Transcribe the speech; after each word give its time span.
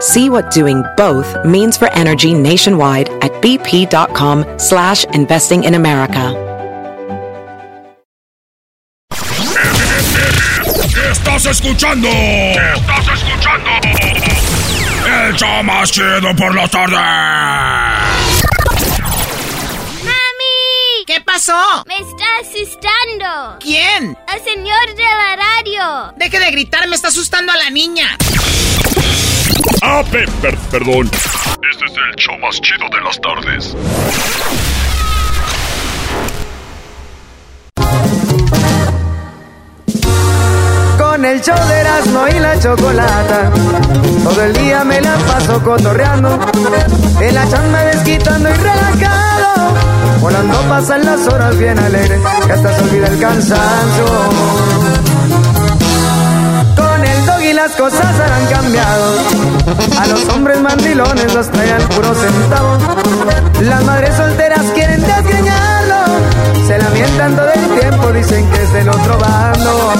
See 0.00 0.28
what 0.28 0.50
doing 0.50 0.84
both 0.96 1.34
means 1.44 1.78
for 1.78 1.90
energy 1.92 2.34
nationwide 2.34 3.08
at 3.24 3.32
bp.com 3.40 4.44
slash 4.58 5.04
investing 5.14 5.64
in 5.64 5.74
America. 5.74 6.34
Estás 11.10 11.46
escuchando. 11.46 12.08
Estás 12.08 13.08
escuchando. 13.14 13.70
El 15.06 15.34
show 15.34 15.62
más 15.62 15.90
chido 15.90 16.36
por 16.36 16.54
la 16.54 16.68
tarde. 16.68 16.96
¡Mami! 20.04 21.04
¿Qué 21.06 21.22
pasó? 21.22 21.84
Me 21.86 21.96
está 21.96 22.26
asustando. 22.42 23.58
¿Quién? 23.60 24.18
El 24.32 24.44
señor 24.44 24.94
de 24.94 25.04
la 25.04 25.36
radio. 25.36 26.12
Deje 26.16 26.38
de 26.38 26.50
gritar, 26.50 26.86
me 26.86 26.96
está 26.96 27.08
asustando 27.08 27.52
a 27.52 27.56
la 27.56 27.70
niña. 27.70 28.18
Ah, 29.82 30.02
pe- 30.10 30.26
per- 30.42 30.56
perdón. 30.70 31.10
Este 31.70 31.84
es 31.86 31.92
el 32.10 32.14
show 32.16 32.38
más 32.38 32.60
chido 32.60 32.86
de 32.90 33.00
las 33.02 33.20
tardes. 33.20 33.74
Con 40.98 41.24
el 41.24 41.40
show 41.40 41.56
de 41.68 41.80
Erasmo 41.80 42.26
y 42.28 42.38
la 42.40 42.58
chocolata. 42.58 43.50
Todo 44.24 44.42
el 44.42 44.52
día 44.54 44.84
me 44.84 45.00
la 45.00 45.14
paso 45.16 45.62
cotorreando. 45.62 46.38
En 47.20 47.34
la 47.34 47.48
chamba 47.48 47.82
desquitando 47.84 48.48
y 48.48 48.52
relajado. 48.52 49.74
Volando 50.20 50.58
pasan 50.68 51.04
las 51.04 51.26
horas 51.28 51.56
bien 51.58 51.78
alegre. 51.78 52.18
Que 52.46 52.52
hasta 52.52 52.72
se 52.76 52.82
olvida 52.84 53.06
el 53.08 53.20
cansancio. 53.20 54.06
Y 57.48 57.52
las 57.52 57.76
cosas 57.76 58.04
han 58.04 58.46
cambiado. 58.46 59.18
A 60.00 60.06
los 60.08 60.28
hombres 60.30 60.60
mandilones 60.60 61.32
los 61.32 61.48
traen 61.48 61.80
puro 61.90 62.12
centavo. 62.12 62.76
Las 63.60 63.84
madres 63.84 64.16
solteras 64.16 64.64
quieren 64.74 65.00
desgreñarlo. 65.00 65.94
Se 66.66 66.76
lamentan 66.76 67.36
todo 67.36 67.48
el 67.52 67.80
tiempo, 67.80 68.12
dicen 68.12 68.50
que 68.50 68.62
es 68.62 68.72
del 68.72 68.88
otro 68.88 69.18
bando. 69.18 69.92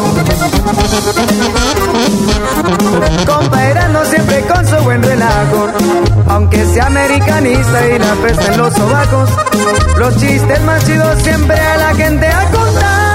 Compa 3.26 3.88
no 3.92 4.04
siempre 4.06 4.40
con 4.52 4.66
su 4.66 4.76
buen 4.82 5.02
relajo. 5.04 5.68
Aunque 6.26 6.66
sea 6.66 6.86
americanista 6.86 7.86
y 7.86 7.98
la 8.00 8.14
pesta 8.14 8.52
en 8.52 8.58
los 8.58 8.74
sobacos. 8.74 9.30
Los 9.98 10.16
chistes 10.16 10.60
más 10.62 10.82
siempre 10.82 11.60
a 11.60 11.76
la 11.76 11.94
gente 11.94 12.26
ha 12.26 12.50
contado. 12.50 13.05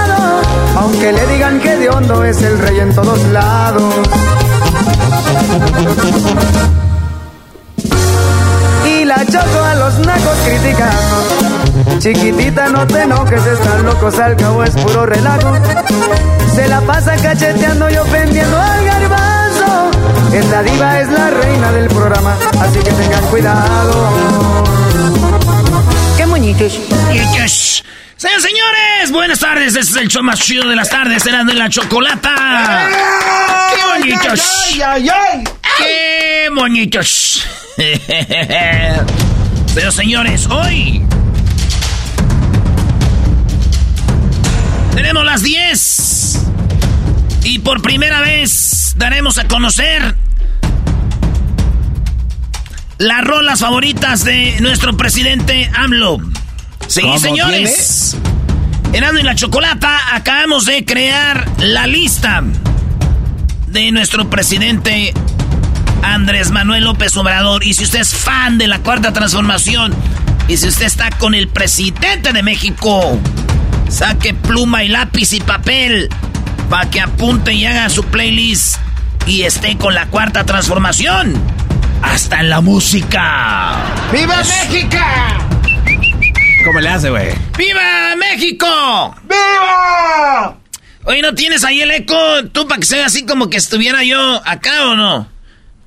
Aunque 0.82 1.12
le 1.12 1.26
digan 1.28 1.60
que 1.60 1.76
de 1.76 1.88
hondo 1.90 2.24
es 2.24 2.42
el 2.42 2.58
rey 2.58 2.80
en 2.80 2.92
todos 2.92 3.22
lados. 3.28 3.94
Y 8.84 9.04
la 9.04 9.24
choco 9.24 9.62
a 9.64 9.74
los 9.76 9.98
nacos 10.00 10.36
criticando. 10.44 12.00
Chiquitita, 12.00 12.68
no 12.70 12.84
te 12.88 13.02
enojes, 13.02 13.46
están 13.46 13.84
locos, 13.84 14.18
al 14.18 14.36
cabo 14.36 14.64
es 14.64 14.70
puro 14.70 15.06
relajo. 15.06 15.52
Se 16.56 16.66
la 16.66 16.80
pasa 16.80 17.14
cacheteando 17.14 17.88
y 17.88 17.96
ofendiendo 17.98 18.58
al 18.58 18.84
garbanzo. 18.84 19.90
Esta 20.32 20.62
diva 20.64 21.00
es 21.00 21.08
la 21.10 21.30
reina 21.30 21.70
del 21.70 21.86
programa, 21.86 22.34
así 22.60 22.80
que 22.80 22.90
tengan 22.90 23.24
cuidado. 23.26 24.08
¡Qué 26.16 26.26
moñitos! 26.26 27.84
Señores, 28.22 28.42
señores, 28.44 29.10
buenas 29.10 29.40
tardes. 29.40 29.74
Este 29.74 29.80
es 29.80 29.96
el 29.96 30.06
show 30.06 30.22
más 30.22 30.38
chido 30.38 30.68
de 30.68 30.76
las 30.76 30.88
tardes, 30.88 31.24
serán 31.24 31.44
de 31.44 31.54
la 31.54 31.68
chocolata. 31.68 32.88
¡Qué 33.74 33.98
bonitos! 33.98 34.40
¡Ay, 34.68 34.80
ay, 34.80 35.08
ay! 35.08 35.44
¡Qué 35.76 36.48
bonitos! 36.54 37.44
Pero 39.74 39.90
señores, 39.90 40.46
hoy 40.46 41.04
tenemos 44.94 45.24
las 45.24 45.42
10 45.42 46.46
y 47.42 47.58
por 47.58 47.82
primera 47.82 48.20
vez 48.20 48.94
daremos 48.96 49.38
a 49.38 49.48
conocer 49.48 50.14
las 52.98 53.24
rolas 53.24 53.58
favoritas 53.58 54.22
de 54.22 54.60
nuestro 54.60 54.96
presidente 54.96 55.68
AMLO. 55.74 56.20
Sí, 56.92 57.00
¿Cómo 57.00 57.18
señores. 57.18 58.18
Erasmo 58.92 59.18
y 59.18 59.22
la 59.22 59.34
Chocolata, 59.34 60.14
acabamos 60.14 60.66
de 60.66 60.84
crear 60.84 61.50
la 61.56 61.86
lista 61.86 62.42
de 63.68 63.90
nuestro 63.92 64.28
presidente 64.28 65.14
Andrés 66.02 66.50
Manuel 66.50 66.84
López 66.84 67.16
Obrador. 67.16 67.64
Y 67.64 67.72
si 67.72 67.84
usted 67.84 68.00
es 68.00 68.14
fan 68.14 68.58
de 68.58 68.66
la 68.66 68.80
Cuarta 68.80 69.14
Transformación, 69.14 69.94
y 70.48 70.58
si 70.58 70.68
usted 70.68 70.84
está 70.84 71.08
con 71.12 71.34
el 71.34 71.48
presidente 71.48 72.34
de 72.34 72.42
México, 72.42 73.18
saque 73.88 74.34
pluma 74.34 74.84
y 74.84 74.88
lápiz 74.88 75.32
y 75.32 75.40
papel 75.40 76.10
para 76.68 76.90
que 76.90 77.00
apunte 77.00 77.54
y 77.54 77.64
haga 77.64 77.88
su 77.88 78.04
playlist 78.04 78.76
y 79.24 79.44
esté 79.44 79.78
con 79.78 79.94
la 79.94 80.08
Cuarta 80.08 80.44
Transformación. 80.44 81.42
Hasta 82.02 82.40
en 82.40 82.50
la 82.50 82.60
música. 82.60 83.78
¡Viva 84.12 84.42
México! 84.42 84.98
¿Cómo 86.64 86.80
le 86.80 86.88
hace, 86.88 87.10
güey? 87.10 87.28
¡Viva 87.56 88.14
México! 88.16 89.14
¡Viva! 89.24 90.56
Oye, 91.04 91.22
¿no 91.22 91.34
tienes 91.34 91.64
ahí 91.64 91.80
el 91.82 91.90
eco? 91.90 92.14
Tú 92.52 92.68
para 92.68 92.78
que 92.78 92.86
sea 92.86 93.06
así 93.06 93.26
como 93.26 93.50
que 93.50 93.56
estuviera 93.56 94.04
yo 94.04 94.40
acá 94.44 94.86
o 94.86 94.94
no? 94.94 95.28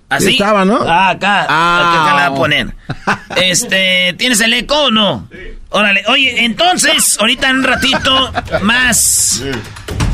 ¿Así? 0.09 0.25
Sí 0.27 0.31
estaba, 0.33 0.65
¿no? 0.65 0.81
Ah, 0.87 1.09
acá. 1.09 1.45
Ah. 1.49 2.03
Acá 2.03 2.15
la 2.15 2.29
voy 2.29 2.37
a 2.37 2.39
poner. 2.39 2.75
Este, 3.35 4.15
¿tienes 4.17 4.39
el 4.41 4.53
eco 4.53 4.85
o 4.85 4.91
no? 4.91 5.29
Órale. 5.69 6.03
Oye, 6.07 6.45
entonces, 6.45 7.17
ahorita 7.19 7.49
en 7.49 7.57
un 7.57 7.63
ratito 7.63 8.31
más. 8.61 9.43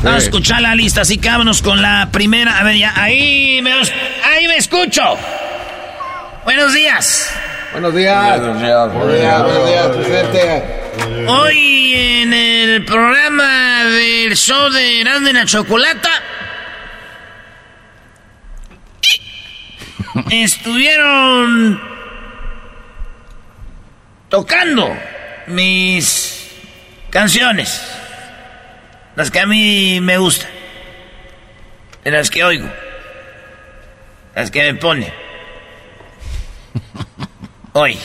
Vamos 0.02 0.22
a 0.22 0.24
escuchar 0.24 0.60
la 0.60 0.74
lista, 0.74 1.02
así 1.02 1.18
que 1.18 1.28
vámonos 1.28 1.62
con 1.62 1.80
la 1.80 2.08
primera. 2.10 2.58
A 2.58 2.64
ver, 2.64 2.76
ya, 2.76 2.92
ahí 2.96 3.60
me, 3.62 3.72
ahí 3.72 4.48
me 4.48 4.56
escucho. 4.56 5.02
Buenos 6.44 6.74
días. 6.74 7.32
Buenos 7.72 7.94
días. 7.94 8.38
Buenos 8.38 8.60
días, 8.60 8.92
buenos 8.92 9.66
días, 9.66 9.88
presidente. 9.96 10.62
Hoy 11.26 11.94
en 11.94 12.34
el 12.34 12.84
programa 12.84 13.84
del 13.84 14.36
show 14.36 14.70
de 14.70 15.00
Erasmo 15.00 15.28
y 15.28 15.32
la 15.32 15.46
Chocolata 15.46 16.10
estuvieron 20.30 21.80
tocando 24.28 24.94
mis 25.46 26.50
canciones, 27.08 27.82
las 29.16 29.30
que 29.30 29.40
a 29.40 29.46
mí 29.46 29.98
me 30.02 30.18
gustan, 30.18 30.50
de 32.04 32.10
las 32.10 32.30
que 32.30 32.44
oigo, 32.44 32.68
las 34.34 34.50
que 34.50 34.62
me 34.62 34.78
ponen. 34.78 35.31
Hoy 37.74 37.98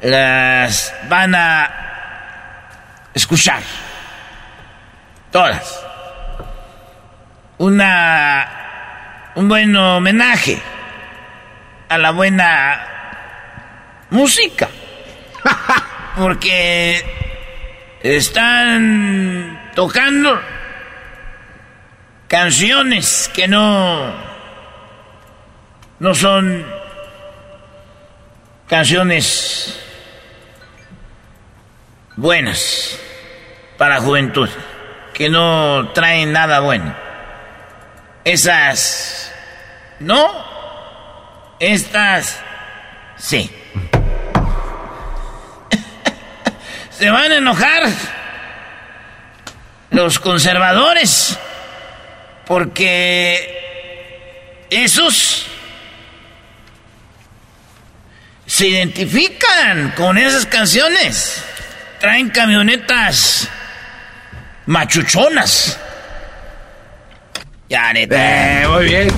las 0.00 0.94
van 1.10 1.34
a 1.34 1.70
escuchar. 3.12 3.62
Todas. 5.30 5.84
Una. 7.58 8.54
Un 9.34 9.46
buen 9.46 9.76
homenaje 9.76 10.58
a 11.90 11.98
la 11.98 12.12
buena 12.12 12.86
música. 14.08 14.70
Porque 16.16 17.04
están 18.02 19.70
tocando 19.74 20.40
canciones 22.26 23.30
que 23.34 23.46
no 23.46 24.14
no 26.00 26.14
son 26.14 26.77
canciones 28.68 29.78
buenas 32.16 32.98
para 33.76 34.00
juventud, 34.00 34.48
que 35.14 35.30
no 35.30 35.90
traen 35.94 36.32
nada 36.32 36.60
bueno. 36.60 36.94
Esas 38.24 39.32
no, 40.00 40.28
estas 41.58 42.40
sí. 43.16 43.50
Se 46.90 47.10
van 47.10 47.32
a 47.32 47.36
enojar 47.36 47.84
los 49.90 50.18
conservadores 50.18 51.38
porque 52.46 53.56
esos 54.70 55.46
se 58.58 58.66
identifican 58.66 59.92
con 59.96 60.18
esas 60.18 60.44
canciones. 60.44 61.44
Traen 62.00 62.28
camionetas 62.30 63.48
machuchonas. 64.66 65.78
Ya, 67.68 67.92
neta. 67.92 68.16
Eh, 68.16 68.66
muy 68.66 68.84
bien. 68.86 69.08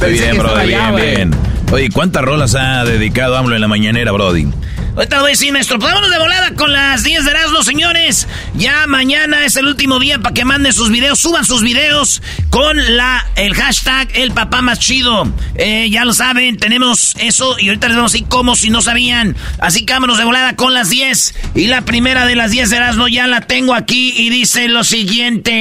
Muy 0.00 0.12
bien, 0.12 0.36
Brody, 0.36 0.66
bien, 0.66 0.96
bien. 0.96 1.30
Oye, 1.72 1.88
¿cuántas 1.88 2.22
rolas 2.22 2.54
ha 2.54 2.84
dedicado 2.84 3.38
AMLO 3.38 3.54
en 3.54 3.62
la 3.62 3.68
mañanera, 3.68 4.12
Brody? 4.12 4.46
Ahorita 4.96 5.20
voy 5.20 5.28
a 5.28 5.30
decir, 5.30 5.52
maestro, 5.52 5.78
vámonos 5.78 6.10
de 6.10 6.18
volada 6.18 6.54
con 6.54 6.72
las 6.72 7.04
10 7.04 7.24
de 7.24 7.30
Erasmo, 7.30 7.62
señores. 7.62 8.26
Ya 8.54 8.86
mañana 8.88 9.44
es 9.44 9.56
el 9.56 9.66
último 9.66 10.00
día 10.00 10.18
para 10.18 10.34
que 10.34 10.44
manden 10.44 10.72
sus 10.72 10.90
videos, 10.90 11.20
suban 11.20 11.44
sus 11.44 11.62
videos 11.62 12.20
con 12.50 12.96
la 12.96 13.24
el 13.36 13.54
hashtag 13.54 14.08
el 14.14 14.32
papá 14.32 14.62
más 14.62 14.80
chido. 14.80 15.32
Eh, 15.54 15.88
ya 15.90 16.04
lo 16.04 16.12
saben, 16.12 16.56
tenemos 16.56 17.14
eso 17.20 17.56
y 17.58 17.68
ahorita 17.68 17.86
les 17.86 17.96
vamos 17.96 18.12
a 18.12 18.18
decir 18.18 18.26
si 18.56 18.70
no 18.70 18.82
sabían. 18.82 19.36
Así 19.60 19.86
que 19.86 19.92
vámonos 19.92 20.18
de 20.18 20.24
volada 20.24 20.56
con 20.56 20.74
las 20.74 20.90
10. 20.90 21.34
Y 21.54 21.68
la 21.68 21.82
primera 21.82 22.26
de 22.26 22.34
las 22.34 22.50
10 22.50 22.70
de 22.70 22.76
Erasmo 22.76 23.06
ya 23.06 23.28
la 23.28 23.42
tengo 23.42 23.74
aquí 23.74 24.12
y 24.16 24.28
dice 24.30 24.66
lo 24.68 24.82
siguiente. 24.82 25.56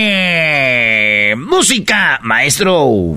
Música, 1.37 2.19
maestro. 2.23 3.15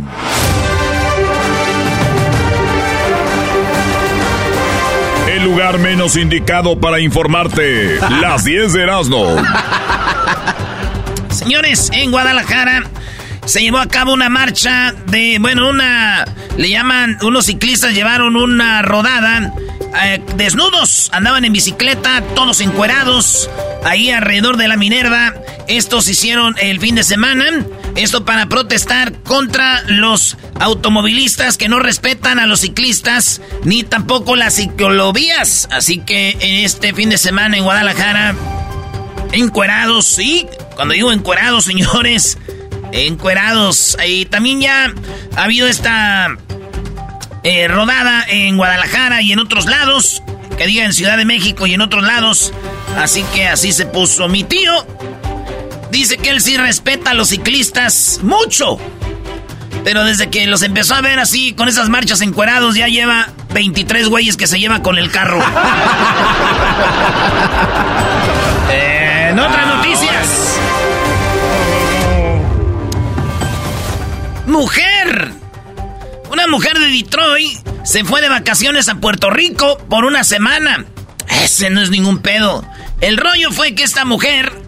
Lugar 5.44 5.78
menos 5.78 6.16
indicado 6.16 6.78
para 6.78 7.00
informarte. 7.00 7.98
Las 8.20 8.44
10 8.44 8.72
de 8.72 8.82
Erasmo. 8.82 9.36
Señores, 11.30 11.90
en 11.92 12.10
Guadalajara 12.10 12.84
se 13.44 13.60
llevó 13.60 13.78
a 13.78 13.88
cabo 13.88 14.12
una 14.12 14.28
marcha 14.28 14.94
de, 15.06 15.38
bueno, 15.40 15.68
una, 15.68 16.24
le 16.56 16.68
llaman, 16.68 17.18
unos 17.22 17.46
ciclistas 17.46 17.92
llevaron 17.92 18.36
una 18.36 18.82
rodada 18.82 19.52
eh, 20.04 20.22
desnudos, 20.36 21.10
andaban 21.12 21.44
en 21.44 21.52
bicicleta, 21.52 22.22
todos 22.34 22.60
encuerados, 22.60 23.50
ahí 23.84 24.10
alrededor 24.10 24.56
de 24.56 24.68
la 24.68 24.76
Minerva. 24.76 25.34
Estos 25.66 26.08
hicieron 26.08 26.54
el 26.60 26.80
fin 26.80 26.94
de 26.94 27.02
semana, 27.02 27.46
esto 27.96 28.24
para 28.24 28.48
protestar 28.48 29.12
contra 29.22 29.82
los 29.86 30.36
automovilistas 30.60 31.58
que 31.58 31.68
no 31.68 31.78
respetan 31.78 32.38
a 32.38 32.46
los 32.46 32.60
ciclistas, 32.60 33.40
ni 33.64 33.82
tampoco 33.82 34.36
las 34.36 34.56
ciclovías. 34.56 35.68
Así 35.70 35.98
que 35.98 36.36
en 36.40 36.64
este 36.64 36.94
fin 36.94 37.10
de 37.10 37.18
semana 37.18 37.56
en 37.56 37.64
Guadalajara, 37.64 38.34
encuerados, 39.32 40.06
sí, 40.06 40.46
cuando 40.76 40.94
digo 40.94 41.12
encuerados, 41.12 41.64
señores, 41.66 42.38
encuerados. 42.92 43.96
Y 44.06 44.26
también 44.26 44.60
ya 44.60 44.92
ha 45.36 45.44
habido 45.44 45.66
esta 45.66 46.36
eh, 47.44 47.68
rodada 47.68 48.24
en 48.28 48.56
Guadalajara 48.56 49.22
y 49.22 49.32
en 49.32 49.38
otros 49.38 49.66
lados, 49.66 50.22
que 50.56 50.66
diga 50.66 50.84
en 50.84 50.92
Ciudad 50.92 51.16
de 51.16 51.24
México 51.24 51.66
y 51.66 51.74
en 51.74 51.80
otros 51.80 52.04
lados. 52.04 52.52
Así 52.96 53.24
que 53.34 53.48
así 53.48 53.72
se 53.72 53.86
puso 53.86 54.28
mi 54.28 54.44
tío. 54.44 54.86
Dice 55.92 56.16
que 56.16 56.30
él 56.30 56.40
sí 56.40 56.56
respeta 56.56 57.10
a 57.10 57.14
los 57.14 57.28
ciclistas 57.28 58.20
mucho. 58.22 58.78
Pero 59.84 60.04
desde 60.04 60.30
que 60.30 60.46
los 60.46 60.62
empezó 60.62 60.94
a 60.94 61.02
ver 61.02 61.18
así, 61.18 61.52
con 61.52 61.68
esas 61.68 61.90
marchas 61.90 62.22
encuerados, 62.22 62.76
ya 62.76 62.88
lleva 62.88 63.28
23 63.52 64.08
güeyes 64.08 64.38
que 64.38 64.46
se 64.46 64.58
lleva 64.58 64.82
con 64.82 64.96
el 64.96 65.10
carro. 65.10 65.38
Eh, 68.70 69.26
en 69.32 69.38
otras 69.38 69.66
noticias. 69.66 70.58
Mujer. 74.46 75.30
Una 76.30 76.46
mujer 76.46 76.78
de 76.78 76.86
Detroit 76.86 77.58
se 77.84 78.02
fue 78.04 78.22
de 78.22 78.30
vacaciones 78.30 78.88
a 78.88 78.94
Puerto 78.94 79.28
Rico 79.28 79.76
por 79.90 80.06
una 80.06 80.24
semana. 80.24 80.86
Ese 81.42 81.68
no 81.68 81.82
es 81.82 81.90
ningún 81.90 82.20
pedo. 82.20 82.64
El 83.02 83.18
rollo 83.18 83.50
fue 83.52 83.74
que 83.74 83.82
esta 83.82 84.06
mujer, 84.06 84.61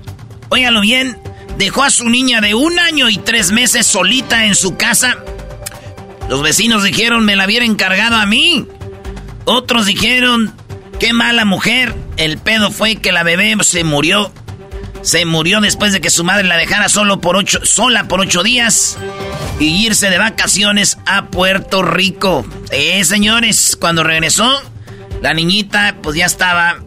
óigalo 0.54 0.80
bien, 0.80 1.18
dejó 1.58 1.82
a 1.82 1.90
su 1.90 2.08
niña 2.08 2.40
de 2.40 2.54
un 2.54 2.78
año 2.78 3.08
y 3.08 3.18
tres 3.18 3.50
meses 3.50 3.86
solita 3.86 4.46
en 4.46 4.54
su 4.54 4.76
casa. 4.76 5.16
Los 6.28 6.42
vecinos 6.42 6.84
dijeron 6.84 7.24
me 7.24 7.34
la 7.34 7.46
hubiera 7.46 7.64
encargado 7.64 8.16
a 8.16 8.24
mí. 8.24 8.66
Otros 9.46 9.86
dijeron, 9.86 10.54
qué 11.00 11.12
mala 11.12 11.44
mujer. 11.44 11.94
El 12.16 12.38
pedo 12.38 12.70
fue 12.70 12.96
que 12.96 13.10
la 13.10 13.24
bebé 13.24 13.56
se 13.62 13.82
murió. 13.82 14.32
Se 15.02 15.24
murió 15.26 15.60
después 15.60 15.92
de 15.92 16.00
que 16.00 16.08
su 16.08 16.22
madre 16.22 16.46
la 16.46 16.56
dejara 16.56 16.88
solo 16.88 17.20
por 17.20 17.36
ocho, 17.36 17.58
sola 17.64 18.06
por 18.06 18.20
ocho 18.20 18.42
días 18.42 18.96
y 19.58 19.86
irse 19.86 20.08
de 20.08 20.18
vacaciones 20.18 20.98
a 21.04 21.26
Puerto 21.26 21.82
Rico. 21.82 22.46
Eh, 22.70 23.04
señores, 23.04 23.76
cuando 23.78 24.04
regresó, 24.04 24.62
la 25.20 25.34
niñita 25.34 25.96
pues 26.00 26.16
ya 26.16 26.26
estaba 26.26 26.78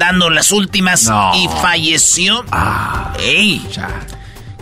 dando 0.00 0.30
las 0.30 0.50
últimas 0.50 1.04
No. 1.04 1.30
y 1.36 1.46
falleció. 1.62 2.44
Ah, 2.50 3.12
¡Ey! 3.20 3.64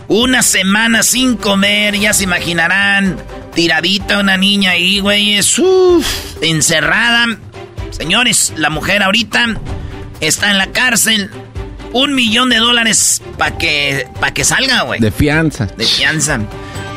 Una 0.07 0.43
semana 0.43 1.01
sin 1.01 1.35
comer, 1.37 1.95
ya 1.97 2.13
se 2.13 2.25
imaginarán. 2.25 3.17
Tiradita 3.55 4.19
una 4.19 4.37
niña 4.37 4.71
ahí, 4.71 4.99
güeyes. 4.99 5.57
Uf, 5.57 6.05
encerrada. 6.41 7.25
Señores, 7.91 8.53
la 8.55 8.69
mujer 8.69 9.01
ahorita 9.01 9.45
está 10.19 10.51
en 10.51 10.57
la 10.57 10.67
cárcel. 10.67 11.31
Un 11.93 12.13
millón 12.13 12.49
de 12.49 12.57
dólares 12.57 13.21
para 13.37 13.57
que, 13.57 14.07
pa 14.19 14.31
que 14.31 14.43
salga, 14.43 14.81
güey. 14.83 14.99
De 14.99 15.11
fianza. 15.11 15.65
De 15.65 15.85
fianza. 15.85 16.39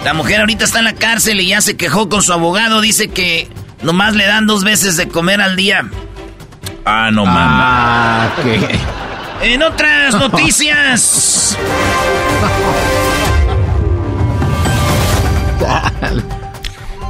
La 0.04 0.14
mujer 0.14 0.40
ahorita 0.40 0.64
está 0.64 0.80
en 0.80 0.84
la 0.86 0.94
cárcel 0.94 1.40
y 1.40 1.46
ya 1.48 1.60
se 1.60 1.76
quejó 1.76 2.08
con 2.08 2.22
su 2.22 2.32
abogado. 2.32 2.80
Dice 2.80 3.08
que 3.08 3.48
nomás 3.82 4.14
le 4.14 4.26
dan 4.26 4.46
dos 4.46 4.64
veces 4.64 4.96
de 4.96 5.08
comer 5.08 5.40
al 5.40 5.54
día. 5.56 5.84
Ah, 6.84 7.10
no 7.12 7.24
mames. 7.24 7.38
Ah, 7.38 8.30
que. 8.42 9.52
En 9.54 9.62
otras 9.62 10.14
noticias. 10.14 11.56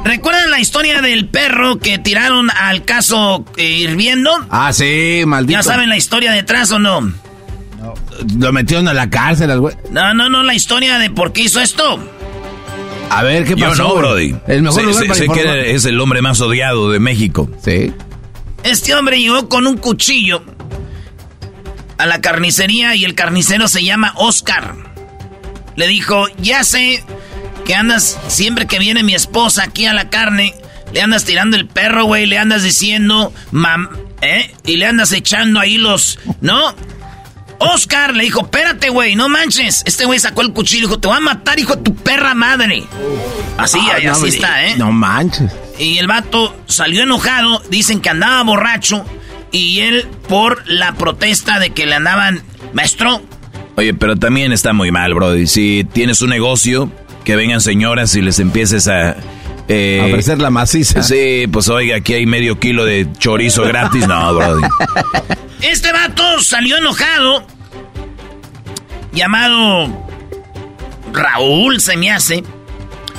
¿Recuerdan 0.03 0.51
la 0.51 0.59
historia 0.59 1.01
del 1.01 1.27
perro 1.27 1.79
que 1.79 1.97
tiraron 1.97 2.49
al 2.51 2.83
caso 2.83 3.45
eh, 3.55 3.63
hirviendo? 3.63 4.31
Ah, 4.49 4.73
sí, 4.73 5.23
maldito. 5.25 5.57
¿Ya 5.59 5.63
saben 5.63 5.87
la 5.89 5.95
historia 5.95 6.31
detrás 6.33 6.71
o 6.71 6.79
no? 6.79 7.11
Lo 8.37 8.51
metieron 8.51 8.87
a 8.87 8.93
la 8.93 9.09
cárcel 9.09 9.49
al 9.51 9.59
güey. 9.61 9.75
No, 9.91 10.13
no, 10.13 10.29
no, 10.29 10.43
la 10.43 10.53
historia 10.53 10.99
de 10.99 11.09
por 11.09 11.31
qué 11.31 11.41
hizo 11.43 11.59
esto. 11.61 11.99
A 13.09 13.23
ver, 13.23 13.45
¿qué 13.45 13.55
Yo 13.55 13.69
pasó? 13.69 13.83
no, 13.83 13.89
güey? 13.91 13.99
Brody. 14.01 14.35
El 14.47 14.61
mejor 14.63 14.79
sé 14.81 14.85
lugar 14.87 15.01
sé- 15.03 15.07
para 15.07 15.19
sé 15.19 15.27
que 15.27 15.71
es 15.75 15.85
el 15.85 15.99
hombre 15.99 16.21
más 16.21 16.41
odiado 16.41 16.91
de 16.91 16.99
México. 16.99 17.49
Sí. 17.63 17.93
Este 18.63 18.93
hombre 18.95 19.19
llegó 19.19 19.49
con 19.49 19.67
un 19.67 19.77
cuchillo 19.77 20.43
a 21.97 22.05
la 22.05 22.21
carnicería 22.21 22.95
y 22.95 23.05
el 23.05 23.15
carnicero 23.15 23.67
se 23.67 23.83
llama 23.83 24.13
Oscar. 24.17 24.75
Le 25.75 25.87
dijo, 25.87 26.25
ya 26.39 26.63
sé 26.63 27.03
que 27.65 27.75
andas, 27.75 28.17
siempre 28.27 28.67
que 28.67 28.79
viene 28.79 29.03
mi 29.03 29.15
esposa 29.15 29.63
aquí 29.63 29.85
a 29.85 29.93
la 29.93 30.09
carne, 30.09 30.53
le 30.93 31.01
andas 31.01 31.25
tirando 31.25 31.57
el 31.57 31.67
perro, 31.67 32.05
güey, 32.05 32.25
le 32.25 32.37
andas 32.37 32.63
diciendo, 32.63 33.33
mam, 33.51 33.89
¿eh? 34.21 34.53
Y 34.65 34.77
le 34.77 34.85
andas 34.85 35.11
echando 35.11 35.59
ahí 35.59 35.77
los, 35.77 36.19
¿no? 36.41 36.75
Oscar 37.59 38.13
le 38.15 38.23
dijo, 38.25 38.41
espérate, 38.41 38.89
güey, 38.89 39.15
no 39.15 39.29
manches. 39.29 39.83
Este 39.85 40.05
güey 40.05 40.19
sacó 40.19 40.41
el 40.41 40.51
cuchillo 40.51 40.79
y 40.79 40.87
dijo, 40.87 40.99
te 40.99 41.07
voy 41.07 41.17
a 41.17 41.21
matar, 41.21 41.59
hijo 41.59 41.75
de 41.75 41.83
tu 41.83 41.95
perra 41.95 42.33
madre. 42.33 42.83
Así, 43.57 43.79
Ah, 43.81 43.95
ahí, 43.95 44.05
no, 44.05 44.11
así 44.13 44.27
está, 44.27 44.65
¿eh? 44.65 44.75
No 44.77 44.91
manches. 44.91 45.51
Y 45.79 45.97
el 45.97 46.07
vato 46.07 46.55
salió 46.67 47.03
enojado, 47.03 47.61
dicen 47.69 47.99
que 48.01 48.09
andaba 48.09 48.43
borracho 48.43 49.05
y 49.51 49.79
él 49.79 50.07
por 50.29 50.63
la 50.67 50.93
protesta 50.93 51.59
de 51.59 51.71
que 51.71 51.85
le 51.85 51.95
andaban, 51.95 52.41
maestro, 52.73 53.21
Oye, 53.75 53.93
pero 53.95 54.15
también 54.15 54.51
está 54.51 54.71
muy 54.71 54.91
mal, 54.91 55.15
Brody. 55.15 55.47
Si 55.47 55.83
tienes 55.93 56.21
un 56.21 56.29
negocio, 56.29 56.91
que 57.23 57.35
vengan 57.35 57.59
señoras 57.59 58.13
y 58.15 58.21
les 58.21 58.37
empieces 58.37 58.87
a... 58.87 59.15
eh, 59.67 59.99
A 60.03 60.05
ofrecer 60.05 60.37
la 60.39 60.51
maciza. 60.51 61.01
Sí, 61.01 61.47
pues 61.51 61.69
oiga, 61.69 61.95
aquí 61.95 62.13
hay 62.13 62.27
medio 62.27 62.59
kilo 62.59 62.85
de 62.85 63.07
chorizo 63.17 63.63
gratis. 63.63 64.07
No, 64.07 64.35
Brody. 64.35 64.61
este 65.63 65.91
vato 65.91 66.39
salió 66.43 66.77
enojado 66.77 67.47
llamado 69.11 69.87
Raúl, 71.11 71.79
se 71.81 71.97
me 71.97 72.11
hace. 72.11 72.43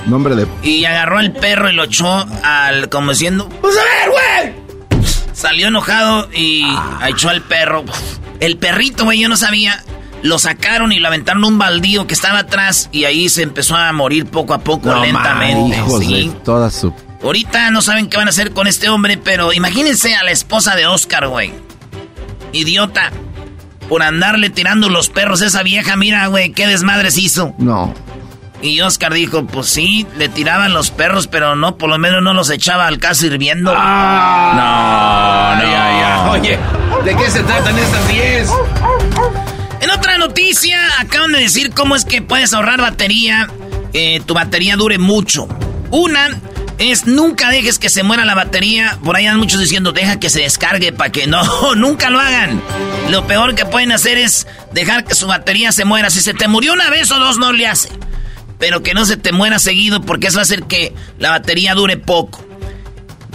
Nombre 0.06 0.34
de. 0.36 0.46
Y 0.62 0.84
agarró 0.84 1.18
al 1.18 1.32
perro 1.32 1.70
y 1.70 1.74
lo 1.74 1.84
echó 1.84 2.26
al. 2.42 2.88
como 2.88 3.10
diciendo. 3.12 3.48
¡Pues 3.60 3.74
a 3.76 3.82
ver, 3.82 4.10
güey! 4.10 5.04
Salió 5.32 5.68
enojado 5.68 6.28
y 6.32 6.64
echó 7.06 7.28
al 7.28 7.42
perro. 7.42 7.84
El 8.40 8.56
perrito, 8.56 9.04
güey, 9.04 9.20
yo 9.20 9.28
no 9.28 9.36
sabía. 9.36 9.82
Lo 10.22 10.38
sacaron 10.38 10.90
y 10.92 11.00
lo 11.00 11.08
aventaron 11.08 11.44
un 11.44 11.58
baldío 11.58 12.06
que 12.06 12.14
estaba 12.14 12.38
atrás 12.40 12.88
y 12.92 13.04
ahí 13.04 13.28
se 13.28 13.42
empezó 13.42 13.76
a 13.76 13.92
morir 13.92 14.24
poco 14.26 14.54
a 14.54 14.58
poco, 14.58 14.88
No, 14.90 15.02
lentamente. 15.04 15.76
man, 15.82 16.00
sí. 16.00 16.32
toda 16.44 16.70
su. 16.70 16.94
Ahorita 17.22 17.70
no 17.70 17.82
saben 17.82 18.08
qué 18.08 18.16
van 18.16 18.28
a 18.28 18.30
hacer 18.30 18.52
con 18.52 18.66
este 18.66 18.88
hombre, 18.88 19.18
pero 19.18 19.52
imagínense 19.52 20.14
a 20.14 20.22
la 20.24 20.30
esposa 20.30 20.76
de 20.76 20.86
Oscar, 20.86 21.28
güey. 21.28 21.52
Idiota. 22.52 23.10
Por 23.88 24.02
andarle 24.02 24.48
tirando 24.48 24.88
los 24.88 25.10
perros 25.10 25.42
a 25.42 25.46
esa 25.46 25.62
vieja, 25.62 25.94
mira, 25.96 26.26
güey, 26.28 26.52
qué 26.52 26.66
desmadres 26.66 27.18
hizo. 27.18 27.54
No. 27.58 27.92
Y 28.64 28.80
Oscar 28.80 29.12
dijo, 29.12 29.44
pues 29.44 29.66
sí, 29.66 30.06
le 30.16 30.30
tiraban 30.30 30.72
los 30.72 30.90
perros, 30.90 31.26
pero 31.26 31.54
no, 31.54 31.76
por 31.76 31.90
lo 31.90 31.98
menos 31.98 32.22
no 32.22 32.32
los 32.32 32.48
echaba 32.48 32.86
al 32.86 32.98
caso 32.98 33.26
hirviendo. 33.26 33.70
Ah. 33.76 35.54
no, 35.58 35.62
no. 35.62 35.70
Ya, 35.70 36.00
ya. 36.00 36.30
Oye, 36.30 36.58
¿de 37.04 37.14
qué 37.14 37.30
se 37.30 37.42
tratan 37.42 37.78
estas 37.78 38.08
10? 38.08 38.48
En 39.82 39.90
otra 39.90 40.16
noticia, 40.16 40.80
acaban 40.98 41.32
de 41.32 41.40
decir 41.40 41.72
cómo 41.74 41.94
es 41.94 42.06
que 42.06 42.22
puedes 42.22 42.54
ahorrar 42.54 42.80
batería, 42.80 43.50
que 43.92 44.22
tu 44.24 44.32
batería 44.32 44.76
dure 44.76 44.96
mucho. 44.96 45.46
Una 45.90 46.30
es 46.78 47.06
nunca 47.06 47.50
dejes 47.50 47.78
que 47.78 47.90
se 47.90 48.02
muera 48.02 48.24
la 48.24 48.34
batería. 48.34 48.96
Por 49.04 49.14
ahí 49.14 49.26
hay 49.26 49.36
muchos 49.36 49.60
diciendo, 49.60 49.92
deja 49.92 50.18
que 50.18 50.30
se 50.30 50.40
descargue 50.40 50.90
para 50.90 51.12
que 51.12 51.26
no, 51.26 51.74
nunca 51.76 52.08
lo 52.08 52.18
hagan. 52.18 52.62
Lo 53.10 53.26
peor 53.26 53.54
que 53.54 53.66
pueden 53.66 53.92
hacer 53.92 54.16
es 54.16 54.46
dejar 54.72 55.04
que 55.04 55.14
su 55.14 55.26
batería 55.26 55.70
se 55.70 55.84
muera. 55.84 56.08
Si 56.08 56.22
se 56.22 56.32
te 56.32 56.48
murió 56.48 56.72
una 56.72 56.88
vez 56.88 57.12
o 57.12 57.18
dos, 57.18 57.36
no 57.36 57.52
le 57.52 57.66
hace. 57.66 57.90
Pero 58.64 58.82
que 58.82 58.94
no 58.94 59.04
se 59.04 59.18
te 59.18 59.30
muera 59.30 59.58
seguido 59.58 60.00
porque 60.00 60.28
eso 60.28 60.38
va 60.38 60.40
a 60.40 60.44
hacer 60.44 60.62
que 60.62 60.94
la 61.18 61.28
batería 61.28 61.74
dure 61.74 61.98
poco. 61.98 62.42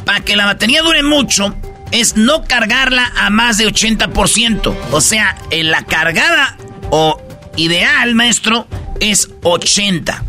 Para 0.03 0.21
que 0.21 0.35
la 0.35 0.45
batería 0.47 0.81
dure 0.81 1.03
mucho, 1.03 1.55
es 1.91 2.17
no 2.17 2.45
cargarla 2.45 3.13
a 3.15 3.29
más 3.29 3.59
de 3.59 3.67
80%. 3.67 4.75
O 4.89 5.01
sea, 5.01 5.37
en 5.51 5.69
la 5.69 5.83
cargada 5.83 6.57
o 6.89 7.21
ideal, 7.57 8.15
maestro, 8.15 8.67
es 8.99 9.29
80. 9.43 10.23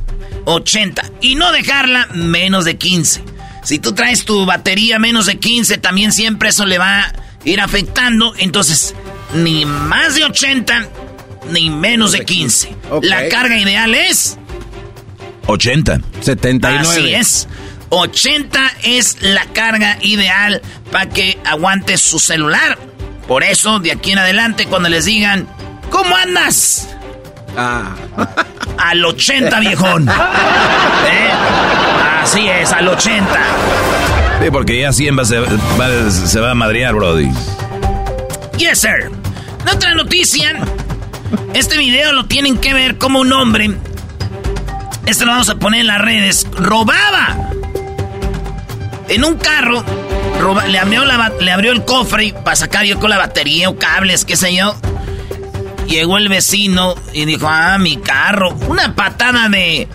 80. 0.45 1.11
Y 1.23 1.35
no 1.35 1.50
dejarla 1.50 2.07
menos 2.12 2.66
de 2.66 2.76
15. 2.76 3.25
Si 3.64 3.78
tú 3.78 3.95
traes 3.95 4.26
tu 4.26 4.45
batería 4.45 4.99
menos 4.99 5.25
de 5.25 5.38
15, 5.38 5.78
también 5.78 6.12
siempre 6.12 6.50
eso 6.50 6.66
le 6.66 6.76
va 6.76 7.04
a 7.04 7.12
ir 7.47 7.62
afectando. 7.62 8.35
Entonces, 8.37 8.95
ni 9.33 9.64
más 9.64 10.14
de 10.16 10.25
80, 10.25 10.88
ni 11.52 11.71
menos 11.71 12.12
de 12.12 12.23
15. 12.26 12.76
Ok. 12.90 13.04
La 13.07 13.30
carga 13.30 13.59
ideal 13.59 13.95
es 13.95 14.37
80. 15.47 16.00
79. 16.20 16.88
Así 16.88 17.14
es. 17.14 17.49
80 17.90 18.61
es 18.85 19.16
la 19.20 19.44
carga 19.47 19.99
ideal 20.02 20.62
para 20.92 21.09
que 21.09 21.38
aguante 21.44 21.97
su 21.99 22.18
celular. 22.18 22.78
Por 23.26 23.42
eso, 23.44 23.78
de 23.80 23.92
aquí 23.92 24.12
en 24.12 24.18
adelante, 24.18 24.66
cuando 24.66 24.88
les 24.88 25.04
digan, 25.04 25.47
¿cómo 25.90 26.16
andas? 26.16 26.88
Ah. 27.56 27.94
Al 28.78 29.04
80, 29.04 29.61
viejón. 29.61 30.09
¿Eh? 31.11 31.30
Así 32.23 32.49
es, 32.49 32.70
al 32.73 32.87
80. 32.88 33.26
Sí, 34.42 34.50
porque 34.50 34.80
ya 34.80 34.92
100 34.92 35.18
va, 35.18 35.25
se, 35.25 35.38
va- 35.38 36.11
se 36.11 36.40
va 36.40 36.52
a 36.52 36.54
madrear, 36.54 36.94
Brody. 36.94 37.28
Yes, 38.56 38.78
sir. 38.80 39.11
En 39.62 39.68
otra 39.68 39.94
noticia, 39.94 40.61
este 41.54 41.76
video 41.76 42.12
lo 42.12 42.26
tienen 42.26 42.56
que 42.59 42.73
ver 42.73 42.99
como 42.99 43.20
un 43.20 43.32
hombre. 43.32 43.70
Este 45.07 45.25
lo 45.25 45.33
vamos 45.33 45.49
a 45.49 45.57
poner 45.57 45.80
en 45.80 45.87
las 45.88 46.00
redes. 46.00 46.47
Robaba 46.57 47.37
en 49.09 49.25
un 49.25 49.37
carro. 49.37 49.85
roba- 50.40 50.66
le, 50.66 50.78
abrió 50.78 51.04
la 51.04 51.33
le 51.40 51.50
abrió 51.52 51.73
el 51.73 51.85
cofre 51.85 52.33
para 52.45 52.57
sacar 52.57 52.85
yo 52.85 52.99
con 53.00 53.11
la 53.11 53.19
batería 53.19 53.69
o 53.69 53.76
cables, 53.76 54.25
qué 54.25 54.37
sé 54.37 54.54
yo. 54.54 54.75
Llegó 55.88 56.19
el 56.19 56.28
vecino 56.28 56.95
y 57.12 57.25
dijo, 57.25 57.49
ah, 57.49 57.76
mi 57.78 57.97
carro. 57.97 58.50
Una 58.69 58.95
patada 58.95 59.49
de... 59.49 59.88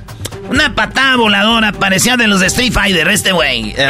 Una 0.49 0.75
patada 0.75 1.15
voladora, 1.15 1.71
parecía 1.71 2.17
de 2.17 2.27
los 2.27 2.39
de 2.41 2.47
Street 2.47 2.71
Fighter, 2.71 3.07
este 3.07 3.31
güey. 3.31 3.73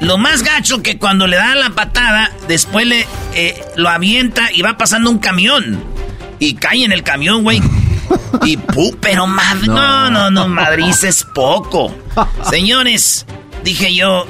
Lo 0.00 0.18
más 0.18 0.42
gacho 0.42 0.82
que 0.82 0.98
cuando 0.98 1.26
le 1.26 1.36
da 1.36 1.54
la 1.54 1.70
patada, 1.70 2.30
después 2.46 2.86
le 2.86 3.06
eh, 3.34 3.64
lo 3.76 3.88
avienta 3.88 4.52
y 4.52 4.62
va 4.62 4.76
pasando 4.76 5.10
un 5.10 5.18
camión. 5.18 5.82
Y 6.38 6.54
cae 6.54 6.84
en 6.84 6.92
el 6.92 7.02
camión, 7.02 7.42
güey. 7.42 7.62
Y 8.42 8.56
pu, 8.56 8.96
pero 9.00 9.26
madre. 9.26 9.66
No, 9.66 10.10
no, 10.10 10.30
no, 10.30 10.48
Madrid 10.48 10.92
es 11.02 11.24
poco. 11.34 11.94
Señores, 12.50 13.24
dije 13.62 13.94
yo. 13.94 14.26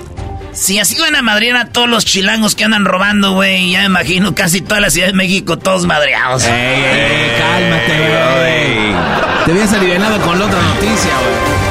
Si 0.52 0.78
así 0.78 0.96
van 1.00 1.16
a 1.16 1.22
madrear 1.22 1.56
a 1.56 1.72
todos 1.72 1.88
los 1.88 2.04
chilangos 2.04 2.54
que 2.54 2.62
andan 2.62 2.84
robando, 2.84 3.32
güey, 3.32 3.72
ya 3.72 3.80
me 3.80 3.86
imagino 3.86 4.36
casi 4.36 4.60
toda 4.60 4.78
la 4.78 4.88
Ciudad 4.88 5.08
de 5.08 5.12
México, 5.12 5.58
todos 5.58 5.84
madreados. 5.84 6.44
Ey, 6.44 6.52
ey, 6.52 7.32
cálmate, 7.36 7.98
güey. 7.98 9.44
Te 9.44 9.50
habías 9.50 9.72
alivianado 9.72 10.20
con 10.20 10.38
la 10.38 10.46
otra 10.46 10.62
noticia, 10.62 11.10
güey. 11.18 11.63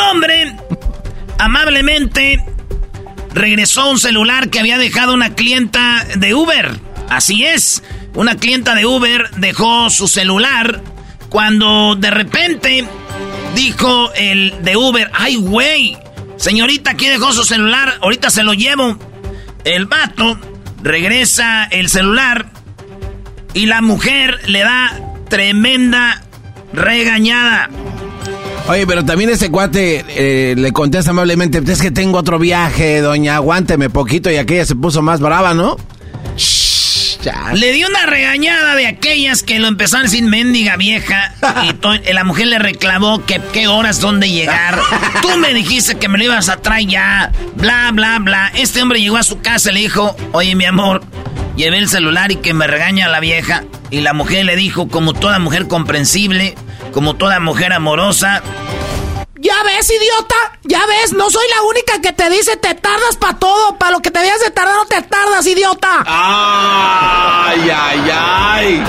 Hombre 0.00 0.56
amablemente 1.38 2.44
regresó 3.32 3.90
un 3.90 3.98
celular 3.98 4.50
que 4.50 4.60
había 4.60 4.78
dejado 4.78 5.14
una 5.14 5.34
clienta 5.34 6.04
de 6.16 6.34
Uber. 6.34 6.78
Así 7.08 7.44
es, 7.44 7.82
una 8.14 8.36
clienta 8.36 8.74
de 8.74 8.86
Uber 8.86 9.30
dejó 9.36 9.90
su 9.90 10.08
celular 10.08 10.82
cuando 11.28 11.94
de 11.96 12.10
repente 12.10 12.84
dijo 13.54 14.12
el 14.14 14.54
de 14.62 14.76
Uber, 14.76 15.10
ay 15.14 15.36
güey, 15.36 15.96
señorita, 16.36 16.92
aquí 16.92 17.06
dejó 17.06 17.32
su 17.32 17.44
celular, 17.44 17.98
ahorita 18.02 18.30
se 18.30 18.42
lo 18.42 18.54
llevo. 18.54 18.98
El 19.64 19.86
vato 19.86 20.38
regresa 20.82 21.64
el 21.64 21.88
celular 21.88 22.50
y 23.54 23.66
la 23.66 23.80
mujer 23.82 24.40
le 24.46 24.60
da 24.60 24.98
tremenda 25.28 26.22
regañada. 26.72 27.70
Oye, 28.70 28.86
pero 28.86 29.04
también 29.04 29.30
ese 29.30 29.50
cuate 29.50 30.04
eh, 30.10 30.54
le 30.56 30.70
contesta 30.70 31.10
amablemente, 31.10 31.60
es 31.66 31.82
que 31.82 31.90
tengo 31.90 32.18
otro 32.18 32.38
viaje, 32.38 33.00
doña, 33.00 33.34
aguánteme 33.34 33.90
poquito 33.90 34.30
y 34.30 34.36
aquella 34.36 34.64
se 34.64 34.76
puso 34.76 35.02
más 35.02 35.18
brava, 35.18 35.54
¿no? 35.54 35.76
Shh, 36.36 37.18
ya. 37.20 37.50
Le 37.52 37.72
dio 37.72 37.88
una 37.88 38.06
regañada 38.06 38.76
de 38.76 38.86
aquellas 38.86 39.42
que 39.42 39.58
lo 39.58 39.66
empezaron 39.66 40.06
decir 40.06 40.22
mendiga 40.22 40.76
vieja 40.76 41.34
y 42.08 42.12
la 42.12 42.22
mujer 42.22 42.46
le 42.46 42.60
reclamó 42.60 43.26
que 43.26 43.40
qué 43.52 43.66
horas 43.66 43.98
dónde 43.98 44.30
llegar. 44.30 44.78
Tú 45.20 45.36
me 45.38 45.52
dijiste 45.52 45.96
que 45.96 46.06
me 46.06 46.16
lo 46.18 46.22
ibas 46.26 46.48
a 46.48 46.58
traer 46.58 46.86
ya, 46.86 47.32
bla, 47.56 47.90
bla, 47.92 48.20
bla. 48.20 48.52
Este 48.54 48.80
hombre 48.80 49.00
llegó 49.00 49.16
a 49.16 49.24
su 49.24 49.40
casa 49.40 49.72
y 49.72 49.74
le 49.74 49.80
dijo, 49.80 50.14
oye 50.30 50.54
mi 50.54 50.66
amor, 50.66 51.02
llevé 51.56 51.78
el 51.78 51.88
celular 51.88 52.30
y 52.30 52.36
que 52.36 52.54
me 52.54 52.68
regaña 52.68 53.08
la 53.08 53.18
vieja. 53.18 53.64
Y 53.90 54.02
la 54.02 54.12
mujer 54.12 54.44
le 54.44 54.54
dijo, 54.54 54.86
como 54.86 55.12
toda 55.12 55.40
mujer 55.40 55.66
comprensible, 55.66 56.54
como 56.92 57.14
toda 57.16 57.40
mujer 57.40 57.72
amorosa, 57.72 58.42
Ya 59.42 59.54
ves, 59.64 59.90
idiota, 59.90 60.34
ya 60.64 60.84
ves, 60.86 61.12
no 61.14 61.30
soy 61.30 61.46
la 61.56 61.62
única 61.62 61.98
que 62.02 62.12
te 62.12 62.28
dice 62.28 62.56
te 62.58 62.74
tardas 62.74 63.16
para 63.18 63.38
todo, 63.38 63.78
para 63.78 63.92
lo 63.92 64.00
que 64.00 64.10
te 64.10 64.18
debías 64.18 64.38
de 64.40 64.50
tardar 64.50 64.74
no 64.74 64.84
te 64.86 65.00
tardas, 65.00 65.46
idiota. 65.46 66.04
Ay, 66.06 67.70
ay, 67.74 68.10
ay. 68.12 68.84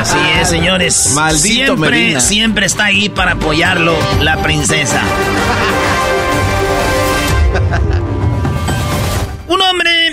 Así 0.00 0.18
es, 0.40 0.48
señores. 0.50 1.12
Maldito 1.14 1.64
siempre, 1.64 1.90
Medina. 1.90 2.20
siempre 2.20 2.66
está 2.66 2.84
ahí 2.86 3.08
para 3.08 3.32
apoyarlo 3.32 3.96
la 4.20 4.36
princesa. 4.42 5.00
Un 9.48 9.62
hombre 9.62 10.07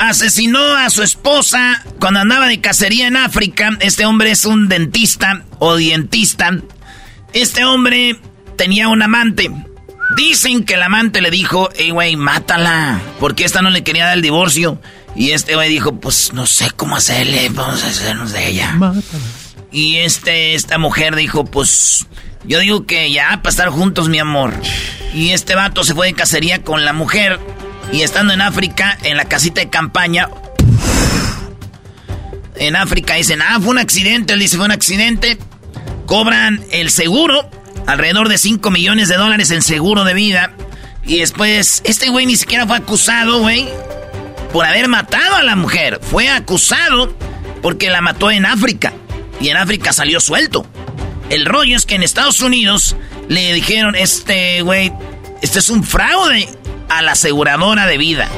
asesinó 0.00 0.76
a 0.76 0.90
su 0.90 1.02
esposa 1.02 1.84
cuando 2.00 2.20
andaba 2.20 2.48
de 2.48 2.60
cacería 2.60 3.06
en 3.06 3.16
África. 3.16 3.70
Este 3.80 4.06
hombre 4.06 4.30
es 4.30 4.44
un 4.46 4.68
dentista 4.68 5.44
o 5.58 5.76
dientista. 5.76 6.50
Este 7.32 7.64
hombre 7.64 8.18
tenía 8.56 8.88
un 8.88 9.02
amante. 9.02 9.50
Dicen 10.16 10.64
que 10.64 10.74
el 10.74 10.82
amante 10.82 11.20
le 11.20 11.30
dijo, 11.30 11.68
hey, 11.76 11.90
güey, 11.90 12.16
mátala. 12.16 13.00
Porque 13.20 13.44
esta 13.44 13.62
no 13.62 13.70
le 13.70 13.84
quería 13.84 14.06
dar 14.06 14.16
el 14.16 14.22
divorcio. 14.22 14.80
Y 15.14 15.30
este 15.32 15.54
güey 15.54 15.68
dijo, 15.68 16.00
pues 16.00 16.32
no 16.32 16.46
sé 16.46 16.70
cómo 16.70 16.96
hacerle, 16.96 17.48
vamos 17.50 17.84
a 17.84 17.88
hacernos 17.88 18.32
de 18.32 18.48
ella. 18.48 18.76
Y 19.70 19.98
este, 19.98 20.54
esta 20.54 20.78
mujer 20.78 21.14
dijo, 21.14 21.44
pues 21.44 22.06
yo 22.44 22.58
digo 22.58 22.86
que 22.86 23.12
ya, 23.12 23.40
para 23.42 23.50
estar 23.50 23.68
juntos, 23.68 24.08
mi 24.08 24.18
amor. 24.18 24.54
Y 25.14 25.30
este 25.30 25.54
vato 25.54 25.84
se 25.84 25.94
fue 25.94 26.06
de 26.06 26.14
cacería 26.14 26.62
con 26.62 26.84
la 26.84 26.92
mujer. 26.92 27.38
Y 27.92 28.02
estando 28.02 28.32
en 28.32 28.40
África, 28.40 28.96
en 29.02 29.16
la 29.16 29.24
casita 29.24 29.60
de 29.60 29.68
campaña, 29.68 30.28
en 32.56 32.76
África 32.76 33.14
dicen, 33.14 33.40
ah, 33.42 33.58
fue 33.60 33.70
un 33.70 33.78
accidente. 33.78 34.34
Él 34.34 34.40
dice, 34.40 34.56
fue 34.56 34.66
un 34.66 34.72
accidente. 34.72 35.38
Cobran 36.06 36.64
el 36.70 36.90
seguro, 36.90 37.48
alrededor 37.86 38.28
de 38.28 38.38
5 38.38 38.70
millones 38.70 39.08
de 39.08 39.16
dólares 39.16 39.50
en 39.50 39.62
seguro 39.62 40.04
de 40.04 40.14
vida. 40.14 40.52
Y 41.04 41.18
después, 41.18 41.80
este 41.84 42.10
güey 42.10 42.26
ni 42.26 42.36
siquiera 42.36 42.66
fue 42.66 42.76
acusado, 42.76 43.40
güey, 43.40 43.68
por 44.52 44.66
haber 44.66 44.88
matado 44.88 45.36
a 45.36 45.42
la 45.42 45.56
mujer. 45.56 45.98
Fue 46.02 46.28
acusado 46.28 47.16
porque 47.62 47.90
la 47.90 48.02
mató 48.02 48.30
en 48.30 48.46
África. 48.46 48.92
Y 49.40 49.48
en 49.48 49.56
África 49.56 49.92
salió 49.92 50.20
suelto. 50.20 50.66
El 51.30 51.46
rollo 51.46 51.76
es 51.76 51.86
que 51.86 51.94
en 51.94 52.02
Estados 52.02 52.40
Unidos 52.40 52.94
le 53.28 53.52
dijeron, 53.54 53.94
este 53.96 54.60
güey, 54.62 54.92
este 55.40 55.60
es 55.60 55.70
un 55.70 55.82
fraude 55.82 56.48
a 56.90 57.02
la 57.02 57.12
aseguradora 57.12 57.86
de 57.86 57.98
vida. 57.98 58.28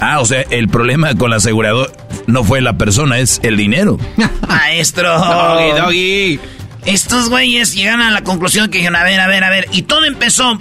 Ah, 0.00 0.20
o 0.20 0.26
sea, 0.26 0.42
el 0.50 0.68
problema 0.68 1.14
con 1.14 1.30
la 1.30 1.36
aseguradora 1.36 1.90
no 2.26 2.44
fue 2.44 2.60
la 2.60 2.74
persona, 2.74 3.18
es 3.18 3.40
el 3.42 3.56
dinero. 3.56 3.98
Maestro. 4.48 5.18
Doggy, 5.18 5.80
doggy. 5.80 6.40
Estos 6.84 7.30
güeyes 7.30 7.74
llegan 7.74 8.00
a 8.00 8.10
la 8.10 8.22
conclusión 8.22 8.70
que 8.70 8.78
dijeron, 8.78 8.96
a 8.96 9.04
ver, 9.04 9.18
a 9.18 9.26
ver, 9.26 9.42
a 9.42 9.50
ver. 9.50 9.68
Y 9.72 9.82
todo 9.82 10.04
empezó 10.04 10.58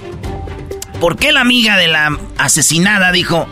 porque 1.00 1.32
la 1.32 1.42
amiga 1.42 1.78
de 1.78 1.88
la 1.88 2.18
asesinada 2.38 3.12
dijo... 3.12 3.48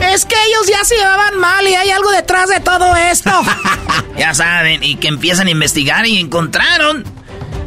Es 0.00 0.24
que 0.24 0.34
ellos 0.34 0.66
ya 0.66 0.82
se 0.82 0.96
llevaban 0.96 1.38
mal 1.38 1.66
y 1.68 1.74
hay 1.74 1.90
algo 1.90 2.10
detrás 2.10 2.48
de 2.48 2.60
todo 2.60 2.96
esto. 2.96 3.30
ya 4.18 4.32
saben, 4.32 4.82
y 4.82 4.96
que 4.96 5.08
empiezan 5.08 5.46
a 5.46 5.50
investigar 5.50 6.06
y 6.06 6.18
encontraron 6.18 7.04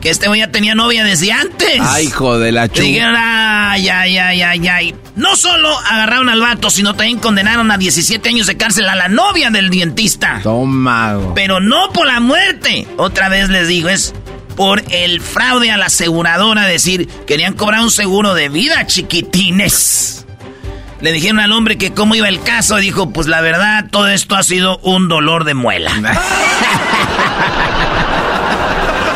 que 0.04 0.10
este 0.10 0.28
güey 0.28 0.42
ya 0.42 0.52
tenía 0.52 0.76
novia 0.76 1.06
desde 1.06 1.32
antes. 1.32 1.80
Ay, 1.80 2.08
hijo 2.08 2.38
de 2.38 2.52
la 2.52 2.68
chupa. 2.68 2.82
Dijeron, 2.82 3.16
ay, 3.18 3.88
ay, 3.88 4.18
ay, 4.18 4.42
ay, 4.42 4.68
ay. 4.68 4.96
No 5.16 5.38
solo 5.38 5.70
agarraron 5.80 6.28
al 6.28 6.42
vato, 6.42 6.70
sino 6.70 6.94
también 6.94 7.20
condenaron 7.20 7.72
a 7.72 7.78
17 7.78 8.28
años 8.28 8.48
de 8.48 8.58
cárcel 8.58 8.90
a 8.90 8.96
la 8.96 9.08
novia 9.08 9.50
del 9.50 9.70
dentista. 9.70 10.42
Toma. 10.44 11.18
Pero 11.36 11.62
no 11.62 11.94
por 11.94 12.06
la 12.06 12.20
muerte. 12.20 12.86
Otra 12.98 13.30
vez 13.30 13.48
les 13.48 13.70
digo, 13.70 13.88
es 13.88 14.14
por 14.58 14.84
el 14.90 15.22
fraude 15.22 15.72
a 15.72 15.78
la 15.78 15.86
aseguradora. 15.86 16.66
Decir, 16.66 17.08
querían 17.26 17.54
cobrar 17.54 17.80
un 17.80 17.90
seguro 17.90 18.34
de 18.34 18.50
vida, 18.50 18.86
chiquitines. 18.86 20.26
Le 21.00 21.14
dijeron 21.14 21.40
al 21.40 21.54
hombre 21.54 21.78
que 21.78 21.94
cómo 21.94 22.14
iba 22.14 22.28
el 22.28 22.44
caso. 22.44 22.76
Dijo, 22.76 23.12
pues 23.12 23.28
la 23.28 23.40
verdad, 23.40 23.86
todo 23.90 24.10
esto 24.10 24.36
ha 24.36 24.44
sido 24.44 24.80
un 24.80 25.08
dolor 25.08 25.46
de 25.46 25.54
muela. 25.54 25.92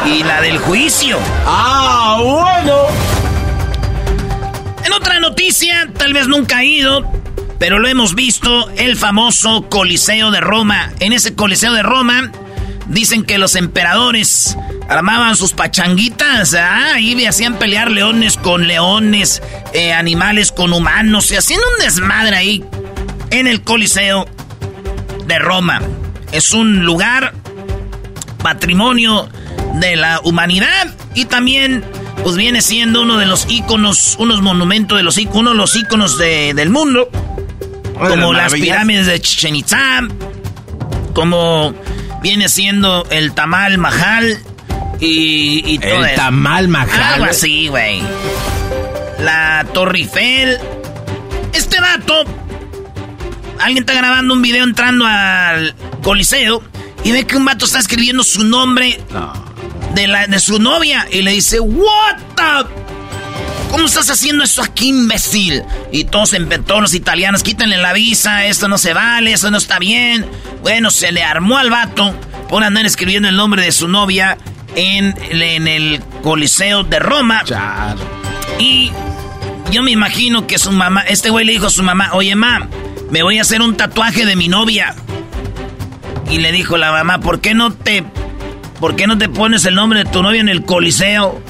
y 0.08 0.24
la 0.24 0.42
del 0.42 0.58
juicio. 0.58 1.18
Ah, 1.46 2.20
bueno. 2.22 2.88
En 4.86 4.94
otra 4.94 5.20
noticia, 5.20 5.90
tal 5.98 6.14
vez 6.14 6.28
nunca 6.28 6.60
ha 6.60 6.64
ido, 6.64 7.04
pero 7.60 7.80
lo 7.80 7.88
hemos 7.88 8.16
visto, 8.16 8.70
el 8.78 8.96
famoso 8.96 9.68
Coliseo 9.70 10.32
de 10.32 10.40
Roma. 10.40 10.92
En 11.00 11.14
ese 11.14 11.36
Coliseo 11.36 11.74
de 11.74 11.84
Roma 11.84 12.32
dicen 12.88 13.24
que 13.24 13.38
los 13.38 13.56
emperadores 13.56 14.58
armaban 14.88 15.36
sus 15.36 15.54
pachanguitas, 15.54 16.54
ah, 16.54 17.00
y 17.00 17.26
hacían 17.26 17.56
pelear 17.56 17.92
leones 17.92 18.38
con 18.38 18.68
leones, 18.68 19.42
eh, 19.74 19.92
animales 19.92 20.54
con 20.54 20.72
humanos, 20.72 21.26
se 21.26 21.38
hacían 21.38 21.60
un 21.60 21.84
desmadre 21.84 22.38
ahí 22.38 22.64
en 23.32 23.48
el 23.48 23.62
Coliseo 23.62 24.26
de 25.26 25.40
Roma. 25.40 25.82
Es 26.32 26.54
un 26.54 26.86
lugar 26.86 27.34
patrimonio 28.42 29.30
de 29.76 29.96
la 29.96 30.20
humanidad 30.24 30.96
y 31.14 31.26
también 31.26 31.84
pues 32.24 32.36
viene 32.36 32.62
siendo 32.62 33.02
uno 33.04 33.18
de 33.18 33.26
los 33.26 33.46
íconos, 33.50 34.16
unos 34.20 34.42
monumentos 34.42 34.98
de 34.98 35.04
los 35.04 35.18
uno 35.18 35.52
de 35.52 35.56
los 35.56 35.76
íconos 35.76 36.18
de, 36.18 36.54
del 36.54 36.70
mundo, 36.70 37.10
como 37.98 38.34
las 38.34 38.54
pirámides 38.54 39.06
de 39.06 39.20
Chichen 39.22 39.56
Itza, 39.56 40.02
como 41.14 41.74
viene 42.22 42.50
siendo 42.50 43.06
el 43.10 43.34
Tamal 43.34 43.78
Mahal 43.78 44.40
y, 45.00 45.64
y 45.66 45.80
todo 45.80 46.00
El 46.04 46.06
eso. 46.06 46.16
tamal 46.16 46.68
majal. 46.68 47.14
Algo 47.14 47.26
así, 47.26 47.68
güey. 47.68 48.02
La 49.20 49.66
Torre 49.74 50.00
Eiffel. 50.00 50.58
Este 51.54 51.80
vato. 51.80 52.24
Alguien 53.60 53.80
está 53.84 53.94
grabando 53.94 54.34
un 54.34 54.42
video 54.42 54.64
entrando 54.64 55.06
al 55.06 55.76
Coliseo 56.04 56.62
y 57.04 57.12
ve 57.12 57.26
que 57.26 57.36
un 57.38 57.46
vato 57.46 57.66
está 57.66 57.80
escribiendo 57.80 58.24
su 58.24 58.44
nombre 58.44 59.00
de, 59.98 60.08
la, 60.08 60.28
de 60.28 60.40
su 60.40 60.60
novia 60.60 61.08
y 61.12 61.24
le 61.24 61.32
dice, 61.32 61.60
What 61.60 62.18
the... 62.36 62.88
¿Cómo 63.72 63.86
estás 63.86 64.10
haciendo 64.10 64.44
eso 64.44 64.62
aquí, 64.62 64.90
imbécil? 64.90 65.64
Y 65.92 66.06
todos, 66.06 66.34
todos 66.66 66.82
los 66.82 66.94
italianos, 66.94 67.44
quítenle 67.44 67.78
la 67.78 67.92
visa, 67.92 68.46
esto 68.46 68.70
no 68.70 68.78
se 68.78 68.94
vale, 68.94 69.34
eso 69.34 69.52
no 69.52 69.58
está 69.58 69.78
bien. 69.78 70.26
Bueno, 70.62 70.90
se 70.90 71.12
le 71.12 71.22
armó 71.22 71.58
al 71.58 71.70
vato 71.70 72.16
por 72.48 72.64
andar 72.64 72.86
escribiendo 72.86 73.28
el 73.28 73.36
nombre 73.36 73.64
de 73.64 73.74
su 73.74 73.90
novia 73.90 74.38
en, 74.76 75.16
en 75.32 75.68
el 75.68 76.02
Coliseo 76.24 76.84
de 76.84 77.00
Roma. 77.00 77.44
Y 78.58 78.92
yo 79.72 79.84
me 79.84 79.92
imagino 79.92 80.48
que 80.48 80.60
su 80.60 80.72
mamá, 80.72 81.02
este 81.02 81.30
güey 81.30 81.46
le 81.46 81.52
dijo 81.52 81.68
a 81.68 81.72
su 81.72 81.84
mamá, 81.84 82.12
oye, 82.14 82.36
ma, 82.36 82.70
me 83.12 83.22
voy 83.22 83.38
a 83.40 83.42
hacer 83.42 83.62
un 83.62 83.76
tatuaje 83.76 84.26
de 84.26 84.38
mi 84.38 84.48
novia. 84.48 84.96
Y 86.30 86.38
le 86.38 86.54
dijo 86.54 86.78
la 86.78 86.92
mamá, 86.92 87.20
¿por 87.20 87.42
qué 87.42 87.54
no 87.54 87.74
te, 87.74 88.06
por 88.80 88.96
qué 88.96 89.08
no 89.08 89.18
te 89.18 89.30
pones 89.30 89.66
el 89.66 89.76
nombre 89.76 90.04
de 90.04 90.10
tu 90.10 90.22
novia 90.22 90.42
en 90.42 90.50
el 90.50 90.64
Coliseo? 90.64 91.42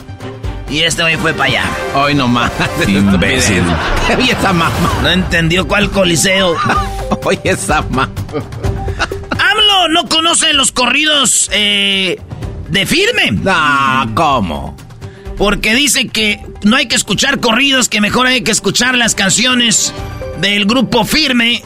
Y 0.70 0.80
este 0.80 1.02
güey 1.02 1.16
fue 1.16 1.34
para 1.34 1.46
allá. 1.46 1.64
Hoy 1.96 2.14
nomás. 2.14 2.52
Imbécil. 2.86 3.64
Oye, 4.18 4.34
esa 4.34 4.52
mamá. 4.52 4.72
No 5.02 5.10
entendió 5.10 5.68
cuál 5.68 5.90
Coliseo. 5.90 6.56
Oye, 7.24 7.40
esa 7.46 7.82
mamá. 7.84 8.10
AMLO 9.32 9.90
no 9.90 10.10
conoce 10.10 10.54
los 10.54 10.72
corridos 10.72 11.50
eh, 11.54 12.20
de 12.70 12.86
firme. 12.86 13.32
No, 13.32 14.12
¿cómo? 14.14 14.76
Porque 15.38 15.74
dice 15.74 16.10
que 16.10 16.42
no 16.64 16.76
hay 16.76 16.88
que 16.88 16.96
escuchar 16.96 17.40
corridos, 17.40 17.88
que 17.88 18.02
mejor 18.02 18.28
hay 18.28 18.42
que 18.42 18.52
escuchar 18.52 18.96
las 18.96 19.16
canciones 19.16 19.94
del 20.42 20.66
grupo 20.66 21.06
firme. 21.06 21.64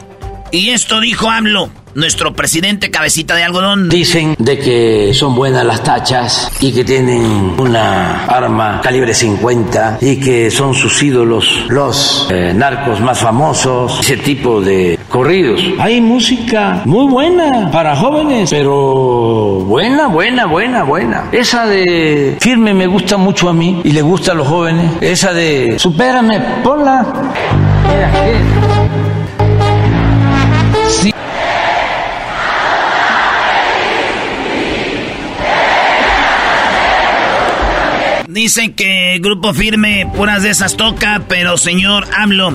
Y 0.52 0.70
esto 0.70 1.00
dijo 1.00 1.28
AMLO, 1.28 1.70
nuestro 1.94 2.32
presidente 2.34 2.90
cabecita 2.90 3.34
de 3.34 3.44
algodón. 3.44 3.88
Dicen 3.88 4.34
de 4.38 4.58
que 4.58 5.14
son 5.14 5.34
buenas 5.34 5.64
las 5.64 5.82
tachas 5.82 6.50
y 6.60 6.72
que 6.72 6.84
tienen 6.84 7.54
una 7.58 8.24
arma 8.26 8.80
calibre 8.82 9.14
50 9.14 9.98
y 10.00 10.16
que 10.16 10.50
son 10.50 10.74
sus 10.74 11.02
ídolos 11.02 11.66
los 11.68 12.28
eh, 12.30 12.52
narcos 12.54 13.00
más 13.00 13.18
famosos, 13.18 14.00
ese 14.00 14.16
tipo 14.16 14.60
de 14.60 14.98
corridos. 15.08 15.60
Hay 15.78 16.00
música 16.00 16.82
muy 16.84 17.10
buena 17.10 17.70
para 17.70 17.96
jóvenes, 17.96 18.50
pero 18.50 19.60
buena, 19.66 20.08
buena, 20.08 20.46
buena, 20.46 20.84
buena. 20.84 21.28
Esa 21.32 21.66
de 21.66 22.36
firme 22.40 22.74
me 22.74 22.86
gusta 22.86 23.16
mucho 23.16 23.48
a 23.48 23.52
mí 23.52 23.80
y 23.84 23.92
le 23.92 24.02
gusta 24.02 24.32
a 24.32 24.34
los 24.34 24.48
jóvenes. 24.48 24.92
Esa 25.00 25.32
de 25.32 25.78
supérame, 25.78 26.40
ponla. 26.62 27.06
Mira, 27.88 28.12
¿qué? 28.12 29.21
Dicen 38.32 38.72
que 38.72 39.18
Grupo 39.20 39.52
Firme 39.52 40.10
puras 40.16 40.42
de 40.42 40.48
esas 40.48 40.78
toca, 40.78 41.22
pero 41.28 41.58
señor 41.58 42.06
AMLO, 42.16 42.50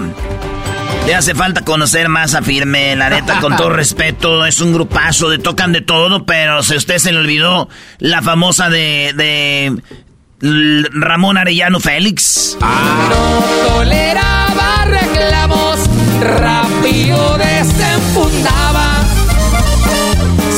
le 1.05 1.13
hace 1.13 1.35
falta 1.35 1.61
conocer 1.61 2.09
más 2.09 2.33
a 2.33 2.41
Firme, 2.41 2.95
la 2.95 3.11
neta, 3.11 3.39
con 3.41 3.55
todo 3.55 3.69
respeto, 3.73 4.43
es 4.47 4.59
un 4.59 4.73
grupazo, 4.73 5.29
de 5.29 5.37
tocan 5.37 5.73
de 5.73 5.81
todo, 5.81 6.25
pero 6.25 6.63
si 6.63 6.75
usted 6.75 6.97
se 6.97 7.11
le 7.11 7.19
olvidó 7.19 7.69
la 7.99 8.23
famosa 8.23 8.71
de, 8.71 9.13
de 9.15 10.89
Ramón 10.93 11.37
Arellano 11.37 11.79
Félix. 11.79 12.57
No 12.59 13.69
toleraba 13.69 14.85
reclamos, 14.85 15.79
rápido 16.21 17.37
desenfundaba, 17.37 18.95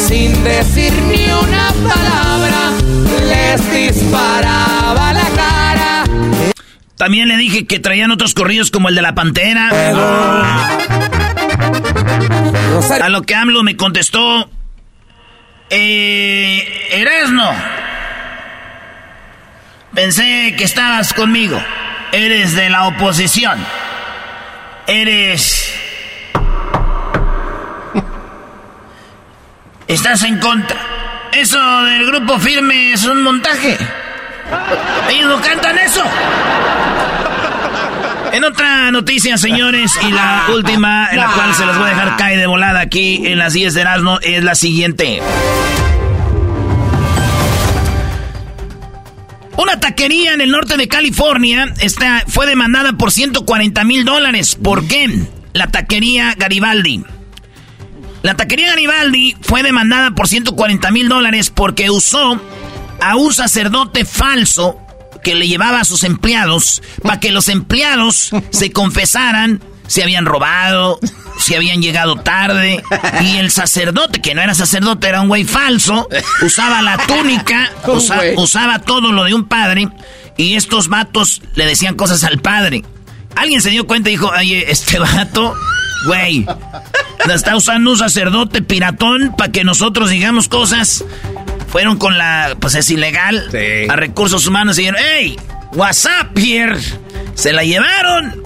sin 0.08 0.42
decir 0.46 0.94
ni 1.10 1.26
una 1.26 1.74
palabra, 1.84 2.72
les 3.28 3.72
disparaba. 3.74 4.79
También 7.00 7.30
le 7.30 7.38
dije 7.38 7.66
que 7.66 7.80
traían 7.80 8.12
otros 8.12 8.34
corridos 8.34 8.72
como 8.72 8.90
el 8.90 8.96
de 8.96 9.02
la 9.02 9.16
Pantera. 9.16 9.70
A 13.02 13.08
lo 13.08 13.22
que 13.22 13.36
AMLO 13.36 13.64
me 13.64 13.78
contestó, 13.78 14.50
eh, 15.70 16.90
Erasno, 16.92 17.54
pensé 19.96 20.54
que 20.58 20.66
estabas 20.66 21.14
conmigo. 21.14 21.64
Eres 22.12 22.54
de 22.54 22.70
la 22.70 22.88
oposición. 22.88 23.66
Eres... 24.86 25.74
Estás 29.88 30.24
en 30.24 30.38
contra. 30.40 30.82
Eso 31.32 31.84
del 31.84 32.08
grupo 32.08 32.38
firme 32.40 32.92
es 32.92 33.06
un 33.06 33.24
montaje. 33.24 33.78
Ellos 35.10 35.28
no 35.28 35.42
cantan 35.42 35.78
eso. 35.78 36.04
En 38.32 38.44
otra 38.44 38.92
noticia, 38.92 39.38
señores, 39.38 39.98
y 40.08 40.12
la 40.12 40.46
última, 40.54 41.10
en 41.12 41.18
la 41.18 41.32
cual 41.32 41.54
se 41.56 41.66
los 41.66 41.78
voy 41.78 41.88
a 41.88 41.90
dejar 41.90 42.18
caer 42.18 42.40
de 42.40 42.48
volada 42.48 42.80
aquí 42.80 43.26
en 43.26 43.40
las 43.40 43.54
10 43.54 43.74
de 43.74 43.82
Erasmo, 43.82 44.20
es 44.22 44.44
la 44.44 44.56
siguiente. 44.56 45.22
Una 49.58 49.80
taquería 49.80 50.34
en 50.34 50.42
el 50.42 50.52
norte 50.52 50.78
de 50.78 50.88
California 50.88 51.74
está, 51.82 52.24
fue 52.28 52.46
demandada 52.46 52.94
por 52.94 53.12
140 53.12 53.84
mil 53.84 54.06
dólares. 54.06 54.56
¿Por 54.56 54.88
qué? 54.88 55.24
La 55.54 55.68
taquería 55.68 56.34
Garibaldi. 56.38 57.04
La 58.22 58.36
taquería 58.36 58.70
Garibaldi 58.70 59.36
fue 59.42 59.64
demandada 59.64 60.12
por 60.12 60.28
140 60.28 60.92
mil 60.92 61.10
dólares 61.10 61.50
porque 61.50 61.90
usó 61.90 62.40
a 63.02 63.16
un 63.16 63.34
sacerdote 63.34 64.06
falso 64.06 64.78
que 65.24 65.36
le 65.36 65.48
llevaba 65.48 65.82
a 65.82 65.86
sus 65.86 66.04
empleados 66.04 66.82
para 67.04 67.20
que 67.20 67.32
los 67.32 67.50
empleados 67.50 68.32
se 68.52 68.72
confesaran 68.72 69.62
si 69.90 70.04
habían 70.04 70.26
robado, 70.26 71.00
si 71.40 71.56
habían 71.56 71.82
llegado 71.82 72.16
tarde. 72.18 72.82
Y 73.22 73.38
el 73.38 73.50
sacerdote, 73.52 74.22
que 74.22 74.36
no 74.36 74.42
era 74.42 74.54
sacerdote, 74.54 75.08
era 75.08 75.22
un 75.22 75.28
güey 75.28 75.44
falso, 75.44 76.08
usaba 76.42 76.82
la 76.82 76.98
túnica, 76.98 77.72
usaba 78.38 78.80
todo 78.80 79.12
lo 79.12 79.24
de 79.24 79.34
un 79.34 79.46
padre. 79.46 79.90
Y 80.38 80.56
estos 80.56 80.88
vatos 80.88 81.42
le 81.56 81.66
decían 81.66 81.96
cosas 81.96 82.24
al 82.24 82.40
padre. 82.40 82.84
Alguien 83.36 83.62
se 83.62 83.72
dio 83.72 83.88
cuenta 83.88 84.10
y 84.10 84.14
dijo, 84.14 84.28
oye, 84.28 84.72
este 84.72 85.00
vato, 85.00 85.56
güey, 86.06 86.46
está 87.34 87.56
usando 87.56 87.92
un 87.92 87.98
sacerdote 87.98 88.62
piratón 88.62 89.34
para 89.38 89.52
que 89.52 89.64
nosotros 89.64 90.10
digamos 90.10 90.48
cosas. 90.48 91.04
Fueron 91.70 91.98
con 91.98 92.18
la, 92.18 92.56
pues 92.60 92.76
es 92.76 92.90
ilegal, 92.90 93.50
a 93.90 93.96
recursos 93.96 94.48
humanos 94.48 94.78
y 94.78 94.82
dijeron, 94.82 95.02
hey, 95.04 95.38
WhatsApp 95.74 96.38
here. 96.38 96.78
Se 97.36 97.54
la 97.54 97.64
llevaron 97.64 98.44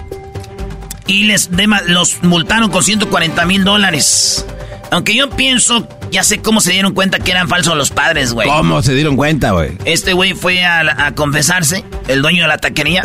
y 1.06 1.24
les 1.24 1.50
los 1.86 2.22
multaron 2.22 2.70
con 2.70 2.82
140 2.82 3.44
mil 3.46 3.64
dólares. 3.64 4.46
Aunque 4.90 5.14
yo 5.14 5.30
pienso, 5.30 5.88
ya 6.10 6.22
sé 6.22 6.38
cómo 6.38 6.60
se 6.60 6.72
dieron 6.72 6.94
cuenta 6.94 7.18
que 7.18 7.30
eran 7.32 7.48
falsos 7.48 7.76
los 7.76 7.90
padres, 7.90 8.32
güey. 8.32 8.48
¿Cómo 8.48 8.82
se 8.82 8.94
dieron 8.94 9.16
cuenta, 9.16 9.50
güey? 9.50 9.76
Este 9.84 10.12
güey 10.12 10.34
fue 10.34 10.64
a, 10.64 11.12
confesarse, 11.16 11.84
el 12.06 12.22
dueño 12.22 12.42
de 12.42 12.48
la 12.48 12.58
taquería. 12.58 13.02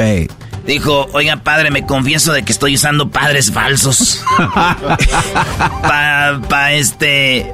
Dijo, 0.66 1.08
oiga 1.14 1.38
padre, 1.38 1.72
me 1.72 1.86
confieso 1.86 2.32
de 2.32 2.44
que 2.44 2.52
estoy 2.52 2.76
usando 2.76 3.10
padres 3.10 3.52
falsos. 3.52 4.24
para 5.82 6.40
pa 6.48 6.74
este... 6.74 7.52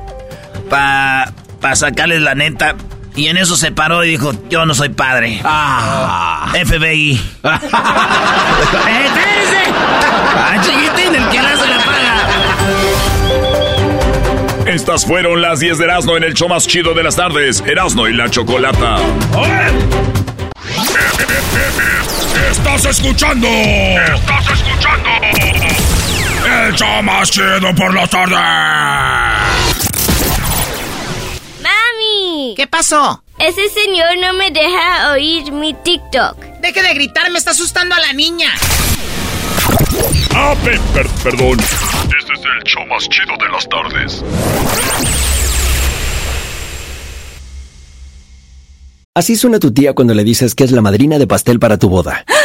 Para 1.65 1.73
pa 1.73 1.77
sacarles 1.77 2.21
la 2.21 2.35
neta. 2.35 2.75
Y 3.15 3.25
en 3.25 3.37
eso 3.37 3.57
se 3.57 3.71
paró 3.71 4.05
y 4.05 4.09
dijo, 4.09 4.33
yo 4.51 4.67
no 4.67 4.75
soy 4.75 4.89
padre. 4.89 5.41
Ah. 5.43 6.53
FBI. 6.63 7.13
¡Eh, 7.43 7.49
¡Ah, 10.35 10.61
chiquitín, 10.61 11.15
el 11.15 11.27
que 11.29 11.41
la 11.41 11.57
se 11.57 11.67
la 11.67 11.77
paga! 11.83 12.27
Estas 14.67 15.07
fueron 15.07 15.41
las 15.41 15.59
10 15.59 15.79
de 15.79 15.85
Erasmo 15.85 16.15
en 16.15 16.23
el 16.25 16.35
show 16.35 16.47
más 16.47 16.67
chido 16.67 16.93
de 16.93 17.01
las 17.01 17.15
tardes. 17.15 17.63
Erasmo 17.65 18.07
y 18.07 18.13
la 18.13 18.29
Chocolata. 18.29 18.97
Estás 22.51 22.85
escuchando. 22.85 23.47
Estás 23.47 24.51
escuchando. 24.53 25.09
El 26.67 26.75
show 26.75 27.01
más 27.01 27.31
chido 27.31 27.73
por 27.75 27.91
las 27.91 28.07
tardes. 28.11 29.74
¡Mami! 32.45 32.55
¿Qué 32.55 32.67
pasó? 32.67 33.23
Ese 33.39 33.69
señor 33.69 34.17
no 34.21 34.33
me 34.33 34.51
deja 34.51 35.11
oír 35.11 35.51
mi 35.51 35.73
TikTok. 35.73 36.37
Deje 36.61 36.81
de 36.81 36.93
gritar, 36.93 37.29
me 37.31 37.39
está 37.39 37.51
asustando 37.51 37.95
a 37.95 37.99
la 37.99 38.13
niña. 38.13 38.49
Ah, 40.33 40.55
perdón. 41.23 41.59
Este 41.59 42.33
es 42.33 42.39
el 42.39 42.63
show 42.63 42.85
más 42.87 43.07
chido 43.09 43.35
de 43.39 43.49
las 43.51 43.67
tardes. 43.69 44.23
Así 49.13 49.35
suena 49.35 49.59
tu 49.59 49.73
tía 49.73 49.93
cuando 49.93 50.13
le 50.13 50.23
dices 50.23 50.55
que 50.55 50.65
es 50.65 50.71
la 50.71 50.81
madrina 50.81 51.17
de 51.17 51.27
pastel 51.27 51.59
para 51.59 51.77
tu 51.77 51.89
boda. 51.89 52.25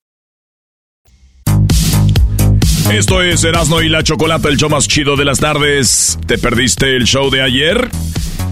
esto 2.97 3.21
es 3.21 3.43
Erasno 3.43 3.81
y 3.81 3.89
la 3.89 4.03
Chocolata, 4.03 4.49
el 4.49 4.57
show 4.57 4.69
más 4.69 4.87
chido 4.87 5.15
de 5.15 5.25
las 5.25 5.39
tardes. 5.39 6.19
¿Te 6.25 6.37
perdiste 6.37 6.95
el 6.95 7.05
show 7.05 7.29
de 7.29 7.41
ayer? 7.41 7.89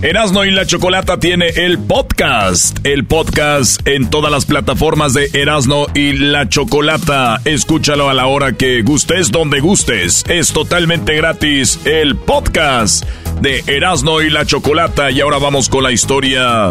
Erasno 0.01 0.45
y 0.45 0.51
la 0.51 0.65
Chocolata 0.65 1.19
tiene 1.19 1.47
el 1.49 1.77
podcast. 1.77 2.77
El 2.85 3.05
podcast 3.05 3.85
en 3.85 4.09
todas 4.09 4.31
las 4.31 4.45
plataformas 4.45 5.13
de 5.13 5.29
Erasno 5.33 5.87
y 5.93 6.13
la 6.13 6.47
Chocolata. 6.47 7.41
Escúchalo 7.43 8.09
a 8.09 8.13
la 8.13 8.27
hora 8.27 8.53
que 8.53 8.81
gustes, 8.81 9.31
donde 9.31 9.59
gustes. 9.59 10.23
Es 10.29 10.53
totalmente 10.53 11.15
gratis 11.15 11.79
el 11.85 12.15
podcast 12.15 13.05
de 13.41 13.63
Erasno 13.67 14.21
y 14.21 14.29
la 14.29 14.45
Chocolata. 14.45 15.11
Y 15.11 15.19
ahora 15.19 15.37
vamos 15.37 15.67
con 15.67 15.83
la 15.83 15.91
historia 15.91 16.69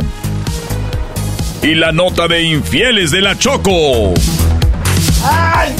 y 1.62 1.74
la 1.74 1.92
nota 1.92 2.28
de 2.28 2.44
infieles 2.44 3.10
de 3.10 3.20
la 3.20 3.36
Choco. 3.38 4.14
¡Ay! 5.22 5.74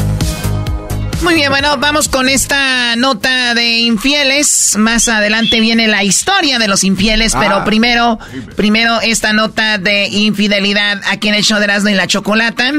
Muy 1.22 1.35
bien, 1.35 1.50
bueno, 1.50 1.76
vamos 1.78 2.09
con 2.09 2.28
esta 2.28 2.94
nota 2.94 3.52
de 3.54 3.78
infieles. 3.78 4.76
Más 4.78 5.09
adelante 5.09 5.59
viene 5.59 5.88
la 5.88 6.04
historia 6.04 6.59
de 6.61 6.68
los 6.68 6.85
infieles, 6.85 7.35
pero 7.38 7.57
ah. 7.57 7.64
primero, 7.64 8.18
primero 8.54 9.00
esta 9.00 9.33
nota 9.33 9.78
de 9.78 10.07
infidelidad 10.07 11.00
aquí 11.07 11.28
en 11.28 11.35
el 11.35 11.42
show 11.42 11.59
de 11.59 11.64
Erasmo 11.64 11.88
y 11.88 11.94
la 11.94 12.07
Chocolata. 12.07 12.72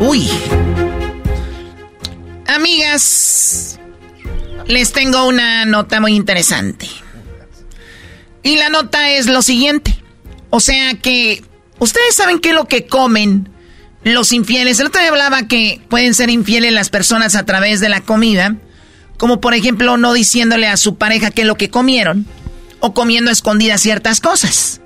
Uy. 0.00 0.28
Amigas, 2.46 3.80
les 4.66 4.92
tengo 4.92 5.26
una 5.26 5.64
nota 5.64 6.00
muy 6.00 6.14
interesante. 6.14 6.86
Y 8.42 8.56
la 8.56 8.68
nota 8.68 9.10
es 9.10 9.26
lo 9.26 9.40
siguiente. 9.40 9.98
O 10.50 10.60
sea 10.60 10.94
que, 11.00 11.42
¿ustedes 11.78 12.14
saben 12.14 12.40
qué 12.40 12.50
es 12.50 12.54
lo 12.54 12.68
que 12.68 12.86
comen 12.86 13.53
los 14.04 14.32
infieles. 14.32 14.78
El 14.80 14.86
otro 14.86 15.00
día 15.00 15.10
hablaba 15.10 15.48
que 15.48 15.80
pueden 15.88 16.14
ser 16.14 16.30
infieles 16.30 16.72
las 16.72 16.90
personas 16.90 17.34
a 17.34 17.44
través 17.44 17.80
de 17.80 17.88
la 17.88 18.00
comida. 18.02 18.56
Como 19.16 19.40
por 19.40 19.54
ejemplo 19.54 19.96
no 19.96 20.12
diciéndole 20.12 20.66
a 20.66 20.76
su 20.76 20.96
pareja 20.96 21.30
qué 21.30 21.42
es 21.42 21.46
lo 21.46 21.56
que 21.56 21.70
comieron. 21.70 22.26
O 22.80 22.92
comiendo 22.92 23.30
a 23.30 23.32
escondidas 23.32 23.80
ciertas 23.80 24.20
cosas. 24.20 24.80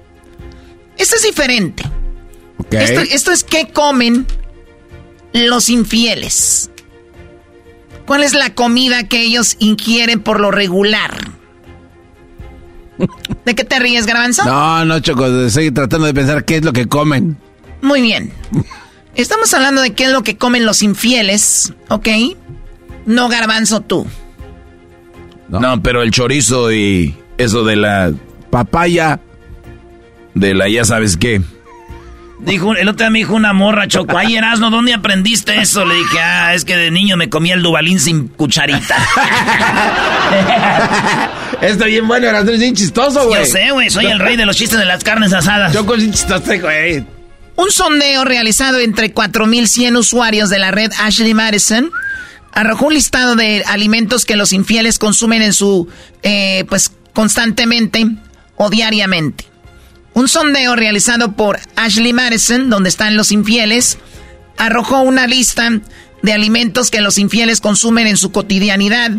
Esto 0.96 1.16
es 1.16 1.22
diferente. 1.22 1.82
Esto, 2.70 3.00
esto 3.00 3.32
es 3.32 3.44
qué 3.44 3.68
comen 3.72 4.26
los 5.32 5.68
infieles. 5.68 6.70
¿Cuál 8.06 8.22
es 8.22 8.34
la 8.34 8.54
comida 8.54 9.06
que 9.08 9.22
ellos 9.22 9.56
ingieren 9.58 10.20
por 10.20 10.40
lo 10.40 10.50
regular? 10.50 11.38
¿De 13.44 13.54
qué 13.54 13.64
te 13.64 13.78
ríes, 13.78 14.06
Garbanzo? 14.06 14.44
No, 14.44 14.84
no, 14.84 14.98
Choco, 15.00 15.26
estoy 15.26 15.70
tratando 15.70 16.06
de 16.06 16.14
pensar 16.14 16.44
qué 16.44 16.56
es 16.56 16.64
lo 16.64 16.72
que 16.72 16.86
comen. 16.86 17.36
Muy 17.80 18.00
bien. 18.02 18.32
Estamos 19.18 19.52
hablando 19.52 19.82
de 19.82 19.94
qué 19.94 20.04
es 20.04 20.12
lo 20.12 20.22
que 20.22 20.36
comen 20.36 20.64
los 20.64 20.80
infieles, 20.80 21.72
¿ok? 21.88 22.06
No 23.04 23.28
Garbanzo 23.28 23.80
tú. 23.80 24.06
No. 25.48 25.82
pero 25.82 26.02
el 26.02 26.12
chorizo 26.12 26.72
y 26.72 27.16
eso 27.36 27.64
de 27.64 27.74
la 27.74 28.12
papaya. 28.50 29.18
De 30.34 30.54
la 30.54 30.68
ya 30.68 30.84
sabes 30.84 31.16
qué. 31.16 31.42
Dijo, 32.38 32.76
el 32.76 32.88
otro 32.88 33.06
día 33.06 33.10
me 33.10 33.18
dijo 33.18 33.34
una 33.34 33.52
morra, 33.52 33.88
Choco, 33.88 34.16
ay 34.16 34.36
Erasno, 34.36 34.70
¿dónde 34.70 34.94
aprendiste 34.94 35.60
eso? 35.60 35.84
Le 35.84 35.96
dije, 35.96 36.20
ah, 36.20 36.54
es 36.54 36.64
que 36.64 36.76
de 36.76 36.92
niño 36.92 37.16
me 37.16 37.28
comía 37.28 37.54
el 37.54 37.62
dubalín 37.62 37.98
sin 37.98 38.28
cucharita. 38.28 38.98
Está 41.60 41.86
bien 41.86 42.06
bueno, 42.06 42.28
Erasno, 42.28 42.52
es 42.52 42.60
bien 42.60 42.76
chistoso, 42.76 43.26
güey. 43.26 43.40
Yo 43.40 43.46
sé, 43.46 43.72
güey, 43.72 43.90
soy 43.90 44.06
el 44.06 44.20
rey 44.20 44.36
de 44.36 44.46
los 44.46 44.54
chistes 44.54 44.78
de 44.78 44.84
las 44.84 45.02
carnes 45.02 45.32
asadas. 45.32 45.72
Choco 45.72 45.96
es 45.96 46.08
chistoso, 46.08 46.52
güey. 46.60 47.17
Un 47.58 47.72
sondeo 47.72 48.24
realizado 48.24 48.78
entre 48.78 49.12
4.100 49.12 49.98
usuarios 49.98 50.48
de 50.48 50.60
la 50.60 50.70
red 50.70 50.92
Ashley 50.96 51.34
Madison 51.34 51.90
arrojó 52.52 52.86
un 52.86 52.94
listado 52.94 53.34
de 53.34 53.64
alimentos 53.66 54.24
que 54.24 54.36
los 54.36 54.52
infieles 54.52 55.00
consumen 55.00 55.42
en 55.42 55.52
su, 55.52 55.88
eh, 56.22 56.64
pues, 56.68 56.92
constantemente 57.12 58.06
o 58.54 58.70
diariamente. 58.70 59.44
Un 60.14 60.28
sondeo 60.28 60.76
realizado 60.76 61.32
por 61.32 61.58
Ashley 61.74 62.12
Madison, 62.12 62.70
donde 62.70 62.90
están 62.90 63.16
los 63.16 63.32
infieles, 63.32 63.98
arrojó 64.56 65.00
una 65.00 65.26
lista 65.26 65.80
de 66.22 66.32
alimentos 66.32 66.92
que 66.92 67.00
los 67.00 67.18
infieles 67.18 67.60
consumen 67.60 68.06
en 68.06 68.16
su 68.16 68.30
cotidianidad 68.30 69.10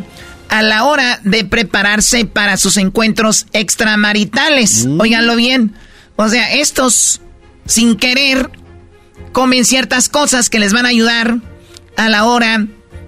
a 0.47 0.61
la 0.61 0.85
hora 0.85 1.19
de 1.25 1.43
prepararse 1.43 2.23
para 2.23 2.55
sus 2.55 2.77
encuentros 2.77 3.47
extramaritales. 3.51 4.85
Mm. 4.85 5.01
Óiganlo 5.01 5.35
bien. 5.35 5.75
O 6.15 6.29
sea, 6.29 6.53
estos, 6.53 7.19
sin 7.69 7.95
querer, 7.95 8.49
comen 9.31 9.63
ciertas 9.63 10.09
cosas 10.09 10.49
que 10.49 10.57
les 10.57 10.73
van 10.73 10.87
a 10.87 10.89
ayudar 10.89 11.37
a 11.97 12.09
la 12.09 12.25
hora 12.25 12.65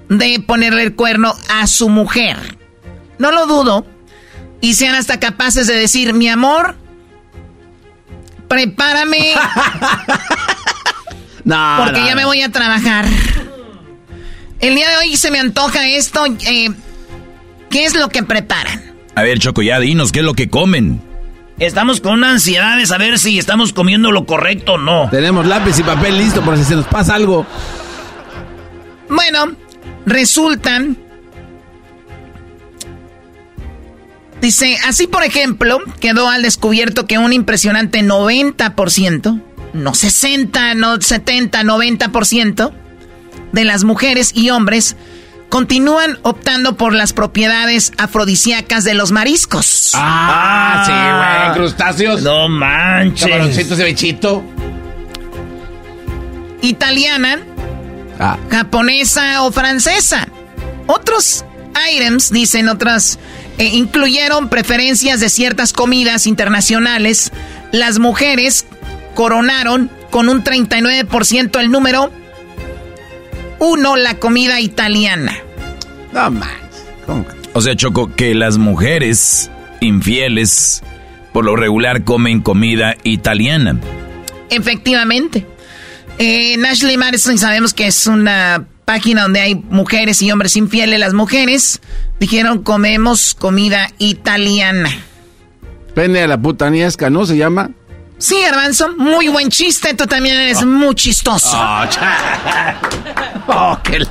de 0.08 0.43
ponerle 0.45 0.84
el 0.84 0.95
cuerno 0.95 1.34
a 1.50 1.65
su 1.65 1.89
mujer. 1.89 2.38
No 3.17 3.32
lo 3.32 3.47
dudo. 3.47 3.88
Y 4.62 4.76
sean 4.76 4.93
hasta 4.93 5.19
capaces 5.19 5.65
de 5.65 5.74
decir, 5.74 6.13
mi 6.13 6.30
amor, 6.30 6.76
prepárame. 8.47 9.34
no, 11.43 11.82
porque 11.84 12.06
ya 12.06 12.15
me 12.15 12.26
voy 12.26 12.43
a 12.43 12.52
trabajar. 12.52 13.08
El 14.60 14.76
día 14.76 14.91
de 14.91 14.97
hoy 14.97 15.17
se 15.17 15.32
me 15.32 15.39
antoja 15.39 15.89
esto. 15.89 16.24
Eh, 16.45 16.69
¿Qué 17.71 17.86
es 17.86 17.95
lo 17.95 18.10
que 18.10 18.21
preparan? 18.21 18.93
A 19.15 19.24
ver, 19.24 19.39
Choco, 19.39 19.63
ya 19.63 19.80
dinos, 19.80 20.12
¿qué 20.12 20.19
es 20.19 20.26
lo 20.26 20.36
que 20.36 20.50
comen? 20.50 21.02
Estamos 21.62 22.02
con 22.02 22.13
una 22.13 22.32
ansiedad 22.32 22.76
de 22.76 22.88
saber 22.88 23.19
si 23.19 23.38
estamos 23.38 23.71
comiendo 23.71 24.12
lo 24.12 24.26
correcto 24.26 24.74
o 24.74 24.78
no. 24.80 25.10
Tenemos 25.12 25.45
lápiz 25.45 25.78
y 25.78 25.84
papel 25.84 26.17
listo 26.17 26.41
por 26.41 26.58
si 26.58 26.63
se 26.63 26.76
nos 26.76 26.88
pasa 26.88 27.13
algo. 27.13 27.45
Bueno, 29.08 29.56
resultan 30.08 30.97
Dice, 34.41 34.76
así 34.88 35.06
por 35.06 35.21
ejemplo, 35.21 35.78
quedó 36.00 36.28
al 36.28 36.41
descubierto 36.41 37.06
que 37.06 37.19
un 37.19 37.32
impresionante 37.32 38.02
90%, 38.02 39.41
no 39.74 39.93
60, 39.93 40.74
no 40.74 41.00
70, 41.00 41.62
90% 41.62 42.71
de 43.52 43.63
las 43.65 43.84
mujeres 43.84 44.32
y 44.34 44.50
hombres 44.50 44.95
continúan 45.51 46.17
optando 46.21 46.77
por 46.77 46.93
las 46.93 47.11
propiedades 47.11 47.91
afrodisíacas 47.97 48.85
de 48.85 48.93
los 48.93 49.11
mariscos. 49.11 49.91
Ah, 49.93 50.83
sí, 50.85 50.91
güey, 50.91 51.57
crustáceos. 51.57 52.21
No 52.21 52.47
manches. 52.47 53.27
Camaroncitos 53.27 53.77
de 53.77 53.83
bichito. 53.83 54.43
Italiana, 56.61 57.41
ah. 58.17 58.37
japonesa 58.49 59.43
o 59.43 59.51
francesa. 59.51 60.25
Otros 60.87 61.43
items, 61.91 62.31
dicen 62.31 62.69
otras 62.69 63.19
eh, 63.57 63.65
incluyeron 63.65 64.47
preferencias 64.47 65.19
de 65.19 65.29
ciertas 65.29 65.73
comidas 65.73 66.27
internacionales. 66.27 67.33
Las 67.73 67.99
mujeres 67.99 68.65
coronaron 69.15 69.91
con 70.11 70.29
un 70.29 70.45
39% 70.45 71.59
el 71.59 71.71
número 71.71 72.09
uno 73.62 73.95
la 73.95 74.15
comida 74.15 74.60
italiana. 74.60 75.38
No 76.12 76.32
más. 76.32 76.50
O 77.54 77.62
sea, 77.62 77.76
Choco, 77.76 78.13
que 78.15 78.34
las 78.34 78.58
mujeres 78.58 79.52
infieles 79.82 80.82
por 81.32 81.45
lo 81.45 81.56
regular 81.56 82.04
comen 82.04 82.41
comida 82.41 82.97
italiana. 83.04 83.80
Efectivamente. 84.50 85.45
Eh, 86.17 86.54
en 86.54 86.65
Ashley 86.65 86.97
Madison 86.97 87.38
sabemos 87.38 87.74
que 87.74 87.88
es 87.88 88.08
una 88.08 88.65
página 88.86 89.21
donde 89.24 89.41
hay 89.41 89.56
mujeres 89.56 90.21
y 90.21 90.32
hombres 90.32 90.58
infieles. 90.58 91.00
Las 91.00 91.13
mujeres 91.13 91.82
dijeron 92.19 92.63
comemos 92.63 93.36
comida 93.36 93.91
italiana. 94.00 94.89
Pene 95.93 96.21
a 96.21 96.28
la 96.28 96.41
putaniesca, 96.41 97.10
¿no? 97.10 97.26
Se 97.26 97.38
llama. 97.38 97.69
Sí, 98.21 98.39
Garbanzo, 98.39 98.93
muy 98.97 99.29
buen 99.29 99.49
chiste. 99.49 99.95
Tú 99.95 100.05
también 100.05 100.36
eres 100.36 100.63
muy 100.63 100.93
chistoso. 100.93 101.57
Oh, 101.57 101.86
oh 103.47 103.79
qué 103.84 104.05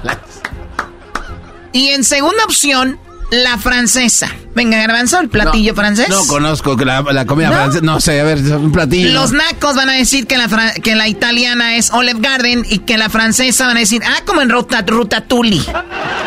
Y 1.72 1.90
en 1.90 2.02
segunda 2.02 2.42
opción, 2.44 2.98
la 3.30 3.56
francesa. 3.56 4.28
Venga, 4.52 4.78
Garbanzo, 4.78 5.20
el 5.20 5.28
platillo 5.28 5.76
francés. 5.76 6.08
No 6.08 6.26
conozco 6.26 6.74
la, 6.74 7.24
comida 7.24 7.52
francesa. 7.52 7.84
No 7.84 8.00
sé, 8.00 8.20
a 8.20 8.24
ver, 8.24 8.38
un 8.38 8.72
platillo. 8.72 9.12
Los 9.12 9.30
nacos 9.30 9.76
van 9.76 9.88
a 9.90 9.92
decir 9.92 10.26
que 10.26 10.36
la, 10.36 10.48
que 10.82 10.96
la 10.96 11.06
italiana 11.06 11.76
es 11.76 11.92
Olive 11.92 12.18
Garden 12.20 12.66
y 12.68 12.80
que 12.80 12.98
la 12.98 13.10
francesa 13.10 13.68
van 13.68 13.76
a 13.76 13.80
decir, 13.80 14.02
ah, 14.04 14.22
como 14.26 14.40
en 14.40 14.50
Ruta, 14.50 14.82
Rutatuli. 14.84 15.64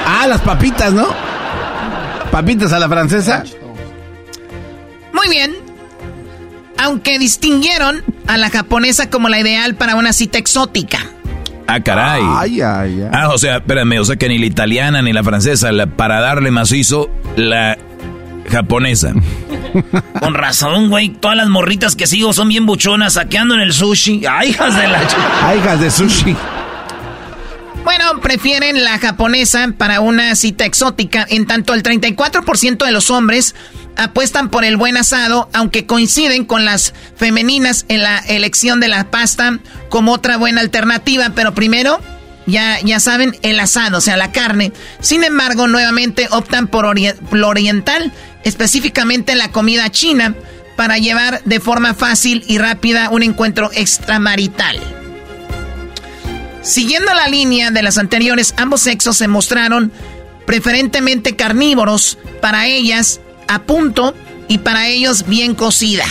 Ah, 0.08 0.26
las 0.26 0.40
papitas, 0.40 0.94
¿no? 0.94 1.14
Papitas 2.32 2.72
a 2.72 2.80
la 2.80 2.88
francesa. 2.88 3.44
Muy 5.12 5.28
bien. 5.28 5.63
Aunque 6.78 7.20
distinguieron 7.20 8.04
a 8.28 8.38
la 8.38 8.50
japonesa 8.50 9.10
como 9.10 9.30
la 9.30 9.40
ideal 9.40 9.76
para 9.76 9.96
una 9.96 10.14
cita 10.14 10.38
exótica. 10.38 11.00
Ah, 11.68 11.80
caray. 11.80 12.22
Ay, 12.26 12.62
ay, 12.62 13.02
ay. 13.02 13.10
Ah, 13.12 13.30
o 13.30 13.38
sea, 13.38 13.58
espérame, 13.58 14.00
o 14.00 14.06
sea 14.06 14.16
que 14.16 14.28
ni 14.28 14.38
la 14.38 14.46
italiana 14.46 15.02
ni 15.02 15.14
la 15.14 15.24
francesa, 15.24 15.70
para 15.96 16.20
darle 16.20 16.52
macizo, 16.52 17.10
la 17.36 17.78
japonesa. 18.50 19.14
Con 20.20 20.34
razón, 20.34 20.90
güey. 20.90 21.10
Todas 21.10 21.38
las 21.38 21.48
morritas 21.48 21.96
que 21.96 22.08
sigo 22.08 22.34
son 22.34 22.50
bien 22.50 22.66
buchonas, 22.66 23.14
saqueando 23.14 23.56
en 23.56 23.62
el 23.62 23.74
sushi. 23.74 24.26
¡Ay, 24.30 24.50
hijas 24.50 24.76
de 24.76 24.88
la... 24.88 25.02
¡Ay, 25.42 25.60
hijas 25.60 25.80
de 25.80 25.92
sushi! 25.92 26.36
Bueno, 27.84 28.22
prefieren 28.22 28.84
la 28.84 28.98
japonesa 28.98 29.68
para 29.78 30.00
una 30.00 30.36
cita 30.36 30.66
exótica, 30.66 31.26
en 31.30 31.46
tanto 31.46 31.74
el 31.74 31.84
34% 31.84 32.86
de 32.86 32.92
los 32.92 33.10
hombres 33.10 33.56
apuestan 33.96 34.50
por 34.50 34.64
el 34.64 34.78
buen 34.78 34.98
asado, 34.98 35.50
aunque 35.54 35.86
coinciden 35.86 36.46
con 36.46 36.66
las 36.66 36.94
femeninas 37.16 37.86
en 37.88 38.02
la 38.02 38.20
elección 38.20 38.80
de 38.80 38.88
la 38.88 39.12
pasta 39.12 39.60
como 39.90 40.14
otra 40.14 40.38
buena 40.38 40.62
alternativa, 40.62 41.32
pero 41.36 41.54
primero, 41.54 42.00
ya, 42.46 42.80
ya 42.82 43.00
saben, 43.00 43.38
el 43.42 43.60
asado, 43.60 44.00
o 44.00 44.02
sea, 44.02 44.18
la 44.18 44.32
carne. 44.32 44.74
Sin 45.00 45.24
embargo, 45.24 45.68
nuevamente 45.68 46.28
optan 46.32 46.68
por 46.68 46.86
lo 47.32 47.48
oriental, 47.48 48.12
específicamente 48.44 49.36
la 49.36 49.52
comida 49.52 49.90
china, 49.90 50.36
para 50.76 50.98
llevar 50.98 51.42
de 51.46 51.60
forma 51.60 51.94
fácil 51.94 52.44
y 52.48 52.58
rápida 52.58 53.10
un 53.10 53.24
encuentro 53.24 53.70
extramarital. 53.74 54.80
Siguiendo 56.62 57.14
la 57.14 57.28
línea 57.28 57.72
de 57.72 57.84
las 57.84 57.98
anteriores, 57.98 58.54
ambos 58.58 58.82
sexos 58.82 59.18
se 59.18 59.28
mostraron 59.28 59.92
preferentemente 60.46 61.36
carnívoros, 61.36 62.18
para 62.42 62.68
ellas 62.68 63.22
a 63.48 63.64
punto 63.64 64.14
y 64.48 64.60
para 64.60 64.88
ellos 64.88 65.26
bien 65.28 65.56
cocida. 65.56 66.06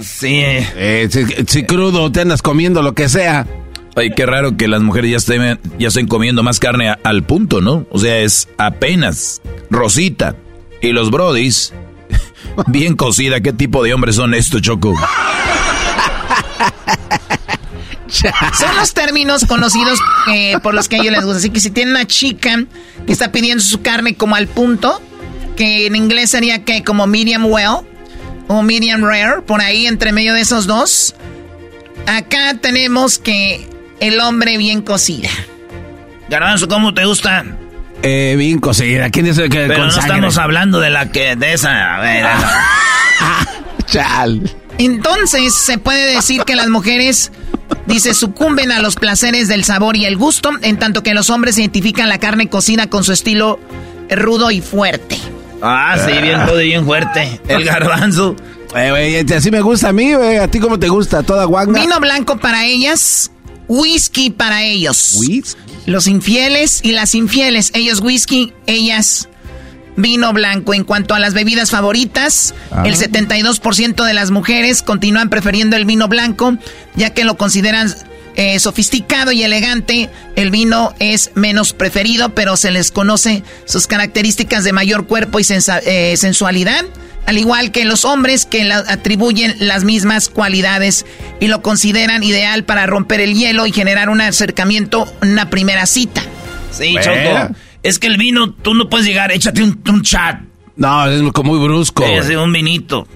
Sí. 0.00 0.34
Eh, 0.34 1.08
si, 1.46 1.64
crudo 1.64 2.10
te 2.12 2.20
andas 2.20 2.42
comiendo 2.42 2.82
lo 2.82 2.94
que 2.94 3.08
sea. 3.08 3.46
Ay, 3.96 4.10
qué 4.14 4.26
raro 4.26 4.56
que 4.56 4.68
las 4.68 4.80
mujeres 4.80 5.10
ya 5.10 5.16
estén, 5.16 5.58
ya 5.78 5.88
estén 5.88 6.06
comiendo 6.06 6.42
más 6.42 6.60
carne 6.60 6.94
al 7.02 7.24
punto, 7.24 7.60
¿no? 7.60 7.86
O 7.90 7.98
sea, 7.98 8.18
es 8.18 8.48
apenas 8.56 9.42
rosita. 9.70 10.36
Y 10.80 10.92
los 10.92 11.10
brodis, 11.10 11.72
bien 12.68 12.94
cocida. 12.94 13.40
¿Qué 13.40 13.52
tipo 13.52 13.82
de 13.82 13.94
hombres 13.94 14.14
son 14.16 14.34
estos, 14.34 14.62
Choco? 14.62 14.94
Son 18.10 18.76
los 18.76 18.94
términos 18.94 19.44
conocidos 19.44 19.98
eh, 20.32 20.56
por 20.62 20.74
los 20.74 20.88
que 20.88 20.96
a 20.96 21.00
ellos 21.00 21.12
les 21.12 21.24
gusta. 21.24 21.38
Así 21.38 21.50
que 21.50 21.60
si 21.60 21.70
tiene 21.70 21.90
una 21.90 22.06
chica 22.06 22.64
que 23.06 23.12
está 23.12 23.30
pidiendo 23.30 23.62
su 23.62 23.82
carne 23.82 24.14
como 24.14 24.34
al 24.34 24.48
punto, 24.48 25.00
que 25.58 25.86
en 25.86 25.96
inglés 25.96 26.30
sería 26.30 26.64
que 26.64 26.84
como 26.84 27.08
medium 27.08 27.44
well 27.46 27.80
o 28.46 28.62
medium 28.62 29.02
rare, 29.02 29.42
por 29.42 29.60
ahí 29.60 29.86
entre 29.86 30.12
medio 30.12 30.32
de 30.32 30.40
esos 30.40 30.68
dos. 30.68 31.16
Acá 32.06 32.54
tenemos 32.60 33.18
que 33.18 33.68
el 33.98 34.20
hombre 34.20 34.56
bien 34.56 34.82
cocida. 34.82 35.28
Garbanzo, 36.30 36.68
¿cómo 36.68 36.94
te 36.94 37.04
gusta? 37.04 37.44
Eh, 38.02 38.36
bien 38.38 38.60
cocida. 38.60 39.10
¿Quién 39.10 39.26
es 39.26 39.36
el 39.38 39.50
que 39.50 39.66
Pero 39.66 39.86
no 39.86 39.88
estamos 39.88 40.38
hablando 40.38 40.78
de 40.78 40.90
la 40.90 41.10
que 41.10 41.34
de 41.34 41.54
esa. 41.54 41.96
A 41.96 42.00
ver, 42.00 42.24
Chal. 43.86 44.56
Entonces, 44.78 45.54
se 45.54 45.78
puede 45.78 46.14
decir 46.14 46.44
que 46.44 46.54
las 46.54 46.68
mujeres, 46.68 47.32
dice, 47.86 48.14
sucumben 48.14 48.70
a 48.70 48.80
los 48.80 48.94
placeres 48.94 49.48
del 49.48 49.64
sabor 49.64 49.96
y 49.96 50.04
el 50.04 50.16
gusto, 50.16 50.52
en 50.62 50.78
tanto 50.78 51.02
que 51.02 51.14
los 51.14 51.30
hombres 51.30 51.58
identifican 51.58 52.08
la 52.08 52.18
carne 52.18 52.48
cocida 52.48 52.88
con 52.88 53.02
su 53.02 53.12
estilo 53.12 53.58
rudo 54.08 54.52
y 54.52 54.60
fuerte. 54.60 55.18
Ah, 55.62 55.96
sí, 56.04 56.12
bien 56.22 56.40
y 56.48 56.64
bien 56.64 56.84
fuerte. 56.84 57.40
El 57.48 57.64
garbanzo. 57.64 58.36
así 59.36 59.50
me 59.50 59.60
gusta 59.60 59.88
a 59.88 59.92
mí, 59.92 60.14
güey. 60.14 60.38
¿A 60.38 60.48
ti 60.48 60.60
cómo 60.60 60.78
te 60.78 60.88
gusta? 60.88 61.22
¿Toda 61.22 61.44
guanga? 61.44 61.80
Vino 61.80 61.98
blanco 62.00 62.38
para 62.38 62.64
ellas, 62.64 63.30
whisky 63.66 64.30
para 64.30 64.62
ellos. 64.64 65.16
¿Whisky? 65.18 65.60
Los 65.86 66.06
infieles 66.06 66.80
y 66.82 66.92
las 66.92 67.14
infieles. 67.14 67.70
Ellos 67.74 68.00
whisky, 68.00 68.52
ellas 68.66 69.28
vino 69.96 70.32
blanco. 70.32 70.74
En 70.74 70.84
cuanto 70.84 71.14
a 71.14 71.18
las 71.18 71.34
bebidas 71.34 71.70
favoritas, 71.70 72.54
el 72.84 72.94
72% 72.94 74.04
de 74.04 74.14
las 74.14 74.30
mujeres 74.30 74.82
continúan 74.82 75.28
prefiriendo 75.28 75.76
el 75.76 75.84
vino 75.84 76.08
blanco, 76.08 76.56
ya 76.94 77.10
que 77.10 77.24
lo 77.24 77.36
consideran 77.36 77.94
eh, 78.38 78.60
sofisticado 78.60 79.32
y 79.32 79.42
elegante. 79.42 80.08
El 80.36 80.52
vino 80.52 80.94
es 81.00 81.32
menos 81.34 81.72
preferido, 81.72 82.36
pero 82.36 82.56
se 82.56 82.70
les 82.70 82.92
conoce 82.92 83.42
sus 83.64 83.88
características 83.88 84.62
de 84.62 84.72
mayor 84.72 85.08
cuerpo 85.08 85.40
y 85.40 85.46
eh, 85.84 86.16
sensualidad, 86.16 86.84
al 87.26 87.36
igual 87.36 87.72
que 87.72 87.84
los 87.84 88.04
hombres 88.04 88.46
que 88.46 88.62
le 88.62 88.74
atribuyen 88.74 89.56
las 89.58 89.82
mismas 89.82 90.28
cualidades 90.28 91.04
y 91.40 91.48
lo 91.48 91.62
consideran 91.62 92.22
ideal 92.22 92.62
para 92.62 92.86
romper 92.86 93.20
el 93.20 93.34
hielo 93.34 93.66
y 93.66 93.72
generar 93.72 94.08
un 94.08 94.20
acercamiento, 94.20 95.12
una 95.20 95.50
primera 95.50 95.84
cita. 95.86 96.22
Sí, 96.70 96.94
Choco. 97.02 97.56
Es 97.82 97.98
que 97.98 98.06
el 98.06 98.18
vino, 98.18 98.52
tú 98.52 98.72
no 98.74 98.88
puedes 98.88 99.04
llegar, 99.04 99.32
échate 99.32 99.64
un, 99.64 100.02
chat. 100.02 100.42
No, 100.76 101.10
es 101.10 101.32
como 101.32 101.54
muy 101.56 101.66
brusco. 101.66 102.04
Es 102.04 102.28
un 102.30 102.52
vinito. 102.52 103.08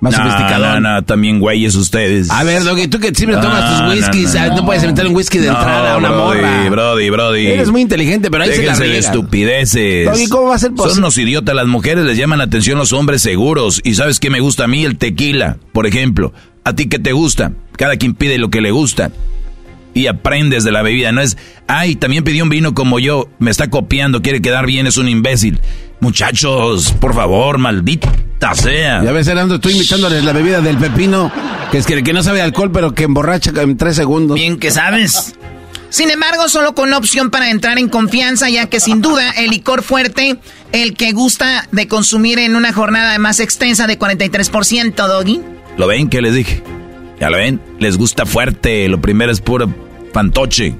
Más 0.00 0.14
sofisticado. 0.14 0.80
No, 0.80 0.80
no, 0.80 1.04
también 1.04 1.38
güeyes 1.38 1.74
ustedes. 1.74 2.30
A 2.30 2.42
ver, 2.42 2.64
Doggy, 2.64 2.88
tú 2.88 2.98
que 2.98 3.14
siempre 3.14 3.38
tomas 3.38 3.82
tus 3.82 3.94
whiskies, 3.94 4.34
no, 4.56 4.64
puedes 4.64 4.84
meter 4.84 5.06
un 5.06 5.14
whisky 5.14 5.38
de 5.38 5.48
entrada 5.48 5.94
a 5.94 5.98
una 5.98 6.10
brody, 6.10 6.40
morra. 6.40 6.70
Brody, 6.70 7.10
brody, 7.10 7.46
Eres 7.46 7.70
muy 7.70 7.82
inteligente, 7.82 8.30
pero 8.30 8.44
ahí 8.44 8.52
se 8.52 8.64
la 8.64 8.78
de 8.78 8.98
estupideces. 8.98 10.06
Doggy, 10.06 10.28
¿cómo 10.28 10.48
va 10.48 10.54
a 10.54 10.58
ser 10.58 10.70
posible? 10.70 10.94
Son 10.94 11.04
unos 11.04 11.18
idiotas. 11.18 11.54
Las 11.54 11.66
mujeres 11.66 12.04
les 12.04 12.16
llaman 12.16 12.38
la 12.38 12.44
atención 12.44 12.78
los 12.78 12.92
hombres 12.92 13.20
seguros. 13.20 13.80
Y 13.84 13.94
¿sabes 13.94 14.20
qué 14.20 14.30
me 14.30 14.40
gusta 14.40 14.64
a 14.64 14.68
mí? 14.68 14.84
El 14.84 14.96
tequila, 14.96 15.58
por 15.72 15.86
ejemplo. 15.86 16.32
¿A 16.64 16.74
ti 16.74 16.88
qué 16.88 16.98
te 16.98 17.12
gusta? 17.12 17.52
Cada 17.76 17.96
quien 17.96 18.14
pide 18.14 18.38
lo 18.38 18.50
que 18.50 18.60
le 18.60 18.70
gusta 18.70 19.10
y 19.92 20.06
aprendes 20.06 20.64
de 20.64 20.72
la 20.72 20.82
bebida. 20.82 21.12
No 21.12 21.20
es, 21.20 21.36
ay, 21.66 21.96
también 21.96 22.24
pidió 22.24 22.44
un 22.44 22.50
vino 22.50 22.74
como 22.74 22.98
yo, 22.98 23.28
me 23.38 23.50
está 23.50 23.68
copiando, 23.68 24.22
quiere 24.22 24.40
quedar 24.40 24.66
bien, 24.66 24.86
es 24.86 24.96
un 24.96 25.08
imbécil. 25.08 25.60
Muchachos, 26.00 26.92
por 27.00 27.14
favor, 27.14 27.58
maldita 28.40 28.54
sea. 28.54 29.02
Ya 29.02 29.12
ves, 29.12 29.28
Erando, 29.28 29.56
estoy 29.56 29.72
invitándoles 29.72 30.24
la 30.24 30.32
bebida 30.32 30.60
del 30.60 30.76
pepino, 30.78 31.30
que 31.70 31.78
es 31.78 31.86
que, 31.86 32.02
que 32.02 32.12
no 32.12 32.22
sabe 32.22 32.42
alcohol, 32.42 32.70
pero 32.72 32.94
que 32.94 33.04
emborracha 33.04 33.52
en 33.56 33.76
tres 33.76 33.96
segundos. 33.96 34.34
Bien 34.36 34.58
que 34.58 34.70
sabes. 34.70 35.34
Sin 35.90 36.10
embargo, 36.10 36.48
solo 36.48 36.74
con 36.74 36.92
opción 36.92 37.30
para 37.30 37.50
entrar 37.50 37.78
en 37.78 37.88
confianza, 37.88 38.48
ya 38.48 38.68
que 38.68 38.78
sin 38.78 39.02
duda 39.02 39.30
el 39.30 39.50
licor 39.50 39.82
fuerte, 39.82 40.36
el 40.72 40.94
que 40.94 41.12
gusta 41.12 41.66
de 41.72 41.88
consumir 41.88 42.38
en 42.38 42.54
una 42.54 42.72
jornada 42.72 43.18
más 43.18 43.40
extensa 43.40 43.86
de 43.88 43.98
43%, 43.98 44.94
Doggy. 44.94 45.40
¿Lo 45.76 45.88
ven? 45.88 46.08
¿Qué 46.08 46.22
les 46.22 46.34
dije? 46.34 46.62
Ya 47.18 47.28
lo 47.28 47.38
ven, 47.38 47.60
les 47.80 47.98
gusta 47.98 48.24
fuerte, 48.24 48.88
lo 48.88 49.00
primero 49.00 49.32
es 49.32 49.40
puro 49.40 49.68
fantoche. 50.12 50.76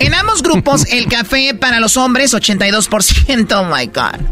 En 0.00 0.14
ambos 0.14 0.42
grupos, 0.42 0.86
el 0.90 1.06
café 1.08 1.54
para 1.54 1.78
los 1.78 1.96
hombres, 1.98 2.32
82%, 2.32 3.52
oh 3.52 3.64
my 3.64 3.86
God. 3.86 4.26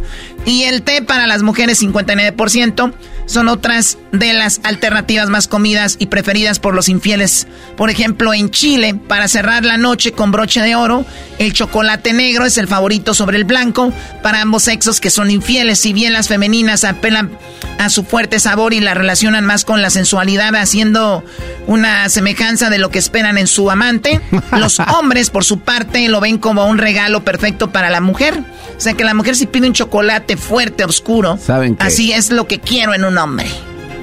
Y 0.48 0.64
el 0.64 0.82
té 0.82 1.02
para 1.02 1.26
las 1.26 1.42
mujeres, 1.42 1.82
59% 1.82 2.94
son 3.26 3.48
otras 3.48 3.98
de 4.12 4.32
las 4.32 4.62
alternativas 4.64 5.28
más 5.28 5.46
comidas 5.46 5.96
y 5.98 6.06
preferidas 6.06 6.58
por 6.58 6.74
los 6.74 6.88
infieles. 6.88 7.46
Por 7.76 7.90
ejemplo, 7.90 8.32
en 8.32 8.48
Chile, 8.48 8.94
para 8.94 9.28
cerrar 9.28 9.66
la 9.66 9.76
noche 9.76 10.12
con 10.12 10.32
broche 10.32 10.62
de 10.62 10.74
oro, 10.74 11.04
el 11.38 11.52
chocolate 11.52 12.14
negro 12.14 12.46
es 12.46 12.56
el 12.56 12.66
favorito 12.66 13.12
sobre 13.12 13.36
el 13.36 13.44
blanco 13.44 13.92
para 14.22 14.40
ambos 14.40 14.62
sexos 14.62 15.00
que 15.00 15.10
son 15.10 15.30
infieles. 15.30 15.80
Si 15.80 15.92
bien 15.92 16.14
las 16.14 16.28
femeninas 16.28 16.84
apelan 16.84 17.30
a 17.78 17.90
su 17.90 18.02
fuerte 18.02 18.40
sabor 18.40 18.72
y 18.72 18.80
la 18.80 18.94
relacionan 18.94 19.44
más 19.44 19.66
con 19.66 19.82
la 19.82 19.90
sensualidad, 19.90 20.56
haciendo 20.56 21.22
una 21.66 22.08
semejanza 22.08 22.70
de 22.70 22.78
lo 22.78 22.90
que 22.90 22.98
esperan 22.98 23.36
en 23.36 23.46
su 23.46 23.70
amante, 23.70 24.22
los 24.52 24.80
hombres, 24.98 25.28
por 25.28 25.44
su 25.44 25.60
parte, 25.60 26.08
lo 26.08 26.20
ven 26.20 26.38
como 26.38 26.64
un 26.64 26.78
regalo 26.78 27.22
perfecto 27.22 27.70
para 27.70 27.90
la 27.90 28.00
mujer. 28.00 28.42
O 28.78 28.80
sea 28.80 28.94
que 28.94 29.04
la 29.04 29.12
mujer 29.12 29.36
si 29.36 29.46
pide 29.46 29.66
un 29.66 29.74
chocolate 29.74 30.37
fuerte, 30.38 30.84
oscuro, 30.84 31.36
¿Saben 31.36 31.76
así 31.80 32.12
es 32.12 32.30
lo 32.30 32.46
que 32.46 32.60
quiero 32.60 32.94
en 32.94 33.04
un 33.04 33.18
hombre. 33.18 33.46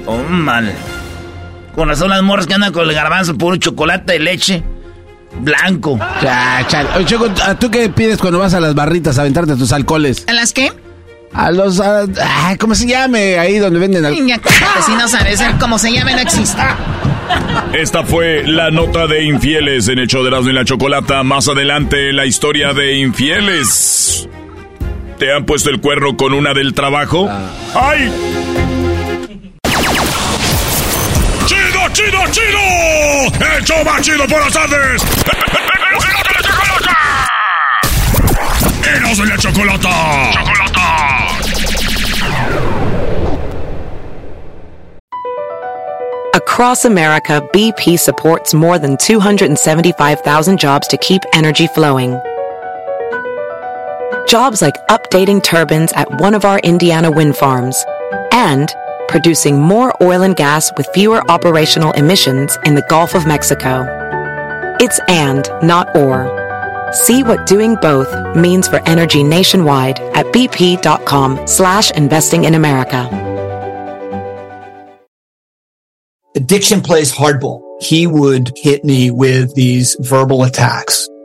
Oh, 0.06 0.18
mal. 0.18 0.72
Con 1.74 1.88
razón 1.88 2.10
las 2.10 2.22
morras 2.22 2.46
que 2.46 2.54
andan 2.54 2.72
con 2.72 2.88
el 2.88 2.94
garbanzo, 2.94 3.36
puro 3.36 3.56
chocolate 3.56 4.14
de 4.14 4.18
leche. 4.20 4.62
Blanco. 5.40 5.98
Ya, 6.22 6.66
Choco, 7.04 7.28
¿tú 7.58 7.70
qué 7.70 7.88
pides 7.90 8.18
cuando 8.18 8.38
vas 8.38 8.54
a 8.54 8.60
las 8.60 8.74
barritas 8.74 9.18
a 9.18 9.22
aventarte 9.22 9.56
tus 9.56 9.72
alcoholes? 9.72 10.24
¿A 10.28 10.32
las 10.32 10.52
qué? 10.52 10.72
A 11.34 11.50
los... 11.50 11.82
¿Cómo 12.58 12.74
se 12.74 12.86
llame? 12.86 13.38
Ahí 13.38 13.58
donde 13.58 13.78
venden 13.78 14.04
alcohol. 14.06 14.40
Si 14.86 14.92
no 14.94 15.06
sabes, 15.08 15.42
cómo 15.60 15.78
se 15.78 15.92
llame 15.92 16.14
no 16.14 16.20
existe. 16.20 16.62
Esta 17.74 18.04
fue 18.04 18.44
la 18.46 18.70
nota 18.70 19.06
de 19.06 19.24
infieles 19.24 19.88
en 19.88 19.98
el 19.98 20.06
show 20.06 20.22
de 20.22 20.28
Erasmo 20.28 20.50
y 20.50 20.52
la 20.54 20.64
Chocolata. 20.64 21.22
Más 21.24 21.48
adelante, 21.48 22.12
la 22.12 22.24
historia 22.24 22.72
de 22.72 22.96
infieles. 22.96 24.28
¿Te 25.18 25.32
han 25.32 25.46
puesto 25.46 25.70
el 25.70 25.80
cuerno 25.80 26.14
con 26.14 26.34
una 26.34 26.52
del 26.52 26.74
trabajo? 26.74 27.26
Ah. 27.30 27.48
¡Ay! 27.74 28.12
¡Chido, 31.46 31.88
chido, 31.92 32.18
chido! 32.30 33.56
¡El 33.56 33.64
show 33.64 33.82
más 33.82 34.02
chido 34.02 34.26
por 34.26 34.40
las 34.40 34.52
tardes! 34.52 35.02
¡Eros 38.84 39.18
de 39.18 39.26
la 39.26 39.38
chocolata! 39.38 40.30
¡Chocolata! 40.32 41.26
Across 46.34 46.84
America, 46.84 47.40
BP 47.54 47.98
supports 47.98 48.52
more 48.52 48.78
than 48.78 48.96
275,000 48.96 50.58
jobs 50.58 50.86
to 50.88 50.98
keep 50.98 51.22
energy 51.32 51.66
flowing. 51.68 52.20
Jobs 54.28 54.60
like 54.60 54.74
updating 54.88 55.42
turbines 55.42 55.92
at 55.92 56.20
one 56.20 56.34
of 56.34 56.44
our 56.44 56.58
Indiana 56.60 57.10
wind 57.10 57.36
farms 57.36 57.84
and 58.32 58.74
producing 59.08 59.60
more 59.60 59.94
oil 60.02 60.22
and 60.22 60.36
gas 60.36 60.72
with 60.76 60.88
fewer 60.94 61.22
operational 61.30 61.92
emissions 61.92 62.58
in 62.64 62.74
the 62.74 62.86
Gulf 62.88 63.14
of 63.14 63.26
Mexico. 63.26 63.86
It's 64.80 65.00
and, 65.08 65.48
not 65.62 65.94
or. 65.96 66.32
See 66.92 67.22
what 67.22 67.46
doing 67.46 67.76
both 67.76 68.36
means 68.36 68.68
for 68.68 68.80
energy 68.86 69.22
nationwide 69.22 70.00
at 70.00 70.26
bp.com 70.26 71.46
slash 71.46 71.90
investing 71.92 72.44
in 72.44 72.54
America. 72.54 73.08
Addiction 76.34 76.80
plays 76.80 77.12
hardball. 77.12 77.62
He 77.80 78.06
would 78.06 78.52
hit 78.56 78.84
me 78.84 79.10
with 79.10 79.54
these 79.54 79.96
verbal 80.00 80.44
attacks 80.44 81.08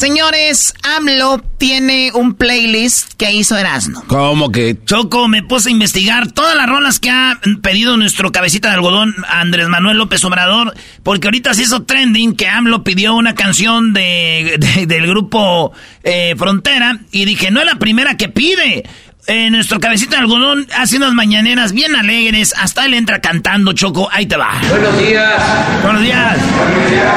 Señores, 0.00 0.72
AMLO 0.82 1.42
tiene 1.58 2.10
un 2.14 2.32
playlist 2.32 3.12
que 3.18 3.34
hizo 3.34 3.58
Erasmo. 3.58 4.02
¿Cómo 4.06 4.50
que? 4.50 4.78
Choco, 4.86 5.28
me 5.28 5.42
puse 5.42 5.68
a 5.68 5.72
investigar 5.72 6.32
todas 6.32 6.56
las 6.56 6.66
rolas 6.66 6.98
que 6.98 7.10
ha 7.10 7.38
pedido 7.60 7.98
nuestro 7.98 8.32
cabecita 8.32 8.68
de 8.68 8.76
algodón 8.76 9.14
Andrés 9.28 9.68
Manuel 9.68 9.98
López 9.98 10.24
Obrador, 10.24 10.72
porque 11.02 11.26
ahorita 11.26 11.52
se 11.52 11.64
hizo 11.64 11.82
trending 11.82 12.34
que 12.34 12.48
AMLO 12.48 12.82
pidió 12.82 13.14
una 13.14 13.34
canción 13.34 13.92
de, 13.92 14.56
del 14.88 15.06
grupo 15.06 15.72
eh, 16.02 16.34
Frontera 16.38 17.00
y 17.12 17.26
dije, 17.26 17.50
no 17.50 17.60
es 17.60 17.66
la 17.66 17.78
primera 17.78 18.16
que 18.16 18.30
pide. 18.30 18.88
Eh, 19.26 19.50
nuestro 19.50 19.80
cabecita 19.80 20.16
de 20.16 20.22
algodón 20.22 20.66
hace 20.78 20.96
unas 20.96 21.12
mañaneras 21.12 21.74
bien 21.74 21.94
alegres, 21.94 22.54
hasta 22.56 22.86
él 22.86 22.94
entra 22.94 23.20
cantando, 23.20 23.74
Choco, 23.74 24.08
ahí 24.10 24.24
te 24.24 24.38
va. 24.38 24.62
Buenos 24.70 24.98
días. 24.98 25.42
Buenos 25.82 26.00
días. 26.00 26.38
Buenos 26.56 26.90
días. 26.90 27.14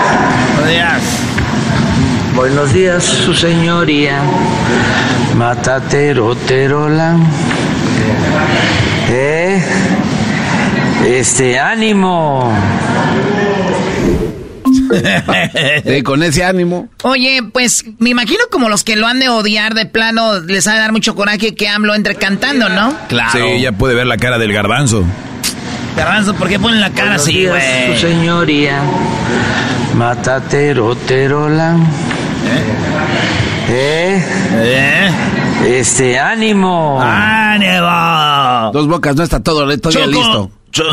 Buenos 0.57 0.69
días. 0.69 1.22
Buenos 2.35 2.73
días, 2.73 3.03
su 3.03 3.33
señoría. 3.33 4.19
Matatero, 5.35 6.35
terolan. 6.35 7.25
¿Eh? 9.09 9.63
Este, 11.05 11.59
ánimo. 11.59 12.51
Sí, 15.85 16.01
con 16.01 16.23
ese 16.23 16.43
ánimo. 16.43 16.87
Oye, 17.03 17.41
pues 17.51 17.85
me 17.99 18.09
imagino 18.09 18.43
como 18.51 18.69
los 18.69 18.83
que 18.83 18.95
lo 18.95 19.07
han 19.07 19.19
de 19.19 19.29
odiar 19.29 19.73
de 19.75 19.85
plano, 19.85 20.39
les 20.39 20.67
ha 20.67 20.73
de 20.73 20.79
dar 20.79 20.91
mucho 20.91 21.15
coraje 21.15 21.55
que 21.55 21.67
AMLO 21.67 21.93
entre 21.93 22.15
cantando, 22.15 22.69
¿no? 22.69 22.95
Claro. 23.09 23.31
Sí, 23.31 23.61
ya 23.61 23.71
puede 23.73 23.95
ver 23.95 24.07
la 24.07 24.17
cara 24.17 24.37
del 24.37 24.53
garbanzo. 24.53 25.03
Garbanzo, 25.95 26.33
¿por 26.35 26.49
qué 26.49 26.59
ponen 26.59 26.81
la 26.81 26.89
cara 26.89 27.09
Buenos 27.09 27.23
así, 27.23 27.33
días, 27.33 27.51
güey? 27.51 27.95
Su 27.95 28.07
señoría. 28.07 28.81
Matatero, 29.95 30.95
terolan. 30.95 31.87
¿Eh? 33.69 34.23
¿Eh? 34.55 35.11
Este, 35.79 36.19
ánimo. 36.19 36.99
¡Ánimo! 37.01 38.71
Dos 38.73 38.87
bocas, 38.87 39.15
no 39.15 39.23
está 39.23 39.41
todo 39.41 39.65
todavía 39.77 40.05
Choco, 40.05 40.51
listo. 40.73 40.83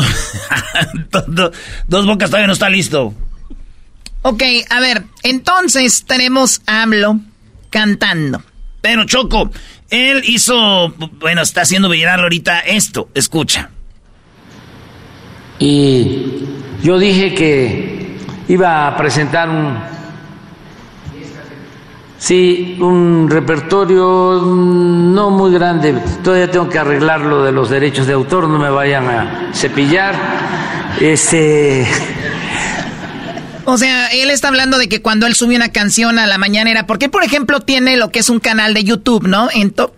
Dos 1.87 2.05
bocas 2.05 2.29
todavía 2.29 2.47
no 2.47 2.53
está 2.53 2.69
listo. 2.69 3.13
Ok, 4.23 4.43
a 4.69 4.79
ver, 4.79 5.03
entonces 5.23 6.05
tenemos 6.05 6.61
a 6.67 6.83
AMLO 6.83 7.19
cantando. 7.69 8.41
Pero 8.81 9.05
Choco, 9.05 9.51
él 9.89 10.23
hizo, 10.25 10.89
bueno, 11.19 11.41
está 11.41 11.61
haciendo 11.61 11.89
viral 11.89 12.21
ahorita 12.21 12.59
esto. 12.59 13.09
Escucha. 13.13 13.69
Y 15.59 16.45
yo 16.81 16.97
dije 16.97 17.35
que 17.35 18.17
iba 18.47 18.87
a 18.87 18.97
presentar 18.97 19.49
un 19.49 19.77
sí, 22.21 22.77
un 22.79 23.27
repertorio 23.29 24.41
no 24.45 25.29
muy 25.31 25.51
grande. 25.51 25.93
Todavía 26.23 26.49
tengo 26.51 26.69
que 26.69 26.77
arreglar 26.79 27.21
lo 27.21 27.43
de 27.43 27.51
los 27.51 27.69
derechos 27.69 28.05
de 28.05 28.13
autor, 28.13 28.47
no 28.47 28.59
me 28.59 28.69
vayan 28.69 29.07
a 29.09 29.49
cepillar. 29.53 30.15
Este 30.99 31.87
O 33.65 33.77
sea, 33.77 34.07
él 34.07 34.29
está 34.29 34.49
hablando 34.49 34.77
de 34.77 34.87
que 34.87 35.01
cuando 35.01 35.25
él 35.25 35.33
sube 35.35 35.55
una 35.55 35.69
canción 35.69 36.19
a 36.19 36.27
la 36.27 36.37
mañanera, 36.37 36.85
porque 36.85 37.09
por 37.09 37.23
ejemplo 37.23 37.59
tiene 37.61 37.97
lo 37.97 38.11
que 38.11 38.19
es 38.19 38.29
un 38.29 38.39
canal 38.39 38.73
de 38.73 38.83
YouTube, 38.83 39.27
¿no? 39.27 39.49
Ento- 39.49 39.91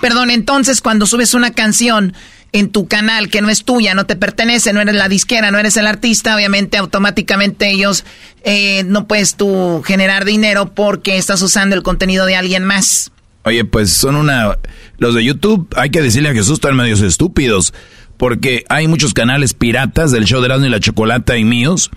Perdón, 0.00 0.30
entonces 0.30 0.80
cuando 0.82 1.06
subes 1.06 1.32
una 1.34 1.52
canción 1.52 2.12
en 2.58 2.70
tu 2.70 2.88
canal 2.88 3.28
que 3.28 3.42
no 3.42 3.50
es 3.50 3.64
tuya, 3.64 3.94
no 3.94 4.06
te 4.06 4.16
pertenece, 4.16 4.72
no 4.72 4.80
eres 4.80 4.94
la 4.94 5.08
disquera, 5.08 5.50
no 5.50 5.58
eres 5.58 5.76
el 5.76 5.86
artista, 5.86 6.34
obviamente 6.34 6.78
automáticamente 6.78 7.70
ellos 7.70 8.04
eh, 8.44 8.82
no 8.86 9.06
puedes 9.06 9.36
tú 9.36 9.82
generar 9.84 10.24
dinero 10.24 10.72
porque 10.74 11.18
estás 11.18 11.42
usando 11.42 11.76
el 11.76 11.82
contenido 11.82 12.24
de 12.24 12.36
alguien 12.36 12.64
más. 12.64 13.12
Oye, 13.44 13.64
pues 13.64 13.90
son 13.92 14.16
una... 14.16 14.56
Los 14.98 15.14
de 15.14 15.22
YouTube, 15.22 15.68
hay 15.76 15.90
que 15.90 16.00
decirle 16.00 16.30
a 16.30 16.32
Jesús, 16.32 16.54
están 16.54 16.76
medios 16.76 17.00
estúpidos. 17.02 17.74
Porque 18.16 18.64
hay 18.70 18.88
muchos 18.88 19.12
canales 19.12 19.52
piratas 19.52 20.10
del 20.10 20.24
show 20.24 20.40
de 20.40 20.46
Erasmo 20.46 20.66
y 20.66 20.70
la 20.70 20.80
Chocolata 20.80 21.36
y 21.36 21.44
míos, 21.44 21.90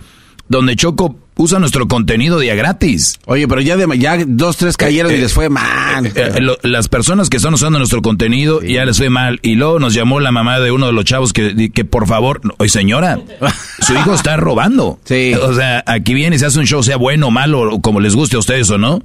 donde 0.48 0.76
Choco 0.76 1.16
usa 1.42 1.58
nuestro 1.58 1.88
contenido 1.88 2.38
día 2.38 2.54
gratis. 2.54 3.18
Oye, 3.26 3.46
pero 3.48 3.60
ya, 3.60 3.76
de, 3.76 3.98
ya 3.98 4.18
dos, 4.26 4.56
tres 4.56 4.76
cayeron 4.76 5.10
Eh, 5.12 5.14
y 5.16 5.18
eh, 5.18 5.22
les 5.22 5.32
fue 5.32 5.48
mal. 5.48 6.06
Eh, 6.06 6.12
eh, 6.16 6.40
lo- 6.40 6.58
las 6.62 6.88
personas 6.88 7.28
que 7.30 7.36
están 7.38 7.54
usando 7.54 7.78
nuestro 7.78 8.02
contenido 8.02 8.62
ya 8.62 8.84
les 8.84 8.98
fue 8.98 9.10
mal. 9.10 9.38
Y 9.42 9.54
luego 9.54 9.78
nos 9.78 9.94
llamó 9.94 10.20
la 10.20 10.32
mamá 10.32 10.60
de 10.60 10.70
uno 10.70 10.86
de 10.86 10.92
los 10.92 11.04
chavos 11.04 11.32
que, 11.32 11.70
que 11.72 11.84
por 11.84 12.06
favor, 12.06 12.40
oye 12.58 12.68
señora, 12.70 13.18
su 13.80 13.92
hijo 13.94 14.14
está 14.14 14.36
robando. 14.36 14.98
Sí. 15.04 15.34
O 15.34 15.54
sea, 15.54 15.82
aquí 15.86 16.14
viene 16.14 16.36
y 16.36 16.38
se 16.38 16.46
hace 16.46 16.58
un 16.58 16.66
show, 16.66 16.82
sea 16.82 16.96
bueno 16.96 17.28
o 17.28 17.30
malo, 17.30 17.62
o 17.74 17.80
como 17.80 18.00
les 18.00 18.14
guste 18.14 18.36
a 18.36 18.38
ustedes 18.40 18.70
o 18.70 18.78
no, 18.78 19.02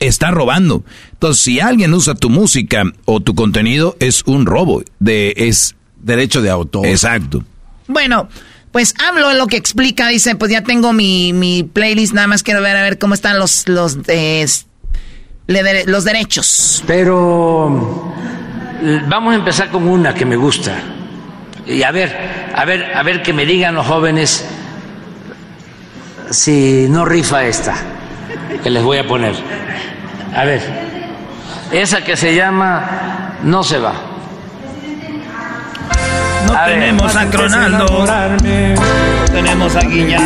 está 0.00 0.30
robando. 0.30 0.84
Entonces, 1.12 1.42
si 1.42 1.60
alguien 1.60 1.94
usa 1.94 2.14
tu 2.14 2.30
música 2.30 2.84
o 3.04 3.20
tu 3.20 3.34
contenido, 3.34 3.96
es 4.00 4.22
un 4.26 4.46
robo. 4.46 4.82
De, 4.98 5.34
es 5.36 5.76
Derecho 6.02 6.42
de 6.42 6.50
autor. 6.50 6.86
Exacto. 6.86 7.42
Bueno, 7.86 8.28
pues 8.74 8.92
hablo 9.06 9.32
lo 9.34 9.46
que 9.46 9.56
explica, 9.56 10.08
dice, 10.08 10.34
pues 10.34 10.50
ya 10.50 10.62
tengo 10.62 10.92
mi, 10.92 11.32
mi 11.32 11.62
playlist, 11.62 12.12
nada 12.12 12.26
más 12.26 12.42
quiero 12.42 12.60
ver 12.60 12.76
a 12.76 12.82
ver 12.82 12.98
cómo 12.98 13.14
están 13.14 13.38
los, 13.38 13.68
los, 13.68 13.98
los 15.46 16.04
derechos. 16.04 16.82
Pero 16.84 18.12
eh, 18.82 19.00
vamos 19.06 19.32
a 19.32 19.36
empezar 19.36 19.68
con 19.68 19.86
una 19.86 20.12
que 20.12 20.24
me 20.24 20.34
gusta. 20.34 20.72
Y 21.64 21.84
a 21.84 21.92
ver, 21.92 22.16
a 22.52 22.64
ver, 22.64 22.96
a 22.96 23.04
ver 23.04 23.22
que 23.22 23.32
me 23.32 23.46
digan 23.46 23.76
los 23.76 23.86
jóvenes 23.86 24.44
si 26.30 26.88
no 26.88 27.04
rifa 27.04 27.44
esta 27.44 27.76
que 28.60 28.70
les 28.70 28.82
voy 28.82 28.98
a 28.98 29.06
poner. 29.06 29.36
A 30.34 30.44
ver, 30.44 30.60
esa 31.70 32.02
que 32.02 32.16
se 32.16 32.34
llama 32.34 33.38
No 33.44 33.62
se 33.62 33.78
va. 33.78 34.13
No 36.46 36.54
A 36.54 36.66
ver. 36.66 36.80
tenemos 36.80 37.16
a 37.16 37.26
Cronaldo. 37.30 38.06
Tenemos 39.32 39.76
a 39.76 39.80
Guiñac. 39.80 40.20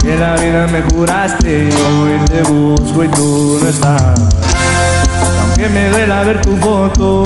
Porque 0.00 0.16
la 0.18 0.34
vida 0.36 0.66
me 0.68 0.82
juraste 0.82 1.68
y 1.68 1.72
hoy 1.72 2.18
te 2.26 2.42
busco 2.42 3.04
y 3.04 3.08
tú 3.08 3.58
no 3.62 3.68
estás. 3.68 4.20
Aunque 5.40 5.68
me 5.68 5.90
duela 5.90 6.22
ver 6.24 6.40
tu 6.40 6.56
foto, 6.56 7.24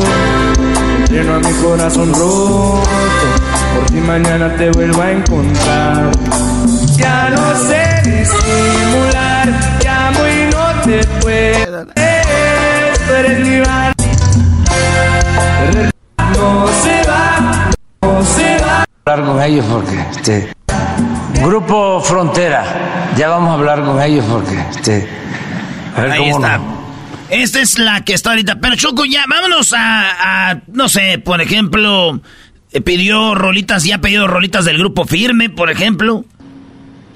lleno 1.11 1.35
a 1.35 1.39
mi 1.39 1.53
corazón 1.63 2.13
roto. 2.13 2.83
Por 3.75 3.87
ti 3.87 3.97
mañana 4.01 4.55
te 4.57 4.71
vuelvo 4.71 5.03
a 5.03 5.11
encontrar. 5.11 6.11
Ya 6.97 7.31
no 7.31 7.57
sé 7.69 8.03
disimular, 8.05 9.49
llamo 9.83 10.27
y 10.27 10.51
no 10.53 10.83
te 10.83 11.07
puedo. 11.21 11.85
Tú 11.87 13.13
eres 13.15 13.39
mi 13.41 13.61
bar. 13.61 13.95
No 16.35 16.67
se 16.83 17.03
va, 17.09 17.71
no 18.03 18.25
se 18.25 18.59
va. 18.59 18.85
hablar 19.07 19.27
con 19.27 19.43
ellos 19.43 19.65
porque 19.71 20.01
este 20.11 20.53
Grupo 21.43 22.01
Frontera, 22.01 23.13
ya 23.17 23.29
vamos 23.29 23.51
a 23.51 23.55
hablar 23.55 23.85
con 23.85 24.01
ellos 24.01 24.25
porque 24.31 24.59
este 24.71 25.09
a 25.97 26.01
ver 26.01 26.11
Ahí 26.13 26.31
cómo 26.31 26.45
está. 26.45 26.59
no. 26.59 26.77
Esta 27.29 27.61
es 27.61 27.79
la 27.79 28.03
que 28.03 28.15
está 28.15 28.31
ahorita. 28.31 28.61
Pero 28.61 28.77
Choco, 28.77 29.05
ya, 29.05 29.25
vámonos 29.29 29.73
a, 29.73 30.51
a, 30.51 30.61
no 30.69 30.89
sé, 30.89 31.19
por 31.19 31.41
ejemplo, 31.41 32.21
eh, 32.71 32.81
pidió 32.81 33.35
rolitas, 33.35 33.83
ya 33.85 33.97
ha 33.97 34.01
pedido 34.01 34.29
rolitas 34.29 34.65
del 34.65 34.79
grupo 34.79 35.05
Firme, 35.05 35.51
por 35.51 35.69
ejemplo. 35.71 36.25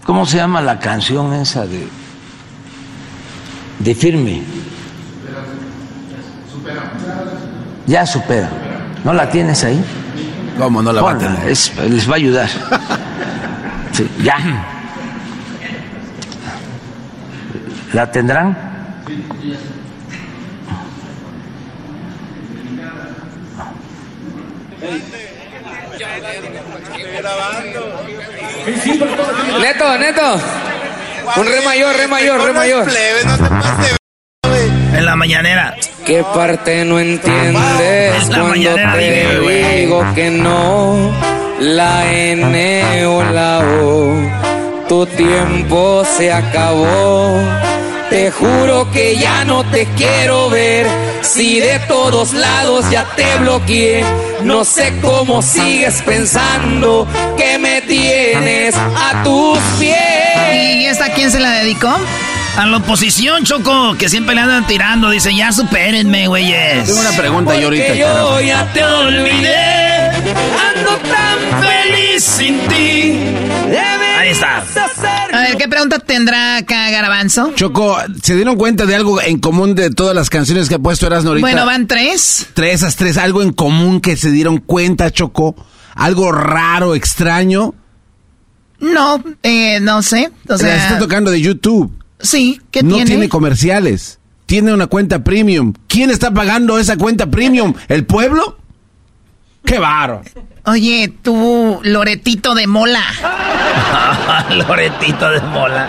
¿Cómo 0.05 0.27
se 0.27 0.39
llama 0.39 0.61
la 0.61 0.81
canción 0.81 1.33
esa 1.35 1.67
de 1.67 1.87
de 3.79 3.95
firme? 3.95 4.43
Ya 7.87 8.05
supera. 8.07 8.51
¿No 9.05 9.13
la 9.15 9.29
tienes 9.31 9.65
ahí? 9.65 9.83
¿Cómo 10.59 10.83
no 10.83 10.93
la 10.93 11.03
va 11.03 11.13
a 11.13 11.15
Ponla, 11.15 11.35
tener? 11.37 11.51
es- 11.51 11.73
les 11.77 12.09
va 12.09 12.13
a 12.15 12.17
ayudar. 12.17 12.49
Sí, 13.93 14.09
ya. 14.23 14.37
¿La 17.93 18.09
tendrán? 18.13 18.57
Neto, 29.61 29.99
neto. 29.99 30.41
Un 31.37 31.47
re 31.47 31.61
mayor, 31.63 31.97
re 31.97 32.07
mayor, 32.09 32.43
re 32.45 32.53
mayor. 32.53 32.87
La 35.11 35.17
mañanera. 35.17 35.75
¿Qué 36.07 36.23
parte 36.23 36.85
no 36.85 37.01
entiendes 37.01 38.29
La 38.29 38.39
cuando 38.43 38.75
te 38.77 39.39
güey. 39.43 39.81
digo 39.81 40.07
que 40.15 40.31
no? 40.31 41.11
La 41.59 42.09
N 42.13 43.07
o 43.07 43.21
la 43.25 43.59
O, 43.83 44.87
tu 44.89 45.07
tiempo 45.07 46.05
se 46.17 46.33
acabó. 46.33 47.43
Te 48.09 48.31
juro 48.31 48.89
que 48.93 49.17
ya 49.17 49.45
no 49.45 49.65
te 49.65 49.85
quiero 49.97 50.49
ver. 50.49 50.87
Si 51.23 51.59
de 51.59 51.81
todos 51.89 52.33
lados 52.33 52.89
ya 52.89 53.05
te 53.17 53.37
bloqueé, 53.39 54.05
no 54.45 54.65
sé 54.65 54.95
cómo 55.03 55.43
sigues 55.43 56.03
pensando 56.03 57.09
que 57.37 57.59
me 57.59 57.83
tienes 57.83 58.77
a 58.77 59.25
tus 59.25 59.59
pies. 59.81 59.97
¿Y 60.53 60.87
esta 60.87 61.13
quién 61.15 61.33
se 61.33 61.41
la 61.41 61.51
dedicó? 61.51 61.97
A 62.57 62.67
la 62.67 62.77
oposición, 62.77 63.45
Choco, 63.45 63.95
que 63.97 64.09
siempre 64.09 64.35
le 64.35 64.43
andan 64.43 64.67
tirando, 64.67 65.09
dice, 65.11 65.35
ya 65.35 65.51
supérenme, 65.51 66.27
güeyes. 66.27 66.87
Tengo 66.87 67.01
una 67.01 67.13
pregunta 67.13 67.55
yo 67.59 67.67
ahorita. 67.67 67.95
Yo 67.95 68.41
ya 68.41 68.71
te 68.73 68.85
olvidé, 68.85 70.11
ando 70.11 70.97
tan 71.09 71.63
feliz 71.63 72.23
sin 72.25 72.59
ti. 72.69 73.19
Ahí 74.19 74.29
está. 74.31 74.63
A 75.33 75.41
ver, 75.41 75.57
¿qué 75.57 75.69
pregunta 75.69 75.99
tendrá 76.01 76.59
acá 76.59 76.91
Garabanzo? 76.91 77.53
Choco, 77.55 77.97
¿se 78.23 78.35
dieron 78.35 78.57
cuenta 78.57 78.85
de 78.85 78.95
algo 78.95 79.23
en 79.23 79.39
común 79.39 79.75
de 79.75 79.91
todas 79.91 80.15
las 80.15 80.29
canciones 80.29 80.69
que 80.69 80.75
ha 80.75 80.79
puesto 80.79 81.07
Erasmo 81.07 81.31
ahorita? 81.31 81.47
Bueno, 81.47 81.65
van 81.65 81.87
tres. 81.87 82.49
Tres, 82.53 82.75
esas 82.75 82.97
tres, 82.97 83.17
algo 83.17 83.41
en 83.43 83.55
común 83.55 84.03
que 84.03 84.17
se 84.19 84.31
dieron 84.31 84.59
cuenta, 84.59 85.11
Choco. 85.11 85.55
Algo 85.95 86.31
raro, 86.33 86.95
extraño. 86.95 87.75
No, 88.81 89.23
eh, 89.43 89.79
no 89.81 90.03
sé. 90.03 90.31
O 90.49 90.59
sea, 90.59 90.69
La 90.69 90.77
está 90.77 90.99
tocando 90.99 91.31
de 91.31 91.41
YouTube. 91.41 92.00
Sí, 92.23 92.61
¿qué 92.71 92.83
no 92.83 92.95
tiene? 92.95 93.07
tiene 93.07 93.29
comerciales. 93.29 94.19
Tiene 94.47 94.73
una 94.73 94.87
cuenta 94.89 95.23
premium. 95.23 95.73
¿Quién 95.87 96.11
está 96.11 96.33
pagando 96.33 96.79
esa 96.79 96.97
cuenta 96.97 97.27
premium? 97.27 97.75
¿El 97.89 98.05
pueblo? 98.05 98.59
¡Qué 99.65 99.79
baro! 99.79 100.23
Oye, 100.65 101.13
tú, 101.23 101.81
Loretito 101.85 102.55
de 102.55 102.67
Mola. 102.67 103.05
Loretito 104.51 105.31
de 105.31 105.41
mola. 105.41 105.89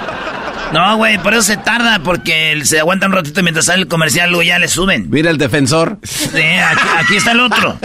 No, 0.73 0.97
güey, 0.97 1.17
por 1.17 1.33
eso 1.33 1.41
se 1.41 1.57
tarda, 1.57 1.99
porque 1.99 2.61
se 2.63 2.79
aguanta 2.79 3.05
un 3.05 3.11
ratito 3.11 3.43
mientras 3.43 3.65
sale 3.65 3.81
el 3.81 3.87
comercial, 3.87 4.29
luego 4.29 4.43
ya 4.43 4.57
le 4.57 4.69
suben. 4.69 5.09
Mira 5.09 5.29
el 5.29 5.37
defensor. 5.37 5.97
Sí, 6.03 6.37
aquí, 6.37 6.87
aquí 6.97 7.15
está 7.17 7.31
el 7.31 7.41
otro. 7.41 7.77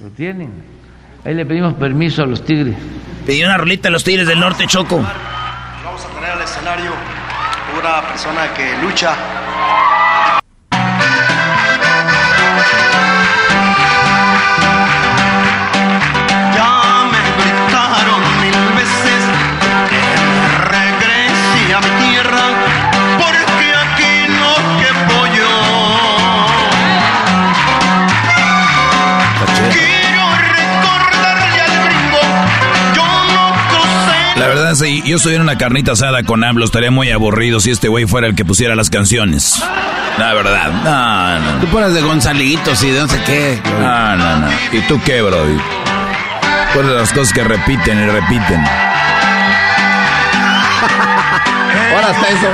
Lo 0.00 0.10
tienen. 0.10 0.52
Ahí 1.24 1.34
le 1.34 1.44
pedimos 1.44 1.74
permiso 1.74 2.22
a 2.22 2.26
los 2.26 2.44
tigres. 2.44 2.76
Pidió 3.26 3.46
una 3.46 3.56
rolita 3.58 3.88
a 3.88 3.90
los 3.90 4.04
Tigres 4.04 4.26
del 4.28 4.40
Norte, 4.40 4.66
Choco. 4.66 4.96
Vamos 5.84 6.04
a 6.04 6.08
tener 6.14 6.30
al 6.30 6.42
escenario 6.42 6.92
una 7.78 8.02
persona 8.02 8.52
que 8.54 8.76
lucha. 8.78 9.14
Si 34.74 35.02
yo 35.02 35.16
estuviera 35.16 35.42
una 35.42 35.56
carnita 35.58 35.92
asada 35.92 36.22
con 36.22 36.42
AMLO, 36.44 36.64
estaría 36.64 36.90
muy 36.90 37.10
aburrido 37.10 37.60
si 37.60 37.70
este 37.70 37.88
güey 37.88 38.06
fuera 38.06 38.26
el 38.26 38.34
que 38.34 38.44
pusiera 38.44 38.74
las 38.74 38.90
canciones. 38.90 39.62
La 40.18 40.34
verdad. 40.34 40.72
No, 40.84 41.38
no. 41.52 41.60
Tú 41.60 41.66
pones 41.68 41.94
de 41.94 42.00
Gonzalitos 42.02 42.82
y 42.82 42.90
de 42.90 43.00
no 43.00 43.08
sé 43.08 43.20
qué. 43.24 43.60
No, 43.80 44.16
no, 44.16 44.36
no. 44.40 44.48
¿Y 44.72 44.80
tú 44.82 45.00
qué, 45.04 45.22
bro? 45.22 45.44
De 45.46 46.94
las 46.94 47.12
cosas 47.12 47.32
que 47.32 47.42
repiten 47.42 47.98
y 47.98 48.06
repiten. 48.06 48.60
Ahora 51.94 52.10
está 52.10 52.28
eso. 52.28 52.52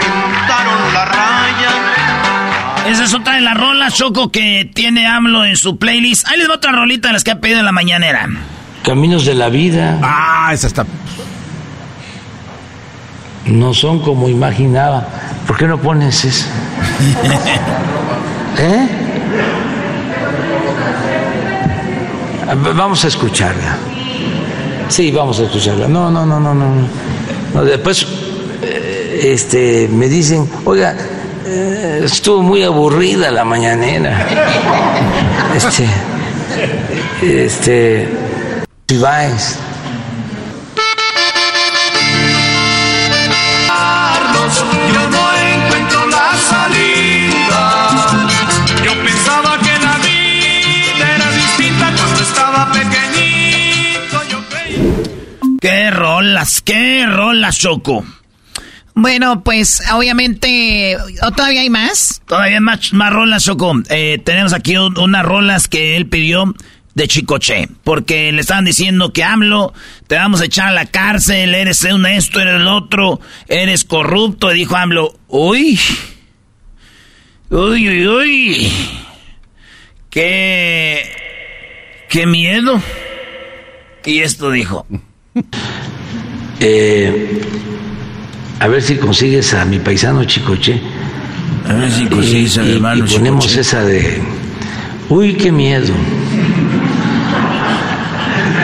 la 0.94 1.04
raya. 1.04 1.70
Esa 2.90 3.04
es 3.04 3.14
otra 3.14 3.34
de 3.34 3.40
las 3.42 3.56
rolas, 3.56 3.94
Choco, 3.94 4.30
que 4.30 4.70
tiene 4.72 5.06
AMLO 5.06 5.44
en 5.44 5.56
su 5.56 5.76
playlist. 5.78 6.26
Ahí 6.28 6.38
les 6.38 6.48
va 6.48 6.54
otra 6.54 6.72
rolita 6.72 7.08
de 7.08 7.14
las 7.14 7.24
que 7.24 7.30
ha 7.32 7.40
pedido 7.40 7.58
en 7.60 7.64
la 7.66 7.72
mañanera. 7.72 8.26
Caminos 8.82 9.24
de 9.24 9.34
la 9.34 9.48
vida 9.48 9.98
Ah, 10.02 10.50
esa 10.52 10.66
está. 10.66 10.84
No 13.46 13.74
son 13.74 14.00
como 14.00 14.28
imaginaba. 14.28 15.06
¿Por 15.46 15.56
qué 15.56 15.66
no 15.66 15.78
pones 15.78 16.24
eso? 16.24 16.46
¿Eh? 18.58 18.88
Vamos 22.76 23.04
a 23.04 23.08
escucharla. 23.08 23.76
Sí, 24.88 25.10
vamos 25.10 25.40
a 25.40 25.44
escucharla. 25.44 25.88
No, 25.88 26.10
no, 26.10 26.24
no, 26.24 26.40
no, 26.40 26.54
no. 26.54 26.66
no 27.54 27.64
después 27.64 28.06
eh, 28.62 29.32
este, 29.32 29.88
me 29.90 30.08
dicen, 30.08 30.48
oiga, 30.64 30.94
eh, 31.46 32.02
estuvo 32.04 32.42
muy 32.42 32.62
aburrida 32.62 33.30
la 33.30 33.44
mañanera. 33.44 34.26
Este, 35.54 35.86
este, 37.22 38.08
Ibáez. 38.88 39.56
Rolas? 56.44 56.60
¿Qué 56.62 57.06
rolas, 57.06 57.58
Choco? 57.58 58.04
Bueno, 58.94 59.42
pues 59.42 59.82
obviamente, 59.92 60.96
¿o 61.22 61.30
todavía 61.32 61.62
hay 61.62 61.70
más? 61.70 62.22
Todavía 62.26 62.60
más, 62.60 62.92
más 62.92 63.12
rolas, 63.12 63.44
Choco. 63.44 63.74
Eh, 63.90 64.20
tenemos 64.24 64.52
aquí 64.52 64.76
un- 64.76 64.96
unas 64.98 65.24
rolas 65.24 65.68
que 65.68 65.96
él 65.96 66.06
pidió 66.06 66.54
de 66.94 67.08
Chicoche. 67.08 67.68
Porque 67.82 68.30
le 68.30 68.40
estaban 68.42 68.64
diciendo 68.64 69.12
que 69.12 69.24
AMLO, 69.24 69.72
te 70.06 70.14
vamos 70.16 70.40
a 70.40 70.44
echar 70.44 70.68
a 70.68 70.72
la 70.72 70.86
cárcel, 70.86 71.54
eres 71.54 71.82
un 71.84 72.06
esto, 72.06 72.40
eres 72.40 72.54
el 72.56 72.68
otro, 72.68 73.20
eres 73.48 73.84
corrupto. 73.84 74.52
Y 74.52 74.58
dijo 74.58 74.76
AMLO, 74.76 75.18
uy, 75.28 75.80
uy, 77.50 77.88
uy, 77.88 78.06
uy, 78.06 78.72
qué, 80.10 81.02
qué 82.10 82.26
miedo. 82.26 82.80
Y 84.04 84.20
esto 84.20 84.50
dijo. 84.52 84.86
Eh, 86.60 87.40
a 88.60 88.68
ver 88.68 88.82
si 88.82 88.96
consigues 88.96 89.52
a 89.54 89.64
mi 89.64 89.78
paisano 89.78 90.24
Chicoche. 90.24 90.80
A 91.68 91.72
ver 91.74 91.90
si 91.90 92.06
consigues 92.06 92.58
a 92.58 92.62
mi 92.62 92.68
Y- 92.68 92.72
y- 92.72 92.74
hermano 92.76 93.04
y 93.06 93.08
ponemos 93.12 93.44
Chicoche. 93.44 93.60
esa 93.60 93.84
de. 93.84 94.22
Uy, 95.08 95.34
qué 95.34 95.50
miedo. 95.52 95.92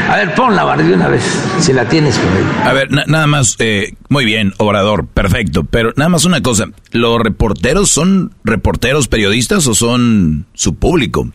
A 0.08 0.16
ver, 0.16 0.34
ponla, 0.34 0.64
Bar, 0.64 0.82
de 0.84 0.92
una 0.92 1.06
vez, 1.06 1.22
si 1.60 1.72
la 1.72 1.88
tienes 1.88 2.18
por 2.18 2.32
ahí. 2.32 2.68
A 2.68 2.72
ver, 2.72 2.90
na- 2.90 3.04
nada 3.06 3.26
más, 3.28 3.54
eh, 3.60 3.94
muy 4.08 4.24
bien, 4.24 4.52
Obrador, 4.56 5.06
perfecto, 5.06 5.62
pero 5.64 5.92
nada 5.96 6.08
más 6.08 6.24
una 6.24 6.42
cosa, 6.42 6.66
¿los 6.90 7.20
reporteros 7.20 7.90
son 7.90 8.32
reporteros 8.42 9.06
periodistas 9.06 9.66
o 9.68 9.74
son 9.74 10.46
su 10.52 10.74
público? 10.74 11.30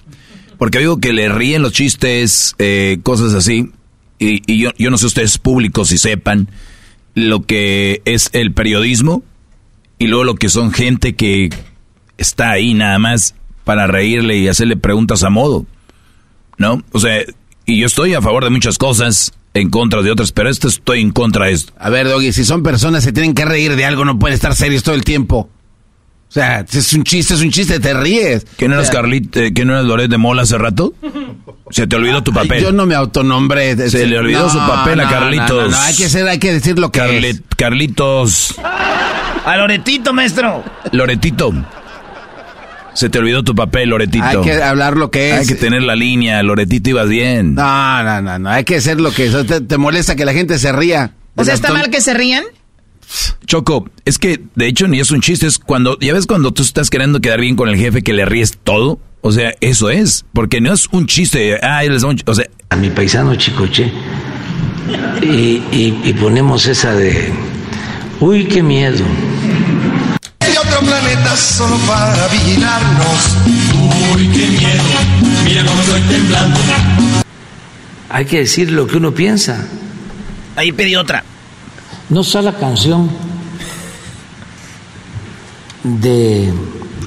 Porque 0.58 0.80
digo 0.80 1.00
que 1.00 1.14
le 1.14 1.30
ríen 1.30 1.62
los 1.62 1.72
chistes, 1.72 2.54
eh, 2.60 2.98
cosas 3.02 3.34
así, 3.34 3.72
y, 4.20 4.42
y 4.52 4.60
yo, 4.60 4.72
yo 4.78 4.90
no 4.90 4.98
sé 4.98 5.06
ustedes 5.08 5.38
públicos 5.38 5.90
si 5.90 5.98
sepan 5.98 6.50
lo 7.14 7.44
que 7.44 8.02
es 8.06 8.30
el 8.34 8.54
periodismo 8.54 9.24
y 10.00 10.08
luego 10.08 10.24
lo 10.24 10.36
que 10.36 10.50
son 10.50 10.72
gente 10.72 11.16
que 11.16 11.50
está 12.18 12.52
ahí 12.52 12.74
nada 12.74 13.00
más 13.00 13.36
para 13.64 13.88
reírle 13.88 14.38
y 14.38 14.48
hacerle 14.48 14.78
preguntas 14.78 15.24
a 15.24 15.30
modo, 15.30 15.66
¿no? 16.58 16.84
O 16.92 17.00
sea, 17.00 17.22
y 17.66 17.80
yo 17.80 17.88
estoy 17.88 18.14
a 18.14 18.22
favor 18.22 18.44
de 18.44 18.50
muchas 18.50 18.78
cosas, 18.78 19.34
en 19.56 19.70
contra 19.70 20.02
de 20.02 20.12
otras, 20.12 20.34
pero 20.34 20.50
esto 20.50 20.68
estoy 20.68 21.02
en 21.02 21.12
contra 21.12 21.46
de 21.46 21.54
esto. 21.54 21.74
A 21.80 21.90
ver, 21.90 22.08
Doggy, 22.08 22.34
si 22.34 22.44
son 22.44 22.62
personas 22.62 23.04
se 23.04 23.14
tienen 23.14 23.34
que 23.34 23.46
reír 23.46 23.76
de 23.76 23.86
algo, 23.86 24.04
no 24.04 24.20
pueden 24.20 24.36
estar 24.36 24.54
serios 24.54 24.84
todo 24.84 24.96
el 24.96 25.06
tiempo. 25.06 25.50
O 26.28 26.32
sea, 26.36 26.66
es 26.70 26.94
un 26.94 27.04
chiste, 27.04 27.34
es 27.36 27.42
un 27.42 27.50
chiste, 27.52 27.80
te 27.80 27.94
ríes. 27.94 28.46
¿Que 28.58 28.68
no 28.68 28.74
eras 28.76 28.90
O 28.90 28.92
sea, 28.92 29.02
Carlit, 29.02 29.36
eh, 29.38 29.54
eras 29.56 29.86
Loret 29.86 30.10
de 30.10 30.18
Mola 30.18 30.42
hace 30.42 30.58
rato? 30.58 30.94
Se 31.70 31.88
te 31.88 31.96
olvidó 31.96 32.24
tu 32.24 32.34
papel. 32.34 32.62
Yo 32.62 32.72
no 32.72 32.86
me 32.86 32.94
autonombré. 32.96 33.76
de- 33.76 33.90
Se 33.90 34.06
le 34.06 34.18
olvidó 34.20 34.44
No, 34.44 34.50
su 34.50 34.58
papel 34.58 35.00
a 35.00 35.10
Carlitos. 35.10 35.50
No, 35.50 35.62
no, 35.64 35.70
no, 35.70 35.78
hay 35.82 35.96
que 35.96 36.10
ser, 36.10 36.28
hay 36.28 36.38
que 36.40 36.52
decir 36.54 36.78
lo 36.78 36.92
que 36.92 37.00
es. 37.30 37.42
Carlitos. 37.56 38.56
A 39.46 39.56
Loretito, 39.58 40.12
maestro. 40.14 40.64
Loretito. 40.92 41.54
Se 42.94 43.10
te 43.10 43.20
olvidó 43.20 43.44
tu 43.44 43.54
papel, 43.56 43.90
Loretito. 43.90 44.26
Hay 44.26 44.42
que 44.42 44.62
hablar 44.64 44.96
lo 44.96 45.12
que 45.12 45.32
es. 45.32 45.40
Hay 45.42 45.48
que 45.48 45.56
tener 45.56 45.84
la 45.84 45.96
línea, 45.96 46.42
Loretito 46.44 46.90
ibas 46.90 47.10
bien. 47.10 47.54
No, 47.56 48.04
no, 48.04 48.22
no, 48.22 48.40
no, 48.40 48.50
hay 48.50 48.64
que 48.64 48.80
ser 48.82 49.00
lo 49.02 49.12
que 49.12 49.26
es. 49.28 49.48
Te, 49.48 49.62
te 49.62 49.78
molesta 49.78 50.16
que 50.16 50.24
la 50.26 50.34
gente 50.34 50.58
se 50.60 50.72
ría. 50.72 51.12
O 51.36 51.44
sea, 51.44 51.54
¿está 51.54 51.74
mal 51.74 51.90
que 51.90 52.00
se 52.02 52.14
rían? 52.14 52.44
Choco, 53.46 53.90
es 54.06 54.18
que 54.18 54.42
de 54.56 54.68
hecho 54.68 54.88
ni 54.88 55.00
es 55.00 55.12
un 55.12 55.22
chiste, 55.22 55.48
es 55.48 55.60
cuando, 55.60 55.98
ya 56.00 56.14
ves 56.14 56.26
cuando 56.26 56.52
tú 56.52 56.64
estás 56.64 56.90
queriendo 56.90 57.22
quedar 57.22 57.40
bien 57.40 57.56
con 57.56 57.70
el 57.70 57.78
jefe 57.78 58.02
que 58.02 58.14
le 58.14 58.26
ríes 58.26 58.58
todo. 58.64 59.00
O 59.22 59.32
sea, 59.32 59.54
eso 59.62 59.90
es, 59.90 60.26
porque 60.34 60.62
no 60.62 60.72
es 60.74 60.88
un 60.92 61.08
chiste. 61.08 61.58
Ah, 61.64 61.84
él 61.84 61.96
es 61.96 62.04
un 62.04 62.20
o 62.26 62.34
sea, 62.36 62.46
A 62.70 62.76
mi 62.76 62.90
paisano 62.90 63.36
Chicoche. 63.36 63.92
Y, 65.22 65.26
y- 65.72 66.00
y 66.04 66.14
ponemos 66.14 66.66
esa 66.68 66.94
de. 66.94 67.34
Uy, 68.20 68.46
qué 68.46 68.62
miedo. 68.62 69.04
Y 70.42 70.58
otro 70.58 70.80
planeta 70.82 71.36
solo 71.36 71.76
para 71.88 72.28
vigilarnos. 72.28 73.38
Uy, 74.16 74.28
qué 74.30 74.48
miedo. 74.48 74.84
Mira 75.44 75.66
cómo 75.66 75.82
estoy 75.82 76.02
temblando. 76.02 76.60
Hay 78.10 78.26
que 78.26 78.40
decir 78.40 78.72
lo 78.72 78.86
que 78.86 78.98
uno 78.98 79.12
piensa. 79.14 79.66
Ahí 80.56 80.72
pedí 80.72 80.96
otra. 80.96 81.24
No 82.10 82.22
está 82.22 82.42
la 82.42 82.54
canción. 82.54 83.10
de... 85.84 86.52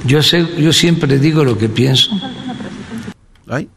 Yo, 0.05 0.23
sé, 0.23 0.47
yo 0.59 0.73
siempre 0.73 1.19
digo 1.19 1.45
lo 1.45 1.59
que 1.59 1.69
pienso. 1.69 2.11
Ay. 3.49 3.69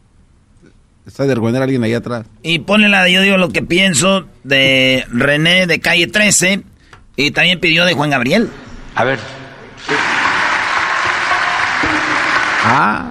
Está 1.06 1.26
de 1.26 1.34
a 1.34 1.62
alguien 1.62 1.82
ahí 1.84 1.94
atrás. 1.94 2.26
Y 2.42 2.60
pone 2.60 2.88
la 2.88 3.02
de 3.02 3.12
Yo 3.12 3.22
digo 3.22 3.36
lo 3.36 3.50
que 3.50 3.62
pienso 3.62 4.26
de 4.44 5.04
René 5.10 5.66
de 5.66 5.80
calle 5.80 6.06
13. 6.06 6.62
Y 7.16 7.30
también 7.32 7.60
pidió 7.60 7.84
de 7.84 7.94
Juan 7.94 8.10
Gabriel. 8.10 8.48
A 8.94 9.04
ver. 9.04 9.18
Ah. 12.64 13.10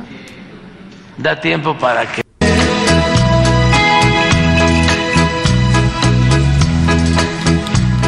Da 1.17 1.39
tiempo 1.39 1.77
para 1.77 2.11
que... 2.11 2.20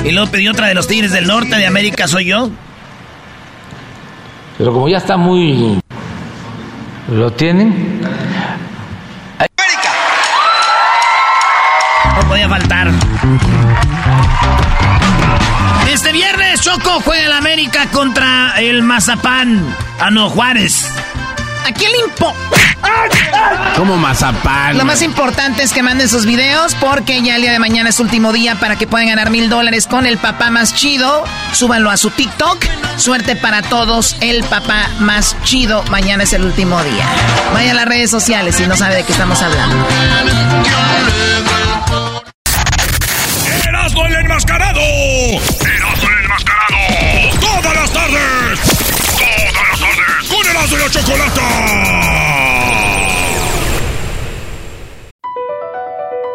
Y 0.03 0.11
luego 0.11 0.29
pidió 0.29 0.51
otra 0.51 0.67
de 0.67 0.73
los 0.73 0.87
Tigres 0.87 1.11
del 1.13 1.27
Norte 1.27 1.55
de 1.55 1.65
América, 1.65 2.07
soy 2.07 2.25
yo. 2.25 2.49
Pero 4.57 4.73
como 4.73 4.89
ya 4.89 4.97
está 4.97 5.15
muy... 5.17 5.79
¿Lo 7.09 7.31
tienen? 7.31 8.01
¡América! 9.37 9.89
No 12.15 12.27
podía 12.27 12.49
faltar. 12.49 12.91
Este 15.91 16.11
viernes 16.11 16.61
Choco 16.61 17.01
juega 17.05 17.25
el 17.25 17.33
América 17.33 17.87
contra 17.91 18.59
el 18.59 18.83
Mazapán. 18.83 19.63
A 19.99 20.11
no 20.11 20.29
Juárez. 20.29 20.89
¿A 21.65 21.71
quién 21.71 21.91
le 21.91 21.99
importa? 21.99 22.57
Como 23.75 23.97
mazapán. 23.97 24.77
Lo 24.77 24.85
más 24.85 25.01
importante 25.01 25.63
es 25.63 25.73
que 25.73 25.81
manden 25.83 26.07
sus 26.07 26.25
videos 26.25 26.75
porque 26.75 27.21
ya 27.21 27.35
el 27.35 27.41
día 27.41 27.51
de 27.51 27.59
mañana 27.59 27.89
es 27.89 27.99
último 27.99 28.31
día 28.31 28.55
para 28.55 28.75
que 28.75 28.87
puedan 28.87 29.07
ganar 29.07 29.29
mil 29.29 29.49
dólares 29.49 29.87
con 29.87 30.05
el 30.05 30.17
papá 30.17 30.49
más 30.51 30.75
chido. 30.75 31.23
Súbanlo 31.53 31.89
a 31.89 31.97
su 31.97 32.09
TikTok. 32.11 32.63
Suerte 32.97 33.35
para 33.35 33.61
todos, 33.63 34.15
el 34.21 34.43
papá 34.43 34.87
más 34.99 35.35
chido. 35.43 35.83
Mañana 35.89 36.23
es 36.23 36.33
el 36.33 36.43
último 36.43 36.81
día. 36.83 37.05
Vaya 37.53 37.71
a 37.71 37.73
las 37.73 37.85
redes 37.85 38.11
sociales 38.11 38.55
si 38.55 38.67
no 38.67 38.77
sabe 38.77 38.95
de 38.95 39.03
qué 39.03 39.11
estamos 39.11 39.41
hablando. 39.41 39.87
¡Erasmo 43.67 44.05
el 44.05 44.15
enmascarado! 44.15 44.79
¡Erasmo 44.79 46.09
el 46.09 46.23
enmascarado! 46.23 46.77
¡Todas 47.41 47.75
las 47.75 47.91
tardes! 47.91 48.59
¡Todas 49.17 49.65
las 49.65 49.79
tardes! 49.79 50.29
¡Con 50.29 50.45
Erasmo 50.47 50.77
y 50.77 50.79
la 50.79 50.89
Chocolata! 50.89 52.42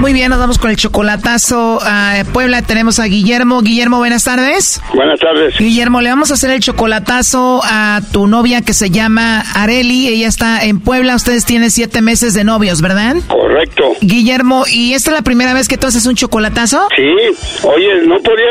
Muy 0.00 0.14
bien, 0.14 0.30
nos 0.30 0.38
vamos 0.38 0.58
con 0.58 0.70
el 0.70 0.76
chocolatazo 0.76 1.78
a 1.82 2.24
Puebla. 2.32 2.62
Tenemos 2.62 2.98
a 2.98 3.04
Guillermo. 3.04 3.60
Guillermo, 3.60 3.98
buenas 3.98 4.24
tardes. 4.24 4.80
Buenas 4.94 5.20
tardes. 5.20 5.58
Guillermo, 5.58 6.00
le 6.00 6.08
vamos 6.08 6.30
a 6.30 6.34
hacer 6.34 6.50
el 6.52 6.60
chocolatazo 6.60 7.60
a 7.62 8.00
tu 8.10 8.26
novia 8.26 8.62
que 8.62 8.72
se 8.72 8.88
llama 8.88 9.44
Areli. 9.54 10.08
Ella 10.08 10.26
está 10.26 10.64
en 10.64 10.80
Puebla. 10.80 11.16
Ustedes 11.16 11.44
tienen 11.44 11.70
siete 11.70 12.00
meses 12.00 12.32
de 12.32 12.44
novios, 12.44 12.80
¿verdad? 12.80 13.16
Correcto. 13.28 13.49
Guillermo, 14.00 14.64
¿y 14.70 14.94
esta 14.94 15.10
es 15.10 15.16
la 15.16 15.22
primera 15.22 15.54
vez 15.54 15.68
que 15.68 15.76
tú 15.76 15.86
haces 15.86 16.06
un 16.06 16.14
chocolatazo? 16.14 16.88
Sí. 16.96 17.66
Oye, 17.66 18.06
¿no 18.06 18.18
podría 18.20 18.46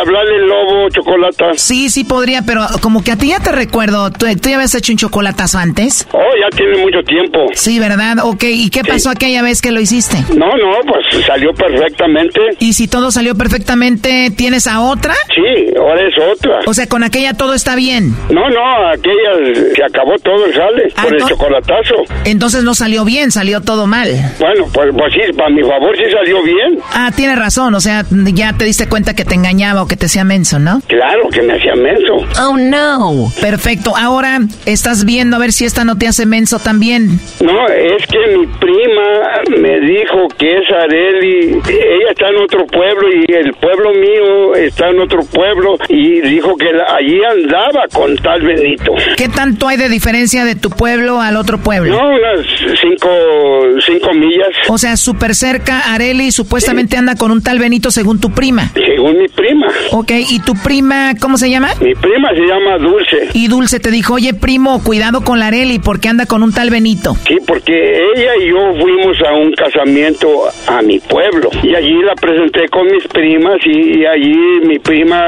hablar 0.00 0.26
del 0.26 0.46
lobo 0.46 0.88
chocolata? 0.90 1.52
Sí, 1.56 1.90
sí 1.90 2.04
podría, 2.04 2.42
pero 2.42 2.66
como 2.80 3.02
que 3.02 3.12
a 3.12 3.16
ti 3.16 3.28
ya 3.28 3.40
te 3.40 3.52
recuerdo. 3.52 4.10
¿Tú, 4.10 4.26
tú 4.40 4.48
ya 4.48 4.56
habías 4.56 4.74
hecho 4.74 4.92
un 4.92 4.98
chocolatazo 4.98 5.58
antes? 5.58 6.06
Oh, 6.12 6.18
ya 6.40 6.56
tiene 6.56 6.78
mucho 6.78 6.98
tiempo. 7.06 7.38
Sí, 7.54 7.78
¿verdad? 7.78 8.18
Ok, 8.22 8.44
¿y 8.44 8.70
qué 8.70 8.82
pasó 8.84 9.10
aquella 9.10 9.42
vez 9.42 9.60
que 9.60 9.70
lo 9.72 9.80
hiciste? 9.80 10.16
No, 10.36 10.46
no, 10.46 10.78
pues 10.86 11.24
salió 11.26 11.52
perfectamente. 11.54 12.40
Y 12.60 12.72
si 12.74 12.88
todo 12.88 13.10
salió 13.10 13.34
perfectamente, 13.34 14.30
¿tienes 14.36 14.66
a 14.66 14.80
otra? 14.80 15.14
Sí, 15.34 15.74
ahora 15.78 16.00
es 16.06 16.14
otra. 16.32 16.60
O 16.66 16.74
sea, 16.74 16.86
con 16.86 17.02
aquella 17.02 17.34
todo 17.34 17.54
está 17.54 17.74
bien. 17.76 18.14
No, 18.30 18.48
no, 18.50 18.88
aquella 18.92 19.74
se 19.74 19.82
acabó 19.84 20.16
todo 20.22 20.46
el 20.46 20.52
jale 20.52 20.92
Ah, 20.96 21.02
por 21.02 21.14
el 21.14 21.24
chocolatazo. 21.24 21.94
Entonces 22.24 22.62
no 22.64 22.74
salió 22.74 23.04
bien, 23.04 23.30
salió 23.30 23.60
todo 23.60 23.86
mal. 23.86 24.08
Bueno, 24.44 24.66
pues, 24.74 24.90
pues 24.94 25.12
sí, 25.14 25.32
para 25.36 25.48
mi 25.48 25.62
favor 25.62 25.96
sí 25.96 26.02
salió 26.12 26.42
bien. 26.42 26.78
Ah, 26.92 27.10
tienes 27.16 27.38
razón, 27.38 27.74
o 27.74 27.80
sea, 27.80 28.04
ya 28.34 28.52
te 28.52 28.66
diste 28.66 28.86
cuenta 28.88 29.14
que 29.14 29.24
te 29.24 29.34
engañaba 29.34 29.82
o 29.82 29.88
que 29.88 29.96
te 29.96 30.04
hacía 30.04 30.22
menso, 30.22 30.58
¿no? 30.58 30.82
Claro 30.86 31.30
que 31.32 31.40
me 31.40 31.54
hacía 31.54 31.74
menso. 31.74 32.16
Oh, 32.42 32.56
no. 32.58 33.30
Perfecto, 33.40 33.96
ahora 33.96 34.40
estás 34.66 35.06
viendo 35.06 35.36
a 35.36 35.38
ver 35.38 35.52
si 35.52 35.64
esta 35.64 35.84
no 35.84 35.96
te 35.96 36.06
hace 36.08 36.26
menso 36.26 36.58
también. 36.58 37.18
No, 37.40 37.66
es 37.68 38.06
que 38.06 38.36
mi 38.36 38.46
prima 38.46 39.40
me 39.58 39.80
dijo 39.80 40.28
que 40.38 40.58
es 40.58 40.70
Areli, 40.70 41.60
ella 41.66 42.10
está 42.10 42.28
en 42.28 42.36
otro 42.42 42.66
pueblo 42.66 43.08
y 43.26 43.32
el 43.32 43.52
pueblo 43.54 43.92
mío 43.94 44.54
está 44.56 44.90
en 44.90 45.00
otro 45.00 45.20
pueblo 45.24 45.78
y 45.88 46.20
dijo 46.20 46.54
que 46.56 46.70
la- 46.70 46.96
allí 46.96 47.18
andaba 47.24 47.84
con 47.92 48.14
tal 48.16 48.42
Benito. 48.42 48.92
¿Qué 49.16 49.28
tanto 49.30 49.68
hay 49.68 49.78
de 49.78 49.88
diferencia 49.88 50.44
de 50.44 50.54
tu 50.54 50.68
pueblo 50.68 51.20
al 51.20 51.36
otro 51.36 51.56
pueblo? 51.58 51.96
No, 51.96 52.08
unas 52.10 52.46
cinco, 52.80 53.08
cinco 53.86 54.12
millas. 54.12 54.33
O 54.68 54.78
sea, 54.78 54.96
súper 54.96 55.34
cerca, 55.34 55.92
Areli 55.94 56.32
supuestamente 56.32 56.96
anda 56.96 57.16
con 57.16 57.30
un 57.30 57.42
tal 57.42 57.58
Benito 57.58 57.90
según 57.90 58.20
tu 58.20 58.30
prima. 58.30 58.70
Según 58.74 59.18
mi 59.18 59.28
prima. 59.28 59.63
Ok, 59.92 60.10
¿y 60.30 60.40
tu 60.40 60.54
prima 60.54 61.12
cómo 61.20 61.36
se 61.38 61.50
llama? 61.50 61.68
Mi 61.80 61.94
prima 61.94 62.30
se 62.34 62.42
llama 62.42 62.78
Dulce. 62.78 63.28
Y 63.32 63.48
Dulce 63.48 63.80
te 63.80 63.90
dijo, 63.90 64.14
oye 64.14 64.34
primo, 64.34 64.82
cuidado 64.82 65.22
con 65.22 65.38
la 65.38 65.48
Areli 65.48 65.78
porque 65.78 66.08
anda 66.08 66.26
con 66.26 66.42
un 66.42 66.52
tal 66.52 66.70
Benito. 66.70 67.14
Sí, 67.26 67.36
porque 67.46 67.72
ella 67.72 68.32
y 68.40 68.50
yo 68.50 68.80
fuimos 68.80 69.16
a 69.26 69.32
un 69.34 69.52
casamiento 69.52 70.28
a 70.66 70.82
mi 70.82 70.98
pueblo 70.98 71.50
y 71.62 71.74
allí 71.74 72.02
la 72.02 72.14
presenté 72.14 72.68
con 72.68 72.86
mis 72.86 73.06
primas 73.08 73.56
y, 73.64 74.00
y 74.00 74.06
allí 74.06 74.66
mi 74.66 74.78
prima 74.78 75.20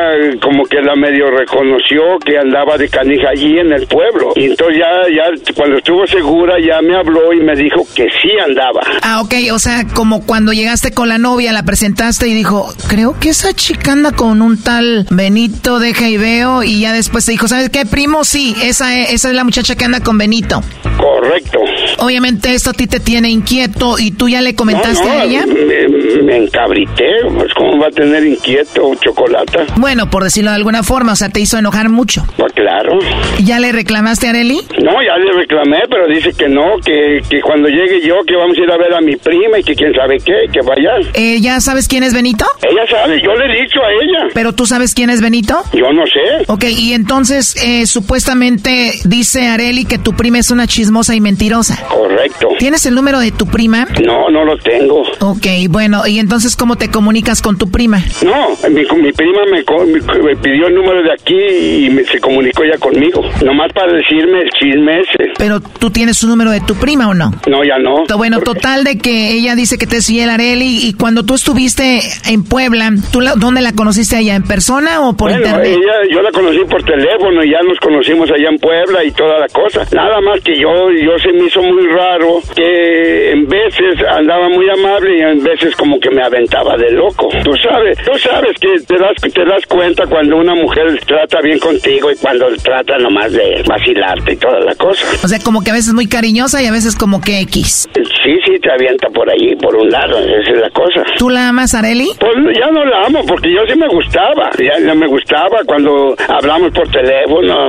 como 0.42 0.64
que 0.64 0.80
la 0.80 0.96
medio 0.96 1.30
reconoció 1.30 2.18
que 2.24 2.38
andaba 2.38 2.76
de 2.76 2.88
canija 2.88 3.30
allí 3.30 3.58
en 3.58 3.72
el 3.72 3.86
pueblo 3.86 4.32
y 4.36 4.46
entonces 4.46 4.78
ya, 4.78 4.90
ya 5.14 5.54
cuando 5.54 5.78
estuvo 5.78 6.06
segura 6.06 6.56
ya 6.60 6.80
me 6.82 6.96
habló 6.96 7.32
y 7.32 7.40
me 7.40 7.54
dijo 7.54 7.86
que 7.94 8.04
sí 8.22 8.30
andaba. 8.44 8.80
Ah, 9.02 9.20
ok, 9.20 9.34
o 9.52 9.58
sea, 9.58 9.86
como 9.94 10.24
cuando 10.26 10.52
llegaste 10.52 10.92
con 10.92 11.08
la 11.08 11.18
novia, 11.18 11.52
la 11.52 11.62
presentaste 11.62 12.28
y 12.28 12.34
dijo, 12.34 12.68
creo 12.88 13.18
que 13.18 13.30
esa 13.30 13.52
chica 13.52 13.92
anda 13.92 14.12
con 14.12 14.35
un 14.42 14.62
tal 14.62 15.06
Benito, 15.10 15.78
deja 15.78 16.08
y 16.08 16.16
veo, 16.16 16.62
y 16.62 16.80
ya 16.80 16.92
después 16.92 17.24
te 17.24 17.32
dijo, 17.32 17.48
¿sabes 17.48 17.70
qué, 17.70 17.86
primo? 17.86 18.24
Sí, 18.24 18.54
esa 18.62 18.98
es, 18.98 19.12
esa 19.12 19.28
es 19.28 19.34
la 19.34 19.44
muchacha 19.44 19.74
que 19.74 19.84
anda 19.84 20.00
con 20.00 20.18
Benito. 20.18 20.62
Correcto. 20.96 21.58
Obviamente 21.98 22.54
esto 22.54 22.70
a 22.70 22.72
ti 22.72 22.86
te 22.86 23.00
tiene 23.00 23.30
inquieto 23.30 23.98
y 23.98 24.10
tú 24.10 24.28
ya 24.28 24.42
le 24.42 24.54
comentaste 24.54 25.04
No, 25.04 25.14
no, 25.14 25.20
a 25.20 25.24
ella. 25.24 25.46
Me, 25.46 25.85
me 26.22 26.36
encabrité, 26.36 27.04
pues 27.34 27.52
cómo 27.54 27.78
va 27.80 27.88
a 27.88 27.90
tener 27.90 28.24
inquieto 28.24 28.94
chocolate. 29.00 29.66
Bueno, 29.76 30.08
por 30.10 30.24
decirlo 30.24 30.50
de 30.50 30.56
alguna 30.56 30.82
forma, 30.82 31.12
o 31.12 31.16
sea, 31.16 31.28
te 31.28 31.40
hizo 31.40 31.58
enojar 31.58 31.88
mucho. 31.88 32.24
Pues 32.36 32.52
claro. 32.52 32.98
¿Ya 33.42 33.58
le 33.60 33.72
reclamaste 33.72 34.26
a 34.26 34.30
Areli? 34.30 34.60
No, 34.82 34.92
ya 35.02 35.16
le 35.16 35.32
reclamé, 35.32 35.78
pero 35.88 36.06
dice 36.08 36.32
que 36.32 36.48
no, 36.48 36.76
que, 36.84 37.20
que 37.28 37.40
cuando 37.40 37.68
llegue 37.68 38.00
yo, 38.06 38.16
que 38.26 38.36
vamos 38.36 38.56
a 38.58 38.60
ir 38.60 38.70
a 38.70 38.76
ver 38.76 38.94
a 38.94 39.00
mi 39.00 39.16
prima 39.16 39.58
y 39.58 39.62
que 39.62 39.74
quién 39.74 39.92
sabe 39.94 40.18
qué, 40.18 40.46
que 40.52 40.60
vaya. 40.60 40.92
Eh, 41.14 41.40
¿Ya 41.40 41.60
sabes 41.60 41.88
quién 41.88 42.02
es 42.02 42.14
Benito? 42.14 42.44
Ella 42.62 42.86
sabe, 42.90 43.20
yo 43.22 43.34
le 43.34 43.44
he 43.46 43.62
dicho 43.62 43.80
a 43.80 43.90
ella. 43.92 44.30
¿Pero 44.34 44.52
tú 44.52 44.66
sabes 44.66 44.94
quién 44.94 45.10
es 45.10 45.20
Benito? 45.20 45.62
Yo 45.72 45.92
no 45.92 46.04
sé. 46.06 46.44
Ok, 46.48 46.64
y 46.64 46.92
entonces 46.92 47.56
eh, 47.62 47.86
supuestamente 47.86 48.92
dice 49.04 49.46
Areli 49.48 49.84
que 49.84 49.98
tu 49.98 50.14
prima 50.14 50.38
es 50.38 50.50
una 50.50 50.66
chismosa 50.66 51.14
y 51.14 51.20
mentirosa. 51.20 51.78
Correcto. 51.88 52.48
¿Tienes 52.58 52.86
el 52.86 52.94
número 52.94 53.20
de 53.20 53.30
tu 53.32 53.46
prima? 53.46 53.86
No, 54.04 54.30
no 54.30 54.44
lo 54.44 54.56
tengo. 54.58 55.02
Ok, 55.20 55.46
bueno, 55.68 56.05
bueno, 56.06 56.16
¿y 56.16 56.18
entonces 56.20 56.56
cómo 56.56 56.76
te 56.76 56.88
comunicas 56.90 57.42
con 57.42 57.58
tu 57.58 57.70
prima? 57.70 57.98
No, 58.24 58.48
mi, 58.70 58.82
mi 59.02 59.12
prima 59.12 59.40
me, 59.50 59.62
me- 59.92 60.22
me 60.22 60.36
pidió 60.36 60.68
el 60.68 60.74
número 60.74 61.02
de 61.02 61.12
aquí 61.12 61.86
y 61.86 61.90
me- 61.90 62.04
se 62.04 62.18
comunicó 62.20 62.64
ya 62.64 62.78
conmigo. 62.78 63.22
Nomás 63.44 63.72
para 63.72 63.92
decirme 63.92 64.42
el 64.42 64.50
chisme 64.58 65.00
ese. 65.00 65.32
Pero 65.38 65.60
tú 65.60 65.90
tienes 65.90 66.16
su 66.16 66.26
número 66.28 66.50
de 66.50 66.60
tu 66.60 66.74
prima 66.76 67.08
o 67.08 67.14
no? 67.14 67.32
No, 67.48 67.64
ya 67.64 67.78
no. 67.78 68.04
Bueno, 68.16 68.40
total 68.40 68.84
de 68.84 68.98
que 68.98 69.32
ella 69.32 69.54
dice 69.54 69.78
que 69.78 69.86
te 69.86 69.96
es 69.98 70.06
fiel 70.06 70.30
Areli 70.30 70.86
y 70.86 70.92
cuando 70.94 71.24
tú 71.24 71.34
estuviste 71.34 72.00
en 72.28 72.44
Puebla, 72.44 72.90
¿tú 73.12 73.20
la- 73.20 73.34
dónde 73.34 73.60
la 73.60 73.72
conociste 73.72 74.16
allá? 74.16 74.34
¿En 74.36 74.42
persona 74.44 75.00
o 75.00 75.16
por 75.16 75.30
bueno, 75.30 75.44
internet? 75.46 75.68
ella, 75.76 75.92
yo 76.14 76.22
la 76.22 76.30
conocí 76.30 76.60
por 76.70 76.82
teléfono 76.84 77.42
y 77.44 77.50
ya 77.50 77.58
nos 77.62 77.78
conocimos 77.80 78.30
allá 78.30 78.48
en 78.48 78.58
Puebla 78.58 79.04
y 79.04 79.10
toda 79.12 79.38
la 79.40 79.48
cosa. 79.48 79.82
Nada 79.92 80.20
más 80.20 80.40
que 80.42 80.58
yo, 80.58 80.70
yo 80.92 81.18
se 81.18 81.32
me 81.32 81.46
hizo 81.46 81.62
muy 81.62 81.86
raro 81.88 82.40
que 82.54 83.32
en 83.32 83.46
veces 83.48 83.96
andaba 84.16 84.48
muy 84.48 84.66
amable 84.68 85.18
y 85.18 85.20
en 85.22 85.42
veces 85.42 85.74
como 85.76 85.95
que 86.00 86.10
me 86.10 86.22
aventaba 86.22 86.76
de 86.76 86.90
loco. 86.92 87.28
Tú 87.44 87.52
sabes, 87.56 87.98
tú 88.04 88.18
sabes 88.18 88.56
que 88.60 88.68
te 88.86 88.98
das, 88.98 89.14
te 89.32 89.44
das 89.44 89.64
cuenta 89.66 90.04
cuando 90.06 90.36
una 90.36 90.54
mujer 90.54 90.98
trata 91.06 91.40
bien 91.42 91.58
contigo 91.58 92.10
y 92.10 92.16
cuando 92.16 92.46
trata 92.62 92.98
nomás 92.98 93.32
de 93.32 93.62
vacilarte 93.66 94.32
y 94.32 94.36
toda 94.36 94.60
la 94.60 94.74
cosa. 94.74 95.04
O 95.22 95.28
sea, 95.28 95.38
como 95.40 95.62
que 95.62 95.70
a 95.70 95.74
veces 95.74 95.94
muy 95.94 96.06
cariñosa 96.08 96.62
y 96.62 96.66
a 96.66 96.72
veces 96.72 96.96
como 96.96 97.20
que 97.20 97.40
X. 97.40 97.88
Sí, 97.94 98.34
sí, 98.44 98.58
te 98.60 98.70
avienta 98.72 99.08
por 99.08 99.28
allí, 99.30 99.54
por 99.56 99.74
un 99.76 99.88
lado, 99.90 100.18
esa 100.18 100.52
es 100.52 100.60
la 100.60 100.70
cosa. 100.70 101.02
¿Tú 101.18 101.30
la 101.30 101.48
amas, 101.48 101.74
Areli? 101.74 102.08
Pues 102.18 102.34
ya 102.58 102.70
no 102.70 102.84
la 102.84 103.06
amo 103.06 103.20
porque 103.26 103.52
yo 103.52 103.60
sí 103.68 103.78
me 103.78 103.88
gustaba, 103.88 104.50
ya, 104.58 104.84
ya 104.84 104.94
me 104.94 105.06
gustaba 105.06 105.58
cuando 105.66 106.14
hablamos 106.28 106.72
por 106.72 106.88
teléfono, 106.88 107.68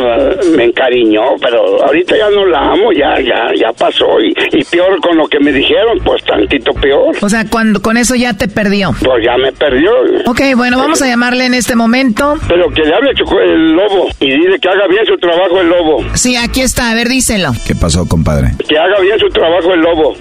me 0.56 0.66
encariñó, 0.66 1.36
pero 1.42 1.84
ahorita 1.86 2.18
ya 2.18 2.30
no 2.30 2.46
la 2.46 2.60
amo, 2.72 2.92
ya, 2.92 3.20
ya, 3.22 3.48
ya 3.56 3.72
pasó 3.74 4.20
y, 4.22 4.34
y 4.52 4.64
peor 4.66 5.00
con 5.02 5.18
lo 5.18 5.28
que 5.28 5.40
me 5.40 5.52
dijeron, 5.52 6.00
pues 6.04 6.24
tantito 6.24 6.72
peor. 6.74 7.16
O 7.22 7.30
sea, 7.30 7.46
cuando 7.50 7.82
con 7.82 7.98
eso 7.98 8.07
ya 8.16 8.34
te 8.34 8.48
perdió. 8.48 8.92
Pues 9.00 9.24
ya 9.24 9.38
me 9.38 9.52
perdió. 9.52 9.92
Ok, 10.26 10.42
bueno, 10.56 10.78
vamos 10.78 11.02
a 11.02 11.08
llamarle 11.08 11.46
en 11.46 11.54
este 11.54 11.76
momento. 11.76 12.36
Pero 12.48 12.70
que 12.70 12.82
le 12.82 12.94
hable 12.94 13.12
el 13.12 13.72
lobo 13.74 14.08
y 14.20 14.30
dile 14.30 14.60
que 14.60 14.70
haga 14.70 14.88
bien 14.90 15.06
su 15.06 15.18
trabajo 15.18 15.62
el 15.62 15.70
lobo. 15.70 16.04
Sí, 16.14 16.36
aquí 16.36 16.62
está, 16.62 16.92
a 16.92 16.96
ver, 16.96 17.08
díselo. 17.08 17.52
¿Qué 17.66 17.76
pasó, 17.76 18.08
compadre? 18.08 18.52
Que 18.68 18.78
haga 18.78 19.00
bien 19.02 19.20
su 19.20 19.30
trabajo 19.30 19.74
el 19.74 19.82
lobo. 19.82 20.16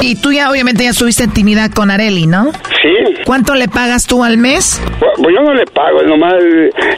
Y 0.00 0.16
tú 0.16 0.32
ya 0.32 0.50
obviamente 0.50 0.84
ya 0.84 0.90
estuviste 0.90 1.24
intimidad 1.24 1.70
con 1.70 1.90
Areli, 1.90 2.26
¿no? 2.26 2.50
Sí. 2.82 3.21
¿Cuánto 3.32 3.54
le 3.54 3.66
pagas 3.66 4.06
tú 4.06 4.22
al 4.22 4.36
mes? 4.36 4.78
Pues 5.00 5.34
yo 5.34 5.42
no 5.42 5.54
le 5.54 5.64
pago, 5.64 6.02
nomás 6.02 6.34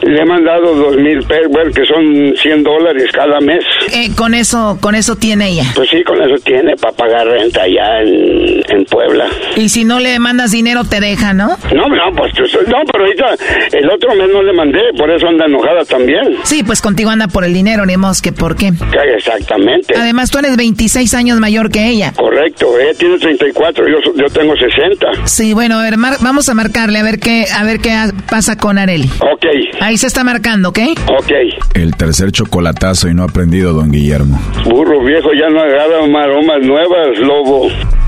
le 0.01 0.21
he 0.21 0.25
mandado 0.25 0.75
dos 0.75 0.97
mil 0.97 1.19
pesos, 1.23 1.49
que 1.73 1.85
son 1.85 2.33
100 2.35 2.61
dólares 2.61 3.05
cada 3.13 3.39
mes. 3.39 3.63
Eh, 3.93 4.09
con 4.17 4.33
eso, 4.33 4.77
con 4.81 4.95
eso 4.95 5.15
tiene 5.15 5.47
ella. 5.51 5.63
Pues 5.73 5.89
sí, 5.89 6.03
con 6.03 6.21
eso 6.21 6.35
tiene 6.43 6.75
para 6.75 6.93
pagar 6.93 7.25
renta 7.25 7.61
allá 7.61 8.01
en, 8.01 8.61
en 8.67 8.83
Puebla. 8.83 9.27
Y 9.55 9.69
si 9.69 9.85
no 9.85 10.01
le 10.01 10.19
mandas 10.19 10.51
dinero 10.51 10.83
te 10.83 10.99
deja, 10.99 11.31
¿no? 11.33 11.55
No, 11.73 11.87
no, 11.87 12.11
pues 12.17 12.33
no, 12.67 12.79
pero 12.91 13.05
ahorita 13.05 13.25
el 13.71 13.89
otro 13.89 14.13
mes 14.15 14.27
no 14.33 14.43
le 14.43 14.51
mandé, 14.51 14.81
por 14.97 15.09
eso 15.11 15.29
anda 15.29 15.45
enojada 15.45 15.85
también. 15.85 16.35
Sí, 16.43 16.63
pues 16.63 16.81
contigo 16.81 17.11
anda 17.11 17.29
por 17.29 17.45
el 17.45 17.53
dinero, 17.53 17.85
ni 17.85 17.95
más 17.95 18.21
que 18.21 18.33
por 18.33 18.57
qué. 18.57 18.73
Exactamente. 19.15 19.93
Además, 19.97 20.31
tú 20.31 20.39
eres 20.39 20.57
26 20.57 21.13
años 21.13 21.39
mayor 21.39 21.71
que 21.71 21.87
ella. 21.87 22.11
Correcto, 22.13 22.77
ella 22.77 22.91
tiene 22.99 23.17
34, 23.19 23.85
yo, 23.87 24.13
yo 24.15 24.25
tengo 24.33 24.53
60. 24.57 25.25
Sí, 25.27 25.53
bueno, 25.53 25.77
mar- 25.95 26.17
vamos 26.25 26.49
a 26.49 26.55
marcarle 26.55 26.97
a 26.97 27.03
ver 27.03 27.19
qué, 27.19 27.45
a 27.55 27.63
ver 27.63 27.79
qué 27.79 27.95
pasa 28.27 28.57
con 28.57 28.79
Areli. 28.79 29.07
Ok, 29.21 29.45
Ahí 29.79 29.95
se 29.97 30.07
está 30.07 30.23
marcando, 30.23 30.69
¿ok? 30.69 30.79
ok. 31.07 31.31
El 31.75 31.95
tercer 31.95 32.31
chocolatazo 32.31 33.07
y 33.09 33.13
no 33.13 33.21
ha 33.21 33.25
aprendido, 33.25 33.73
don 33.73 33.91
Guillermo. 33.91 34.41
Burro 34.65 35.03
viejo 35.03 35.29
ya 35.39 35.49
no 35.49 35.61
agarra 35.61 36.07
maromas 36.07 36.61
nuevas, 36.63 37.19
lobo. 37.19 37.67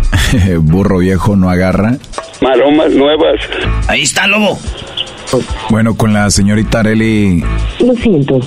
Burro 0.62 0.98
viejo 0.98 1.36
no 1.36 1.48
agarra. 1.52 1.98
Maromas 2.42 2.92
nuevas. 2.94 3.36
Ahí 3.88 4.02
está, 4.02 4.26
lobo. 4.26 4.58
Bueno, 5.70 5.96
con 5.96 6.14
la 6.14 6.30
señorita 6.32 6.80
Areli. 6.80 7.44
Lo 7.80 7.94
siento, 7.96 8.40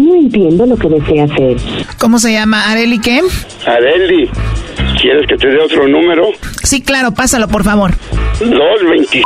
no 0.00 0.14
entiendo 0.14 0.66
lo 0.66 0.76
que 0.76 0.88
desea 0.88 1.24
hacer. 1.24 1.56
¿Cómo 1.98 2.18
se 2.18 2.32
llama? 2.32 2.70
¿Areli 2.70 2.98
qué? 2.98 3.20
Areli, 3.66 4.28
¿quieres 5.00 5.26
que 5.28 5.36
te 5.36 5.48
dé 5.48 5.58
otro 5.60 5.86
número? 5.88 6.28
Sí, 6.62 6.80
claro, 6.80 7.12
pásalo, 7.12 7.48
por 7.48 7.64
favor. 7.64 7.92
227 8.40 9.24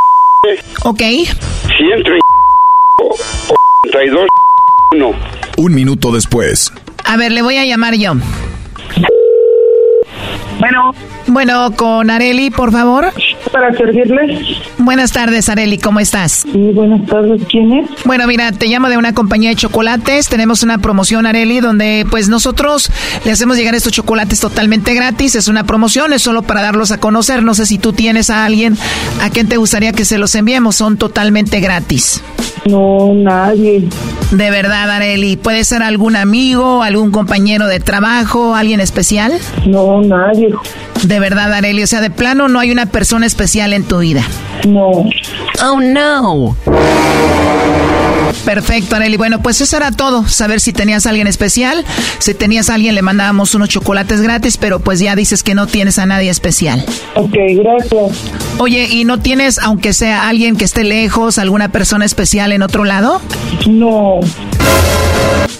Ok. 0.84 1.00
132 1.76 4.26
1. 4.92 5.10
Un 5.58 5.74
minuto 5.74 6.12
después. 6.12 6.72
A 7.04 7.16
ver, 7.16 7.32
le 7.32 7.42
voy 7.42 7.56
a 7.56 7.64
llamar 7.64 7.94
yo. 7.94 8.14
Bueno. 10.58 10.92
Bueno, 11.28 11.72
con 11.72 12.10
Areli, 12.10 12.50
por 12.50 12.72
favor. 12.72 13.12
Para 13.52 13.72
servirle. 13.72 14.40
Buenas 14.78 15.12
tardes, 15.12 15.48
Areli, 15.48 15.78
¿cómo 15.78 16.00
estás? 16.00 16.44
Sí, 16.52 16.70
buenas 16.72 17.04
tardes. 17.06 17.42
¿Quién 17.48 17.72
es? 17.72 17.90
Bueno, 18.04 18.26
mira, 18.26 18.52
te 18.52 18.66
llamo 18.66 18.88
de 18.88 18.96
una 18.96 19.12
compañía 19.14 19.50
de 19.50 19.56
chocolates. 19.56 20.28
Tenemos 20.28 20.62
una 20.62 20.78
promoción, 20.78 21.26
Areli, 21.26 21.60
donde 21.60 22.06
pues 22.10 22.28
nosotros 22.28 22.90
le 23.24 23.32
hacemos 23.32 23.56
llegar 23.56 23.74
estos 23.74 23.92
chocolates 23.92 24.40
totalmente 24.40 24.94
gratis. 24.94 25.34
Es 25.34 25.48
una 25.48 25.64
promoción, 25.64 26.12
es 26.12 26.22
solo 26.22 26.42
para 26.42 26.62
darlos 26.62 26.92
a 26.92 26.98
conocer. 26.98 27.42
No 27.42 27.54
sé 27.54 27.66
si 27.66 27.78
tú 27.78 27.92
tienes 27.92 28.30
a 28.30 28.44
alguien 28.44 28.76
a 29.22 29.30
quien 29.30 29.48
te 29.48 29.56
gustaría 29.56 29.92
que 29.92 30.04
se 30.04 30.18
los 30.18 30.34
enviemos. 30.34 30.76
Son 30.76 30.96
totalmente 30.96 31.60
gratis. 31.60 32.22
No, 32.66 33.12
nadie. 33.14 33.88
De 34.32 34.50
verdad, 34.50 34.90
Areli. 34.90 35.36
¿Puede 35.36 35.64
ser 35.64 35.82
algún 35.82 36.16
amigo, 36.16 36.82
algún 36.82 37.10
compañero 37.12 37.68
de 37.68 37.80
trabajo, 37.80 38.54
alguien 38.54 38.80
especial? 38.80 39.32
No, 39.66 40.00
nadie. 40.02 40.52
De 41.04 41.15
verdad, 41.18 41.52
Areli. 41.52 41.82
O 41.82 41.86
sea, 41.86 42.00
de 42.00 42.10
plano 42.10 42.48
no 42.48 42.58
hay 42.58 42.70
una 42.70 42.86
persona 42.86 43.26
especial 43.26 43.72
en 43.72 43.84
tu 43.84 43.98
vida. 43.98 44.22
No. 44.66 45.04
Oh, 45.62 45.80
no. 45.80 46.56
Perfecto, 48.44 48.96
Areli. 48.96 49.16
Bueno, 49.16 49.40
pues 49.40 49.60
eso 49.60 49.76
era 49.76 49.90
todo. 49.90 50.26
Saber 50.28 50.60
si 50.60 50.72
tenías 50.72 51.06
a 51.06 51.10
alguien 51.10 51.26
especial. 51.26 51.84
Si 52.18 52.34
tenías 52.34 52.70
a 52.70 52.74
alguien, 52.74 52.94
le 52.94 53.02
mandábamos 53.02 53.54
unos 53.54 53.68
chocolates 53.68 54.20
gratis, 54.22 54.56
pero 54.56 54.80
pues 54.80 55.00
ya 55.00 55.16
dices 55.16 55.42
que 55.42 55.54
no 55.54 55.66
tienes 55.66 55.98
a 55.98 56.06
nadie 56.06 56.30
especial. 56.30 56.84
Ok, 57.14 57.34
gracias. 57.56 58.30
Oye, 58.58 58.88
¿y 58.90 59.04
no 59.04 59.18
tienes, 59.18 59.58
aunque 59.58 59.92
sea 59.92 60.28
alguien 60.28 60.56
que 60.56 60.64
esté 60.64 60.84
lejos, 60.84 61.38
alguna 61.38 61.70
persona 61.70 62.04
especial 62.04 62.52
en 62.52 62.62
otro 62.62 62.84
lado? 62.84 63.20
No. 63.66 64.20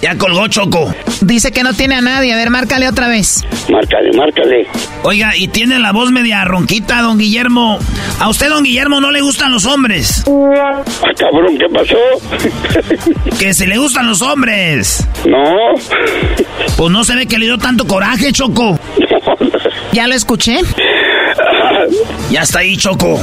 Ya 0.02 0.16
colgó 0.16 0.46
Choco. 0.48 0.94
Dice 1.22 1.52
que 1.52 1.62
no 1.62 1.72
tiene 1.72 1.96
a 1.96 2.00
nadie. 2.00 2.32
A 2.32 2.36
ver, 2.36 2.50
márcale 2.50 2.88
otra 2.88 3.08
vez. 3.08 3.44
Márcale, 3.68 4.12
márcale. 4.12 4.66
Oiga, 5.02 5.36
y 5.36 5.48
tiene 5.48 5.78
la 5.78 5.92
voz 5.92 6.10
media 6.12 6.44
ronquita, 6.44 7.02
don 7.02 7.18
Guillermo. 7.18 7.78
A 8.20 8.28
usted, 8.28 8.48
don 8.48 8.62
Guillermo, 8.62 9.00
no 9.00 9.10
le 9.10 9.20
gustan 9.20 9.52
los 9.52 9.64
hombres. 9.66 10.24
Ah, 10.28 10.82
cabrón, 11.16 11.56
¿qué 11.58 11.66
pasó? 11.72 11.96
Que 13.38 13.54
se 13.54 13.66
le 13.66 13.78
gustan 13.78 14.06
los 14.06 14.22
hombres. 14.22 15.06
No. 15.26 15.74
Pues 16.76 16.90
no 16.90 17.04
se 17.04 17.16
ve 17.16 17.26
que 17.26 17.38
le 17.38 17.46
dio 17.46 17.58
tanto 17.58 17.86
coraje, 17.86 18.32
Choco. 18.32 18.78
¿Ya 19.92 20.06
lo 20.06 20.14
escuché? 20.14 20.58
Ya 22.30 22.42
está 22.42 22.60
ahí, 22.60 22.76
Choco. 22.76 23.18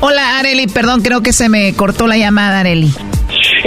Hola, 0.00 0.38
Areli. 0.38 0.66
Perdón, 0.66 1.02
creo 1.02 1.22
que 1.22 1.32
se 1.32 1.48
me 1.48 1.72
cortó 1.74 2.06
la 2.06 2.16
llamada, 2.16 2.60
Areli. 2.60 2.92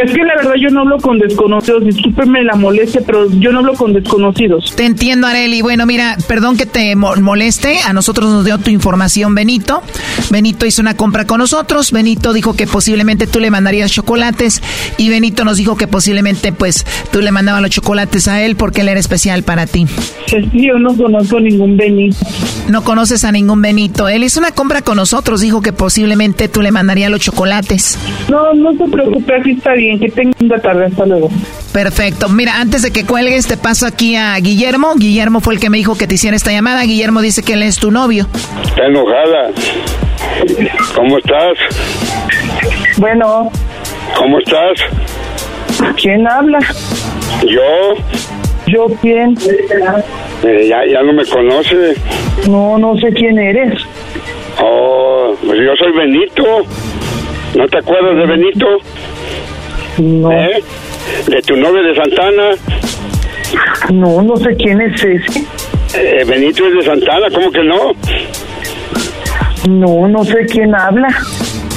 Es 0.03 0.11
que 0.11 0.23
la 0.23 0.35
verdad 0.37 0.53
yo 0.59 0.69
no 0.69 0.81
hablo 0.81 0.97
con 0.97 1.19
desconocidos. 1.19 1.85
Discúlpeme 1.85 2.43
la 2.43 2.55
molestia, 2.55 3.01
pero 3.05 3.29
yo 3.31 3.51
no 3.51 3.59
hablo 3.59 3.73
con 3.73 3.93
desconocidos. 3.93 4.73
Te 4.75 4.85
entiendo, 4.85 5.27
Areli. 5.27 5.61
Bueno, 5.61 5.85
mira, 5.85 6.17
perdón 6.27 6.57
que 6.57 6.65
te 6.65 6.95
mo- 6.95 7.15
moleste. 7.17 7.79
A 7.85 7.93
nosotros 7.93 8.29
nos 8.31 8.45
dio 8.45 8.57
tu 8.57 8.69
información 8.71 9.35
Benito. 9.35 9.81
Benito 10.29 10.65
hizo 10.65 10.81
una 10.81 10.95
compra 10.95 11.25
con 11.27 11.39
nosotros. 11.39 11.91
Benito 11.91 12.33
dijo 12.33 12.55
que 12.55 12.67
posiblemente 12.67 13.27
tú 13.27 13.39
le 13.39 13.51
mandarías 13.51 13.91
chocolates. 13.91 14.61
Y 14.97 15.09
Benito 15.09 15.43
nos 15.45 15.57
dijo 15.57 15.75
que 15.77 15.87
posiblemente, 15.87 16.51
pues, 16.51 16.85
tú 17.11 17.19
le 17.21 17.31
mandabas 17.31 17.61
los 17.61 17.71
chocolates 17.71 18.27
a 18.27 18.41
él 18.41 18.55
porque 18.55 18.81
él 18.81 18.89
era 18.89 18.99
especial 18.99 19.43
para 19.43 19.67
ti. 19.67 19.85
Es 20.31 20.49
que 20.51 20.65
yo 20.65 20.79
no 20.79 20.95
conozco 20.95 21.39
ningún 21.39 21.77
Benito. 21.77 22.17
No 22.69 22.83
conoces 22.83 23.23
a 23.23 23.31
ningún 23.31 23.61
Benito. 23.61 24.07
Él 24.07 24.23
hizo 24.23 24.39
una 24.39 24.51
compra 24.51 24.81
con 24.81 24.95
nosotros. 24.97 25.41
Dijo 25.41 25.61
que 25.61 25.73
posiblemente 25.73 26.47
tú 26.47 26.61
le 26.61 26.71
mandarías 26.71 27.11
los 27.11 27.19
chocolates. 27.19 27.97
No, 28.29 28.53
no 28.53 28.71
se 28.73 28.89
preocupe, 28.91 29.35
así 29.35 29.51
está 29.51 29.73
bien. 29.73 29.90
Que 29.99 30.09
tenga 30.09 30.59
tarde. 30.59 30.85
Hasta 30.85 31.05
luego. 31.05 31.29
Perfecto. 31.73 32.29
Mira, 32.29 32.59
antes 32.59 32.81
de 32.81 32.91
que 32.91 33.05
cuelgues, 33.05 33.47
te 33.47 33.57
paso 33.57 33.85
aquí 33.85 34.15
a 34.15 34.35
Guillermo. 34.39 34.93
Guillermo 34.95 35.39
fue 35.39 35.53
el 35.55 35.59
que 35.59 35.69
me 35.69 35.77
dijo 35.77 35.97
que 35.97 36.07
te 36.07 36.15
hiciera 36.15 36.35
esta 36.35 36.51
llamada. 36.51 36.83
Guillermo 36.83 37.21
dice 37.21 37.43
que 37.43 37.53
él 37.53 37.63
es 37.63 37.77
tu 37.77 37.91
novio. 37.91 38.27
Está 38.63 38.85
enojada. 38.85 39.51
¿Cómo 40.95 41.17
estás? 41.17 41.57
Bueno, 42.97 43.51
¿Cómo 44.17 44.39
estás? 44.39 44.79
¿quién 46.01 46.27
habla? 46.27 46.59
Yo. 47.47 47.93
¿Yo 48.67 48.85
quién? 49.01 49.35
Eh, 50.43 50.67
ya, 50.67 50.85
ya 50.85 51.01
no 51.01 51.13
me 51.13 51.25
conoce. 51.25 51.95
No, 52.47 52.77
no 52.77 52.95
sé 52.97 53.11
quién 53.13 53.37
eres. 53.39 53.81
Oh, 54.61 55.35
pues 55.45 55.59
yo 55.59 55.75
soy 55.77 55.91
Benito. 55.97 56.43
¿No 57.55 57.67
te 57.67 57.77
acuerdas 57.79 58.15
de 58.15 58.25
Benito? 58.27 58.65
No. 60.01 60.31
¿Eh? 60.31 60.63
De 61.27 61.41
tu 61.43 61.55
novio 61.55 61.83
de 61.83 61.95
Santana. 61.95 62.51
No, 63.91 64.21
no 64.21 64.35
sé 64.37 64.55
quién 64.57 64.81
es 64.81 65.03
ese. 65.03 65.45
Eh, 65.93 66.23
Benito 66.25 66.65
es 66.67 66.73
de 66.73 66.81
Santana, 66.83 67.27
¿cómo 67.33 67.51
que 67.51 67.63
no? 67.63 67.91
No, 69.69 70.07
no 70.07 70.23
sé 70.23 70.45
quién 70.49 70.73
habla. 70.73 71.07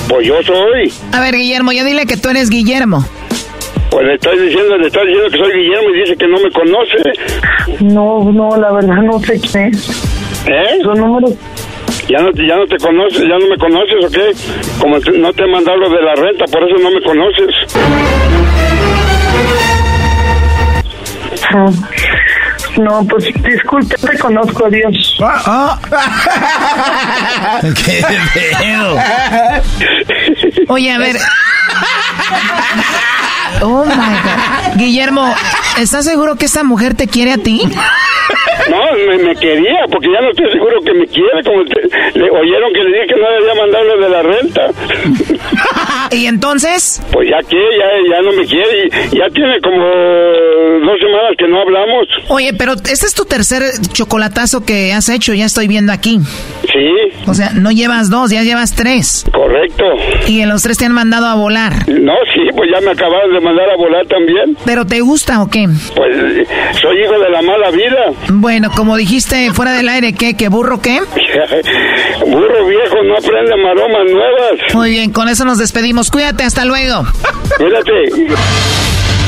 Pues 0.08 0.26
yo 0.26 0.42
soy. 0.42 0.92
A 1.12 1.20
ver, 1.20 1.34
Guillermo, 1.34 1.72
ya 1.72 1.84
dile 1.84 2.06
que 2.06 2.16
tú 2.16 2.30
eres 2.30 2.48
Guillermo. 2.48 3.04
Pues 3.90 4.06
le 4.06 4.14
estoy 4.14 4.38
diciendo, 4.38 4.76
le 4.78 4.86
estoy 4.86 5.06
diciendo 5.06 5.30
que 5.30 5.38
soy 5.38 5.52
Guillermo 5.52 5.90
y 5.90 6.00
dice 6.00 6.16
que 6.16 6.26
no 6.26 6.38
me 6.40 6.50
conoce. 6.50 7.84
No, 7.84 8.32
no, 8.32 8.56
la 8.56 8.72
verdad 8.72 9.02
no 9.02 9.18
sé 9.20 9.38
quién 9.40 9.68
es. 9.68 9.88
¿Eh? 10.46 10.78
Su 10.82 10.94
número. 10.94 11.28
¿Ya 12.08 12.18
no, 12.20 12.30
te- 12.32 12.46
¿Ya 12.46 12.56
no 12.56 12.66
te 12.66 12.76
conoces? 12.78 13.20
¿Ya 13.22 13.38
no 13.38 13.46
me 13.48 13.56
conoces 13.58 14.04
o 14.04 14.10
qué? 14.10 14.32
Como 14.80 15.00
te- 15.00 15.12
no 15.18 15.32
te 15.32 15.44
he 15.44 15.46
mandado 15.46 15.76
lo 15.78 15.88
de 15.90 16.02
la 16.02 16.14
renta, 16.14 16.44
por 16.46 16.62
eso 16.62 16.76
no 16.82 16.90
me 16.90 17.02
conoces. 17.02 17.54
Ah, 21.50 21.66
No, 22.78 23.06
pues 23.08 23.24
disculpe, 23.44 23.94
te 23.96 24.18
conozco, 24.18 24.66
adiós. 24.66 25.16
¿Qué 27.84 28.02
pedo? 28.34 28.96
Oye, 30.68 30.90
a 30.92 30.98
ver. 30.98 31.16
Oh 33.62 33.84
my 33.84 33.94
God. 33.94 34.74
Guillermo, 34.76 35.32
¿estás 35.78 36.04
seguro 36.04 36.34
que 36.36 36.46
esta 36.46 36.64
mujer 36.64 36.94
te 36.94 37.06
quiere 37.06 37.32
a 37.34 37.38
ti? 37.38 37.62
No, 38.70 38.78
me, 39.08 39.18
me 39.18 39.34
quería, 39.36 39.80
porque 39.90 40.08
ya 40.12 40.20
no 40.20 40.30
estoy 40.30 40.50
seguro 40.52 40.80
que 40.84 40.92
me 40.94 41.06
quiere. 41.06 41.42
Como 41.44 41.64
te- 41.64 42.18
le 42.18 42.30
oyeron 42.30 42.72
que 42.72 42.84
le 42.84 42.90
dije 42.92 43.06
que 43.14 43.20
no 43.20 43.30
le 43.30 43.36
había 43.36 43.54
mandado 43.62 43.84
lo 43.84 44.02
de 44.02 44.08
la 44.08 44.22
renta. 44.22 44.70
¿Y 46.12 46.26
entonces? 46.26 47.02
Pues 47.12 47.28
ya 47.30 47.38
que, 47.48 47.56
ya, 47.56 48.16
ya 48.16 48.22
no 48.22 48.32
me 48.32 48.46
quiere. 48.46 48.86
y 49.12 49.18
Ya 49.18 49.26
tiene 49.32 49.60
como 49.62 49.78
dos 49.84 50.98
semanas 51.00 51.32
que 51.38 51.48
no 51.48 51.60
hablamos. 51.60 52.06
Oye, 52.28 52.52
pero 52.56 52.72
este 52.74 52.92
es 53.06 53.14
tu 53.14 53.24
tercer 53.24 53.62
chocolatazo 53.92 54.64
que 54.64 54.92
has 54.92 55.08
hecho, 55.08 55.34
ya 55.34 55.46
estoy 55.46 55.66
viendo 55.68 55.92
aquí. 55.92 56.18
Sí, 56.72 57.18
O 57.28 57.34
sea, 57.34 57.50
no 57.54 57.70
llevas 57.70 58.10
dos, 58.10 58.30
ya 58.30 58.42
llevas 58.42 58.74
tres. 58.74 59.24
correcto. 59.32 59.84
Y 60.26 60.40
en 60.40 60.48
los 60.48 60.62
tres 60.62 60.78
te 60.78 60.86
han 60.86 60.92
mandado 60.92 61.26
a 61.26 61.34
volar. 61.34 61.72
No, 61.88 62.14
sí, 62.34 62.40
pues 62.56 62.70
ya 62.72 62.80
me 62.80 62.90
acabaron 62.92 63.32
de 63.32 63.40
mandar 63.40 63.70
a 63.70 63.76
volar 63.76 64.06
también. 64.06 64.56
¿Pero 64.64 64.84
te 64.86 65.00
gusta 65.00 65.42
o 65.42 65.48
qué? 65.50 65.66
Pues 65.94 66.16
soy 66.80 67.00
hijo 67.02 67.18
de 67.18 67.30
la 67.30 67.42
mala 67.42 67.70
vida. 67.70 68.04
Bueno, 68.40 68.70
como 68.74 68.96
dijiste 68.96 69.52
fuera 69.52 69.72
del 69.72 69.88
aire, 69.88 70.12
¿qué? 70.12 70.34
¿Qué 70.34 70.48
burro 70.48 70.80
qué? 70.80 71.00
Burro 72.26 72.66
viejo 72.66 72.96
no 73.04 73.16
aprende 73.16 73.56
maromas 73.56 74.10
nuevas. 74.10 74.74
Muy 74.74 74.90
bien, 74.90 75.12
con 75.12 75.28
eso 75.28 75.44
nos 75.44 75.58
despedimos. 75.58 76.10
Cuídate, 76.10 76.44
hasta 76.44 76.64
luego. 76.64 77.04
Cuídate. 77.58 77.92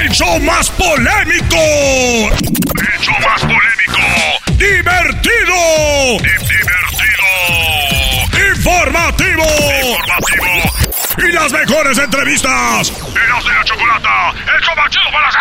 ¡El 0.00 0.08
show 0.10 0.38
más 0.40 0.70
polémico! 0.70 1.56
¡El 1.56 2.98
show 3.00 3.14
más 3.20 3.40
polémico! 3.40 3.98
¡Divertido! 4.52 6.18
¡Divertido! 6.22 7.26
¡Informativo! 8.54 9.44
¡Informativo! 9.88 10.54
¡Y 11.18 11.32
las 11.32 11.52
mejores 11.52 11.98
entrevistas! 11.98 12.90
¡Eros 12.90 13.44
de 13.44 13.52
la 13.52 13.64
Chocolata! 13.64 14.30
¡El 14.54 14.62
show 14.62 14.76
más 14.76 14.90
chido 14.90 15.10
para 15.12 15.28
hacer! 15.28 15.40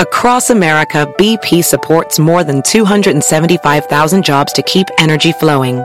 Across 0.00 0.50
America, 0.50 1.06
BP 1.18 1.62
supports 1.62 2.18
more 2.18 2.42
than 2.44 2.62
275,000 2.62 4.22
jobs 4.24 4.52
to 4.54 4.62
keep 4.62 4.88
energy 4.98 5.32
flowing. 5.32 5.84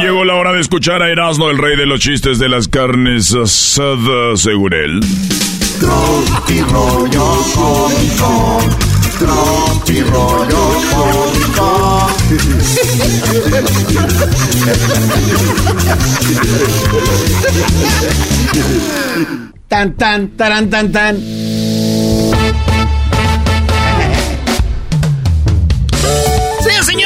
Llegó 0.00 0.24
la 0.24 0.34
hora 0.34 0.52
de 0.52 0.60
escuchar 0.60 1.02
a 1.02 1.10
Erasmo, 1.10 1.50
el 1.50 1.58
rey 1.58 1.76
de 1.76 1.86
los 1.86 2.00
chistes 2.00 2.38
de 2.38 2.48
las 2.48 2.68
carnes 2.68 3.34
asadas, 3.34 4.40
según 4.40 4.72
él. 4.74 5.00
Tropi 5.78 6.60
rollo 6.62 7.36
cómico, 7.54 8.60
tropi 9.18 10.00
rollo 10.02 10.80
cómico. 10.90 12.10
Tan, 19.68 19.96
tan, 19.96 20.28
taran, 20.36 20.70
tan, 20.70 20.92
tan. 20.92 21.16
Señores, 26.60 26.86
señores, 26.86 27.03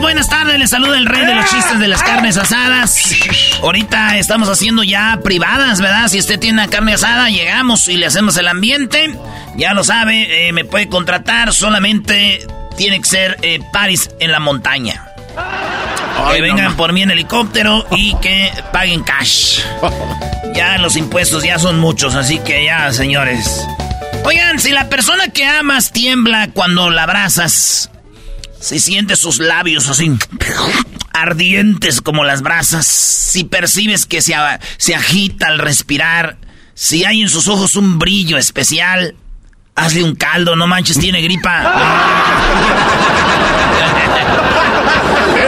buenas 0.00 0.28
tardes. 0.28 0.58
Les 0.58 0.70
saluda 0.70 0.98
el 0.98 1.06
rey 1.06 1.24
de 1.24 1.34
los 1.34 1.48
chistes 1.50 1.78
de 1.78 1.88
las 1.88 2.02
carnes 2.02 2.36
asadas. 2.36 3.14
Ahorita 3.62 4.18
estamos 4.18 4.48
haciendo 4.48 4.82
ya 4.82 5.20
privadas, 5.22 5.80
¿verdad? 5.80 6.08
Si 6.08 6.18
usted 6.18 6.38
tiene 6.38 6.62
una 6.62 6.70
carne 6.70 6.94
asada, 6.94 7.28
llegamos 7.28 7.86
y 7.88 7.96
le 7.96 8.06
hacemos 8.06 8.36
el 8.36 8.48
ambiente. 8.48 9.14
Ya 9.56 9.74
lo 9.74 9.84
sabe, 9.84 10.48
eh, 10.48 10.52
me 10.52 10.64
puede 10.64 10.88
contratar. 10.88 11.52
Solamente 11.52 12.46
tiene 12.76 13.00
que 13.00 13.08
ser 13.08 13.36
eh, 13.42 13.60
Paris 13.72 14.10
en 14.20 14.32
la 14.32 14.40
montaña. 14.40 15.06
que 16.32 16.40
vengan 16.40 16.76
por 16.76 16.92
mí 16.92 17.02
en 17.02 17.10
helicóptero 17.10 17.86
y 17.90 18.14
que 18.16 18.52
paguen 18.72 19.02
cash. 19.02 19.60
Ya 20.52 20.78
los 20.78 20.96
impuestos 20.96 21.44
ya 21.44 21.60
son 21.60 21.78
muchos, 21.78 22.16
así 22.16 22.40
que 22.40 22.64
ya, 22.64 22.92
señores. 22.92 23.64
Oigan, 24.24 24.58
si 24.58 24.72
la 24.72 24.88
persona 24.88 25.28
que 25.28 25.46
amas 25.46 25.92
tiembla 25.92 26.48
cuando 26.52 26.90
la 26.90 27.04
abrazas, 27.04 27.89
si 28.60 28.78
sientes 28.78 29.18
sus 29.18 29.38
labios 29.38 29.88
así 29.88 30.12
ardientes 31.12 32.00
como 32.00 32.24
las 32.24 32.42
brasas, 32.42 32.86
si 32.86 33.44
percibes 33.44 34.06
que 34.06 34.22
se, 34.22 34.34
se 34.76 34.94
agita 34.94 35.48
al 35.48 35.58
respirar, 35.58 36.38
si 36.74 37.04
hay 37.04 37.22
en 37.22 37.28
sus 37.28 37.48
ojos 37.48 37.74
un 37.76 37.98
brillo 37.98 38.38
especial, 38.38 39.14
hazle 39.74 40.04
un 40.04 40.14
caldo, 40.14 40.56
no 40.56 40.66
manches, 40.66 40.98
tiene 40.98 41.20
gripa. 41.20 41.74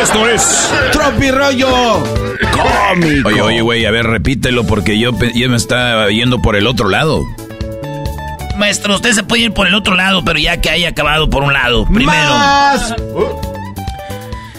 Esto 0.02 0.28
es 0.28 0.70
Tropi 0.92 1.30
rollo 1.30 2.02
cómico. 2.50 3.28
Oye, 3.28 3.40
oye, 3.40 3.60
güey, 3.60 3.86
a 3.86 3.90
ver, 3.90 4.06
repítelo 4.06 4.66
porque 4.66 4.98
yo, 4.98 5.12
me 5.12 5.56
estaba 5.56 6.10
yendo 6.10 6.42
por 6.42 6.56
el 6.56 6.66
otro 6.66 6.88
lado. 6.88 7.24
Maestro, 8.56 8.96
usted 8.96 9.12
se 9.12 9.22
puede 9.22 9.44
ir 9.44 9.52
por 9.52 9.66
el 9.66 9.74
otro 9.74 9.94
lado, 9.94 10.24
pero 10.24 10.38
ya 10.38 10.60
que 10.60 10.70
haya 10.70 10.88
acabado 10.88 11.30
por 11.30 11.42
un 11.42 11.52
lado. 11.52 11.84
Primero. 11.86 12.30
Más. 12.30 12.94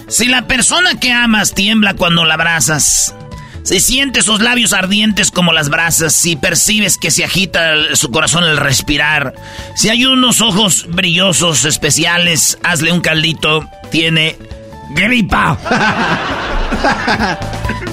Si 0.07 0.27
la 0.27 0.47
persona 0.47 0.99
que 0.99 1.11
amas 1.11 1.53
tiembla 1.53 1.95
cuando 1.95 2.25
la 2.25 2.35
abrazas, 2.35 3.15
si 3.63 3.79
sientes 3.79 4.25
sus 4.25 4.41
labios 4.41 4.73
ardientes 4.73 5.31
como 5.31 5.53
las 5.53 5.69
brasas, 5.69 6.13
si 6.13 6.35
percibes 6.35 6.97
que 6.97 7.11
se 7.11 7.23
agita 7.23 7.95
su 7.95 8.11
corazón 8.11 8.43
al 8.43 8.57
respirar, 8.57 9.33
si 9.75 9.89
hay 9.89 10.05
unos 10.05 10.41
ojos 10.41 10.85
brillosos 10.89 11.63
especiales, 11.65 12.57
hazle 12.61 12.91
un 12.91 13.01
caldito, 13.01 13.67
tiene 13.89 14.37
gripa. 14.93 15.57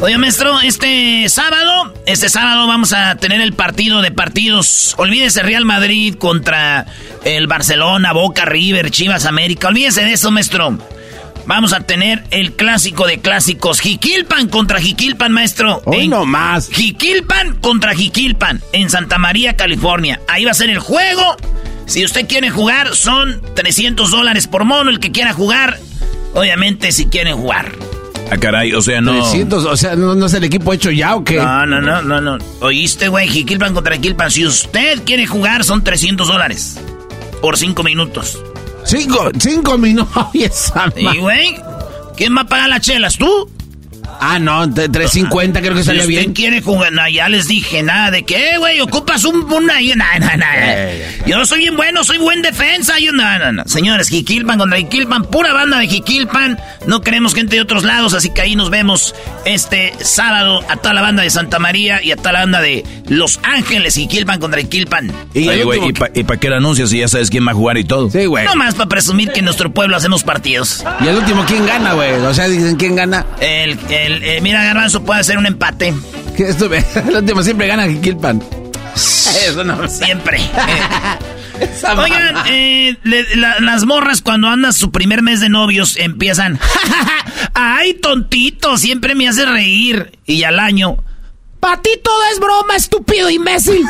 Oye, 0.01 0.17
maestro, 0.17 0.61
este 0.61 1.29
sábado, 1.29 1.95
este 2.07 2.29
sábado 2.29 2.67
vamos 2.67 2.93
a 2.93 3.17
tener 3.17 3.41
el 3.41 3.53
partido 3.53 4.01
de 4.01 4.11
partidos. 4.11 4.95
Olvídese 4.97 5.43
Real 5.43 5.65
Madrid 5.65 6.15
contra 6.15 6.87
el 7.25 7.47
Barcelona, 7.47 8.13
Boca, 8.13 8.45
River, 8.45 8.91
Chivas, 8.91 9.27
América. 9.27 9.69
Olvídese 9.69 10.05
de 10.05 10.15
eso, 10.15 10.31
maestro. 10.31 10.79
Vamos 11.47 11.73
a 11.73 11.81
tener 11.81 12.25
el 12.31 12.53
clásico 12.53 13.07
de 13.07 13.21
clásicos. 13.21 13.81
Jiquilpan 13.81 14.49
contra 14.49 14.81
Jiquilpan, 14.81 15.33
maestro. 15.33 15.83
Hoy 15.85 16.09
no 16.09 16.25
más. 16.25 16.71
Jiquilpan 16.71 17.57
contra 17.57 17.95
Jiquilpan 17.95 18.63
en 18.73 18.89
Santa 18.89 19.19
María, 19.19 19.57
California. 19.57 20.21
Ahí 20.29 20.45
va 20.45 20.53
a 20.53 20.55
ser 20.55 20.71
el 20.71 20.79
juego. 20.79 21.37
Si 21.87 22.05
usted 22.05 22.27
quiere 22.29 22.51
jugar, 22.51 22.95
son 22.95 23.43
300 23.55 24.11
dólares 24.11 24.47
por 24.47 24.65
mono 24.65 24.91
el 24.91 25.01
que 25.01 25.11
quiera 25.11 25.33
jugar. 25.33 25.79
Obviamente, 26.35 26.93
si 26.93 27.07
quieren 27.07 27.37
jugar. 27.37 27.73
Ah, 28.31 28.37
caray, 28.37 28.73
o 28.75 28.81
sea, 28.81 29.01
no. 29.01 29.13
300, 29.13 29.65
o 29.65 29.77
sea, 29.77 29.97
¿no, 29.97 30.25
es 30.25 30.35
el 30.35 30.45
equipo 30.45 30.73
hecho 30.73 30.91
ya 30.91 31.17
o 31.17 31.25
qué? 31.25 31.37
No, 31.37 31.67
no, 31.67 31.81
no, 31.81 32.01
no, 32.03 32.21
no. 32.21 32.39
Oíste, 32.61 33.09
güey, 33.09 33.29
Jiquilpan 33.29 33.75
contra 33.75 33.97
Jiquilpan. 33.97 34.31
Si 34.31 34.47
usted 34.47 35.03
quiere 35.05 35.27
jugar, 35.27 35.65
son 35.65 35.83
300 35.83 36.29
dólares. 36.29 36.81
Por 37.41 37.57
5 37.57 37.83
minutos. 37.83 38.39
¿Cinco, 38.85 39.31
cinco 39.39 39.79
minutos? 39.79 40.27
¿Y, 40.97 41.19
güey? 41.19 41.57
¿Quién 42.17 42.37
va 42.37 42.43
a 42.43 42.47
pagar 42.47 42.69
las 42.69 42.81
chelas? 42.81 43.17
¿Tú? 43.17 43.49
Ah, 44.21 44.39
no, 44.39 44.73
350 44.73 45.61
creo 45.61 45.75
que 45.75 45.85
salía 45.85 46.07
bien. 46.07 46.23
¿Quién 46.25 46.35
quiere 46.35 46.63
jugar? 46.63 46.93
No, 46.93 47.09
ya 47.09 47.29
les 47.29 47.49
dije, 47.49 47.83
nada 47.83 48.11
de 48.11 48.25
qué, 48.25 48.59
güey, 48.59 48.81
ocupas 48.81 49.25
un, 49.25 49.51
una... 49.53 49.81
Nada, 49.97 50.19
nada, 50.19 50.37
nada. 50.37 50.89
Yo 51.27 51.45
soy 51.47 51.61
bien 51.61 51.77
bueno, 51.77 52.05
soy 52.05 52.19
buen 52.19 52.43
defensa. 52.43 52.99
Yo, 52.99 53.13
no, 53.13 53.39
no, 53.39 53.53
no. 53.53 53.63
Señores, 53.67 54.09
Jiquilpan 54.09 54.59
contra 54.59 54.79
Jiquilpan, 54.79 55.25
pura 55.25 55.53
banda 55.53 55.79
de 55.79 55.89
Jiquilpan. 55.89 56.59
No 56.87 57.01
queremos 57.01 57.35
gente 57.35 57.57
de 57.57 57.63
otros 57.63 57.85
lados, 57.85 58.15
así 58.15 58.31
que 58.31 58.43
ahí 58.43 58.57
nos 58.57 58.71
vemos 58.71 59.15
este 59.45 59.93
sábado 60.01 60.61
a 60.69 60.77
toda 60.77 60.95
la 60.95 61.01
banda 61.01 61.23
de 61.23 61.31
Santa 61.31 61.59
María 61.59 62.03
y 62.03 62.13
a 62.13 62.17
toda 62.17 62.33
la 62.33 62.41
banda 62.41 62.61
de 62.61 62.85
Los 63.09 63.41
Ángeles, 63.43 63.95
Jiquilpan 63.95 64.39
contra 64.39 64.61
Jiquilpan. 64.61 65.11
Y, 65.35 65.63
güey, 65.63 65.81
¿y 66.15 66.23
para 66.25 66.41
qué 66.41 66.49
lo 66.51 66.57
anuncias 66.57 66.91
si 66.91 66.99
ya 66.99 67.09
sabes 67.09 67.31
quién 67.31 67.47
va 67.47 67.53
a 67.53 67.55
jugar 67.55 67.79
y 67.79 67.85
todo? 67.85 68.11
Sí, 68.11 68.27
güey. 68.27 68.45
No 68.45 68.55
más 68.55 68.75
para 68.75 68.89
presumir 68.89 69.31
que 69.33 69.39
en 69.39 69.45
nuestro 69.47 69.73
pueblo 69.73 69.97
hacemos 69.97 70.25
partidos. 70.25 70.85
¿Y 71.01 71.09
el 71.09 71.17
último 71.17 71.45
quién 71.47 71.67
gana, 71.67 71.95
güey? 71.95 72.13
O 72.13 72.35
sea, 72.35 72.49
dicen 72.49 72.77
quién 72.77 72.97
gana. 72.97 73.27
El, 73.41 73.79
el, 73.89 74.10
eh, 74.23 74.41
mira, 74.41 74.65
Garbanzo 74.65 75.03
puede 75.03 75.21
hacer 75.21 75.39
un 75.39 75.47
empate. 75.47 75.95
¿Qué 76.37 76.49
esto? 76.49 76.71
El 76.73 77.17
último 77.17 77.43
siempre 77.43 77.67
gana 77.67 77.87
Jiquilpan. 77.87 78.43
Eso 78.95 79.65
no. 79.65 79.89
Siempre. 79.89 80.41
Oigan, 81.97 82.37
eh, 82.47 82.97
las 83.05 83.85
morras 83.85 84.23
cuando 84.23 84.49
andas 84.49 84.77
su 84.77 84.91
primer 84.91 85.23
mes 85.23 85.41
de 85.41 85.51
novios 85.51 85.97
empiezan, 85.99 86.59
ay, 87.55 87.95
tontito, 87.95 88.79
siempre 88.79 89.15
me 89.15 89.29
hace 89.29 89.45
reír. 89.45 90.19
Y 90.25 90.45
al 90.45 90.59
año, 90.59 90.97
para 91.59 91.83
ti 91.83 91.91
todo 92.03 92.23
es 92.33 92.41
broma, 92.41 92.77
estúpido 92.77 93.29
imbécil. 93.29 93.85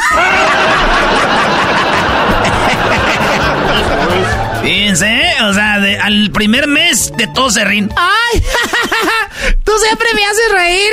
Fíjense, 4.62 5.22
o 5.44 5.54
sea, 5.54 5.74
al 6.02 6.30
primer 6.32 6.66
mes 6.66 7.12
de 7.16 7.26
todos 7.28 7.54
se 7.54 7.64
ríen. 7.64 7.90
¡Ay! 7.96 8.42
Tú 9.64 9.72
siempre 9.78 10.08
me 10.14 10.24
haces 10.24 10.52
reír. 10.52 10.92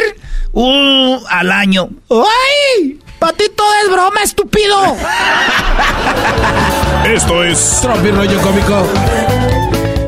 Uh, 0.53 1.19
al 1.29 1.51
año. 1.51 1.89
¡Ay! 2.09 2.99
Para 3.19 3.33
ti 3.33 3.45
todo 3.55 3.67
es 3.83 3.91
broma, 3.91 4.21
estúpido. 4.23 4.95
Esto 7.05 7.43
es 7.43 7.79
Tropi 7.81 8.11
rollo 8.11 8.41
cómico. 8.41 8.87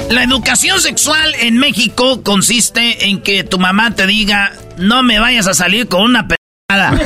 La 0.10 0.24
educación 0.24 0.80
sexual 0.80 1.36
en 1.36 1.58
México 1.58 2.24
consiste 2.24 3.10
en 3.10 3.22
que 3.22 3.44
tu 3.44 3.60
mamá 3.60 3.94
te 3.96 4.08
diga, 4.08 4.54
no 4.78 5.04
me 5.04 5.20
vayas 5.20 5.48
a 5.48 5.54
salir 5.54 5.88
con 5.88 6.02
una 6.02 6.28
pedada. 6.28 7.00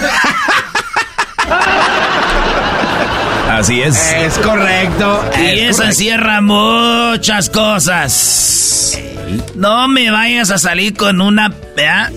Así 3.54 3.82
es. 3.82 4.14
Es 4.14 4.40
correcto. 4.40 5.24
Y 5.40 5.60
eso 5.60 5.84
encierra 5.84 6.42
muchas 6.42 7.52
cosas. 7.52 8.98
No 9.56 9.88
me 9.88 10.10
vayas 10.10 10.50
a 10.50 10.58
salir 10.58 10.96
con 10.96 11.22
una... 11.22 11.54
¿verdad? 11.78 12.12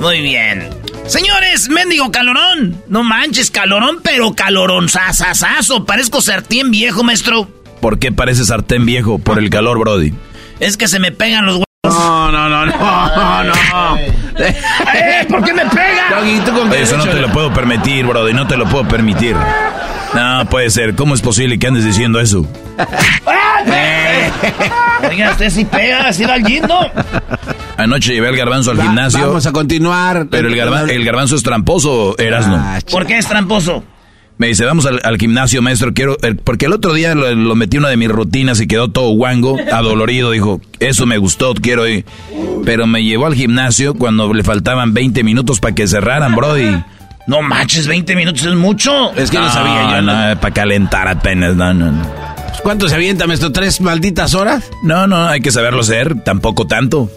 Muy 0.00 0.20
bien. 0.20 0.68
Señores, 1.06 1.68
mendigo 1.68 2.12
calorón. 2.12 2.80
No 2.86 3.02
manches, 3.02 3.50
calorón, 3.50 3.98
pero 4.02 4.32
calorón 4.34 4.88
sasasazo. 4.88 5.84
Parezco 5.84 6.20
sartén 6.20 6.70
viejo, 6.70 7.02
maestro. 7.02 7.48
¿Por 7.80 7.98
qué 7.98 8.12
parece 8.12 8.44
sartén 8.44 8.86
viejo? 8.86 9.18
Por 9.18 9.38
el 9.40 9.50
calor, 9.50 9.78
Brody. 9.80 10.14
Es 10.60 10.76
que 10.76 10.86
se 10.86 11.00
me 11.00 11.10
pegan 11.10 11.46
los 11.46 11.54
huevos. 11.56 11.66
No, 11.84 12.30
no, 12.30 12.48
no, 12.48 12.66
no, 12.66 13.44
no. 13.44 13.96
eh, 13.98 15.26
¿Por 15.28 15.44
qué 15.44 15.52
me 15.52 15.66
pega? 15.66 16.20
Eso 16.76 16.96
no 16.96 17.04
te 17.04 17.20
lo 17.20 17.32
puedo 17.32 17.52
permitir, 17.52 18.06
Brody. 18.06 18.34
No 18.34 18.46
te 18.46 18.56
lo 18.56 18.66
puedo 18.66 18.86
permitir. 18.86 19.34
No, 20.14 20.46
puede 20.48 20.70
ser. 20.70 20.94
¿Cómo 20.94 21.14
es 21.14 21.20
posible 21.20 21.58
que 21.58 21.66
andes 21.66 21.84
diciendo 21.84 22.20
eso? 22.20 22.46
Oiga, 25.08 25.30
usted 25.32 25.50
sí 25.50 25.64
pega, 25.64 26.08
así 26.08 26.24
va 26.24 26.34
al 26.34 26.42
¿no? 26.42 26.80
Anoche 27.76 28.12
llevé 28.12 28.28
al 28.28 28.36
garbanzo 28.36 28.72
al 28.72 28.82
gimnasio. 28.82 29.20
Vamos 29.20 29.46
a 29.46 29.52
continuar. 29.52 30.26
Pero 30.30 30.48
el, 30.48 30.56
garbanzo 31.04 31.36
es 31.36 31.42
tramposo, 31.42 32.18
Erasno. 32.18 32.56
Ah, 32.56 32.80
¿Por 32.90 33.06
qué 33.06 33.18
es 33.18 33.26
tramposo? 33.26 33.84
Me 34.38 34.46
dice, 34.46 34.64
vamos 34.64 34.86
al, 34.86 35.18
gimnasio, 35.18 35.60
maestro, 35.62 35.92
quiero... 35.92 36.16
porque 36.44 36.66
el 36.66 36.72
otro 36.72 36.94
día 36.94 37.12
lo, 37.16 37.56
metí 37.56 37.76
una 37.76 37.88
de 37.88 37.96
mis 37.96 38.08
rutinas 38.08 38.60
y 38.60 38.68
quedó 38.68 38.88
todo 38.88 39.10
guango, 39.10 39.56
adolorido. 39.72 40.30
Dijo, 40.30 40.60
eso 40.78 41.06
me 41.06 41.18
gustó, 41.18 41.54
quiero 41.54 41.88
ir. 41.88 42.04
Pero 42.64 42.86
me 42.86 43.02
llevó 43.02 43.26
al 43.26 43.34
gimnasio 43.34 43.94
cuando 43.94 44.32
le 44.32 44.44
faltaban 44.44 44.94
20 44.94 45.24
minutos 45.24 45.58
para 45.58 45.74
que 45.74 45.88
cerraran, 45.88 46.36
brody. 46.36 46.70
No 47.28 47.42
manches, 47.42 47.86
20 47.86 48.16
minutos 48.16 48.42
es 48.44 48.54
mucho. 48.54 49.12
Es 49.14 49.30
que 49.30 49.38
no, 49.38 49.52
sabía 49.52 49.96
yo. 49.96 50.02
No, 50.02 50.40
para 50.40 50.54
calentar 50.54 51.06
apenas, 51.06 51.54
no, 51.54 51.74
no, 51.74 51.92
no. 51.92 52.02
¿Cuánto 52.62 52.88
se 52.88 52.94
avienta, 52.94 53.26
maestro? 53.26 53.52
¿Tres 53.52 53.82
malditas 53.82 54.34
horas? 54.34 54.70
No, 54.82 55.06
no, 55.06 55.28
hay 55.28 55.42
que 55.42 55.50
saberlo 55.50 55.80
hacer, 55.80 56.22
tampoco 56.24 56.66
tanto. 56.66 57.10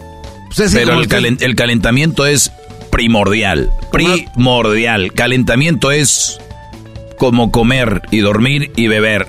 Pues 0.54 0.74
Pero 0.74 1.00
el, 1.00 1.38
el, 1.40 1.56
calentamiento 1.56 2.26
es 2.26 2.52
primordial. 2.92 3.72
Primordial. 3.90 5.14
Calentamiento 5.14 5.92
es 5.92 6.42
como 7.18 7.50
comer 7.50 8.02
y 8.12 8.20
dormir 8.20 8.74
y 8.76 8.88
beber. 8.88 9.28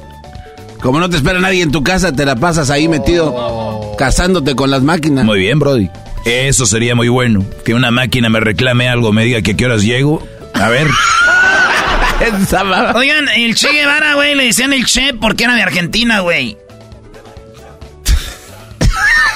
Como 0.81 0.99
no 0.99 1.09
te 1.09 1.17
espera 1.17 1.39
nadie 1.39 1.63
en 1.63 1.71
tu 1.71 1.85
casa, 1.85 2.13
te 2.13 2.25
la 2.25 2.35
pasas 2.35 2.71
ahí 2.71 2.89
metido 2.89 3.95
casándote 3.97 4.57
con 4.57 4.69
las 4.69 4.83
máquinas. 4.83 5.25
Muy 5.25 5.39
bien, 5.39 5.61
Brody. 5.61 5.91
Eso 6.25 6.67
sería 6.67 6.97
muy 6.97 7.09
bueno. 7.09 7.45
Que 7.65 7.73
una 7.73 7.93
máquina 7.93 8.29
me 8.29 8.41
reclame 8.41 8.89
algo, 8.89 9.13
me 9.13 9.25
diga 9.25 9.43
que 9.43 9.53
a 9.53 9.57
qué 9.57 9.65
horas 9.65 9.85
llego. 9.85 10.27
A 10.63 10.69
ver. 10.69 10.87
Oigan, 12.95 13.29
el 13.35 13.57
Che 13.57 13.73
Guevara, 13.73 14.15
güey, 14.15 14.37
le 14.37 14.45
decían 14.45 14.73
el 14.73 14.87
Che 14.87 15.13
porque 15.13 15.43
era 15.43 15.57
de 15.57 15.63
Argentina, 15.63 16.21
güey. 16.21 16.57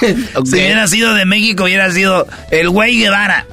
Si 0.00 0.54
hubiera 0.54 0.86
sido 0.86 1.14
de 1.14 1.24
México, 1.24 1.64
hubiera 1.64 1.90
sido 1.90 2.28
el 2.52 2.70
güey 2.70 2.98
Guevara. 2.98 3.44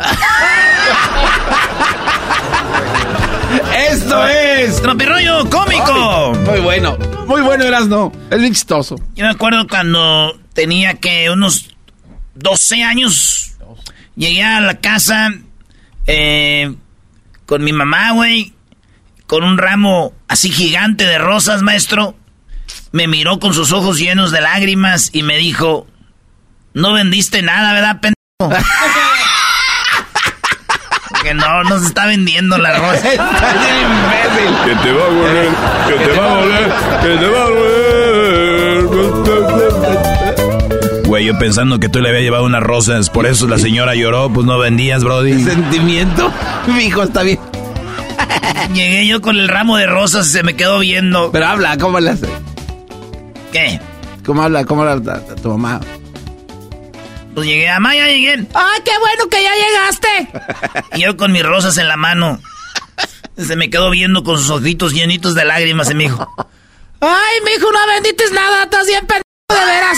Esto 3.90 4.28
es 4.28 4.80
Tropirroyo 4.80 5.50
cómico. 5.50 6.34
muy 6.46 6.60
bueno, 6.60 6.96
muy 7.26 7.42
bueno 7.42 7.64
eras 7.64 7.88
no, 7.88 8.12
es 8.30 8.40
bien 8.40 8.54
chistoso. 8.54 8.98
Yo 9.16 9.26
me 9.26 9.32
acuerdo 9.32 9.68
cuando 9.68 10.38
tenía 10.54 10.94
que 10.96 11.32
unos 11.32 11.74
12 12.36 12.84
años, 12.84 13.56
llegué 14.16 14.44
a 14.44 14.62
la 14.62 14.80
casa 14.80 15.32
eh, 16.06 16.72
con 17.46 17.64
mi 17.64 17.74
mamá, 17.74 18.12
güey, 18.12 18.54
con 19.28 19.44
un 19.44 19.58
ramo 19.58 20.14
así 20.28 20.50
gigante 20.52 21.06
de 21.06 21.18
rosas, 21.18 21.62
maestro. 21.62 22.16
Me 22.92 23.08
miró 23.08 23.40
con 23.40 23.54
sus 23.54 23.72
ojos 23.72 23.98
llenos 23.98 24.32
de 24.32 24.42
lágrimas 24.42 25.10
y 25.14 25.24
me 25.24 25.38
dijo, 25.38 25.88
no 26.74 26.94
vendiste 26.94 27.42
nada, 27.42 27.74
¿verdad, 27.74 28.00
pendejo? 28.02 28.64
que 31.24 31.34
no, 31.34 31.64
no 31.64 31.80
se 31.80 31.88
está 31.88 32.06
vendiendo 32.06 32.58
la 32.58 32.78
rosa. 32.78 33.14
Está 33.14 33.56
imbécil. 33.82 34.56
Que 34.66 34.76
te 34.76 34.92
va 34.92 35.06
a 35.06 35.10
volver, 35.10 35.50
que 35.88 36.06
te 36.06 36.20
va 36.20 36.26
a 36.26 36.36
volver, 36.36 36.74
que 37.02 37.18
te 37.18 37.28
va 37.30 37.42
a 37.42 37.50
volver. 37.50 38.13
Yo 41.24 41.38
pensando 41.38 41.80
que 41.80 41.90
tú 41.90 42.00
le 42.00 42.10
había 42.10 42.22
llevado 42.22 42.46
unas 42.46 42.64
rosas, 42.64 43.10
por 43.10 43.26
eso 43.26 43.48
la 43.48 43.58
señora 43.58 43.96
lloró, 43.96 44.32
pues 44.32 44.46
no 44.46 44.58
vendías, 44.58 45.04
Brody. 45.04 45.44
Sentimiento, 45.44 46.32
mi 46.68 46.86
hijo 46.86 47.04
está 47.04 47.24
bien. 47.24 47.40
Llegué 48.74 49.08
yo 49.08 49.22
con 49.22 49.38
el 49.38 49.48
ramo 49.48 49.78
de 49.78 49.86
rosas 49.86 50.28
y 50.28 50.30
se 50.32 50.44
me 50.44 50.56
quedó 50.56 50.80
viendo. 50.80 51.32
Pero 51.32 51.48
habla, 51.48 51.78
¿cómo 51.78 52.00
le 52.00 52.12
hace? 52.12 52.28
¿Qué? 53.52 53.80
¿Cómo 54.26 54.42
habla? 54.42 54.66
¿Cómo 54.66 54.84
habla 54.84 55.22
tu 55.42 55.50
mamá? 55.50 55.80
Pues 57.34 57.48
llegué, 57.48 57.70
a 57.70 57.80
ya 57.82 58.08
llegué. 58.08 58.48
¡Ay, 58.54 58.82
qué 58.86 58.92
bueno 59.00 59.30
que 59.30 59.44
ya 59.44 59.52
llegaste! 59.56 60.90
y 60.96 61.02
yo 61.02 61.18
con 61.18 61.32
mis 61.32 61.44
rosas 61.44 61.78
en 61.78 61.88
la 61.88 61.98
mano. 61.98 62.40
Se 63.38 63.56
me 63.56 63.70
quedó 63.70 63.90
viendo 63.90 64.24
con 64.24 64.38
sus 64.38 64.50
ojitos 64.50 64.94
llenitos 64.94 65.34
de 65.34 65.46
lágrimas 65.46 65.90
y 65.90 65.96
me 65.96 66.04
dijo... 66.04 66.28
¡Ay, 67.02 67.40
mijo, 67.44 67.72
no 67.72 67.80
bendites 67.94 68.32
nada! 68.32 68.64
¡Estás 68.64 68.88
bien 68.88 69.06
pendejo 69.06 69.24
de 69.50 69.66
veras! 69.66 69.98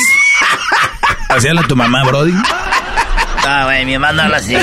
¿Hacíala 1.29 1.63
tu 1.63 1.75
mamá, 1.75 2.03
Brody? 2.03 2.33
Ah, 3.47 3.65
güey, 3.65 3.85
mi 3.85 3.93
mamá 3.93 4.13
no 4.13 4.23
habla 4.23 4.37
así. 4.37 4.55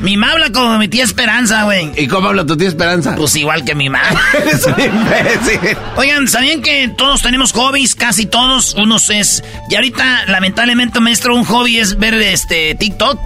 Mi 0.00 0.16
mamá 0.16 0.32
habla 0.32 0.50
como 0.50 0.78
mi 0.78 0.88
tía 0.88 1.04
Esperanza, 1.04 1.64
güey. 1.64 1.90
¿Y 1.96 2.06
cómo 2.06 2.28
habla 2.28 2.46
tu 2.46 2.56
tía 2.56 2.68
Esperanza? 2.68 3.16
Pues 3.16 3.36
igual 3.36 3.64
que 3.64 3.74
mi 3.74 3.90
mamá. 3.90 4.08
es 4.50 4.64
un 4.64 4.80
imbécil. 4.80 5.76
Oigan, 5.96 6.26
¿sabían 6.26 6.62
que 6.62 6.90
todos 6.96 7.20
tenemos 7.20 7.52
hobbies? 7.52 7.94
Casi 7.94 8.24
todos. 8.24 8.74
Unos 8.74 9.10
es... 9.10 9.44
Y 9.68 9.74
ahorita, 9.74 10.24
lamentablemente, 10.26 11.00
maestro, 11.00 11.34
un 11.36 11.44
hobby 11.44 11.78
es 11.78 11.98
ver 11.98 12.14
este 12.14 12.74
TikTok. 12.76 13.20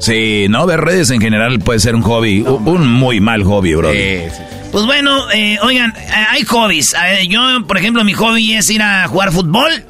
Sí, 0.00 0.46
no, 0.48 0.64
ver 0.64 0.80
redes 0.80 1.10
en 1.10 1.20
general 1.20 1.58
puede 1.58 1.78
ser 1.78 1.94
un 1.94 2.02
hobby. 2.02 2.40
Un 2.40 2.90
muy 2.90 3.20
mal 3.20 3.44
hobby, 3.44 3.74
bro. 3.74 3.92
Sí, 3.92 4.20
sí. 4.30 4.42
Pues 4.72 4.86
bueno, 4.86 5.30
eh, 5.30 5.58
oigan, 5.62 5.94
eh, 5.96 6.26
hay 6.30 6.42
hobbies. 6.44 6.94
yo, 7.28 7.66
por 7.66 7.76
ejemplo, 7.76 8.02
mi 8.02 8.14
hobby 8.14 8.54
es 8.54 8.70
ir 8.70 8.82
a 8.82 9.06
jugar 9.08 9.30
fútbol. 9.30 9.84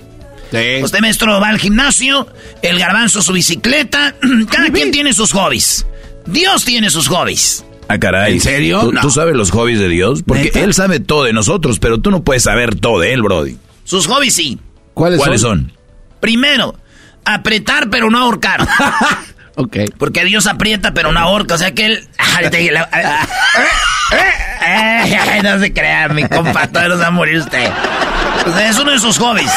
Usted, 0.82 1.00
maestro, 1.00 1.40
va 1.40 1.48
al 1.48 1.58
gimnasio, 1.58 2.26
el 2.62 2.78
garbanzo 2.78 3.22
su 3.22 3.32
bicicleta. 3.32 4.14
Cada 4.50 4.70
quien 4.70 4.90
tiene 4.90 5.12
sus 5.12 5.32
hobbies. 5.32 5.86
Dios 6.26 6.64
tiene 6.64 6.90
sus 6.90 7.08
hobbies. 7.08 7.64
Ah, 7.88 7.98
caray. 7.98 8.34
¿En 8.34 8.40
serio? 8.40 8.80
¿Tú, 8.80 8.92
No. 8.92 9.00
tú 9.02 9.10
sabes 9.10 9.34
los 9.36 9.50
hobbies 9.50 9.78
de 9.78 9.88
Dios? 9.88 10.22
Porque 10.26 10.44
¿Neta? 10.44 10.60
Él 10.60 10.72
sabe 10.74 11.00
todo 11.00 11.24
de 11.24 11.32
nosotros, 11.34 11.78
pero 11.78 11.98
tú 11.98 12.10
no 12.10 12.24
puedes 12.24 12.44
saber 12.44 12.74
todo 12.76 13.00
de 13.00 13.12
Él, 13.12 13.22
Brody. 13.22 13.58
Sus 13.84 14.06
hobbies 14.06 14.34
sí. 14.34 14.58
¿Cuáles, 14.94 15.18
¿Cuáles 15.18 15.40
son? 15.42 15.70
son? 15.70 15.72
Primero, 16.20 16.74
apretar 17.24 17.90
pero 17.90 18.10
no 18.10 18.18
ahorcar. 18.18 18.66
Ok. 19.56 19.76
Porque 19.98 20.24
Dios 20.24 20.48
aprieta 20.48 20.94
pero 20.94 21.12
no 21.12 21.20
ahorca. 21.20 21.54
O 21.54 21.58
sea 21.58 21.72
que 21.72 21.86
él... 21.86 22.08
Ay, 24.66 25.10
la- 25.10 25.22
Ay, 25.32 25.40
no 25.42 25.58
se 25.58 25.72
crea, 25.72 26.08
mi 26.08 26.24
compa. 26.28 26.66
Todavía 26.66 26.88
no 26.90 26.94
se 26.96 27.00
va 27.02 27.06
a 27.08 27.10
morir 27.10 27.38
usted. 27.38 27.70
Es 28.62 28.78
uno 28.78 28.92
de 28.92 28.98
sus 28.98 29.18
hobbies. 29.18 29.50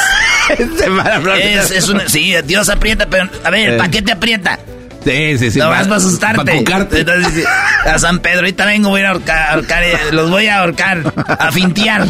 Es, 1.38 1.70
es 1.70 1.88
un- 1.88 2.02
sí, 2.08 2.34
Dios 2.44 2.68
aprieta, 2.68 3.06
pero... 3.06 3.28
A 3.44 3.50
ver, 3.50 3.74
Eh. 3.74 3.76
¿para 3.76 3.90
qué 3.90 4.00
te 4.02 4.12
aprieta? 4.12 4.58
Sí, 5.04 5.38
sí, 5.38 5.50
sí. 5.50 5.58
no 5.58 5.68
vas 5.70 5.84
para 5.86 5.96
asustarte. 5.96 6.62
Para. 6.64 6.86
Entonces, 6.90 7.44
a 7.86 7.98
San 7.98 8.18
Pedro, 8.18 8.40
ahorita 8.40 8.66
vengo, 8.66 8.88
voy 8.90 9.02
a 9.02 9.10
ahorcar, 9.10 9.50
ahorcar, 9.52 9.82
eh, 9.84 9.98
los 10.12 10.28
voy 10.30 10.48
a 10.48 10.58
ahorcar, 10.58 11.12
a 11.38 11.52
fintear. 11.52 12.02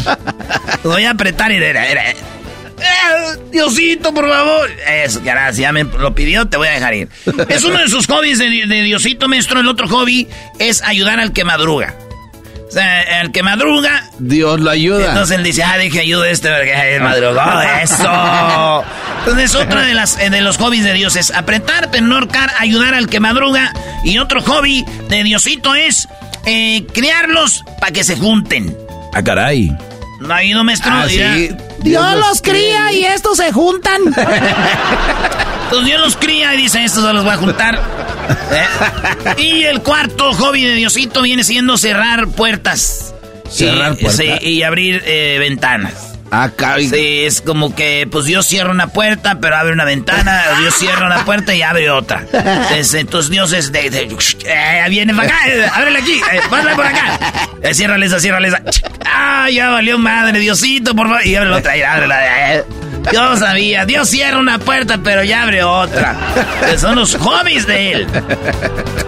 Los 0.83 0.93
voy 0.93 1.05
a 1.05 1.11
apretar 1.11 1.51
y 1.51 1.57
era, 1.57 1.85
era, 1.87 2.09
eh, 2.09 2.15
Diosito, 3.51 4.13
por 4.13 4.27
favor. 4.29 4.69
Eso, 5.03 5.21
gracias, 5.23 5.57
ya 5.57 5.71
me 5.71 5.83
lo 5.83 6.13
pidió, 6.15 6.47
te 6.47 6.57
voy 6.57 6.67
a 6.67 6.71
dejar 6.71 6.93
ir. 6.95 7.09
Es 7.47 7.63
uno 7.63 7.77
de 7.79 7.87
sus 7.89 8.07
hobbies 8.07 8.39
de, 8.39 8.49
de 8.67 8.81
Diosito, 8.81 9.27
maestro. 9.27 9.59
El 9.59 9.67
otro 9.67 9.87
hobby 9.87 10.27
es 10.57 10.81
ayudar 10.83 11.19
al 11.19 11.31
que 11.31 11.43
madruga. 11.45 11.93
O 12.69 12.71
sea, 12.71 13.21
el 13.21 13.31
que 13.31 13.41
madruga, 13.41 14.03
Dios 14.19 14.59
lo 14.59 14.69
ayuda. 14.69 15.09
entonces 15.09 15.37
él 15.37 15.43
dice, 15.43 15.63
ah, 15.63 15.77
deje 15.79 16.01
ayuda 16.01 16.25
a 16.25 16.29
este 16.29 16.49
porque 16.49 16.75
ay, 16.75 16.99
madrugó, 16.99 17.41
eso. 17.81 18.83
Entonces 19.19 19.55
otro 19.55 19.81
de, 19.81 19.95
las, 19.95 20.17
de 20.17 20.41
los 20.41 20.57
hobbies 20.57 20.83
de 20.83 20.93
Dios 20.93 21.15
es 21.15 21.31
apretar, 21.31 21.89
pero 21.91 22.05
no 22.05 22.15
ahorcar, 22.15 22.51
ayudar 22.59 22.93
al 22.93 23.09
que 23.09 23.19
madruga. 23.19 23.73
Y 24.03 24.19
otro 24.19 24.41
hobby 24.43 24.85
de 25.09 25.23
Diosito 25.23 25.73
es 25.73 26.07
eh, 26.45 26.85
criarlos 26.93 27.63
para 27.79 27.91
que 27.91 28.03
se 28.03 28.15
junten. 28.15 28.77
Ah, 29.13 29.23
caray. 29.23 29.75
¿No 30.19 30.33
ha 30.33 30.43
ido, 30.43 30.63
maestro? 30.63 30.91
Ah, 30.93 31.07
Dirá, 31.07 31.33
sí. 31.35 31.49
Dios 31.79 32.15
los 32.17 32.41
cría 32.41 32.91
y 32.91 33.03
estos 33.03 33.37
se 33.37 33.51
juntan. 33.51 34.01
Entonces 35.63 35.85
Dios 35.87 36.01
los 36.01 36.15
cría 36.17 36.53
y 36.53 36.57
dice, 36.57 36.83
estos 36.83 37.03
se 37.03 37.13
los 37.13 37.23
voy 37.23 37.33
a 37.33 37.37
juntar. 37.37 37.81
¿Eh? 38.29 38.65
Y 39.37 39.63
el 39.63 39.81
cuarto 39.81 40.33
hobby 40.33 40.63
de 40.65 40.73
Diosito 40.75 41.21
viene 41.21 41.43
siendo 41.43 41.77
cerrar 41.77 42.27
puertas. 42.27 43.13
Cerrar 43.49 43.93
Y- 43.93 44.03
puertas. 44.03 44.15
sí, 44.17 44.47
y 44.47 44.63
abrir 44.63 45.01
eh, 45.05 45.37
ventanas. 45.39 45.93
Ah, 46.31 46.51
caray. 46.55 46.87
Sí, 46.87 47.23
es 47.25 47.41
como 47.41 47.73
que, 47.73 48.07
pues 48.11 48.25
Dios 48.25 48.45
cierra 48.45 48.69
una 48.69 48.85
puerta, 48.89 49.39
pero 49.41 49.55
abre 49.55 49.73
una 49.73 49.83
ventana, 49.83 50.43
Dios 50.59 50.75
cierra 50.75 51.07
una 51.07 51.25
puerta 51.25 51.55
y 51.55 51.63
abre 51.63 51.89
otra. 51.89 52.23
Entonces, 52.31 52.93
entonces 52.93 53.31
Dios 53.31 53.51
es 53.51 53.71
de, 53.71 53.89
de- 53.89 54.15
eh, 54.45 54.85
viene 54.89 55.15
para 55.15 55.27
acá, 55.27 55.37
eh, 55.47 55.65
ábrele 55.73 55.97
aquí, 55.97 56.21
eh, 56.31 56.39
pásale 56.47 56.75
por 56.75 56.85
acá. 56.85 57.19
Eh, 57.63 57.73
ciérrale 57.73 58.05
esa, 58.05 58.19
ciérrale 58.19 58.49
esa. 58.49 58.61
Ah, 59.05 59.49
ya 59.51 59.69
valió 59.69 59.97
madre, 59.97 60.37
Diosito, 60.39 60.95
por 60.95 61.07
favor. 61.07 61.25
Y 61.25 61.35
abre 61.35 61.49
la 61.49 61.57
otra, 61.57 61.75
y 61.75 61.81
ábrela. 61.81 62.63
Yo 63.11 63.37
sabía, 63.37 63.85
Dios 63.85 64.09
cierra 64.09 64.37
una 64.37 64.59
puerta, 64.59 64.99
pero 65.03 65.23
ya 65.23 65.43
abre 65.43 65.63
otra. 65.63 66.15
Eh, 66.71 66.77
Son 66.77 66.95
los 66.95 67.15
hobbies 67.15 67.65
de 67.65 67.91
él. 67.93 68.07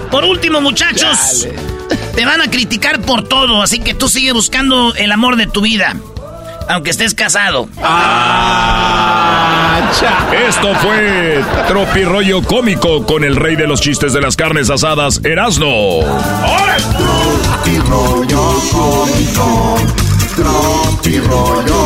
Por 0.09 0.23
último, 0.25 0.61
muchachos, 0.61 1.47
te 2.15 2.25
van 2.25 2.41
a 2.41 2.49
criticar 2.49 3.01
por 3.01 3.27
todo, 3.27 3.61
así 3.61 3.79
que 3.79 3.93
tú 3.93 4.07
sigue 4.07 4.31
buscando 4.31 4.95
el 4.95 5.11
amor 5.11 5.35
de 5.35 5.47
tu 5.47 5.61
vida. 5.61 5.95
Aunque 6.69 6.91
estés 6.91 7.13
casado. 7.13 7.67
Esto 10.47 10.73
fue 10.75 11.43
Tropirollo 11.67 12.41
Cómico 12.43 13.05
con 13.05 13.23
el 13.23 13.35
rey 13.35 13.55
de 13.55 13.67
los 13.67 13.81
chistes 13.81 14.13
de 14.13 14.21
las 14.21 14.35
carnes 14.35 14.69
asadas, 14.69 15.19
rollo 17.87 18.53
cómico, 18.71 19.77
tropi 20.35 21.19
rollo. 21.19 21.81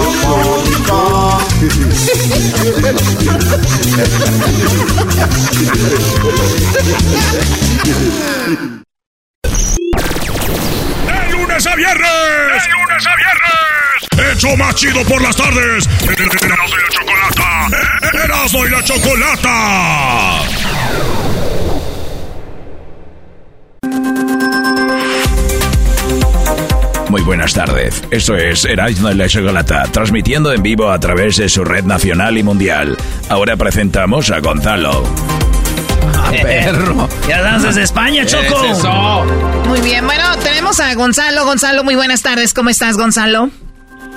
¡De 11.05 11.31
lunes 11.31 11.67
a 11.67 11.75
viernes! 11.75 12.63
¡De 12.63 12.69
lunes 12.71 13.07
a 13.07 13.15
viernes! 13.15 14.35
¡Hecho 14.35 14.57
más 14.57 14.75
chido 14.75 15.03
por 15.05 15.21
las 15.21 15.35
tardes! 15.35 15.87
¡Erasmo 16.07 16.77
y 16.77 16.81
la 16.81 16.89
Chocolata! 16.89 17.67
¡Erasmo 18.23 18.65
y 18.65 18.69
la 18.69 18.83
Chocolata! 18.83 19.55
Muy 27.15 27.23
buenas 27.23 27.53
tardes. 27.53 28.03
Esto 28.11 28.35
es 28.35 28.65
Erasmo 28.65 29.09
y 29.09 29.13
la 29.15 29.29
Chocolata, 29.29 29.83
transmitiendo 29.89 30.51
en 30.51 30.61
vivo 30.61 30.91
a 30.91 30.99
través 30.99 31.37
de 31.37 31.47
su 31.47 31.63
red 31.63 31.85
nacional 31.85 32.37
y 32.37 32.43
mundial. 32.43 32.97
Ahora 33.29 33.55
presentamos 33.55 34.31
a 34.31 34.41
Gonzalo. 34.41 35.01
Perro. 36.41 37.07
Ya 37.25 37.41
danzas 37.41 37.75
de 37.75 37.83
España, 37.83 38.25
Choco. 38.25 38.61
¿Qué 38.61 38.69
es 38.69 38.79
eso? 38.79 39.25
Muy 39.65 39.79
bien, 39.79 40.05
bueno, 40.05 40.25
tenemos 40.43 40.81
a 40.81 40.93
Gonzalo. 40.93 41.45
Gonzalo, 41.45 41.85
muy 41.85 41.95
buenas 41.95 42.21
tardes. 42.21 42.53
¿Cómo 42.53 42.69
estás, 42.69 42.97
Gonzalo? 42.97 43.49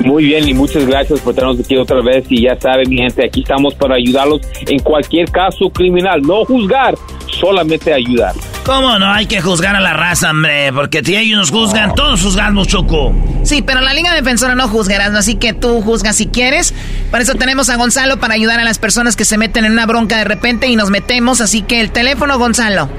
Muy 0.00 0.24
bien 0.24 0.48
y 0.48 0.54
muchas 0.54 0.86
gracias 0.86 1.20
por 1.20 1.34
tenernos 1.34 1.60
aquí 1.60 1.76
otra 1.76 2.00
vez 2.00 2.24
y 2.28 2.42
ya 2.42 2.58
saben 2.58 2.88
mi 2.88 2.96
gente, 2.96 3.24
aquí 3.24 3.40
estamos 3.40 3.74
para 3.74 3.96
ayudarlos 3.96 4.40
en 4.66 4.78
cualquier 4.78 5.30
caso 5.30 5.70
criminal, 5.70 6.22
no 6.22 6.44
juzgar, 6.44 6.94
solamente 7.26 7.92
ayudar. 7.92 8.34
¿Cómo 8.64 8.98
no? 8.98 9.06
Hay 9.06 9.26
que 9.26 9.40
juzgar 9.40 9.74
a 9.76 9.80
la 9.80 9.94
raza, 9.94 10.30
hombre. 10.30 10.70
Porque 10.74 11.02
si 11.02 11.16
ellos 11.16 11.38
nos 11.38 11.50
juzgan, 11.50 11.94
todos 11.94 12.22
juzgamos, 12.22 12.68
Choco. 12.68 13.14
Sí, 13.42 13.62
pero 13.62 13.80
la 13.80 13.94
Liga 13.94 14.14
Defensora 14.14 14.54
no 14.54 14.68
juzgarás, 14.68 15.10
¿no? 15.10 15.18
así 15.18 15.36
que 15.36 15.54
tú 15.54 15.80
juzgas 15.80 16.16
si 16.16 16.26
quieres. 16.26 16.74
Para 17.10 17.22
eso 17.22 17.34
tenemos 17.34 17.70
a 17.70 17.76
Gonzalo 17.76 18.18
para 18.18 18.34
ayudar 18.34 18.60
a 18.60 18.64
las 18.64 18.78
personas 18.78 19.16
que 19.16 19.24
se 19.24 19.38
meten 19.38 19.64
en 19.64 19.72
una 19.72 19.86
bronca 19.86 20.18
de 20.18 20.24
repente 20.24 20.68
y 20.68 20.76
nos 20.76 20.90
metemos. 20.90 21.40
Así 21.40 21.62
que 21.62 21.80
el 21.80 21.92
teléfono, 21.92 22.38
Gonzalo. 22.38 22.90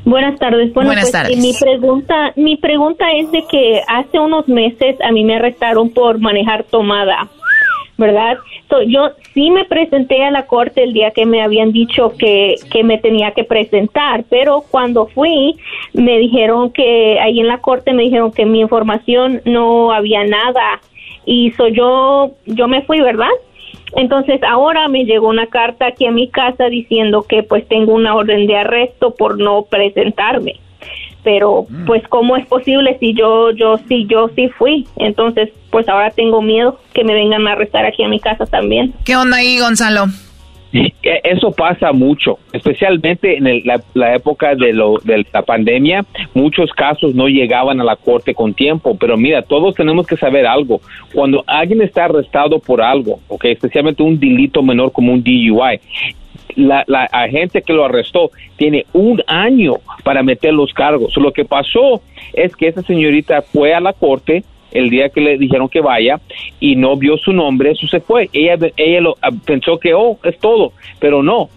Buenas 0.05 0.37
tardes. 0.37 0.73
Bueno, 0.73 0.89
Buenas 0.89 1.05
pues, 1.05 1.11
tardes. 1.13 1.37
y 1.37 1.39
Mi 1.39 1.53
pregunta, 1.53 2.33
mi 2.35 2.57
pregunta 2.57 3.05
es 3.13 3.31
de 3.31 3.43
que 3.49 3.81
hace 3.87 4.19
unos 4.19 4.47
meses 4.47 4.97
a 5.01 5.11
mí 5.11 5.23
me 5.23 5.35
arrestaron 5.35 5.89
por 5.91 6.19
manejar 6.19 6.65
tomada, 6.65 7.29
¿verdad? 8.03 8.37
So, 8.69 8.83
yo 8.83 9.11
sí 9.33 9.49
me 9.49 9.65
presenté 9.65 10.23
a 10.23 10.31
la 10.31 10.45
corte 10.45 10.83
el 10.83 10.93
día 10.93 11.11
que 11.11 11.25
me 11.25 11.41
habían 11.41 11.71
dicho 11.71 12.13
que, 12.17 12.55
que 12.69 12.83
me 12.83 12.97
tenía 12.97 13.31
que 13.31 13.45
presentar, 13.45 14.25
pero 14.29 14.63
cuando 14.69 15.07
fui 15.07 15.55
me 15.93 16.17
dijeron 16.17 16.71
que 16.71 17.19
ahí 17.19 17.39
en 17.39 17.47
la 17.47 17.59
corte 17.59 17.93
me 17.93 18.03
dijeron 18.03 18.31
que 18.31 18.45
mi 18.45 18.59
información 18.59 19.41
no 19.45 19.91
había 19.93 20.23
nada 20.25 20.81
y 21.25 21.51
so 21.51 21.67
yo 21.69 22.31
yo 22.45 22.67
me 22.67 22.81
fui, 22.81 22.99
¿verdad? 22.99 23.31
Entonces 23.95 24.41
ahora 24.43 24.87
me 24.87 25.05
llegó 25.05 25.29
una 25.29 25.47
carta 25.47 25.87
aquí 25.87 26.05
a 26.05 26.11
mi 26.11 26.27
casa 26.27 26.65
diciendo 26.67 27.23
que 27.23 27.43
pues 27.43 27.67
tengo 27.67 27.93
una 27.93 28.15
orden 28.15 28.47
de 28.47 28.57
arresto 28.57 29.15
por 29.15 29.39
no 29.39 29.63
presentarme. 29.63 30.59
Pero 31.23 31.65
pues 31.85 32.03
cómo 32.09 32.35
es 32.37 32.45
posible 32.47 32.97
si 32.99 33.13
yo 33.13 33.51
yo 33.51 33.77
sí 33.87 34.05
yo 34.09 34.29
sí 34.35 34.49
fui. 34.49 34.85
Entonces 34.97 35.49
pues 35.71 35.87
ahora 35.89 36.11
tengo 36.11 36.41
miedo 36.41 36.79
que 36.93 37.03
me 37.03 37.13
vengan 37.13 37.47
a 37.47 37.53
arrestar 37.53 37.85
aquí 37.85 38.03
a 38.03 38.07
mi 38.09 38.19
casa 38.19 38.45
también. 38.45 38.93
¿Qué 39.05 39.15
onda 39.15 39.37
ahí, 39.37 39.57
Gonzalo? 39.59 40.05
Eh, 40.73 40.91
Eso 41.23 41.51
pasa 41.51 41.91
mucho, 41.91 42.39
especialmente 42.51 43.37
en 43.37 43.45
el- 43.45 43.61
la, 43.63 43.79
la 43.93 44.15
época 44.15 44.55
de, 44.55 44.73
lo, 44.73 44.95
de 45.03 45.23
la 45.31 45.43
pandemia. 45.43 46.03
Muchos 46.33 46.71
casos 46.71 47.13
no 47.13 47.27
llegaban 47.27 47.79
a 47.79 47.83
la 47.83 47.95
corte 47.95 48.33
con 48.33 48.53
tiempo, 48.55 48.97
pero 48.99 49.15
mira, 49.15 49.43
todos 49.43 49.75
tenemos 49.75 50.07
que 50.07 50.17
saber 50.17 50.47
algo. 50.47 50.81
Cuando 51.13 51.43
alguien 51.45 51.81
está 51.83 52.05
arrestado 52.05 52.57
por 52.59 52.81
algo, 52.81 53.19
okay, 53.27 53.51
especialmente 53.51 54.01
un 54.01 54.19
delito 54.19 54.63
menor 54.63 54.91
como 54.91 55.13
un 55.13 55.23
DUI, 55.23 55.79
la, 56.55 56.83
la 56.87 57.03
agente 57.05 57.61
que 57.61 57.73
lo 57.73 57.85
arrestó 57.85 58.31
tiene 58.57 58.85
un 58.93 59.21
año 59.27 59.75
para 60.03 60.23
meter 60.23 60.53
los 60.53 60.73
cargos. 60.73 61.15
Lo 61.17 61.31
que 61.31 61.45
pasó 61.45 62.01
es 62.33 62.55
que 62.55 62.67
esa 62.67 62.81
señorita 62.81 63.41
fue 63.41 63.73
a 63.73 63.79
la 63.79 63.93
corte 63.93 64.43
el 64.73 64.89
día 64.89 65.09
que 65.09 65.21
le 65.21 65.37
dijeron 65.37 65.69
que 65.69 65.81
vaya 65.81 66.19
y 66.59 66.75
no 66.75 66.97
vio 66.97 67.17
su 67.17 67.31
nombre, 67.31 67.71
eso 67.71 67.87
se 67.87 67.99
fue. 67.99 68.29
Ella, 68.33 68.57
ella 68.75 69.01
lo, 69.01 69.17
ah, 69.21 69.29
pensó 69.45 69.77
que, 69.77 69.93
oh, 69.93 70.17
es 70.23 70.37
todo, 70.39 70.73
pero 70.99 71.23
no. 71.23 71.49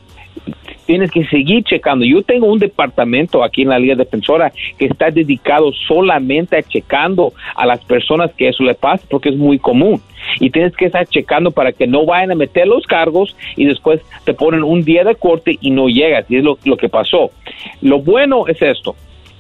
Tienes 0.87 1.11
que 1.11 1.27
seguir 1.27 1.65
checando. 1.65 2.05
Yo 2.05 2.23
tengo 2.23 2.47
un 2.47 2.59
departamento 2.59 3.43
aquí 3.43 3.63
en 3.63 3.69
la 3.69 3.79
Liga 3.79 3.97
Defensora 3.97 4.53
que 4.79 4.87
está 4.87 5.11
dedicado 5.11 5.73
solamente 5.87 6.57
a 6.57 6.63
checando 6.63 7.33
a 7.55 7.67
las 7.67 7.85
personas 7.85 8.33
que 8.35 8.49
eso 8.49 8.63
le 8.63 8.75
pasa 8.75 9.05
porque 9.11 9.31
es 9.31 9.37
muy 9.37 9.59
común. 9.59 10.01
Y 10.41 10.51
tienes 10.51 10.75
que 10.77 10.87
estar 10.87 11.07
checando 11.07 11.51
para 11.51 11.73
que 11.73 11.87
no 11.87 12.05
vayan 12.05 12.33
a 12.33 12.35
meter 12.35 12.67
los 12.67 12.87
cargos 12.87 13.37
y 13.57 13.65
después 13.65 14.01
te 14.25 14.35
ponen 14.35 14.65
un 14.65 14.83
día 14.83 15.05
de 15.05 15.15
corte 15.15 15.59
y 15.61 15.71
no 15.71 15.89
llegas. 15.89 16.25
Y 16.29 16.37
es 16.37 16.45
lo, 16.45 16.59
lo 16.65 16.77
que 16.77 16.89
pasó. 16.89 17.31
Lo 17.83 18.01
bueno 18.01 18.47
es 18.47 18.61
esto 18.63 18.97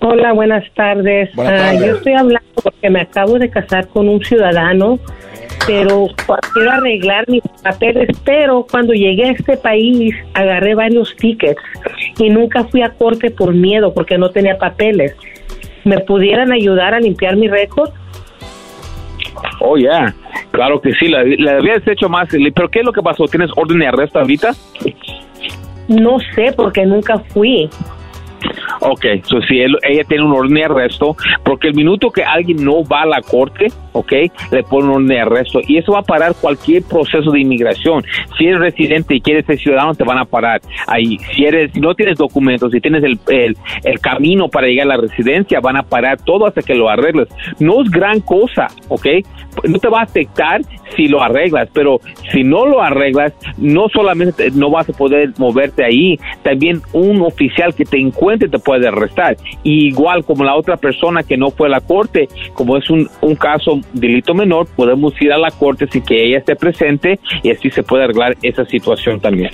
Hola, 0.00 0.32
buenas 0.32 0.64
tardes. 0.74 1.28
Ah, 1.38 1.74
yo 1.74 1.96
estoy 1.96 2.12
hablando 2.12 2.48
porque 2.62 2.88
me 2.88 3.00
acabo 3.00 3.36
de 3.38 3.50
casar 3.50 3.88
con 3.88 4.08
un 4.08 4.24
ciudadano, 4.24 5.00
pero 5.66 6.06
quiero 6.52 6.70
arreglar 6.70 7.28
mis 7.28 7.42
papeles, 7.64 8.08
pero 8.24 8.64
cuando 8.70 8.92
llegué 8.92 9.24
a 9.24 9.32
este 9.32 9.56
país 9.56 10.14
agarré 10.34 10.76
varios 10.76 11.16
tickets 11.16 11.60
y 12.16 12.30
nunca 12.30 12.62
fui 12.64 12.82
a 12.82 12.90
corte 12.90 13.32
por 13.32 13.52
miedo 13.52 13.92
porque 13.92 14.18
no 14.18 14.30
tenía 14.30 14.56
papeles. 14.56 15.16
¿Me 15.84 15.98
pudieran 16.00 16.52
ayudar 16.52 16.94
a 16.94 17.00
limpiar 17.00 17.36
mi 17.36 17.48
récord? 17.48 17.90
Oh, 19.60 19.76
ya. 19.76 20.14
Claro 20.50 20.80
que 20.80 20.92
sí, 20.94 21.08
la, 21.08 21.20
habías 21.20 21.86
hecho 21.86 22.08
más. 22.08 22.28
¿Pero 22.30 22.68
qué 22.68 22.80
es 22.80 22.84
lo 22.84 22.92
que 22.92 23.02
pasó? 23.02 23.24
¿Tienes 23.26 23.50
orden 23.56 23.78
de 23.78 23.86
arresto 23.86 24.18
ahorita? 24.18 24.52
No 25.88 26.18
sé, 26.34 26.52
porque 26.56 26.84
nunca 26.84 27.18
fui. 27.18 27.68
Ok, 28.80 29.04
so 29.24 29.40
si 29.42 29.60
ella 29.60 30.04
tiene 30.08 30.24
un 30.24 30.32
orden 30.32 30.54
de 30.54 30.64
arresto, 30.64 31.16
porque 31.44 31.68
el 31.68 31.74
minuto 31.74 32.10
que 32.10 32.24
alguien 32.24 32.64
no 32.64 32.84
va 32.84 33.02
a 33.02 33.06
la 33.06 33.22
corte, 33.22 33.68
ok, 33.92 34.12
le 34.50 34.62
pone 34.62 34.86
un 34.86 34.94
orden 34.94 35.08
de 35.08 35.20
arresto 35.20 35.60
y 35.66 35.78
eso 35.78 35.92
va 35.92 36.00
a 36.00 36.02
parar 36.02 36.34
cualquier 36.40 36.82
proceso 36.84 37.30
de 37.30 37.40
inmigración. 37.40 38.04
Si 38.36 38.46
eres 38.46 38.60
residente 38.60 39.16
y 39.16 39.20
quieres 39.20 39.46
ser 39.46 39.58
ciudadano, 39.58 39.94
te 39.94 40.04
van 40.04 40.18
a 40.18 40.24
parar 40.24 40.60
ahí. 40.86 41.18
Si 41.34 41.44
eres, 41.44 41.74
no 41.76 41.94
tienes 41.94 42.18
documentos, 42.18 42.70
si 42.72 42.80
tienes 42.80 43.02
el, 43.02 43.18
el, 43.28 43.56
el 43.84 44.00
camino 44.00 44.48
para 44.48 44.66
llegar 44.66 44.86
a 44.86 44.96
la 44.96 45.02
residencia, 45.02 45.60
van 45.60 45.76
a 45.76 45.82
parar 45.82 46.18
todo 46.18 46.46
hasta 46.46 46.62
que 46.62 46.74
lo 46.74 46.88
arregles. 46.88 47.28
No 47.58 47.82
es 47.82 47.90
gran 47.90 48.20
cosa, 48.20 48.68
ok, 48.88 49.06
no 49.64 49.78
te 49.78 49.88
va 49.88 50.00
a 50.00 50.04
afectar 50.04 50.60
si 50.96 51.08
lo 51.08 51.22
arreglas, 51.22 51.68
pero 51.72 52.00
si 52.32 52.42
no 52.42 52.66
lo 52.66 52.82
arreglas, 52.82 53.32
no 53.56 53.88
solamente 53.88 54.50
no 54.52 54.70
vas 54.70 54.88
a 54.88 54.92
poder 54.92 55.32
moverte 55.38 55.84
ahí, 55.84 56.18
también 56.42 56.80
un 56.92 57.22
oficial 57.22 57.74
que 57.74 57.84
te 57.84 57.98
encuentre 57.98 58.48
te 58.48 58.58
puede 58.68 58.86
arrestar. 58.86 59.34
igual 59.62 60.26
como 60.26 60.44
la 60.44 60.54
otra 60.54 60.76
persona 60.76 61.22
que 61.22 61.38
no 61.38 61.50
fue 61.50 61.68
a 61.68 61.70
la 61.70 61.80
corte, 61.80 62.28
como 62.52 62.76
es 62.76 62.90
un, 62.90 63.08
un 63.22 63.34
caso 63.34 63.80
delito 63.94 64.34
menor, 64.34 64.68
podemos 64.76 65.14
ir 65.22 65.32
a 65.32 65.38
la 65.38 65.50
corte 65.50 65.86
sin 65.90 66.02
que 66.02 66.26
ella 66.26 66.36
esté 66.36 66.54
presente 66.54 67.18
y 67.42 67.50
así 67.50 67.70
se 67.70 67.82
puede 67.82 68.04
arreglar 68.04 68.36
esa 68.42 68.66
situación 68.66 69.20
también. 69.20 69.52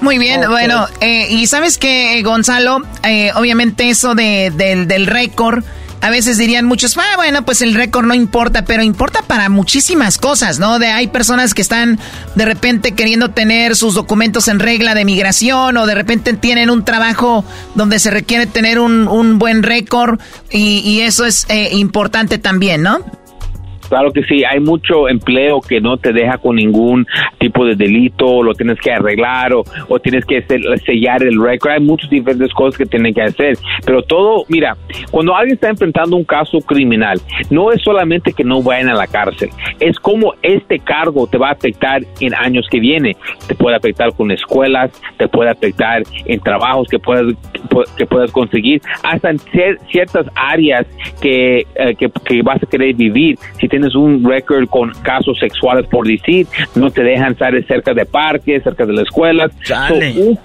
Muy 0.00 0.18
bien, 0.18 0.40
bueno, 0.48 0.86
eh, 1.00 1.28
y 1.30 1.46
sabes 1.46 1.78
que 1.78 2.20
Gonzalo, 2.24 2.78
eh, 3.04 3.30
obviamente 3.36 3.88
eso 3.88 4.16
de, 4.16 4.50
del, 4.50 4.88
del 4.88 5.06
récord, 5.06 5.62
a 6.04 6.10
veces 6.10 6.36
dirían 6.36 6.66
muchos, 6.66 6.98
ah, 6.98 7.16
bueno, 7.16 7.46
pues 7.46 7.62
el 7.62 7.72
récord 7.72 8.04
no 8.04 8.12
importa, 8.12 8.66
pero 8.66 8.82
importa 8.82 9.22
para 9.22 9.48
muchísimas 9.48 10.18
cosas, 10.18 10.58
¿no? 10.58 10.78
De 10.78 10.88
hay 10.88 11.06
personas 11.06 11.54
que 11.54 11.62
están 11.62 11.98
de 12.34 12.44
repente 12.44 12.92
queriendo 12.92 13.30
tener 13.30 13.74
sus 13.74 13.94
documentos 13.94 14.48
en 14.48 14.58
regla 14.58 14.94
de 14.94 15.06
migración 15.06 15.78
o 15.78 15.86
de 15.86 15.94
repente 15.94 16.34
tienen 16.34 16.68
un 16.68 16.84
trabajo 16.84 17.42
donde 17.74 17.98
se 18.00 18.10
requiere 18.10 18.44
tener 18.44 18.80
un, 18.80 19.38
buen 19.38 19.62
récord 19.62 20.20
y, 20.50 21.00
eso 21.00 21.24
es 21.24 21.46
eh, 21.48 21.70
importante 21.72 22.36
también, 22.36 22.82
¿no? 22.82 22.98
Claro 23.88 24.12
que 24.12 24.22
sí, 24.24 24.44
hay 24.44 24.60
mucho 24.60 25.08
empleo 25.08 25.60
que 25.60 25.80
no 25.80 25.96
te 25.96 26.12
deja 26.12 26.38
con 26.38 26.56
ningún 26.56 27.06
tipo 27.38 27.64
de 27.64 27.74
delito, 27.74 28.42
lo 28.42 28.54
tienes 28.54 28.78
que 28.80 28.92
arreglar 28.92 29.52
o, 29.52 29.64
tienes 30.02 30.24
que 30.24 30.42
sellar 30.84 31.22
el 31.22 31.40
récord, 31.40 31.72
hay 31.72 31.80
muchas 31.80 32.10
diferentes 32.10 32.52
cosas 32.52 32.76
que 32.76 32.86
tienen 32.86 33.14
que 33.14 33.22
hacer, 33.22 33.56
pero 33.86 34.02
todo, 34.02 34.44
mira, 34.48 34.76
cuando 35.10 35.34
alguien 35.34 35.54
está 35.54 35.68
enfrentando 35.68 36.16
un 36.16 36.24
caso 36.24 36.58
criminal, 36.60 37.20
no 37.50 37.72
es 37.72 37.82
solamente 37.82 38.32
que 38.32 38.44
no 38.44 38.62
vayan 38.62 38.90
a 38.90 38.94
la 38.94 39.06
cárcel, 39.06 39.50
es 39.80 39.98
como 39.98 40.34
este 40.42 40.78
cargo 40.78 41.26
te 41.26 41.38
va 41.38 41.48
a 41.48 41.52
afectar 41.52 42.02
en 42.20 42.34
años 42.34 42.66
que 42.70 42.80
viene, 42.80 43.16
te 43.46 43.54
puede 43.54 43.76
afectar 43.76 44.12
con 44.14 44.30
escuelas, 44.30 44.90
te 45.16 45.28
puede 45.28 45.50
afectar 45.50 46.02
en 46.26 46.40
trabajos 46.40 46.88
que 46.88 46.98
puedas, 46.98 47.34
que 47.96 48.06
puedas 48.06 48.30
conseguir, 48.32 48.80
hasta 49.02 49.30
en 49.30 49.38
ciertas 49.90 50.26
áreas 50.34 50.86
que, 51.20 51.66
eh, 51.76 51.94
que, 51.98 52.10
que 52.24 52.42
vas 52.42 52.62
a 52.62 52.66
querer 52.66 52.94
vivir, 52.94 53.38
si 53.58 53.68
tienes 53.74 53.96
un 53.96 54.22
récord 54.24 54.68
con 54.68 54.92
casos 55.02 55.36
sexuales 55.40 55.88
por 55.88 56.06
decir, 56.06 56.46
no 56.76 56.92
te 56.92 57.02
dejan 57.02 57.32
estar 57.32 57.52
cerca 57.66 57.92
de 57.92 58.06
parques, 58.06 58.62
cerca 58.62 58.86
de 58.86 58.92
las 58.92 59.02
escuelas 59.02 59.50
un 59.90 60.38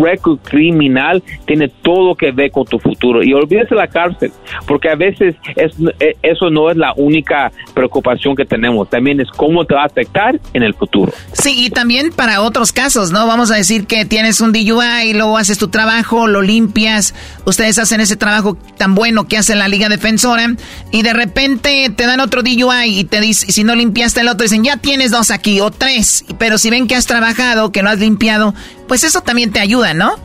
récord 0.00 0.38
criminal 0.42 1.22
tiene 1.46 1.68
todo 1.68 2.14
que 2.14 2.32
ver 2.32 2.50
con 2.50 2.64
tu 2.64 2.78
futuro. 2.78 3.22
Y 3.22 3.32
olvídese 3.32 3.74
la 3.74 3.86
cárcel, 3.86 4.32
porque 4.66 4.88
a 4.88 4.94
veces 4.94 5.36
es, 5.56 5.72
eh, 6.00 6.16
eso 6.22 6.50
no 6.50 6.70
es 6.70 6.76
la 6.76 6.92
única 6.96 7.52
preocupación 7.74 8.34
que 8.36 8.44
tenemos. 8.44 8.88
También 8.88 9.20
es 9.20 9.28
cómo 9.30 9.64
te 9.64 9.74
va 9.74 9.82
a 9.82 9.86
afectar 9.86 10.38
en 10.52 10.62
el 10.62 10.74
futuro. 10.74 11.12
Sí, 11.32 11.66
y 11.66 11.70
también 11.70 12.12
para 12.12 12.42
otros 12.42 12.72
casos, 12.72 13.12
¿no? 13.12 13.26
Vamos 13.26 13.50
a 13.50 13.56
decir 13.56 13.86
que 13.86 14.04
tienes 14.04 14.40
un 14.40 14.52
DUI, 14.52 15.12
luego 15.14 15.38
haces 15.38 15.58
tu 15.58 15.68
trabajo, 15.68 16.26
lo 16.26 16.42
limpias, 16.42 17.14
ustedes 17.44 17.78
hacen 17.78 18.00
ese 18.00 18.16
trabajo 18.16 18.56
tan 18.76 18.94
bueno 18.94 19.26
que 19.26 19.36
hace 19.38 19.54
la 19.54 19.68
Liga 19.68 19.88
Defensora, 19.88 20.54
y 20.92 21.02
de 21.02 21.12
repente 21.12 21.90
te 21.94 22.06
dan 22.06 22.20
otro 22.20 22.42
DUI 22.42 22.98
y 22.98 23.04
te 23.04 23.20
dicen, 23.20 23.50
si 23.50 23.64
no 23.64 23.74
limpiaste 23.74 24.20
el 24.20 24.28
otro, 24.28 24.44
dicen, 24.44 24.64
ya 24.64 24.76
tienes 24.76 25.10
dos 25.10 25.30
aquí 25.30 25.60
o 25.60 25.70
tres, 25.70 26.24
pero 26.38 26.58
si 26.58 26.70
ven 26.70 26.86
que 26.86 26.94
has 26.94 27.06
trabajado, 27.06 27.72
que 27.72 27.82
no 27.82 27.90
has 27.90 27.98
limpiado, 27.98 28.54
pues 28.88 29.04
eso 29.04 29.20
también 29.20 29.52
te 29.52 29.60
ayuda, 29.60 29.94
¿no? 29.94 30.16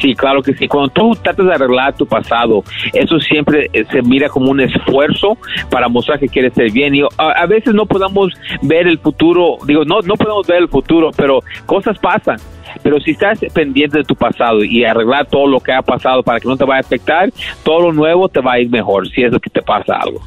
Sí, 0.00 0.14
claro 0.14 0.42
que 0.42 0.54
sí. 0.54 0.68
Cuando 0.68 0.88
tú 0.90 1.14
tratas 1.22 1.46
de 1.46 1.54
arreglar 1.54 1.94
tu 1.94 2.06
pasado, 2.06 2.62
eso 2.92 3.18
siempre 3.18 3.70
eh, 3.72 3.84
se 3.90 4.02
mira 4.02 4.28
como 4.28 4.50
un 4.50 4.60
esfuerzo 4.60 5.38
para 5.70 5.88
mostrar 5.88 6.18
que 6.18 6.28
quieres 6.28 6.52
ser 6.54 6.70
bien. 6.70 6.94
Y 6.94 7.02
a, 7.16 7.46
veces 7.46 7.74
no 7.74 7.86
podemos 7.86 8.32
ver 8.62 8.86
el 8.86 8.98
futuro, 8.98 9.56
digo, 9.66 9.84
no, 9.84 10.00
no 10.00 10.14
podemos 10.14 10.46
ver 10.46 10.58
el 10.58 10.68
futuro, 10.68 11.10
pero 11.16 11.40
cosas 11.64 11.98
pasan. 11.98 12.36
Pero 12.82 13.00
si 13.00 13.12
estás 13.12 13.38
pendiente 13.54 13.98
de 13.98 14.04
tu 14.04 14.14
pasado 14.14 14.62
y 14.62 14.84
arreglar 14.84 15.26
todo 15.26 15.46
lo 15.46 15.60
que 15.60 15.72
ha 15.72 15.82
pasado 15.82 16.22
para 16.22 16.40
que 16.40 16.48
no 16.48 16.56
te 16.56 16.64
vaya 16.64 16.78
a 16.78 16.80
afectar, 16.80 17.30
todo 17.64 17.80
lo 17.80 17.92
nuevo 17.92 18.28
te 18.28 18.40
va 18.40 18.54
a 18.54 18.60
ir 18.60 18.68
mejor 18.68 19.08
si 19.08 19.22
es 19.22 19.32
lo 19.32 19.40
que 19.40 19.48
te 19.48 19.62
pasa 19.62 19.94
algo. 19.96 20.20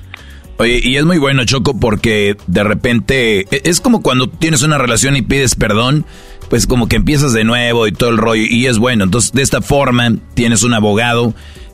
Oye, 0.59 0.81
y 0.83 0.97
es 0.97 1.05
muy 1.05 1.17
bueno, 1.17 1.45
Choco, 1.45 1.79
porque 1.79 2.35
de 2.47 2.63
repente 2.63 3.47
e, 3.49 3.61
es 3.63 3.79
como 3.81 4.01
cuando 4.01 4.29
tienes 4.29 4.61
una 4.61 4.77
relación 4.77 5.15
y 5.15 5.21
pides 5.21 5.55
perdón 5.55 6.05
pues 6.49 6.67
como 6.67 6.87
que 6.87 6.95
empiezas 6.95 7.31
de 7.31 7.43
nuevo 7.43 7.87
y 7.87 7.91
todo 7.91 8.09
el 8.09 8.17
rollo 8.17 8.43
y 8.49 8.65
es 8.65 8.77
bueno. 8.77 9.03
Entonces, 9.03 9.31
de 9.31 9.41
esta 9.41 9.61
forma 9.61 10.15
tienes 10.33 10.63
un 10.63 10.73
abogado 10.73 11.33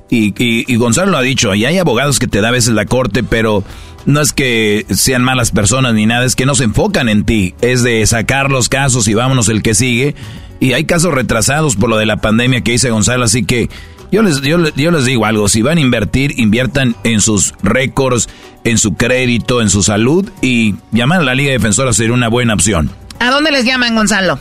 y, 0.10 0.34
y, 0.38 0.76
Gonzalo 0.76 1.12
lo 1.12 1.18
ha 1.18 1.24
dicho, 1.24 1.56
y 1.56 1.66
hay 1.66 1.80
abogados 1.80 2.20
que 2.20 2.28
te 2.28 2.40
da 2.40 2.49
a 2.49 2.52
veces 2.52 2.74
la 2.74 2.86
corte, 2.86 3.24
pero 3.24 3.64
no 4.06 4.22
es 4.22 4.34
que 4.34 4.86
sean 4.91 5.24
malas 5.24 5.49
personas 5.49 5.95
ni 5.95 6.06
nada, 6.06 6.26
es 6.26 6.36
que 6.36 6.45
no 6.45 6.53
se 6.53 6.66
enfocan 6.66 7.10
en 7.10 7.26
ti, 7.26 7.56
es 7.62 7.82
de 7.82 8.06
sacar 8.06 8.52
los 8.52 8.70
casos 8.70 9.07
y 9.07 9.16
vámonos 9.16 9.49
el 9.49 9.64
que 9.64 9.74
sigue. 9.74 10.14
Y 10.60 10.74
hay 10.74 10.86
casos 10.86 11.14
retrasados 11.14 11.76
por 11.76 11.90
lo 11.90 11.98
de 11.98 12.06
la 12.06 12.18
pandemia 12.18 12.62
que 12.62 12.74
dice 12.74 12.91
Gonzalo, 12.91 13.26
así 13.26 13.45
que 13.45 13.68
yo 14.12 14.22
les, 14.22 14.41
yo 14.41 14.57
les 14.91 15.06
digo 15.06 15.26
algo, 15.26 15.49
si 15.49 15.64
van 15.64 15.80
a 15.80 15.82
invertir, 15.82 16.40
inviertan 16.40 16.95
en 17.03 17.20
sus 17.20 17.53
récords, 17.64 18.30
en 18.65 18.77
su 18.77 18.95
crédito, 18.95 19.61
en 19.61 19.69
su 19.69 19.81
salud 19.83 20.29
y 20.41 20.75
llamar 20.91 21.21
a 21.21 21.23
la 21.23 21.35
Liga 21.35 21.51
Defensora 21.51 21.93
sería 21.93 22.13
una 22.13 22.27
buena 22.27 22.53
opción. 22.53 22.89
¿A 23.19 23.29
dónde 23.29 23.51
les 23.51 23.63
llaman, 23.63 23.95
Gonzalo? 23.95 24.37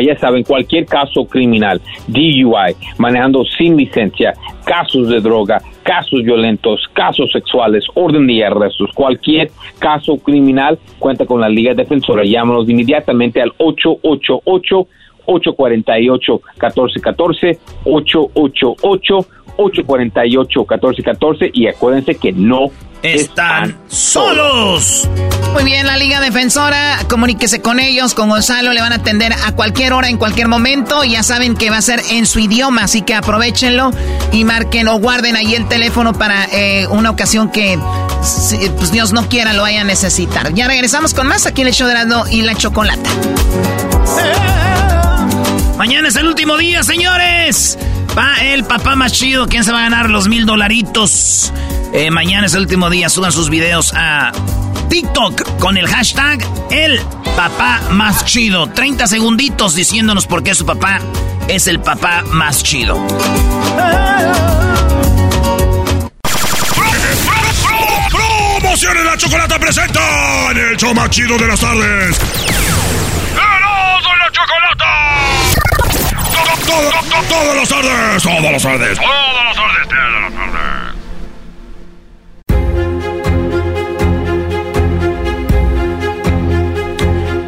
Ya 0.00 0.18
saben, 0.18 0.42
cualquier 0.44 0.86
caso 0.86 1.26
criminal, 1.26 1.80
DUI, 2.06 2.74
manejando 2.96 3.44
sin 3.44 3.76
licencia, 3.76 4.32
casos 4.64 5.08
de 5.08 5.20
droga, 5.20 5.60
casos 5.82 6.22
violentos, 6.22 6.88
casos 6.94 7.30
sexuales, 7.30 7.84
orden 7.94 8.26
de 8.26 8.42
arrestos, 8.42 8.90
cualquier 8.94 9.50
caso 9.78 10.16
criminal, 10.16 10.78
cuenta 10.98 11.26
con 11.26 11.42
la 11.42 11.48
Liga 11.50 11.74
Defensora. 11.74 12.24
Llámanos 12.24 12.68
inmediatamente 12.70 13.42
al 13.42 13.52
888 13.58 14.88
848 15.26 16.32
1414 16.54 17.58
888 17.84 19.26
848-1414 19.56 21.50
y 21.52 21.68
acuérdense 21.68 22.14
que 22.16 22.32
no 22.32 22.70
están 23.02 23.76
solos. 23.88 25.08
Muy 25.52 25.64
bien, 25.64 25.86
la 25.86 25.98
Liga 25.98 26.20
Defensora, 26.20 26.98
comuníquese 27.10 27.60
con 27.60 27.78
ellos, 27.78 28.14
con 28.14 28.30
Gonzalo, 28.30 28.72
le 28.72 28.80
van 28.80 28.92
a 28.92 28.96
atender 28.96 29.32
a 29.32 29.54
cualquier 29.54 29.92
hora, 29.92 30.08
en 30.08 30.16
cualquier 30.16 30.48
momento. 30.48 31.04
Ya 31.04 31.22
saben 31.22 31.56
que 31.56 31.68
va 31.68 31.76
a 31.76 31.82
ser 31.82 32.00
en 32.10 32.24
su 32.24 32.38
idioma, 32.38 32.84
así 32.84 33.02
que 33.02 33.14
aprovechenlo 33.14 33.90
y 34.32 34.44
marquen 34.44 34.88
o 34.88 34.98
guarden 34.98 35.36
ahí 35.36 35.54
el 35.54 35.68
teléfono 35.68 36.14
para 36.14 36.46
eh, 36.52 36.86
una 36.88 37.10
ocasión 37.10 37.50
que, 37.50 37.78
pues 38.76 38.92
Dios 38.92 39.12
no 39.12 39.28
quiera, 39.28 39.52
lo 39.52 39.62
vaya 39.62 39.82
a 39.82 39.84
necesitar. 39.84 40.54
Ya 40.54 40.68
regresamos 40.68 41.12
con 41.12 41.26
más 41.26 41.46
aquí 41.46 41.60
en 41.60 41.68
el 41.68 41.74
show 41.74 41.88
de 41.88 41.92
y 42.30 42.42
la 42.42 42.54
chocolata. 42.54 43.10
Mañana 45.76 46.08
es 46.08 46.16
el 46.16 46.26
último 46.26 46.56
día, 46.56 46.82
señores. 46.82 47.78
Va 48.16 48.34
el 48.42 48.64
papá 48.64 48.94
más 48.94 49.12
chido. 49.12 49.48
¿Quién 49.48 49.64
se 49.64 49.72
va 49.72 49.80
a 49.80 49.82
ganar 49.82 50.10
los 50.10 50.28
mil 50.28 50.46
dolaritos? 50.46 51.52
Eh, 51.92 52.10
mañana 52.10 52.46
es 52.46 52.54
el 52.54 52.62
último 52.62 52.90
día. 52.90 53.08
Suban 53.08 53.32
sus 53.32 53.50
videos 53.50 53.92
a 53.94 54.32
TikTok 54.88 55.58
con 55.58 55.76
el 55.76 55.88
hashtag 55.88 56.40
El 56.70 57.00
Papá 57.36 57.80
Más 57.90 58.24
Chido. 58.24 58.68
30 58.68 59.06
segunditos 59.06 59.74
diciéndonos 59.74 60.26
por 60.26 60.42
qué 60.42 60.54
su 60.54 60.66
papá 60.66 61.00
es 61.48 61.66
el 61.66 61.80
papá 61.80 62.22
más 62.30 62.62
chido. 62.62 62.94
Promociones 68.10 69.04
la 69.04 69.16
chocolate 69.16 69.58
presenta 69.58 70.50
en 70.50 70.58
el 70.58 70.76
show 70.76 70.94
más 70.94 71.10
chido 71.10 71.36
de 71.38 71.46
las 71.48 71.60
tardes. 71.60 72.51
¡Erasmo 74.32 74.40
la 74.40 74.40
chocolata! 74.46 75.12
todos 76.66 76.84
los 76.90 76.98
tardes, 77.08 77.28
todos 77.28 77.56
los 77.56 77.68
tardes, 77.68 78.22
todos 78.22 78.52
los 78.52 78.62
tardes, 78.62 78.98
todos 78.98 79.32
los. 80.22 80.42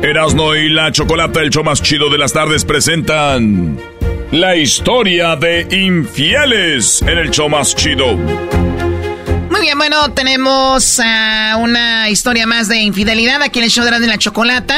Erasno 0.03 0.55
y 0.55 0.69
la 0.69 0.93
Chocolata, 0.93 1.41
el 1.41 1.49
show 1.49 1.65
más 1.65 1.81
chido 1.83 2.11
de 2.11 2.19
las 2.19 2.35
tardes, 2.35 2.67
presentan 2.67 3.79
la 4.33 4.55
historia 4.55 5.35
de 5.37 5.67
infieles 5.71 7.01
en 7.03 7.17
el 7.19 7.31
show 7.31 7.49
más 7.49 7.75
chido. 7.75 8.19
Bien, 9.65 9.79
bueno, 9.79 10.13
tenemos 10.13 10.99
uh, 10.99 11.59
una 11.59 12.11
historia 12.11 12.47
más 12.47 12.69
de 12.69 12.83
infidelidad 12.83 13.41
aquí 13.41 13.61
en 13.61 13.65
el 13.65 13.71
show 13.71 13.83
de 13.83 14.07
la 14.07 14.19
Chocolata. 14.19 14.75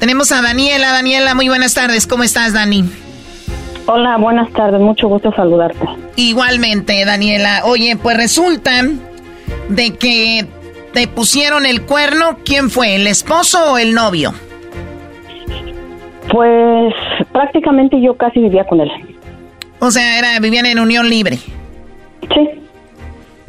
Tenemos 0.00 0.32
a 0.32 0.42
Daniela. 0.42 0.90
Daniela, 0.90 1.36
muy 1.36 1.46
buenas 1.46 1.74
tardes. 1.74 2.08
¿Cómo 2.08 2.24
estás, 2.24 2.52
Dani? 2.52 2.90
Hola, 3.86 4.16
buenas 4.16 4.52
tardes, 4.52 4.80
mucho 4.80 5.06
gusto 5.06 5.32
saludarte. 5.32 5.86
Igualmente, 6.16 7.04
Daniela. 7.04 7.62
Oye, 7.66 7.96
pues 8.02 8.16
resulta 8.16 8.82
de 9.68 9.96
que 9.96 10.44
te 10.92 11.06
pusieron 11.06 11.64
el 11.64 11.82
cuerno. 11.82 12.38
¿Quién 12.44 12.68
fue, 12.68 12.96
el 12.96 13.06
esposo 13.06 13.74
o 13.74 13.78
el 13.78 13.94
novio? 13.94 14.34
Pues 16.32 16.94
prácticamente 17.30 18.02
yo 18.02 18.16
casi 18.16 18.40
vivía 18.40 18.64
con 18.64 18.80
él. 18.80 18.90
O 19.78 19.92
sea, 19.92 20.18
era, 20.18 20.40
vivían 20.40 20.66
en 20.66 20.80
unión 20.80 21.08
libre. 21.08 21.38
Sí. 22.34 22.60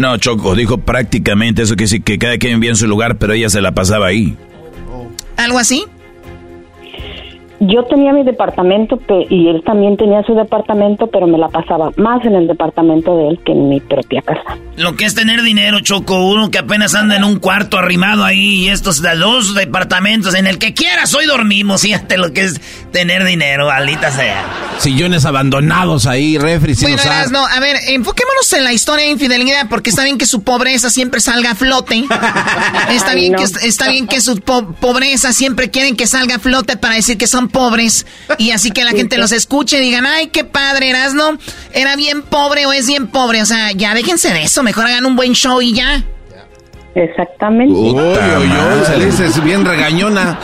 No, 0.01 0.17
Choco, 0.17 0.55
dijo 0.55 0.79
prácticamente 0.79 1.61
eso 1.61 1.75
que 1.75 1.85
sí, 1.85 1.99
que 1.99 2.17
cada 2.17 2.39
quien 2.39 2.55
vivía 2.55 2.71
en 2.71 2.75
su 2.75 2.87
lugar, 2.87 3.19
pero 3.19 3.33
ella 3.33 3.51
se 3.51 3.61
la 3.61 3.73
pasaba 3.73 4.07
ahí. 4.07 4.35
¿Algo 5.37 5.59
así? 5.59 5.85
Yo 7.61 7.83
tenía 7.83 8.11
mi 8.11 8.23
departamento 8.23 8.99
y 9.29 9.47
él 9.47 9.61
también 9.63 9.95
tenía 9.95 10.23
su 10.23 10.33
departamento, 10.33 11.07
pero 11.07 11.27
me 11.27 11.37
la 11.37 11.47
pasaba 11.47 11.91
más 11.95 12.25
en 12.25 12.33
el 12.33 12.47
departamento 12.47 13.15
de 13.17 13.29
él 13.29 13.39
que 13.45 13.51
en 13.51 13.69
mi 13.69 13.79
propia 13.79 14.23
casa. 14.23 14.57
Lo 14.77 14.95
que 14.95 15.05
es 15.05 15.13
tener 15.13 15.43
dinero, 15.43 15.79
Choco, 15.81 16.25
uno 16.25 16.49
que 16.49 16.57
apenas 16.57 16.95
anda 16.95 17.15
en 17.15 17.23
un 17.23 17.37
cuarto 17.37 17.77
arrimado 17.77 18.23
ahí 18.23 18.63
y 18.65 18.69
estos 18.69 19.03
de 19.03 19.15
dos 19.15 19.53
departamentos, 19.53 20.33
en 20.33 20.47
el 20.47 20.57
que 20.57 20.73
quieras 20.73 21.13
hoy 21.13 21.27
dormimos, 21.27 21.81
fíjate 21.83 22.17
lo 22.17 22.33
que 22.33 22.45
es 22.45 22.59
tener 22.91 23.23
dinero, 23.25 23.69
alita 23.69 24.09
sea. 24.09 24.43
Sillones 24.79 25.25
abandonados 25.25 26.07
ahí, 26.07 26.39
refri 26.39 26.73
sin 26.73 26.95
bueno, 26.95 27.03
no, 27.31 27.45
a 27.45 27.59
ver, 27.59 27.77
enfoquémonos 27.89 28.51
en 28.53 28.63
la 28.63 28.73
historia 28.73 29.05
de 29.05 29.11
infidelidad, 29.11 29.67
porque 29.69 29.91
está 29.91 30.03
bien 30.03 30.17
que 30.17 30.25
su 30.25 30.41
pobreza 30.41 30.89
siempre 30.89 31.19
salga 31.19 31.51
a 31.51 31.55
flote. 31.55 32.03
está, 32.89 33.13
bien 33.13 33.35
que, 33.35 33.43
está 33.43 33.89
bien 33.89 34.07
que 34.07 34.19
su 34.19 34.37
pobreza 34.39 35.31
siempre 35.31 35.69
quieren 35.69 35.95
que 35.95 36.07
salga 36.07 36.35
a 36.35 36.39
flote 36.39 36.77
para 36.77 36.95
decir 36.95 37.19
que 37.19 37.27
son 37.27 37.50
pobres 37.51 38.05
y 38.37 38.51
así 38.51 38.71
que 38.71 38.83
la 38.83 38.91
gente 38.91 39.17
los 39.17 39.31
escuche 39.31 39.77
y 39.77 39.81
digan, 39.81 40.05
ay, 40.05 40.27
qué 40.27 40.43
padre, 40.43 40.89
Erasno, 40.89 41.37
era 41.73 41.95
bien 41.95 42.23
pobre 42.23 42.65
o 42.65 42.73
es 42.73 42.87
bien 42.87 43.07
pobre. 43.07 43.41
O 43.41 43.45
sea, 43.45 43.71
ya 43.71 43.93
déjense 43.93 44.33
de 44.33 44.43
eso, 44.43 44.63
mejor 44.63 44.87
hagan 44.87 45.05
un 45.05 45.15
buen 45.15 45.33
show 45.33 45.61
y 45.61 45.73
ya. 45.73 46.03
Exactamente. 46.93 47.73
Uy, 47.73 47.91
uy, 47.93 49.41
bien 49.43 49.63
regañona. 49.63 50.39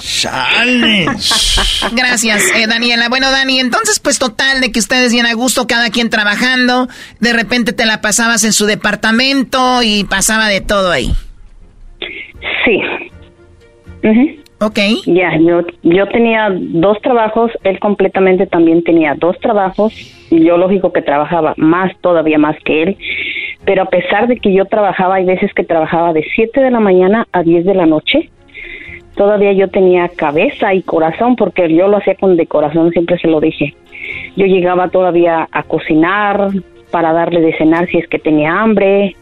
Gracias, 1.91 2.43
eh, 2.55 2.67
Daniela. 2.67 3.09
Bueno, 3.09 3.29
Dani, 3.31 3.59
entonces, 3.59 3.99
pues 3.99 4.17
total, 4.17 4.61
de 4.61 4.71
que 4.71 4.79
ustedes 4.79 5.11
bien 5.11 5.25
a 5.25 5.33
gusto, 5.33 5.67
cada 5.67 5.89
quien 5.89 6.09
trabajando. 6.09 6.87
De 7.19 7.33
repente 7.33 7.73
te 7.73 7.85
la 7.85 7.99
pasabas 7.99 8.45
en 8.45 8.53
su 8.53 8.65
departamento 8.65 9.83
y 9.83 10.05
pasaba 10.05 10.47
de 10.47 10.61
todo 10.61 10.91
ahí. 10.91 11.13
Sí. 11.99 12.79
Ok. 14.59 14.79
Ya, 15.05 15.37
yo, 15.37 15.61
yo 15.83 16.07
tenía 16.07 16.49
dos 16.51 16.99
trabajos, 17.01 17.51
él 17.63 17.79
completamente 17.79 18.47
también 18.47 18.83
tenía 18.83 19.13
dos 19.13 19.37
trabajos, 19.39 19.93
y 20.31 20.43
yo 20.43 20.57
lógico 20.57 20.91
que 20.91 21.03
trabajaba 21.03 21.53
más, 21.57 21.95
todavía 22.01 22.39
más 22.39 22.57
que 22.65 22.83
él, 22.83 22.97
pero 23.65 23.83
a 23.83 23.89
pesar 23.89 24.27
de 24.27 24.37
que 24.37 24.51
yo 24.53 24.65
trabajaba, 24.65 25.15
hay 25.15 25.25
veces 25.25 25.53
que 25.53 25.63
trabajaba 25.63 26.11
de 26.13 26.25
7 26.35 26.59
de 26.59 26.71
la 26.71 26.79
mañana 26.79 27.27
a 27.31 27.43
10 27.43 27.65
de 27.65 27.75
la 27.75 27.85
noche, 27.85 28.31
todavía 29.15 29.53
yo 29.53 29.67
tenía 29.69 30.09
cabeza 30.09 30.73
y 30.73 30.81
corazón, 30.81 31.35
porque 31.35 31.71
yo 31.71 31.87
lo 31.87 31.97
hacía 31.97 32.15
con 32.15 32.35
de 32.35 32.47
corazón, 32.47 32.91
siempre 32.91 33.19
se 33.19 33.27
lo 33.27 33.39
dije. 33.39 33.75
Yo 34.35 34.45
llegaba 34.47 34.89
todavía 34.89 35.47
a 35.51 35.63
cocinar 35.63 36.49
para 36.89 37.13
darle 37.13 37.41
de 37.41 37.55
cenar 37.57 37.87
si 37.89 37.97
es 37.97 38.07
que 38.07 38.17
tenía 38.17 38.59
hambre, 38.59 39.15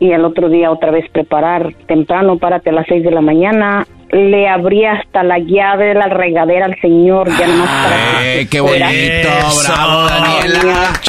y 0.00 0.12
al 0.12 0.24
otro 0.24 0.48
día 0.48 0.70
otra 0.70 0.90
vez 0.90 1.08
preparar 1.10 1.74
temprano, 1.86 2.38
párate 2.38 2.70
a 2.70 2.72
las 2.72 2.86
6 2.86 3.04
de 3.04 3.10
la 3.10 3.20
mañana, 3.20 3.86
le 4.10 4.48
abría 4.48 4.92
hasta 4.92 5.22
la 5.22 5.38
llave 5.38 5.86
de 5.86 5.94
la 5.94 6.08
regadera 6.08 6.66
al 6.66 6.80
señor, 6.80 7.28
ya 7.38 7.46
nomás 7.46 7.68
para 7.68 8.48
¡Qué 8.48 8.60
bonito! 8.60 9.28
¡Bravo, 9.66 10.02
Daniela! 10.04 11.00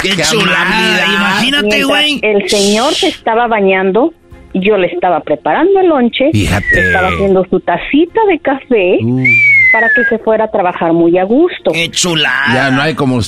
¡Qué, 0.00 0.10
chulada! 0.22 1.06
Imagínate, 1.14 1.84
güey. 1.84 2.20
El 2.22 2.48
señor 2.48 2.94
se 2.94 3.08
estaba 3.08 3.46
bañando, 3.48 4.12
yo 4.52 4.76
le 4.76 4.86
estaba 4.86 5.20
preparando 5.20 5.80
el 5.80 5.88
lonche, 5.88 6.30
estaba 6.32 7.08
haciendo 7.08 7.44
su 7.50 7.60
tacita 7.60 8.20
de 8.28 8.38
café. 8.38 8.98
Uh. 9.02 9.24
para 9.72 9.88
que 9.88 10.04
se 10.04 10.18
fuera 10.18 10.44
a 10.44 10.50
trabajar 10.52 10.92
muy 10.92 11.18
a 11.18 11.24
gusto. 11.24 11.72
¡Qué 11.72 11.90
chulada! 11.90 12.54
Ya 12.54 12.70
no 12.70 12.80
hay 12.80 12.94
como... 12.94 13.18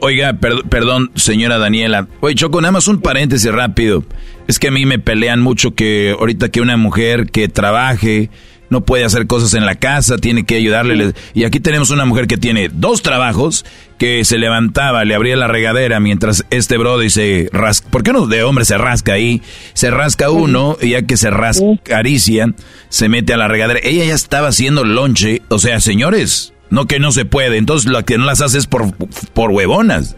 oiga, 0.00 0.32
perdón, 0.70 1.10
señora 1.14 1.58
Daniela. 1.58 2.06
Oye, 2.20 2.34
Choco, 2.34 2.62
nada 2.62 2.72
más 2.72 2.88
un 2.88 3.02
paréntesis 3.02 3.52
rápido. 3.52 4.02
Es 4.48 4.58
que 4.58 4.68
a 4.68 4.70
mí 4.70 4.86
me 4.86 4.98
pelean 4.98 5.40
mucho 5.40 5.74
que 5.74 6.14
ahorita 6.18 6.48
que 6.48 6.60
una 6.60 6.76
mujer 6.76 7.26
que 7.30 7.48
trabaje 7.48 8.30
no 8.72 8.80
puede 8.80 9.04
hacer 9.04 9.26
cosas 9.26 9.52
en 9.52 9.66
la 9.66 9.74
casa, 9.74 10.16
tiene 10.16 10.44
que 10.44 10.56
ayudarle. 10.56 11.12
Y 11.34 11.44
aquí 11.44 11.60
tenemos 11.60 11.90
una 11.90 12.06
mujer 12.06 12.26
que 12.26 12.38
tiene 12.38 12.70
dos 12.72 13.02
trabajos, 13.02 13.66
que 13.98 14.24
se 14.24 14.38
levantaba, 14.38 15.04
le 15.04 15.14
abría 15.14 15.36
la 15.36 15.46
regadera 15.46 16.00
mientras 16.00 16.46
este 16.50 16.78
brody 16.78 17.10
se 17.10 17.50
rasca. 17.52 17.90
¿Por 17.90 18.02
qué 18.02 18.10
uno 18.10 18.26
de 18.26 18.42
hombre 18.42 18.64
se 18.64 18.78
rasca 18.78 19.12
ahí? 19.12 19.42
Se 19.74 19.90
rasca 19.90 20.30
uno 20.30 20.78
y 20.80 20.90
ya 20.90 21.02
que 21.02 21.18
se 21.18 21.30
rasca, 21.30 21.66
acaricia, 21.80 22.54
se 22.88 23.10
mete 23.10 23.34
a 23.34 23.36
la 23.36 23.46
regadera. 23.46 23.78
Ella 23.82 24.06
ya 24.06 24.14
estaba 24.14 24.48
haciendo 24.48 24.84
lonche. 24.84 25.42
O 25.48 25.58
sea, 25.58 25.78
señores, 25.78 26.54
no 26.72 26.86
que 26.86 26.98
no 26.98 27.12
se 27.12 27.24
puede. 27.24 27.58
Entonces 27.58 27.88
lo 27.90 28.02
que 28.04 28.18
no 28.18 28.24
las 28.24 28.40
haces 28.40 28.66
por, 28.66 28.86
por 29.34 29.50
huevonas. 29.50 30.16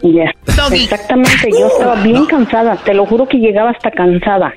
Exactamente, 0.71 1.49
yo 1.51 1.67
estaba 1.67 2.01
bien 2.01 2.25
cansada. 2.25 2.77
Te 2.77 2.93
lo 2.93 3.05
juro 3.05 3.27
que 3.27 3.37
llegaba 3.37 3.71
hasta 3.71 3.91
cansada. 3.91 4.53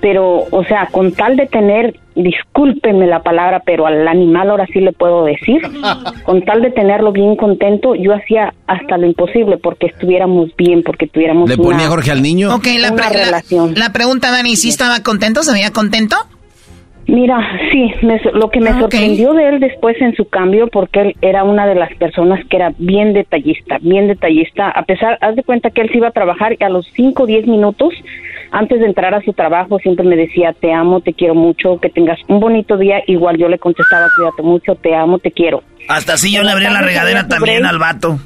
pero, 0.00 0.44
o 0.50 0.64
sea, 0.64 0.86
con 0.92 1.12
tal 1.12 1.36
de 1.36 1.46
tener, 1.46 1.98
discúlpenme 2.14 3.08
la 3.08 3.22
palabra, 3.24 3.60
pero 3.66 3.86
al 3.88 4.06
animal 4.06 4.50
ahora 4.50 4.66
sí 4.72 4.78
le 4.78 4.92
puedo 4.92 5.24
decir, 5.24 5.62
con 6.24 6.44
tal 6.44 6.62
de 6.62 6.70
tenerlo 6.70 7.10
bien 7.10 7.34
contento, 7.34 7.96
yo 7.96 8.12
hacía 8.14 8.54
hasta 8.68 8.96
lo 8.96 9.06
imposible 9.06 9.58
porque 9.58 9.86
estuviéramos 9.86 10.50
bien, 10.56 10.82
porque 10.84 11.08
tuviéramos 11.08 11.48
¿Le 11.48 11.56
ponía 11.56 11.88
Jorge 11.88 12.12
al 12.12 12.22
niño? 12.22 12.54
Ok, 12.54 12.68
la, 12.78 12.90
relación. 12.90 13.74
La, 13.74 13.92
pregunta, 13.92 14.30
Dani, 14.30 14.54
¿sí 14.54 14.68
estaba 14.68 15.00
contento? 15.00 15.42
¿Se 15.42 15.52
veía 15.52 15.72
contento? 15.72 16.16
Mira, 17.06 17.38
sí, 17.70 17.92
lo 18.32 18.50
que 18.50 18.60
me 18.60 18.70
ah, 18.70 18.80
sorprendió 18.80 19.32
de 19.32 19.48
él 19.48 19.60
después 19.60 19.96
en 20.00 20.16
su 20.16 20.28
cambio, 20.28 20.66
porque 20.66 21.00
él 21.00 21.16
era 21.20 21.44
una 21.44 21.64
de 21.66 21.76
las 21.76 21.94
personas 21.94 22.44
que 22.46 22.56
era 22.56 22.72
bien 22.78 23.12
detallista, 23.12 23.78
bien 23.80 24.08
detallista, 24.08 24.70
a 24.70 24.82
pesar, 24.82 25.16
haz 25.20 25.36
de 25.36 25.44
cuenta 25.44 25.70
que 25.70 25.82
él 25.82 25.90
se 25.90 25.98
iba 25.98 26.08
a 26.08 26.12
trabajar 26.12 26.56
y 26.58 26.64
a 26.64 26.68
los 26.68 26.84
5 26.94 27.22
o 27.22 27.26
10 27.26 27.46
minutos, 27.46 27.94
antes 28.50 28.80
de 28.80 28.86
entrar 28.86 29.14
a 29.14 29.22
su 29.22 29.32
trabajo, 29.32 29.78
siempre 29.78 30.04
me 30.04 30.16
decía, 30.16 30.52
te 30.52 30.72
amo, 30.72 31.00
te 31.00 31.12
quiero 31.12 31.36
mucho, 31.36 31.78
que 31.80 31.90
tengas 31.90 32.18
un 32.26 32.40
bonito 32.40 32.76
día, 32.76 33.00
igual 33.06 33.36
yo 33.36 33.48
le 33.48 33.58
contestaba, 33.58 34.08
cuídate 34.16 34.42
mucho, 34.42 34.74
te 34.74 34.94
amo, 34.94 35.20
te 35.20 35.30
quiero. 35.30 35.62
Hasta 35.88 36.14
así 36.14 36.32
yo 36.34 36.42
le 36.42 36.50
abría 36.50 36.70
la 36.70 36.82
regadera 36.82 37.28
también 37.28 37.64
al 37.64 37.78
vato. 37.78 38.18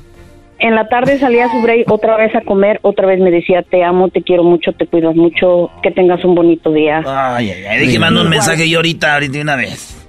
En 0.61 0.74
la 0.74 0.89
tarde 0.89 1.19
salía 1.19 1.47
a 1.47 1.51
su 1.51 1.62
break 1.62 1.91
otra 1.91 2.19
vez 2.19 2.35
a 2.37 2.43
comer, 2.43 2.81
otra 2.82 3.07
vez 3.07 3.19
me 3.19 3.31
decía, 3.31 3.62
te 3.62 3.82
amo, 3.82 4.11
te 4.11 4.23
quiero 4.23 4.45
mucho, 4.45 4.73
te 4.73 4.87
cuidas 4.87 5.16
mucho, 5.16 5.70
que 5.82 5.91
tengas 5.91 6.23
un 6.23 6.35
bonito 6.35 6.70
día. 6.70 7.03
Ay, 7.07 7.51
ay, 7.51 7.65
ay, 7.65 7.81
dije, 7.81 7.99
mando 7.99 8.20
un 8.20 8.28
mensaje 8.28 8.69
yo 8.69 8.78
ahorita, 8.78 9.15
ahorita 9.15 9.32
de 9.32 9.41
una 9.41 9.57
vez 9.57 9.99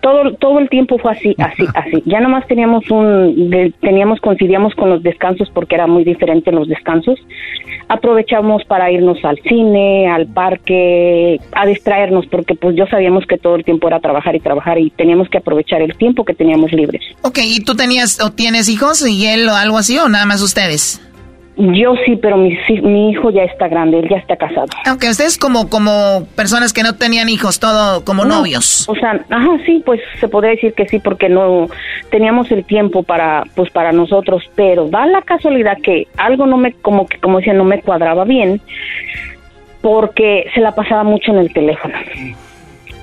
todo 0.00 0.34
todo 0.34 0.58
el 0.58 0.68
tiempo 0.68 0.98
fue 0.98 1.12
así, 1.12 1.34
así, 1.38 1.64
así. 1.74 2.02
Ya 2.06 2.20
nomás 2.20 2.46
teníamos 2.46 2.90
un, 2.90 3.74
teníamos, 3.80 4.20
coincidíamos 4.20 4.74
con 4.74 4.90
los 4.90 5.02
descansos 5.02 5.50
porque 5.52 5.74
era 5.74 5.86
muy 5.86 6.04
diferente 6.04 6.52
los 6.52 6.68
descansos. 6.68 7.18
Aprovechamos 7.88 8.64
para 8.64 8.90
irnos 8.90 9.24
al 9.24 9.38
cine, 9.42 10.08
al 10.08 10.26
parque, 10.26 11.40
a 11.52 11.66
distraernos 11.66 12.26
porque 12.26 12.54
pues 12.54 12.76
yo 12.76 12.86
sabíamos 12.86 13.26
que 13.26 13.38
todo 13.38 13.56
el 13.56 13.64
tiempo 13.64 13.88
era 13.88 14.00
trabajar 14.00 14.34
y 14.34 14.40
trabajar 14.40 14.78
y 14.78 14.90
teníamos 14.90 15.28
que 15.28 15.38
aprovechar 15.38 15.82
el 15.82 15.96
tiempo 15.96 16.24
que 16.24 16.34
teníamos 16.34 16.72
libres. 16.72 17.02
Ok, 17.22 17.38
¿y 17.42 17.60
tú 17.60 17.74
tenías 17.74 18.20
o 18.20 18.30
tienes 18.30 18.68
hijos 18.68 19.06
y 19.06 19.26
él 19.26 19.48
o 19.48 19.54
algo 19.54 19.78
así 19.78 19.98
o 19.98 20.08
nada 20.08 20.26
más 20.26 20.42
ustedes? 20.42 21.00
Yo 21.60 21.94
sí, 22.06 22.16
pero 22.16 22.38
mi, 22.38 22.56
mi 22.82 23.10
hijo 23.10 23.30
ya 23.30 23.42
está 23.42 23.68
grande, 23.68 23.98
él 23.98 24.08
ya 24.08 24.16
está 24.16 24.36
casado. 24.36 24.66
Aunque 24.86 25.10
ustedes 25.10 25.36
como 25.36 25.68
como 25.68 26.26
personas 26.34 26.72
que 26.72 26.82
no 26.82 26.94
tenían 26.94 27.28
hijos, 27.28 27.60
todo 27.60 28.02
como 28.02 28.24
novios. 28.24 28.88
O 28.88 28.94
sea, 28.94 29.20
ajá, 29.28 29.58
sí, 29.66 29.82
pues 29.84 30.00
se 30.18 30.28
podría 30.28 30.52
decir 30.52 30.72
que 30.72 30.88
sí, 30.88 30.98
porque 30.98 31.28
no 31.28 31.66
teníamos 32.10 32.50
el 32.50 32.64
tiempo 32.64 33.02
para, 33.02 33.44
pues 33.54 33.70
para 33.70 33.92
nosotros, 33.92 34.42
pero 34.54 34.88
da 34.88 35.04
la 35.04 35.20
casualidad 35.20 35.76
que 35.82 36.06
algo 36.16 36.46
no 36.46 36.56
me, 36.56 36.72
como 36.72 37.06
que, 37.06 37.18
como 37.18 37.38
decía, 37.38 37.52
no 37.52 37.64
me 37.64 37.82
cuadraba 37.82 38.24
bien, 38.24 38.62
porque 39.82 40.46
se 40.54 40.60
la 40.60 40.74
pasaba 40.74 41.04
mucho 41.04 41.32
en 41.32 41.38
el 41.38 41.52
teléfono, 41.52 41.94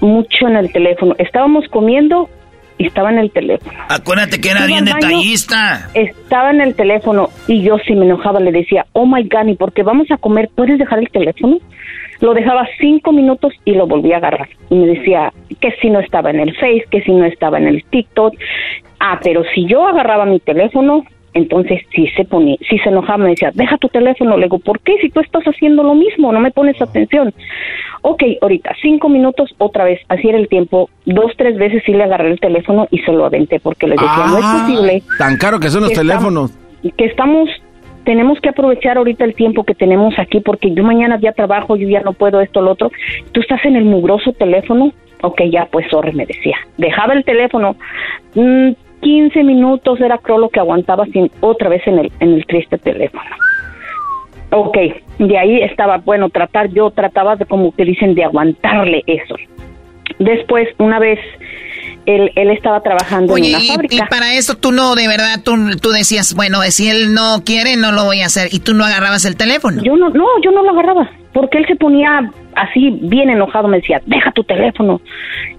mucho 0.01 0.47
en 0.47 0.57
el 0.57 0.71
teléfono. 0.71 1.13
Estábamos 1.19 1.67
comiendo 1.69 2.29
y 2.77 2.87
estaba 2.87 3.11
en 3.11 3.19
el 3.19 3.31
teléfono. 3.31 3.77
Acuérdate 3.89 4.39
que 4.39 4.51
era 4.51 4.65
bien 4.65 4.85
detallista. 4.85 5.89
Estaba 5.93 6.51
en 6.51 6.61
el 6.61 6.75
teléfono 6.75 7.29
y 7.47 7.61
yo 7.63 7.77
si 7.85 7.95
me 7.95 8.05
enojaba 8.05 8.39
le 8.39 8.51
decía, 8.51 8.85
oh 8.93 9.05
my 9.05 9.23
God, 9.23 9.47
¿y 9.47 9.55
porque 9.55 9.83
vamos 9.83 10.09
a 10.11 10.17
comer? 10.17 10.49
¿Puedes 10.55 10.77
dejar 10.77 10.99
el 10.99 11.09
teléfono? 11.09 11.57
Lo 12.19 12.33
dejaba 12.33 12.67
cinco 12.79 13.11
minutos 13.11 13.53
y 13.65 13.73
lo 13.73 13.87
volví 13.87 14.11
a 14.11 14.17
agarrar. 14.17 14.49
Y 14.69 14.75
me 14.75 14.87
decía 14.87 15.31
que 15.61 15.71
si 15.81 15.89
no 15.89 15.99
estaba 15.99 16.31
en 16.31 16.39
el 16.39 16.55
Face, 16.55 16.85
que 16.89 17.01
si 17.01 17.11
no 17.11 17.25
estaba 17.25 17.57
en 17.57 17.67
el 17.67 17.83
TikTok. 17.83 18.33
Ah, 18.99 19.19
pero 19.23 19.43
si 19.53 19.67
yo 19.67 19.85
agarraba 19.87 20.25
mi 20.25 20.39
teléfono, 20.39 21.03
entonces 21.37 21.81
sí 21.93 22.07
se 22.15 22.25
ponía, 22.25 22.57
sí 22.67 22.77
se 22.79 22.89
enojaba, 22.89 23.23
me 23.23 23.29
decía, 23.29 23.51
deja 23.53 23.77
tu 23.77 23.87
teléfono. 23.89 24.37
Le 24.37 24.45
digo, 24.45 24.59
¿por 24.59 24.79
qué? 24.79 24.97
Si 25.01 25.09
tú 25.09 25.19
estás 25.19 25.43
haciendo 25.43 25.83
lo 25.83 25.93
mismo, 25.93 26.31
no 26.31 26.39
me 26.39 26.51
pones 26.51 26.81
atención. 26.81 27.33
Ok, 28.01 28.23
ahorita, 28.41 28.75
cinco 28.81 29.07
minutos, 29.07 29.53
otra 29.57 29.85
vez, 29.85 29.99
así 30.09 30.27
era 30.27 30.37
el 30.37 30.47
tiempo. 30.47 30.89
Dos, 31.05 31.31
tres 31.37 31.57
veces 31.57 31.83
sí 31.85 31.93
le 31.93 32.03
agarré 32.03 32.31
el 32.31 32.39
teléfono 32.39 32.87
y 32.89 32.99
se 32.99 33.11
lo 33.11 33.25
aventé 33.25 33.59
porque 33.59 33.85
le 33.85 33.93
decía, 33.93 34.25
no 34.27 34.37
es 34.39 34.45
ah, 34.45 34.65
posible. 34.65 35.03
Tan 35.17 35.37
caro 35.37 35.59
que 35.59 35.69
son 35.69 35.83
los 35.83 35.93
teléfonos. 35.93 36.57
que 36.97 37.05
estamos 37.05 37.49
tenemos 38.03 38.39
que 38.39 38.47
aprovechar 38.47 38.97
ahorita 38.97 39.25
el 39.25 39.35
tiempo 39.35 39.65
que 39.65 39.75
tenemos 39.75 40.17
aquí 40.17 40.39
porque 40.39 40.73
yo 40.73 40.81
mañana 40.81 41.19
ya 41.19 41.33
trabajo, 41.33 41.75
yo 41.75 41.89
ya 41.89 41.99
no 42.01 42.13
puedo 42.13 42.39
esto, 42.39 42.61
lo 42.61 42.71
otro. 42.71 42.89
Tú 43.33 43.41
estás 43.41 43.63
en 43.65 43.75
el 43.75 43.83
mugroso 43.83 44.31
teléfono, 44.31 44.93
ok, 45.21 45.41
ya 45.51 45.67
pues 45.69 45.87
sorry, 45.91 46.13
me 46.13 46.25
decía. 46.25 46.55
Dejaba 46.77 47.13
el 47.13 47.25
teléfono, 47.25 47.75
mm, 48.33 48.71
15 49.07 49.41
minutos 49.45 50.01
era 50.01 50.17
creo 50.17 50.37
lo 50.37 50.49
que 50.49 50.59
aguantaba 50.59 51.05
sin 51.05 51.31
otra 51.39 51.69
vez 51.69 51.81
en 51.87 51.99
el, 51.99 52.11
en 52.19 52.33
el 52.33 52.45
triste 52.45 52.77
teléfono. 52.77 53.23
Ok, 54.51 54.77
de 55.19 55.37
ahí 55.37 55.61
estaba, 55.61 55.99
bueno, 55.99 56.29
tratar, 56.29 56.67
yo 56.73 56.91
trataba 56.91 57.37
de 57.37 57.45
como 57.45 57.73
que 57.73 57.85
dicen, 57.85 58.15
de 58.15 58.25
aguantarle 58.25 59.03
eso. 59.07 59.35
Después, 60.19 60.67
una 60.77 60.99
vez, 60.99 61.19
él, 62.05 62.33
él 62.35 62.49
estaba 62.49 62.81
trabajando 62.81 63.37
en 63.37 63.45
una 63.45 63.59
fábrica. 63.61 63.95
Y 63.95 63.99
para 64.09 64.33
eso 64.33 64.55
tú 64.55 64.73
no, 64.73 64.93
de 64.95 65.07
verdad, 65.07 65.41
tú, 65.41 65.53
tú 65.81 65.91
decías, 65.91 66.35
bueno, 66.35 66.59
si 66.63 66.89
él 66.89 67.13
no 67.13 67.43
quiere, 67.45 67.77
no 67.77 67.93
lo 67.93 68.03
voy 68.03 68.19
a 68.19 68.25
hacer. 68.25 68.49
¿Y 68.51 68.59
tú 68.59 68.73
no 68.73 68.83
agarrabas 68.83 69.23
el 69.23 69.37
teléfono? 69.37 69.81
Yo 69.83 69.95
no, 69.95 70.09
no, 70.09 70.25
yo 70.43 70.51
no 70.51 70.63
lo 70.63 70.71
agarraba. 70.71 71.09
Porque 71.31 71.59
él 71.59 71.65
se 71.65 71.77
ponía 71.77 72.29
así, 72.55 72.89
bien 73.03 73.29
enojado, 73.29 73.69
me 73.69 73.77
decía, 73.77 74.01
deja 74.05 74.33
tu 74.33 74.43
teléfono. 74.43 74.99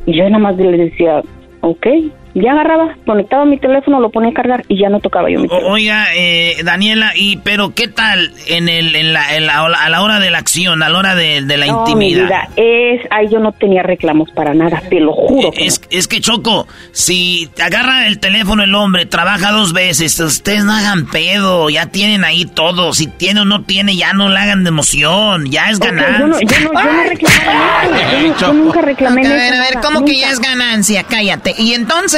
Y 0.05 0.19
yo 0.19 0.25
nada 0.25 0.39
más 0.39 0.57
le 0.59 0.77
decía, 0.77 1.23
ok, 1.63 1.87
ya 2.35 2.53
agarraba, 2.53 2.97
conectaba 3.07 3.45
mi 3.45 3.59
teléfono, 3.59 4.01
lo 4.01 4.11
ponía 4.11 4.31
a 4.31 4.35
cargar 4.35 4.65
y 4.69 4.79
ya 4.79 4.89
no 4.89 5.01
tocaba 5.01 5.31
yo 5.31 5.41
mi 5.41 5.49
teléfono. 5.49 5.73
Oiga, 5.73 6.07
eh, 6.15 6.57
Daniela, 6.65 7.13
y 7.15 7.39
pero 7.39 7.75
qué 7.75 7.89
tal 7.89 8.33
en 8.47 8.69
el 8.69 8.95
en 8.95 9.13
la, 9.13 9.23
a 9.23 9.89
la 9.89 10.03
hora 10.03 10.21
de 10.21 10.31
la 10.31 10.39
acción, 10.39 10.83
a 10.83 10.89
la 10.89 10.99
hora 10.99 11.15
de, 11.15 11.41
la 11.41 11.67
intimidad? 11.67 12.49
es, 12.57 13.01
ahí 13.11 13.29
yo 13.31 13.39
no 13.39 13.53
tenía 13.53 13.83
reclamos 13.83 14.31
para 14.33 14.55
nada, 14.55 14.83
te 14.89 15.01
lo 15.01 15.13
juro. 15.13 15.51
es, 15.57 15.79
que 15.79 15.99
es 15.99 16.09
que 16.09 16.21
Choco, 16.21 16.67
si 16.93 17.49
agarra 17.63 18.07
el 18.07 18.19
teléfono 18.19 18.63
el 18.63 18.75
hombre, 18.75 19.07
trabaja 19.07 19.51
dos 19.51 19.73
veces, 19.73 20.19
ustedes 20.21 20.65
no 20.65 20.73
hagan 20.73 21.07
pedo, 21.07 21.71
ya 21.71 21.87
tienen 21.87 22.25
ahí 22.25 22.45
todo, 22.45 22.93
si 22.93 23.07
tiene 23.07 23.41
o 23.41 23.45
no 23.45 23.63
tiene, 23.63 23.97
ya 23.97 24.13
no 24.13 24.29
le 24.29 24.39
hagan 24.39 24.65
de 24.65 24.69
emoción, 24.69 25.51
ya 25.51 25.71
es 25.71 25.79
ganancia. 25.79 26.19
yo, 26.19 26.27
no, 26.27 26.41
yo, 26.41 26.73
no, 26.73 27.03
reclamé 27.09 28.35
yo, 28.41 28.53
nunca 28.53 28.81
reclamé 28.81 29.27
A 29.27 29.35
ver, 29.35 29.55
a 29.55 29.61
ver, 29.61 29.75
¿cómo 29.83 30.05
que 30.05 30.19
ya 30.19 30.31
es 30.31 30.41
ganancia? 30.41 31.05
Cállate. 31.05 31.55
Y 31.59 31.75
entonces 31.75 32.18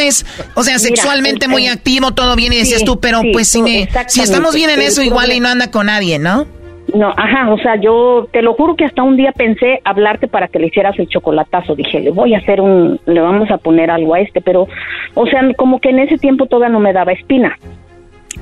o 0.54 0.62
sea, 0.62 0.78
sexualmente 0.78 1.48
muy 1.48 1.66
activo, 1.66 2.12
todo 2.12 2.36
bien 2.36 2.52
y 2.52 2.56
decías 2.56 2.84
tú, 2.84 3.00
pero 3.00 3.22
pues 3.32 3.48
si, 3.48 3.62
me, 3.62 3.88
si 4.08 4.20
estamos 4.20 4.54
bien 4.54 4.70
en 4.70 4.80
eso 4.80 5.02
igual 5.02 5.32
y 5.32 5.40
no 5.40 5.48
anda 5.48 5.70
con 5.70 5.86
nadie, 5.86 6.18
¿no? 6.18 6.46
No, 6.94 7.12
ajá, 7.16 7.52
o 7.52 7.58
sea, 7.58 7.76
yo 7.76 8.26
te 8.32 8.42
lo 8.42 8.54
juro 8.54 8.74
que 8.74 8.84
hasta 8.84 9.02
un 9.02 9.16
día 9.16 9.32
pensé 9.32 9.80
hablarte 9.84 10.26
para 10.26 10.48
que 10.48 10.58
le 10.58 10.66
hicieras 10.68 10.98
el 10.98 11.08
chocolatazo. 11.08 11.74
Dije, 11.76 12.00
le 12.00 12.10
voy 12.10 12.34
a 12.34 12.38
hacer 12.38 12.60
un, 12.60 12.98
le 13.06 13.20
vamos 13.20 13.50
a 13.50 13.58
poner 13.58 13.90
algo 13.90 14.14
a 14.14 14.20
este, 14.20 14.40
pero, 14.40 14.66
o 15.14 15.26
sea, 15.26 15.42
como 15.56 15.80
que 15.80 15.90
en 15.90 16.00
ese 16.00 16.18
tiempo 16.18 16.46
todavía 16.46 16.72
no 16.72 16.80
me 16.80 16.92
daba 16.92 17.12
espina. 17.12 17.56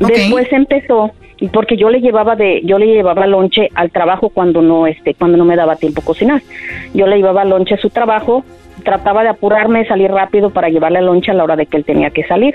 Después 0.01 0.51
empezó, 0.53 1.13
porque 1.53 1.77
yo 1.77 1.91
le 1.91 2.01
llevaba 2.01 2.37
de, 2.37 2.63
yo 2.65 2.79
le 2.79 2.87
llevaba 2.87 3.27
lonche 3.27 3.69
al 3.75 3.91
trabajo 3.91 4.31
cuando 4.31 4.63
no, 4.63 4.87
este, 4.87 5.15
cuando 5.15 5.37
no 5.37 5.45
me 5.45 5.57
daba 5.57 5.77
tiempo 5.77 6.03
cocinar. 6.03 6.41
Yo 6.95 7.07
le 7.07 7.17
llevaba 7.17 7.45
lonche 7.45 7.75
a 7.75 7.79
su 7.79 7.91
trabajo 7.91 8.45
trataba 8.85 9.23
de 9.23 9.31
apurarme, 9.31 9.87
salir 9.87 10.11
rápido 10.11 10.51
para 10.51 10.69
llevarle 10.69 11.03
loncha 11.03 11.33
a 11.33 11.35
la 11.35 11.45
hora 11.45 11.57
de 11.57 11.67
que 11.67 11.77
él 11.77 11.85
tenía 11.85 12.11
que 12.11 12.25
salir. 12.25 12.55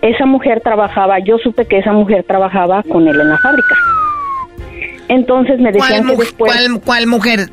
Esa 0.00 0.26
mujer 0.26 0.60
trabajaba, 0.60 1.18
yo 1.20 1.38
supe 1.38 1.66
que 1.66 1.78
esa 1.78 1.92
mujer 1.92 2.24
trabajaba 2.24 2.82
con 2.82 3.06
él 3.06 3.20
en 3.20 3.28
la 3.28 3.38
fábrica. 3.38 3.76
Entonces 5.08 5.60
me 5.60 5.72
decían 5.72 6.06
que 6.06 6.16
después... 6.16 6.52
¿cuál, 6.52 6.80
¿Cuál 6.84 7.06
mujer? 7.06 7.50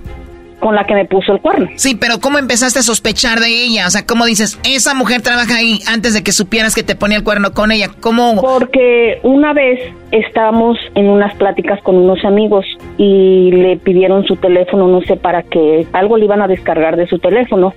Con 0.60 0.76
la 0.76 0.86
que 0.86 0.94
me 0.94 1.06
puso 1.06 1.34
el 1.34 1.42
cuerno. 1.42 1.70
Sí, 1.76 1.96
pero 1.96 2.20
¿cómo 2.20 2.38
empezaste 2.38 2.80
a 2.80 2.84
sospechar 2.84 3.40
de 3.40 3.48
ella? 3.48 3.88
O 3.88 3.90
sea, 3.90 4.06
¿cómo 4.06 4.26
dices, 4.26 4.60
esa 4.64 4.94
mujer 4.94 5.22
trabaja 5.22 5.56
ahí 5.56 5.80
antes 5.88 6.14
de 6.14 6.24
que 6.24 6.32
supieras 6.32 6.76
que 6.76 6.84
te 6.84 6.96
ponía 6.96 7.18
el 7.18 7.24
cuerno 7.24 7.54
con 7.54 7.72
ella? 7.72 7.90
¿Cómo? 8.00 8.42
Porque 8.42 9.20
una 9.24 9.54
vez 9.54 9.80
estábamos 10.12 10.78
en 10.96 11.08
unas 11.08 11.34
pláticas 11.36 11.82
con 11.84 11.96
unos 11.96 12.24
amigos 12.26 12.66
y 12.98 13.52
le 13.52 13.78
pidieron 13.78 14.26
su 14.26 14.36
teléfono, 14.36 14.88
no 14.88 15.02
sé 15.02 15.16
para 15.16 15.44
qué, 15.44 15.88
algo 15.94 16.18
le 16.18 16.26
iban 16.26 16.42
a 16.42 16.48
descargar 16.48 16.96
de 16.96 17.08
su 17.08 17.20
teléfono. 17.20 17.74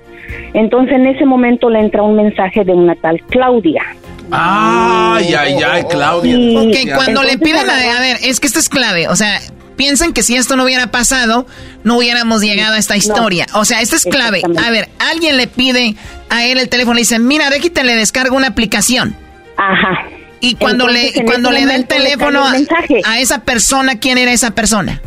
Entonces 0.53 0.95
en 0.95 1.07
ese 1.07 1.25
momento 1.25 1.69
le 1.69 1.79
entra 1.79 2.03
un 2.03 2.15
mensaje 2.15 2.63
de 2.63 2.73
una 2.73 2.95
tal 2.95 3.21
Claudia. 3.29 3.83
Ay, 4.31 5.33
ay, 5.37 5.55
ay, 5.65 5.83
Claudia. 5.89 6.61
ok, 6.61 6.95
cuando 6.95 7.23
le 7.23 7.37
piden 7.37 7.69
a, 7.69 7.97
a 7.97 7.99
ver, 7.99 8.17
es 8.23 8.39
que 8.39 8.47
esto 8.47 8.59
es 8.59 8.69
clave, 8.69 9.07
o 9.07 9.15
sea, 9.15 9.39
piensen 9.75 10.13
que 10.13 10.23
si 10.23 10.35
esto 10.35 10.55
no 10.55 10.63
hubiera 10.63 10.87
pasado, 10.87 11.45
no 11.83 11.97
hubiéramos 11.97 12.41
llegado 12.41 12.75
a 12.75 12.77
esta 12.77 12.95
historia. 12.95 13.45
o 13.53 13.65
sea, 13.65 13.81
esto 13.81 13.95
es 13.95 14.05
clave. 14.05 14.41
A 14.63 14.71
ver, 14.71 14.89
alguien 14.99 15.37
le 15.37 15.47
pide 15.47 15.95
a 16.29 16.45
él 16.45 16.57
el 16.57 16.69
teléfono 16.69 16.97
y 16.97 17.01
dice, 17.01 17.19
mira, 17.19 17.49
de 17.49 17.57
aquí 17.57 17.69
te 17.69 17.83
le 17.83 17.95
descargo 17.95 18.35
una 18.35 18.47
aplicación. 18.47 19.15
Ajá. 19.57 20.07
Y 20.39 20.55
cuando 20.55 20.87
le 20.87 21.13
cuando 21.25 21.51
le 21.51 21.65
da 21.65 21.75
el 21.75 21.87
teléfono 21.87 22.43
a, 22.43 23.19
esa 23.19 23.45
persona, 23.45 23.97
¿quién 23.99 24.17
era 24.17 24.33
esa 24.33 24.51
persona? 24.51 25.01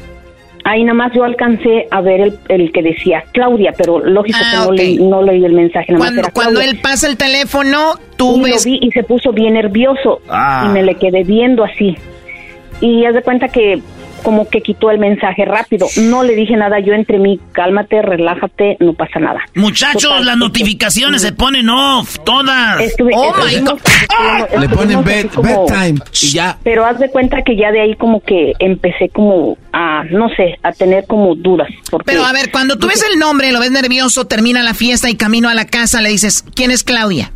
Ahí 0.64 0.82
nada 0.82 0.94
más 0.94 1.12
yo 1.14 1.24
alcancé 1.24 1.86
a 1.90 2.00
ver 2.00 2.32
el, 2.48 2.72
que 2.72 2.82
decía 2.82 3.22
Claudia, 3.32 3.72
pero 3.76 4.00
lógico 4.00 4.38
que 4.38 4.56
ah, 4.56 4.64
no, 4.64 4.72
leí, 4.72 4.96
no, 4.96 5.22
leí, 5.22 5.44
el 5.44 5.52
mensaje. 5.52 5.94
cuando, 5.94 6.22
cuando 6.32 6.60
él 6.60 6.80
pasa 6.82 7.06
el 7.06 7.16
teléfono, 7.16 7.94
tú 8.16 8.44
y 8.46 8.50
ves... 8.50 8.66
y 8.66 8.90
se 8.92 9.04
puso 9.04 9.30
bien 9.30 9.54
nervioso 9.54 10.22
y 10.24 10.28
ah. 10.30 10.70
me 10.72 10.82
le 10.82 10.94
quedé 10.96 11.22
viendo 11.22 11.64
así. 11.64 11.96
Y 12.80 13.04
haz 13.04 13.14
de 13.14 13.22
cuenta 13.22 13.48
que 13.48 13.80
como 14.26 14.48
que 14.48 14.60
quitó 14.60 14.90
el 14.90 14.98
mensaje 14.98 15.44
rápido. 15.44 15.86
No 15.98 16.24
le 16.24 16.34
dije 16.34 16.56
nada, 16.56 16.80
yo 16.80 16.94
entre 16.94 17.20
mí, 17.20 17.38
cálmate, 17.52 18.02
relájate, 18.02 18.76
no 18.80 18.92
pasa 18.92 19.20
nada. 19.20 19.38
Muchachos, 19.54 20.24
las 20.24 20.36
notificaciones 20.36 21.22
se 21.22 21.30
ponen 21.30 21.68
off, 21.68 22.18
todas. 22.24 22.92
oh 23.14 23.32
my 23.36 23.60
God. 23.60 24.60
Le 24.60 24.68
ponen 24.68 25.04
bedtime 25.04 26.00
y 26.22 26.26
ya. 26.26 26.58
Pero 26.64 26.84
haz 26.84 26.98
de 26.98 27.08
cuenta 27.08 27.42
que 27.42 27.54
ya 27.54 27.70
de 27.70 27.82
ahí 27.82 27.94
como 27.94 28.20
que 28.20 28.54
empecé 28.58 29.10
como 29.10 29.56
a, 29.72 30.02
no 30.10 30.28
sé, 30.30 30.58
a 30.64 30.72
tener 30.72 31.06
como 31.06 31.36
dudas. 31.36 31.68
Pero 32.04 32.24
a 32.24 32.32
ver, 32.32 32.50
cuando 32.50 32.76
tú 32.78 32.88
ves 32.88 33.06
el 33.08 33.20
nombre, 33.20 33.52
lo 33.52 33.60
ves 33.60 33.70
nervioso, 33.70 34.26
termina 34.26 34.64
la 34.64 34.74
fiesta 34.74 35.08
y 35.08 35.14
camino 35.14 35.48
a 35.48 35.54
la 35.54 35.66
casa, 35.66 36.02
le 36.02 36.08
dices, 36.08 36.44
¿quién 36.52 36.72
es 36.72 36.82
Claudia? 36.82 37.30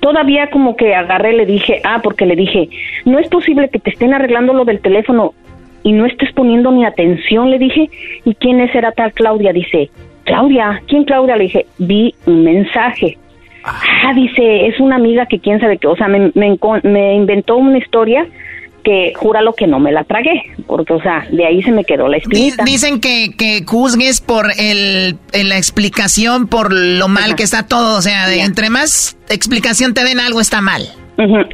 todavía 0.00 0.48
como 0.50 0.76
que 0.76 0.94
agarré, 0.94 1.34
le 1.34 1.44
dije, 1.44 1.82
ah, 1.84 2.00
porque 2.02 2.24
le 2.24 2.34
dije, 2.34 2.70
no 3.04 3.18
es 3.18 3.28
posible 3.28 3.68
que 3.68 3.78
te 3.78 3.90
estén 3.90 4.14
arreglando 4.14 4.54
lo 4.54 4.64
del 4.64 4.80
teléfono 4.80 5.34
y 5.82 5.92
no 5.92 6.06
estés 6.06 6.32
poniendo 6.32 6.70
ni 6.70 6.84
atención, 6.84 7.50
le 7.50 7.58
dije, 7.58 7.90
¿y 8.24 8.34
quién 8.34 8.60
es 8.60 8.74
era 8.74 8.92
tal 8.92 9.12
Claudia? 9.12 9.52
Dice, 9.52 9.90
Claudia, 10.24 10.82
¿quién 10.86 11.04
Claudia? 11.04 11.36
Le 11.36 11.44
dije, 11.44 11.66
vi 11.78 12.14
un 12.26 12.44
mensaje. 12.44 13.18
Ah, 13.64 14.12
dice, 14.14 14.66
es 14.66 14.80
una 14.80 14.96
amiga 14.96 15.26
que 15.26 15.38
quién 15.38 15.60
sabe 15.60 15.78
qué, 15.78 15.86
o 15.86 15.96
sea, 15.96 16.08
me, 16.08 16.32
me, 16.34 16.58
me 16.82 17.14
inventó 17.14 17.56
una 17.56 17.78
historia 17.78 18.26
que 18.82 19.12
júralo 19.14 19.52
que 19.52 19.66
no 19.66 19.78
me 19.78 19.92
la 19.92 20.04
tragué, 20.04 20.42
porque, 20.66 20.94
o 20.94 21.02
sea, 21.02 21.26
de 21.30 21.44
ahí 21.44 21.62
se 21.62 21.70
me 21.70 21.84
quedó 21.84 22.08
la 22.08 22.16
espinita. 22.16 22.64
Dicen 22.64 23.00
que, 23.00 23.30
que 23.36 23.62
juzgues 23.66 24.22
por 24.22 24.46
el, 24.58 25.16
la 25.32 25.58
explicación, 25.58 26.48
por 26.48 26.72
lo 26.72 27.08
mal 27.08 27.36
que 27.36 27.42
está 27.42 27.66
todo, 27.66 27.98
o 27.98 28.02
sea, 28.02 28.26
de, 28.28 28.40
entre 28.40 28.70
más 28.70 29.18
explicación 29.28 29.92
te 29.92 30.04
den 30.04 30.20
algo 30.20 30.40
está 30.40 30.62
mal. 30.62 30.82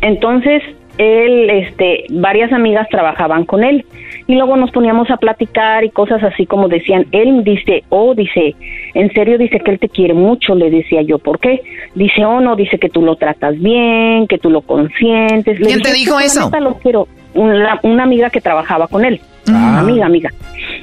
Entonces, 0.03 0.63
él, 0.99 1.51
este, 1.51 2.05
varias 2.11 2.53
amigas 2.53 2.87
trabajaban 2.89 3.45
con 3.45 3.65
él 3.65 3.85
y 4.29 4.35
luego 4.35 4.57
nos 4.57 4.71
poníamos 4.73 5.11
a 5.11 5.17
platicar 5.17 5.85
y 5.85 5.91
cosas 5.91 6.23
así 6.23 6.47
como 6.47 6.69
decían, 6.69 7.07
él 7.13 7.45
dice, 7.45 7.85
oh, 7.91 8.15
dice, 8.15 8.57
en 8.95 9.13
serio 9.13 9.39
dice 9.39 9.61
que 9.61 9.71
él 9.71 9.79
te 9.79 9.89
quiere 9.89 10.15
mucho, 10.15 10.55
le 10.55 10.71
decía 10.71 11.03
yo, 11.03 11.19
¿por 11.19 11.39
qué? 11.39 11.63
Dice, 11.95 12.25
oh, 12.25 12.41
no, 12.41 12.57
dice 12.57 12.79
que 12.79 12.89
tú 12.89 13.03
lo 13.03 13.17
tratas 13.17 13.59
bien, 13.59 14.27
que 14.27 14.39
tú 14.39 14.51
lo 14.51 14.63
consientes. 14.63 15.59
¿Quién 15.61 15.81
te 15.81 15.93
dijo 15.93 16.19
eso? 16.19 16.51
Lo 16.61 16.75
quiero. 16.79 17.07
Una, 17.35 17.79
una, 17.83 18.05
amiga 18.05 18.31
que 18.31 18.41
trabajaba 18.41 18.89
con 18.89 19.05
él, 19.05 19.21
ah. 19.49 19.81
amiga, 19.81 20.07
amiga. 20.07 20.31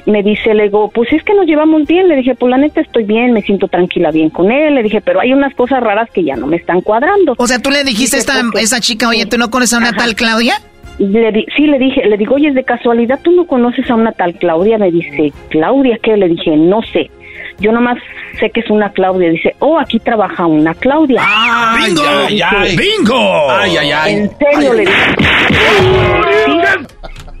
Me 0.06 0.22
dice, 0.22 0.54
le 0.54 0.64
digo, 0.64 0.88
pues 0.88 1.12
es 1.12 1.24
que 1.24 1.34
nos 1.34 1.46
llevamos 1.46 1.84
bien, 1.84 2.06
le 2.06 2.14
dije, 2.14 2.36
pues 2.36 2.48
la 2.48 2.58
neta 2.58 2.80
estoy 2.80 3.02
bien, 3.02 3.32
me 3.32 3.42
siento 3.42 3.66
tranquila 3.66 4.12
bien 4.12 4.30
con 4.30 4.52
él, 4.52 4.76
le 4.76 4.84
dije, 4.84 5.00
pero 5.00 5.20
hay 5.20 5.32
unas 5.32 5.52
cosas 5.54 5.82
raras 5.82 6.08
que 6.12 6.22
ya 6.22 6.36
no 6.36 6.46
me 6.46 6.56
están 6.56 6.80
cuadrando. 6.80 7.34
O 7.38 7.46
sea, 7.48 7.58
tú 7.58 7.70
le 7.70 7.82
dijiste 7.82 8.18
a 8.18 8.20
esta, 8.20 8.40
esa 8.60 8.78
chica, 8.78 9.08
oye, 9.08 9.26
¿tú 9.26 9.36
no 9.36 9.50
conoces 9.50 9.74
a 9.74 9.78
una 9.78 9.92
tal 9.94 10.14
Claudia? 10.14 10.54
Le 10.98 11.46
sí, 11.56 11.66
le 11.66 11.78
dije, 11.78 12.06
le 12.06 12.16
digo, 12.16 12.36
oye, 12.36 12.48
es 12.48 12.54
de 12.54 12.64
casualidad, 12.64 13.18
¿tú 13.22 13.32
no 13.32 13.46
conoces 13.46 13.90
a 13.90 13.94
una 13.94 14.12
tal 14.12 14.34
Claudia? 14.34 14.78
Me 14.78 14.90
dice, 14.90 15.32
¿Claudia 15.50 15.98
qué? 16.02 16.16
Le 16.16 16.28
dije, 16.28 16.56
no 16.56 16.82
sé. 16.82 17.10
Yo 17.58 17.72
nomás 17.72 17.98
sé 18.38 18.50
que 18.50 18.60
es 18.60 18.70
una 18.70 18.90
Claudia. 18.90 19.30
Dice, 19.30 19.54
oh, 19.60 19.78
aquí 19.78 19.98
trabaja 19.98 20.46
una 20.46 20.74
Claudia. 20.74 21.20
¡Ah, 21.22 21.78
bingo! 21.84 22.02
Ay, 22.26 22.40
ay, 22.40 22.76
¡Bingo! 22.76 23.50
Ay, 23.50 23.76
ay, 23.76 23.90
ay. 23.92 24.14
En 24.14 24.30
serio, 24.38 24.72
le 24.74 24.80
dije. 24.82 25.14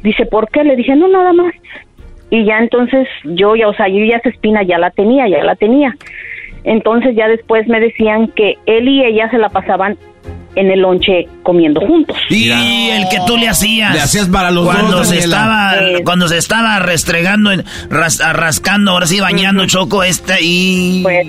Dice, 0.02 0.26
¿por 0.26 0.48
qué? 0.50 0.64
Le 0.64 0.76
dije, 0.76 0.94
no, 0.94 1.08
nada 1.08 1.32
más. 1.32 1.52
Y 2.30 2.44
ya 2.44 2.58
entonces 2.58 3.06
yo 3.24 3.54
ya, 3.54 3.68
o 3.68 3.74
sea, 3.74 3.88
yo 3.88 4.04
ya 4.04 4.16
esa 4.16 4.28
espina 4.28 4.62
ya 4.62 4.78
la 4.78 4.90
tenía, 4.90 5.28
ya 5.28 5.44
la 5.44 5.54
tenía. 5.56 5.94
Entonces 6.64 7.14
ya 7.14 7.28
después 7.28 7.68
me 7.68 7.78
decían 7.80 8.28
que 8.28 8.54
él 8.66 8.88
y 8.88 9.04
ella 9.04 9.30
se 9.30 9.38
la 9.38 9.50
pasaban 9.50 9.96
en 10.56 10.70
el 10.70 10.80
lonche 10.80 11.28
comiendo 11.42 11.80
juntos. 11.80 12.16
Y 12.30 12.50
el 12.50 13.08
que 13.08 13.18
tú 13.26 13.36
le 13.36 13.48
hacías. 13.48 13.94
Le 13.94 14.00
hacías 14.00 14.28
para 14.28 14.50
los 14.50 14.64
cuando 14.64 14.98
dos, 14.98 15.08
se 15.08 15.18
estaba 15.18 15.74
Cuando 16.04 16.28
se 16.28 16.38
estaba 16.38 16.78
restregando, 16.78 17.52
en, 17.52 17.64
rascando, 17.90 18.92
ahora 18.92 19.06
sí 19.06 19.20
bañando 19.20 19.66
Choco 19.66 20.02
esta 20.02 20.36
y... 20.40 21.00
Pues 21.02 21.26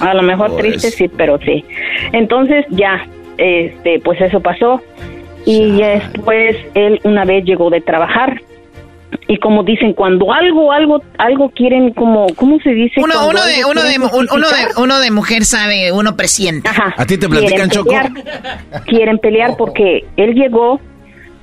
a 0.00 0.14
lo 0.14 0.22
mejor 0.22 0.52
pues. 0.52 0.62
triste 0.62 0.90
sí, 0.90 1.08
pero 1.08 1.38
sí. 1.38 1.64
Entonces 2.12 2.64
ya, 2.70 3.06
este, 3.36 4.00
pues 4.00 4.20
eso 4.20 4.40
pasó. 4.40 4.80
Y 5.44 5.72
después 5.72 6.56
él 6.74 7.00
una 7.04 7.24
vez 7.24 7.44
llegó 7.44 7.70
de 7.70 7.80
trabajar 7.80 8.40
y 9.26 9.38
como 9.38 9.62
dicen 9.62 9.92
cuando 9.92 10.32
algo 10.32 10.72
algo 10.72 11.02
algo 11.18 11.50
quieren 11.50 11.92
como 11.92 12.26
cómo 12.34 12.58
se 12.60 12.70
dice 12.70 13.00
uno 13.00 13.14
uno 13.28 13.44
de 13.44 13.64
uno 13.64 13.82
de, 13.82 13.98
uno 13.98 14.48
de 14.48 14.82
uno 14.82 15.00
de 15.00 15.10
mujer 15.10 15.44
sabe 15.44 15.92
uno 15.92 16.16
presiente. 16.16 16.68
A 16.96 17.04
ti 17.06 17.18
te 17.18 17.28
platican 17.28 17.70
choco. 17.70 17.94
quieren 18.86 19.18
pelear 19.18 19.56
porque 19.56 20.04
él 20.16 20.34
llegó 20.34 20.80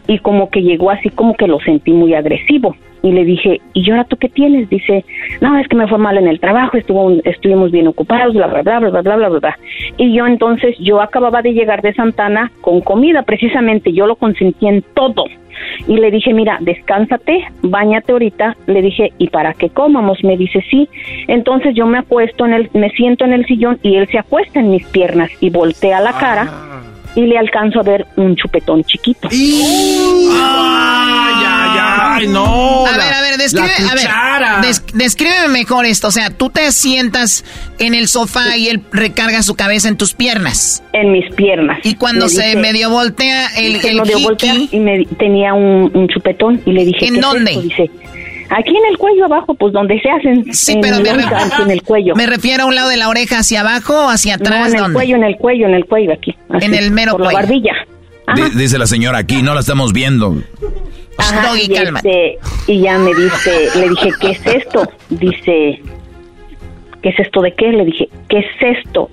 y 0.08 0.20
como 0.20 0.50
que 0.50 0.62
llegó 0.62 0.92
así 0.92 1.10
como 1.10 1.36
que 1.36 1.48
lo 1.48 1.60
sentí 1.60 1.92
muy 1.92 2.14
agresivo. 2.14 2.76
Y 3.02 3.12
le 3.12 3.24
dije, 3.24 3.62
¿y 3.74 3.92
ahora 3.92 4.04
tú 4.06 4.18
qué 4.18 4.30
tienes? 4.30 4.68
Dice, 4.68 5.06
no, 5.40 5.60
es 5.60 5.68
que 5.68 5.76
me 5.76 5.88
fue 5.88 6.00
mal 6.00 6.18
en 6.18 6.28
el 6.28 6.40
trabajo, 6.40 6.76
estuvo, 6.76 7.12
estuvimos 7.24 7.70
bien 7.72 7.88
ocupados, 7.88 8.34
bla, 8.34 8.48
bla, 8.48 8.64
bla, 8.64 8.80
bla, 8.80 8.90
bla, 8.90 9.02
bla, 9.02 9.30
bla, 9.30 9.40
bla. 9.40 9.60
Y 9.98 10.12
yo 10.16 10.26
entonces, 10.26 10.76
yo 10.80 11.00
acababa 11.00 11.44
de 11.44 11.54
llegar 11.54 11.84
de 11.84 11.94
Santana 11.94 12.52
con 12.62 12.82
comida, 12.82 13.22
precisamente, 13.22 13.94
yo 13.94 14.08
lo 14.08 14.16
consentí 14.16 14.68
en 14.68 14.84
todo. 14.96 15.26
Y 15.88 15.98
le 15.98 16.12
dije, 16.12 16.34
mira, 16.34 16.58
descánsate, 16.62 17.46
bañate 17.62 18.12
ahorita. 18.12 18.56
Le 18.68 18.82
dije, 18.82 19.14
¿y 19.18 19.30
para 19.30 19.54
qué 19.54 19.70
comamos? 19.70 20.24
Me 20.24 20.38
dice, 20.38 20.64
sí. 20.70 20.90
Entonces 21.28 21.76
yo 21.76 21.86
me 21.86 22.00
acuesto 22.00 22.46
en 22.46 22.54
el, 22.54 22.70
me 22.74 22.90
siento 22.92 23.26
en 23.26 23.34
el 23.34 23.46
sillón 23.46 23.80
y 23.82 23.96
él 23.96 24.08
se 24.08 24.20
acuesta 24.20 24.60
en 24.60 24.72
mis 24.72 24.86
piernas 24.88 25.30
y 25.42 25.50
voltea 25.50 26.00
la 26.00 26.14
cara 26.14 26.48
ah. 26.50 26.75
Y 27.16 27.26
le 27.26 27.38
alcanzo 27.38 27.80
a 27.80 27.84
ver 27.84 28.06
un 28.18 28.36
chupetón 28.36 28.84
chiquito. 28.84 29.30
¡Ay, 29.32 29.38
ay, 31.46 31.80
ay! 31.80 32.28
No. 32.28 32.86
A 32.86 32.92
ver, 32.98 33.14
a 33.14 33.22
ver, 33.22 33.38
describe, 33.38 33.72
a 33.90 33.96
ver, 33.96 34.76
descríbeme 34.94 35.48
mejor 35.48 35.86
esto. 35.86 36.08
O 36.08 36.12
sea, 36.12 36.30
tú 36.30 36.50
te 36.50 36.72
sientas 36.72 37.44
en 37.80 37.94
el 37.94 38.08
sofá 38.08 38.58
y 38.58 38.70
él 38.70 38.82
recarga 38.92 39.44
su 39.44 39.56
cabeza 39.56 39.88
en 39.88 39.98
tus 39.98 40.14
piernas. 40.14 40.84
En 40.94 41.12
mis 41.12 41.34
piernas. 41.36 41.80
Y 41.84 41.96
cuando 41.96 42.30
se 42.30 42.56
medio 42.56 42.90
voltea, 42.90 43.48
el, 43.58 43.76
el 43.86 44.02
medio 44.02 44.20
voltea 44.20 44.56
y 44.72 44.80
me 44.80 45.06
tenía 45.18 45.54
un, 45.54 46.08
chupetón 46.08 46.62
y 46.66 46.72
le 46.72 46.86
dije, 46.86 47.08
¿en 47.08 47.20
dónde? 47.20 47.60
Dice, 47.62 47.90
Aquí 48.50 48.76
en 48.76 48.86
el 48.90 48.98
cuello 48.98 49.26
abajo, 49.26 49.56
pues 49.56 49.74
donde 49.74 50.00
se 50.00 50.10
hacen. 50.10 50.54
Sí, 50.54 50.78
pero 50.82 51.00
me, 51.00 51.10
en 51.10 51.72
el 51.72 51.82
cuello. 51.82 52.16
¿Me 52.16 52.26
refiero 52.26 52.64
a 52.64 52.66
un 52.68 52.76
lado 52.76 52.90
de 52.90 52.98
la 52.98 53.10
oreja 53.10 53.40
hacia 53.40 53.62
abajo 53.62 54.06
o 54.06 54.10
hacia 54.10 54.36
atrás? 54.36 54.74
en 54.74 54.84
el 54.84 54.94
cuello, 54.94 55.16
en 55.16 55.24
el 55.24 55.36
cuello, 55.38 55.68
en 55.68 55.74
el 55.74 55.86
cuello 55.86 56.14
aquí. 56.14 56.36
en 56.50 56.74
el 56.74 56.92
mero 56.92 57.14
por 57.14 57.28
la 57.28 57.34
barbilla. 57.34 57.74
Dice 58.56 58.78
la 58.78 58.88
señora 58.88 59.20
aquí, 59.20 59.42
no 59.42 59.54
la 59.54 59.60
estamos 59.60 59.94
viendo. 59.94 60.36
Ajá, 61.18 61.58
y, 61.58 61.74
este, 61.74 62.38
y 62.68 62.82
ya 62.82 62.98
me 62.98 63.14
dice, 63.14 63.70
le 63.80 63.90
dije, 63.90 64.10
¿qué 64.20 64.32
es 64.32 64.46
esto? 64.46 64.90
Dice, 65.10 65.82
¿qué 67.02 67.10
es 67.10 67.20
esto 67.20 67.42
de 67.42 67.54
qué? 67.54 67.72
Le 67.72 67.86
dije, 67.86 68.10
¿qué 68.28 68.40
es 68.40 68.78
esto? 68.80 69.10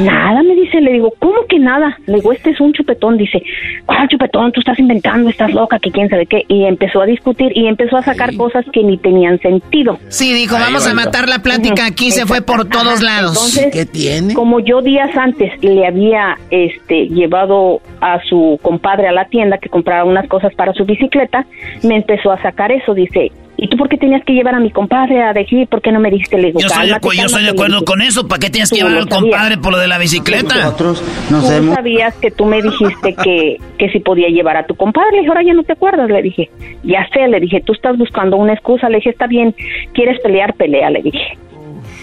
Nada, 0.00 0.42
me 0.42 0.54
dice, 0.54 0.80
le 0.80 0.92
digo, 0.92 1.12
¿cómo 1.18 1.46
que 1.48 1.58
nada? 1.58 1.98
Le 2.06 2.16
digo, 2.16 2.32
este 2.32 2.50
es 2.50 2.60
un 2.60 2.72
chupetón, 2.72 3.16
dice, 3.16 3.42
¿cuál 3.86 4.08
chupetón? 4.08 4.52
Tú 4.52 4.60
estás 4.60 4.78
inventando, 4.78 5.30
estás 5.30 5.52
loca, 5.52 5.78
que 5.78 5.90
quién 5.90 6.08
sabe 6.08 6.26
qué. 6.26 6.44
Y 6.48 6.64
empezó 6.64 7.02
a 7.02 7.06
discutir 7.06 7.52
y 7.54 7.66
empezó 7.66 7.96
a 7.96 8.02
sacar 8.02 8.34
cosas 8.36 8.64
que 8.72 8.82
ni 8.82 8.96
tenían 8.98 9.38
sentido. 9.40 9.98
Sí, 10.08 10.32
dijo, 10.32 10.56
vamos 10.56 10.86
a 10.86 10.94
matar 10.94 11.28
la 11.28 11.40
plática 11.40 11.86
aquí, 11.86 12.10
se 12.10 12.26
fue 12.26 12.42
por 12.42 12.68
todos 12.68 13.02
lados. 13.02 13.30
Entonces, 13.30 13.72
¿qué 13.72 13.86
tiene? 13.86 14.34
Como 14.34 14.60
yo 14.60 14.82
días 14.82 15.16
antes 15.16 15.52
le 15.62 15.86
había 15.86 16.36
este 16.50 17.06
llevado 17.08 17.80
a 18.00 18.20
su 18.28 18.58
compadre 18.62 19.08
a 19.08 19.12
la 19.12 19.26
tienda 19.26 19.58
que 19.58 19.68
comprara 19.68 20.04
unas 20.04 20.28
cosas 20.28 20.54
para 20.54 20.72
su 20.72 20.84
bicicleta, 20.84 21.46
me 21.82 21.96
empezó 21.96 22.32
a 22.32 22.40
sacar 22.42 22.72
eso, 22.72 22.94
dice, 22.94 23.30
¿y 23.56 23.68
tú 23.68 23.76
por 23.76 23.88
qué 23.88 23.96
tenías 23.96 24.24
que 24.24 24.32
llevar 24.32 24.54
a 24.54 24.60
mi 24.60 24.70
compadre 24.70 25.22
a 25.22 25.32
decir 25.32 25.68
por 25.68 25.82
qué 25.82 25.92
no 25.92 26.00
me 26.00 26.10
dijiste 26.10 26.38
le 26.38 26.52
Yo 26.52 26.68
soy, 26.68 26.88
yo 26.88 27.28
soy 27.28 27.44
de 27.44 27.50
acuerdo 27.50 27.84
con 27.84 28.00
eso, 28.00 28.26
¿para 28.26 28.40
qué 28.40 28.50
tienes 28.50 28.70
que 28.70 28.76
llevar 28.76 28.94
al 28.94 29.08
compadre 29.08 29.58
por 29.58 29.72
lo 29.72 29.78
de 29.78 29.88
la 29.90 29.98
bicicleta? 29.98 30.54
Nosotros 30.54 31.02
no 31.30 31.40
tú 31.40 31.74
sabías 31.74 32.14
que 32.16 32.30
tú 32.30 32.46
me 32.46 32.62
dijiste 32.62 33.14
que, 33.14 33.58
que 33.76 33.90
si 33.90 34.00
podía 34.00 34.28
llevar 34.28 34.56
a 34.56 34.64
tu 34.64 34.74
compadre, 34.74 35.10
le 35.12 35.18
dije, 35.18 35.28
ahora 35.28 35.42
ya 35.42 35.52
no 35.52 35.64
te 35.64 35.74
acuerdas, 35.74 36.08
le 36.08 36.22
dije, 36.22 36.50
ya 36.82 37.06
sé, 37.12 37.28
le 37.28 37.40
dije, 37.40 37.60
tú 37.60 37.72
estás 37.74 37.98
buscando 37.98 38.36
una 38.36 38.54
excusa, 38.54 38.88
le 38.88 38.96
dije, 38.96 39.10
está 39.10 39.26
bien, 39.26 39.54
quieres 39.92 40.18
pelear, 40.20 40.54
pelea, 40.54 40.88
le 40.90 41.02
dije. 41.02 41.38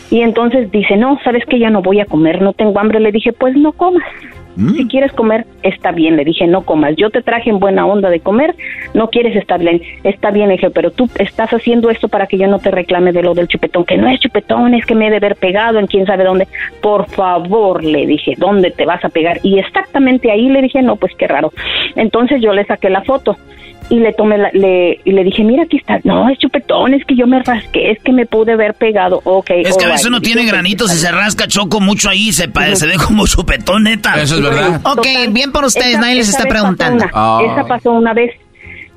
Y 0.10 0.22
entonces 0.22 0.72
dice, 0.72 0.96
no, 0.96 1.20
sabes 1.24 1.44
que 1.46 1.60
ya 1.60 1.70
no 1.70 1.82
voy 1.82 2.00
a 2.00 2.06
comer, 2.06 2.42
no 2.42 2.54
tengo 2.54 2.80
hambre, 2.80 3.00
le 3.00 3.12
dije, 3.12 3.34
pues 3.34 3.56
no 3.56 3.74
comas. 3.74 4.08
Mm. 4.58 4.74
Si 4.76 4.88
quieres 4.88 5.14
comer, 5.14 5.46
está 5.64 5.92
bien. 5.92 6.18
Le 6.18 6.26
dije, 6.26 6.48
no 6.48 6.64
comas. 6.64 6.96
Yo 6.98 7.10
te 7.10 7.22
traje 7.22 7.50
en 7.50 7.60
buena 7.60 7.86
onda 7.86 8.10
de 8.10 8.20
comer, 8.20 8.56
no 8.94 9.10
quieres 9.10 9.36
estar 9.36 9.60
bien. 9.60 9.82
Está 10.04 10.32
bien, 10.32 10.48
le 10.48 10.56
dije, 10.56 10.72
pero 10.72 10.92
tú 10.92 11.10
estás 11.20 11.54
haciendo 11.54 11.90
esto 11.90 12.08
para 12.10 12.28
que 12.28 12.38
yo 12.38 12.48
no 12.48 12.60
te 12.60 12.72
reclame 12.72 13.12
de 13.12 13.24
lo 13.24 13.34
del 13.34 13.48
chupetón, 13.48 13.86
que 13.86 13.98
no 13.98 14.10
es 14.10 14.20
chupetón, 14.20 14.74
es 14.74 14.86
que 14.86 14.96
me 14.96 15.08
he 15.08 15.12
de 15.12 15.18
haber 15.18 15.36
pegado 15.36 15.80
en 15.80 15.88
quién 15.88 16.06
sabe 16.06 16.24
dónde. 16.24 16.48
Por 16.82 17.08
favor, 17.08 17.84
le 17.84 18.06
dije, 18.08 18.34
¿dónde 18.38 18.72
te 18.72 18.86
vas 18.86 19.06
a 19.06 19.10
pegar? 19.10 19.40
Y 19.44 19.60
exactamente 19.60 20.32
ahí 20.32 20.50
le 20.50 20.62
dije, 20.62 20.82
no, 20.82 20.96
pues 20.96 21.14
qué 21.16 21.28
raro. 21.28 21.54
Entonces 21.96 22.42
yo 22.42 22.52
le 22.52 22.66
saqué 22.66 22.90
la 22.90 23.04
foto 23.04 23.38
y 23.90 24.00
le 24.00 24.14
tomé 24.14 24.38
la, 24.38 24.50
le, 24.54 25.00
y 25.04 25.12
le 25.12 25.24
dije, 25.24 25.44
mira, 25.44 25.64
aquí 25.64 25.78
está. 25.78 26.00
No, 26.04 26.30
es 26.30 26.38
chupetón, 26.40 26.94
es 26.94 27.06
que 27.06 27.16
yo 27.16 27.28
me 27.28 27.42
rasqué, 27.42 27.92
es 27.92 28.00
que 28.04 28.12
me 28.12 28.26
pude 28.26 28.54
haber 28.54 28.74
pegado. 28.74 29.22
Ok. 29.24 29.50
Es 29.50 29.78
que 29.78 29.86
a 29.86 29.90
veces 29.90 30.08
uno 30.08 30.22
tiene 30.22 30.46
granitos 30.46 30.94
y 30.94 30.98
se 30.98 31.12
rasca 31.12 31.48
choco 31.48 31.80
mucho 31.80 32.10
ahí, 32.10 32.32
se, 32.32 32.50
se 32.74 32.88
ve 32.88 32.96
como 33.06 33.26
chupetón, 33.28 33.84
neta. 33.84 34.22
Eso 34.22 34.36
es 34.36 34.42
verdad. 34.42 34.82
Ok, 34.84 35.06
bien 35.32 35.52
por 35.52 35.66
ustedes, 35.66 36.00
nadie 36.00 36.16
les 36.16 36.30
está 36.30 36.46
preguntando. 36.46 37.06
Esa 37.06 37.66
pasó 37.68 37.92
una 37.92 38.14
vez. 38.14 38.32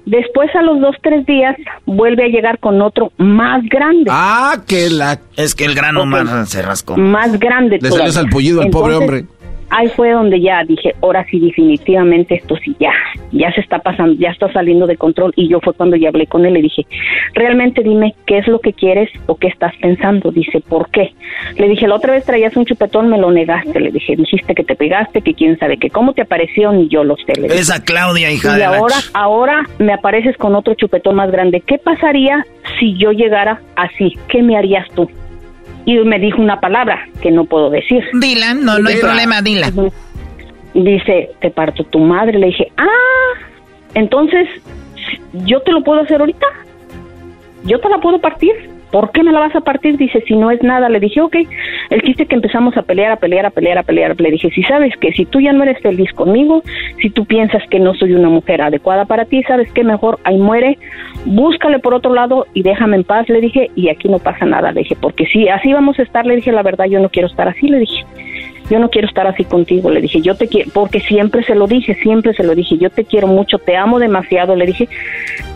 Después 0.06 0.48
a 0.56 0.62
los 0.62 0.80
dos, 0.80 0.96
tres 1.02 1.24
días 1.26 1.54
vuelve 1.84 2.24
a 2.24 2.28
llegar 2.28 2.58
con 2.58 2.80
otro 2.82 3.12
más 3.18 3.62
grande. 3.68 4.10
Ah, 4.10 4.56
que 4.66 4.88
la... 4.90 5.20
Es 5.36 5.54
que 5.54 5.66
el 5.66 5.74
grano 5.74 6.04
más 6.04 6.48
se 6.48 6.62
rascó. 6.62 6.96
Más 6.96 7.38
grande. 7.38 7.78
Le 7.80 7.90
salió 7.90 8.10
salpullido 8.10 8.62
al 8.62 8.70
pobre 8.70 8.94
hombre 8.96 9.24
ahí 9.70 9.88
fue 9.88 10.10
donde 10.10 10.40
ya 10.40 10.62
dije, 10.64 10.94
ahora 11.02 11.24
sí 11.30 11.38
definitivamente 11.40 12.34
esto 12.34 12.56
sí 12.56 12.76
ya, 12.78 12.92
ya 13.32 13.52
se 13.52 13.60
está 13.60 13.78
pasando, 13.78 14.14
ya 14.14 14.30
está 14.30 14.52
saliendo 14.52 14.86
de 14.86 14.96
control 14.96 15.32
y 15.36 15.48
yo 15.48 15.60
fue 15.60 15.72
cuando 15.74 15.96
ya 15.96 16.08
hablé 16.08 16.26
con 16.26 16.44
él 16.44 16.54
le 16.54 16.62
dije, 16.62 16.86
realmente 17.34 17.82
dime 17.82 18.14
qué 18.26 18.38
es 18.38 18.48
lo 18.48 18.58
que 18.58 18.72
quieres 18.72 19.08
o 19.26 19.36
qué 19.36 19.48
estás 19.48 19.74
pensando, 19.80 20.30
dice, 20.30 20.60
¿por 20.60 20.90
qué? 20.90 21.12
Le 21.56 21.68
dije, 21.68 21.86
la 21.86 21.96
otra 21.96 22.12
vez 22.12 22.24
traías 22.24 22.56
un 22.56 22.64
chupetón, 22.64 23.08
me 23.08 23.18
lo 23.18 23.30
negaste, 23.30 23.80
le 23.80 23.90
dije, 23.90 24.16
dijiste 24.16 24.54
que 24.54 24.64
te 24.64 24.74
pegaste, 24.74 25.22
que 25.22 25.34
quién 25.34 25.58
sabe, 25.58 25.78
que 25.78 25.90
cómo 25.90 26.12
te 26.12 26.22
apareció, 26.22 26.72
ni 26.72 26.88
yo 26.88 27.04
lo 27.04 27.16
sé. 27.16 27.40
Le 27.40 27.46
Esa 27.46 27.82
Claudia, 27.82 28.30
hija 28.30 28.58
y 28.58 28.62
ahora, 28.62 28.96
ahora 29.14 29.62
me 29.78 29.92
apareces 29.92 30.36
con 30.36 30.54
otro 30.54 30.74
chupetón 30.74 31.16
más 31.16 31.30
grande, 31.30 31.60
¿qué 31.60 31.78
pasaría 31.78 32.44
si 32.78 32.96
yo 32.98 33.12
llegara 33.12 33.60
así? 33.76 34.16
¿Qué 34.28 34.42
me 34.42 34.56
harías 34.56 34.86
tú? 34.94 35.08
Me 36.04 36.18
dijo 36.18 36.40
una 36.40 36.60
palabra 36.60 37.08
que 37.20 37.30
no 37.30 37.44
puedo 37.44 37.70
decir. 37.70 38.04
Dila, 38.14 38.54
no, 38.54 38.78
no 38.78 38.88
hay 38.88 38.96
problema, 38.96 39.42
dila. 39.42 39.70
Dice, 40.74 41.30
te 41.40 41.50
parto 41.50 41.84
tu 41.84 41.98
madre. 41.98 42.38
Le 42.38 42.46
dije, 42.46 42.72
ah, 42.76 43.40
entonces, 43.94 44.48
¿yo 45.32 45.60
te 45.62 45.72
lo 45.72 45.82
puedo 45.82 46.00
hacer 46.00 46.20
ahorita? 46.20 46.46
¿Yo 47.64 47.80
te 47.80 47.88
la 47.88 47.98
puedo 47.98 48.20
partir? 48.20 48.69
¿Por 48.90 49.12
qué 49.12 49.22
me 49.22 49.32
la 49.32 49.40
vas 49.40 49.54
a 49.56 49.60
partir? 49.60 49.96
Dice, 49.96 50.22
si 50.26 50.36
no 50.36 50.50
es 50.50 50.62
nada. 50.62 50.88
Le 50.88 51.00
dije, 51.00 51.20
ok. 51.20 51.36
El 51.90 52.02
chiste 52.02 52.26
que 52.26 52.34
empezamos 52.34 52.76
a 52.76 52.82
pelear, 52.82 53.12
a 53.12 53.16
pelear, 53.16 53.46
a 53.46 53.50
pelear, 53.50 53.78
a 53.78 53.82
pelear. 53.82 54.20
Le 54.20 54.30
dije, 54.30 54.50
si 54.50 54.62
sabes 54.62 54.94
que 54.96 55.12
si 55.12 55.24
tú 55.24 55.40
ya 55.40 55.52
no 55.52 55.62
eres 55.62 55.80
feliz 55.80 56.12
conmigo, 56.12 56.62
si 57.00 57.10
tú 57.10 57.24
piensas 57.24 57.62
que 57.70 57.80
no 57.80 57.94
soy 57.94 58.12
una 58.12 58.28
mujer 58.28 58.62
adecuada 58.62 59.04
para 59.04 59.24
ti, 59.24 59.42
sabes 59.44 59.70
que 59.72 59.84
mejor 59.84 60.18
ahí 60.24 60.38
muere, 60.38 60.78
búscale 61.24 61.78
por 61.78 61.94
otro 61.94 62.14
lado 62.14 62.46
y 62.54 62.62
déjame 62.62 62.96
en 62.96 63.04
paz, 63.04 63.28
le 63.28 63.40
dije, 63.40 63.70
y 63.74 63.88
aquí 63.88 64.08
no 64.08 64.18
pasa 64.18 64.44
nada. 64.44 64.72
Le 64.72 64.80
dije, 64.80 64.96
porque 65.00 65.26
si 65.26 65.48
así 65.48 65.72
vamos 65.72 65.98
a 65.98 66.02
estar, 66.02 66.26
le 66.26 66.36
dije, 66.36 66.52
la 66.52 66.62
verdad, 66.62 66.86
yo 66.86 67.00
no 67.00 67.08
quiero 67.08 67.28
estar 67.28 67.48
así, 67.48 67.68
le 67.68 67.78
dije 67.78 68.04
yo 68.70 68.78
no 68.78 68.88
quiero 68.88 69.08
estar 69.08 69.26
así 69.26 69.44
contigo, 69.44 69.90
le 69.90 70.00
dije, 70.00 70.20
yo 70.20 70.36
te 70.36 70.46
quiero, 70.46 70.70
porque 70.72 71.00
siempre 71.00 71.42
se 71.44 71.56
lo 71.56 71.66
dije, 71.66 71.94
siempre 71.96 72.32
se 72.34 72.44
lo 72.44 72.54
dije, 72.54 72.78
yo 72.78 72.88
te 72.88 73.04
quiero 73.04 73.26
mucho, 73.26 73.58
te 73.58 73.76
amo 73.76 73.98
demasiado, 73.98 74.54
le 74.54 74.64
dije, 74.64 74.88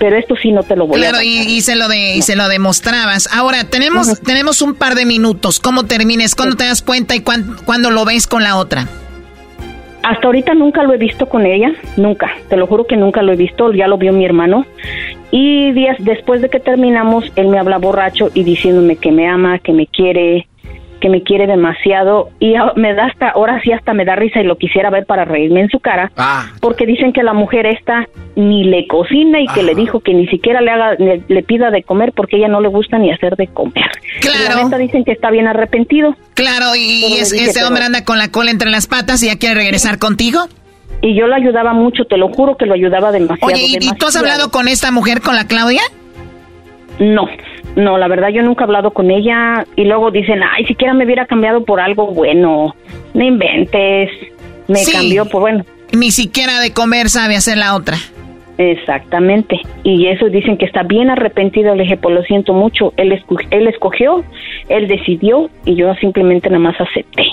pero 0.01 0.16
esto 0.16 0.35
sí 0.36 0.51
no 0.51 0.65
te 0.65 0.74
lo 0.74 0.89
voy 0.89 0.99
a 0.99 1.11
Claro, 1.11 1.23
y, 1.23 1.61
se 1.61 1.77
lo 1.77 1.86
de, 1.89 2.16
y 2.16 2.23
se 2.23 2.35
lo 2.35 2.49
demostrabas. 2.49 3.28
Ahora, 3.32 3.65
tenemos, 3.65 4.20
tenemos 4.20 4.61
un 4.62 4.74
par 4.74 4.97
de 4.97 5.07
minutos, 5.07 5.61
¿cómo 5.61 5.85
termines? 5.85 6.35
¿Cuándo 6.35 6.57
te 6.57 6.65
das 6.65 6.82
cuenta 6.82 7.15
y 7.15 7.20
cuándo, 7.20 7.91
lo 7.91 8.05
ves 8.05 8.27
con 8.27 8.43
la 8.43 8.57
otra? 8.57 8.89
Hasta 10.03 10.27
ahorita 10.27 10.53
nunca 10.55 10.82
lo 10.82 10.93
he 10.93 10.99
visto 10.99 11.27
con 11.27 11.47
ella, 11.47 11.73
nunca, 11.97 12.31
te 12.49 12.57
lo 12.57 12.66
juro 12.66 12.86
que 12.86 12.97
nunca 12.97 13.23
lo 13.23 13.32
he 13.32 13.36
visto, 13.36 13.73
ya 13.73 13.86
lo 13.86 13.97
vio 13.97 14.12
mi 14.12 14.27
hermano. 14.27 14.66
Y 15.31 15.73
días 15.73 15.97
después 16.01 16.43
de 16.43 16.51
que 16.51 16.61
terminamos, 16.61 17.24
él 17.36 17.49
me 17.49 17.59
habla 17.59 17.78
borracho 17.78 18.31
y 18.35 18.45
diciéndome 18.45 18.97
que 18.97 19.12
me 19.12 19.27
ama, 19.28 19.59
que 19.61 19.73
me 19.73 19.86
quiere, 19.86 20.47
que 21.05 21.10
me 21.10 21.22
quiere 21.22 21.47
demasiado 21.47 22.31
y 22.40 22.55
me 22.76 22.94
da 22.94 23.05
hasta, 23.05 23.28
ahora 23.28 23.60
sí 23.62 23.70
hasta 23.72 23.93
me 23.93 24.06
da 24.06 24.16
risa 24.16 24.40
y 24.40 24.44
lo 24.44 24.56
quisiera 24.56 24.89
ver 24.89 25.05
para 25.05 25.26
reírme 25.26 25.60
en 25.60 25.68
su 25.68 25.78
cara, 25.78 26.10
ah. 26.16 26.47
porque 26.60 26.86
dicen 26.86 27.12
que 27.12 27.22
la 27.22 27.35
mujer 27.35 27.66
esta 27.66 28.09
ni 28.36 28.64
le 28.64 28.86
cocina 28.86 29.39
y 29.39 29.47
que 29.48 29.62
le 29.62 29.74
dijo 29.74 30.01
que 30.01 30.14
ni 30.14 30.26
siquiera 30.28 30.62
le 30.62 30.70
haga, 30.70 30.94
le, 30.94 31.43
pida 31.43 31.70
de 31.70 31.82
comer 31.82 32.14
porque 32.16 32.39
ella 32.39 32.48
no 32.48 32.62
le 32.62 32.68
gusta 32.68 32.97
ni 32.97 33.12
hacer 33.12 33.36
de 33.36 33.48
comer. 33.48 33.90
Claro. 34.22 34.66
Y 34.66 34.78
dicen 34.78 35.05
que 35.05 35.12
está 35.12 35.31
bien 35.31 35.47
arrepentido. 35.47 36.16
Claro, 36.32 36.74
y, 36.74 37.18
ese 37.18 37.62
hombre 37.66 37.85
anda 37.85 38.02
con 38.02 38.16
la 38.16 38.31
cola 38.31 38.51
entre 38.51 38.70
las 38.70 38.86
patas 38.86 39.22
y 39.22 39.26
ya 39.26 39.36
quiere 39.36 39.56
regresar 39.56 39.98
contigo. 39.98 40.47
Y 41.02 41.14
yo 41.14 41.26
lo 41.26 41.35
ayudaba 41.35 41.74
mucho, 41.74 42.06
te 42.06 42.16
lo 42.16 42.31
juro 42.31 42.56
que 42.56 42.64
lo 42.64 42.72
ayudaba 42.72 43.12
demasiado. 43.12 43.52
Oye, 43.52 43.66
¿y, 43.78 43.94
tú 43.98 44.06
has 44.06 44.16
hablado 44.16 44.51
con 44.51 44.68
esta 44.68 44.90
mujer, 44.90 45.20
con 45.20 45.36
la 45.36 45.47
Claudia? 45.47 45.82
No, 46.98 47.28
no, 47.77 47.99
la 47.99 48.09
verdad 48.09 48.29
yo 48.29 48.43
nunca 48.43 48.65
he 48.65 48.67
hablado 48.67 48.93
con 48.93 49.11
ella 49.11 49.67
y 49.77 49.85
luego 49.85 50.11
dicen, 50.11 50.41
ay, 50.43 50.65
siquiera 50.67 50.95
me 50.95 51.05
hubiera 51.05 51.27
cambiado 51.27 51.65
por 51.65 51.81
algo 51.81 52.13
bueno. 52.13 52.75
No 53.15 53.25
inventes. 53.25 54.11
Me 54.69 54.81
cambió 54.91 55.27
por 55.27 55.41
bueno. 55.41 55.65
Ni 55.93 56.11
siquiera 56.11 56.61
de 56.61 56.73
comer 56.73 57.09
sabe 57.09 57.37
hacer 57.37 57.57
la 57.57 57.75
otra. 57.75 57.97
Exactamente. 58.59 59.61
Y 59.83 60.07
eso 60.07 60.29
dicen 60.29 60.57
que 60.57 60.67
está 60.67 60.85
bien 60.85 61.11
arrepentido. 61.11 61.75
Le 61.75 61.83
dije, 61.83 61.97
pues 61.97 62.15
lo 62.15 62.23
siento 62.23 62.53
mucho. 62.53 62.93
Él, 62.97 63.21
él 63.51 63.67
escogió, 63.67 64.25
él 64.69 64.87
decidió 64.87 65.51
y 65.65 65.75
yo 65.75 65.93
simplemente 65.97 66.49
nada 66.49 66.61
más 66.61 66.81
acepté 66.81 67.25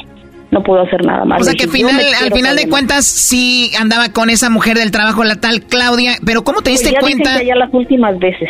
no 0.51 0.61
puedo 0.61 0.81
hacer 0.83 1.03
nada 1.05 1.25
más. 1.25 1.41
O 1.41 1.43
sea 1.45 1.53
que 1.53 1.67
final, 1.67 1.99
al 2.21 2.31
final 2.33 2.55
de 2.55 2.67
cuentas 2.67 3.05
sí 3.07 3.71
andaba 3.79 4.09
con 4.09 4.29
esa 4.29 4.49
mujer 4.49 4.77
del 4.77 4.91
trabajo, 4.91 5.23
la 5.23 5.35
tal 5.35 5.61
Claudia, 5.63 6.13
pero 6.25 6.43
¿cómo 6.43 6.61
te 6.61 6.71
diste 6.71 6.93
cuenta? 6.99 7.41
ya 7.41 7.55
las 7.55 7.73
últimas 7.73 8.19
veces. 8.19 8.49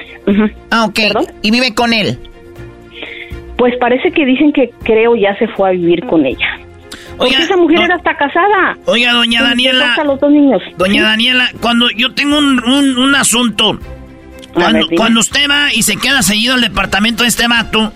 Ah, 0.71 0.85
ok. 0.85 0.99
¿Y 1.41 1.51
vive 1.51 1.73
con 1.73 1.93
él? 1.93 2.17
Pues 3.57 3.75
parece 3.79 4.11
que 4.11 4.25
dicen 4.25 4.51
que 4.51 4.71
creo 4.83 5.15
ya 5.15 5.37
se 5.37 5.47
fue 5.49 5.69
a 5.69 5.71
vivir 5.73 6.03
con 6.05 6.25
ella. 6.25 6.47
Oiga, 7.17 7.39
esa 7.39 7.55
mujer 7.55 7.81
era 7.81 7.95
hasta 7.95 8.15
casada. 8.15 8.77
Oiga, 8.85 9.13
doña 9.13 9.43
Daniela. 9.43 9.95
los 10.03 10.19
dos 10.19 10.31
niños. 10.31 10.61
Doña 10.77 11.03
Daniela, 11.03 11.51
cuando 11.61 11.89
yo 11.91 12.13
tengo 12.13 12.37
un, 12.37 12.63
un, 12.65 13.15
asunto, 13.15 13.77
cuando, 14.53 14.87
cuando 14.95 15.19
usted 15.19 15.47
va 15.47 15.71
y 15.71 15.83
se 15.83 15.97
queda 15.97 16.23
seguido 16.23 16.55
al 16.55 16.61
departamento 16.61 17.21
de 17.21 17.29
este 17.29 17.47
mato, 17.47 17.93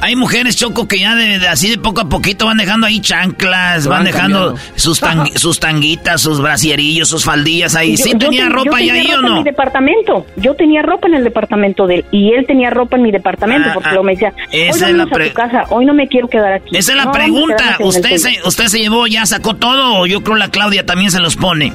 hay 0.00 0.16
mujeres, 0.16 0.56
Choco, 0.56 0.86
que 0.86 0.98
ya 0.98 1.14
de, 1.14 1.46
así 1.48 1.70
de 1.70 1.78
poco 1.78 2.00
a 2.00 2.08
poquito 2.08 2.46
van 2.46 2.56
dejando 2.56 2.86
ahí 2.86 3.00
chanclas, 3.00 3.86
van, 3.86 4.04
dejando 4.04 4.56
sus, 4.76 5.00
sus 5.34 5.60
tanguitas, 5.60 6.20
sus 6.20 6.40
brasierillos, 6.40 7.08
sus 7.08 7.24
faldillas 7.24 7.74
ahí. 7.74 7.96
¿Sí 7.96 8.14
tenía 8.14 8.48
ropa 8.48 8.76
ahí, 8.76 8.90
ahí 8.90 9.12
o 9.12 9.22
no? 9.22 9.28
En 9.28 9.34
mi 9.34 9.44
departamento. 9.44 10.26
Yo 10.36 10.54
tenía 10.54 10.82
ropa 10.82 11.08
en 11.08 11.14
el 11.14 11.24
departamento 11.24 11.86
de 11.86 11.96
él 11.96 12.04
y 12.10 12.32
él 12.32 12.46
tenía 12.46 12.70
ropa 12.70 12.96
en 12.96 13.02
mi 13.02 13.10
departamento 13.10 13.68
ah, 13.70 13.74
porque 13.74 13.90
lo 13.90 14.02
me 14.02 14.12
decía, 14.12 14.32
hoy 14.52 14.68
es 14.68 14.80
la 14.80 15.02
a 15.02 15.06
tu 15.06 15.32
casa, 15.34 15.64
hoy 15.70 15.84
no 15.84 15.94
me 15.94 16.06
quiero 16.08 16.28
quedar 16.28 16.52
aquí. 16.54 16.76
Esa 16.76 16.92
es 16.92 17.04
la 17.04 17.10
pregunta. 17.10 17.76
¿Usted 17.80 18.16
se, 18.16 18.38
¿Usted 18.44 18.66
se 18.66 18.78
llevó, 18.78 19.06
ya 19.06 19.26
sacó 19.26 19.54
todo 19.54 19.98
o 19.98 20.06
yo 20.06 20.22
creo 20.22 20.36
la 20.36 20.50
Claudia 20.50 20.86
también 20.86 21.10
se 21.10 21.20
los 21.20 21.36
pone? 21.36 21.72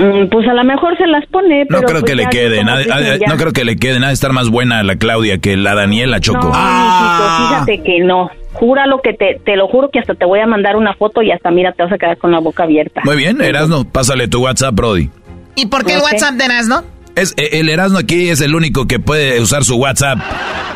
Mm, 0.00 0.28
pues 0.30 0.48
a 0.48 0.54
lo 0.54 0.64
mejor 0.64 0.96
se 0.96 1.06
las 1.06 1.26
pone. 1.26 1.66
no 1.68 1.82
creo 1.82 2.00
pues 2.00 2.04
que 2.04 2.14
le 2.14 2.26
quede, 2.30 2.64
nada, 2.64 2.82
no 3.28 3.36
creo 3.36 3.52
que 3.52 3.64
le 3.64 3.76
quede 3.76 3.96
nada 3.96 4.08
de 4.08 4.14
estar 4.14 4.32
más 4.32 4.48
buena 4.48 4.82
la 4.82 4.96
Claudia 4.96 5.38
que 5.38 5.58
la 5.58 5.74
Daniela 5.74 6.20
Choco. 6.20 6.46
No, 6.46 6.52
ah. 6.54 7.64
fíjate 7.66 7.82
que 7.82 8.00
no. 8.00 8.30
Júralo 8.54 9.00
que 9.02 9.12
te, 9.12 9.40
te 9.44 9.56
lo 9.56 9.68
juro 9.68 9.90
que 9.92 9.98
hasta 9.98 10.14
te 10.14 10.24
voy 10.24 10.40
a 10.40 10.46
mandar 10.46 10.76
una 10.76 10.94
foto 10.94 11.22
y 11.22 11.30
hasta 11.30 11.50
mira, 11.50 11.72
te 11.72 11.82
vas 11.82 11.92
a 11.92 11.98
quedar 11.98 12.16
con 12.16 12.32
la 12.32 12.38
boca 12.38 12.62
abierta. 12.62 13.02
Muy 13.04 13.16
bien, 13.16 13.42
Erasno, 13.42 13.84
pásale 13.84 14.26
tu 14.26 14.42
WhatsApp, 14.42 14.74
Brody. 14.74 15.10
¿Y 15.54 15.66
por 15.66 15.84
qué 15.84 15.94
el 15.94 16.00
WhatsApp 16.00 16.34
de 16.34 16.44
Erasno? 16.46 16.82
Es, 17.14 17.34
eh, 17.36 17.50
el 17.60 17.68
Erasno 17.68 17.98
aquí 17.98 18.30
es 18.30 18.40
el 18.40 18.54
único 18.54 18.86
que 18.86 18.98
puede 18.98 19.40
usar 19.40 19.64
su 19.64 19.76
WhatsApp. 19.76 20.18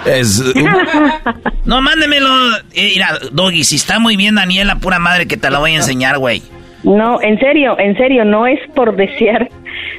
Es, 0.04 0.42
no, 1.64 1.80
mándemelo. 1.80 2.28
Eh, 2.74 2.90
mira, 2.94 3.18
Doggy, 3.32 3.64
si 3.64 3.76
está 3.76 3.98
muy 3.98 4.16
bien 4.16 4.34
Daniela, 4.34 4.76
pura 4.76 4.98
madre 4.98 5.26
que 5.26 5.36
te 5.36 5.50
la 5.50 5.58
voy 5.58 5.72
a 5.72 5.76
enseñar, 5.76 6.18
güey. 6.18 6.42
No, 6.84 7.20
en 7.22 7.38
serio, 7.38 7.78
en 7.78 7.96
serio, 7.96 8.24
no 8.24 8.46
es 8.46 8.60
por 8.74 8.94
desear, 8.94 9.48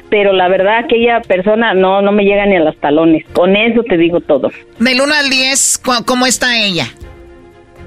pero 0.08 0.32
la 0.32 0.48
verdad 0.48 0.78
aquella 0.84 1.20
persona 1.20 1.74
no 1.74 2.00
no 2.00 2.12
me 2.12 2.24
llega 2.24 2.46
ni 2.46 2.56
a 2.56 2.60
los 2.60 2.76
talones. 2.78 3.24
Con 3.32 3.56
eso 3.56 3.82
te 3.82 3.96
digo 3.96 4.20
todo. 4.20 4.50
Del 4.78 5.00
1 5.00 5.14
al 5.14 5.28
10, 5.28 5.82
¿cómo 6.06 6.26
está 6.26 6.56
ella? 6.58 6.86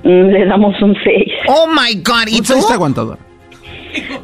Mm, 0.04 0.30
le 0.30 0.46
damos 0.46 0.82
un 0.82 0.96
6. 1.02 1.34
Oh 1.48 1.68
my 1.68 1.96
god, 2.04 2.28
¿y 2.28 2.42
tú? 2.42 2.58
está 2.58 2.74
aguantador. 2.74 3.29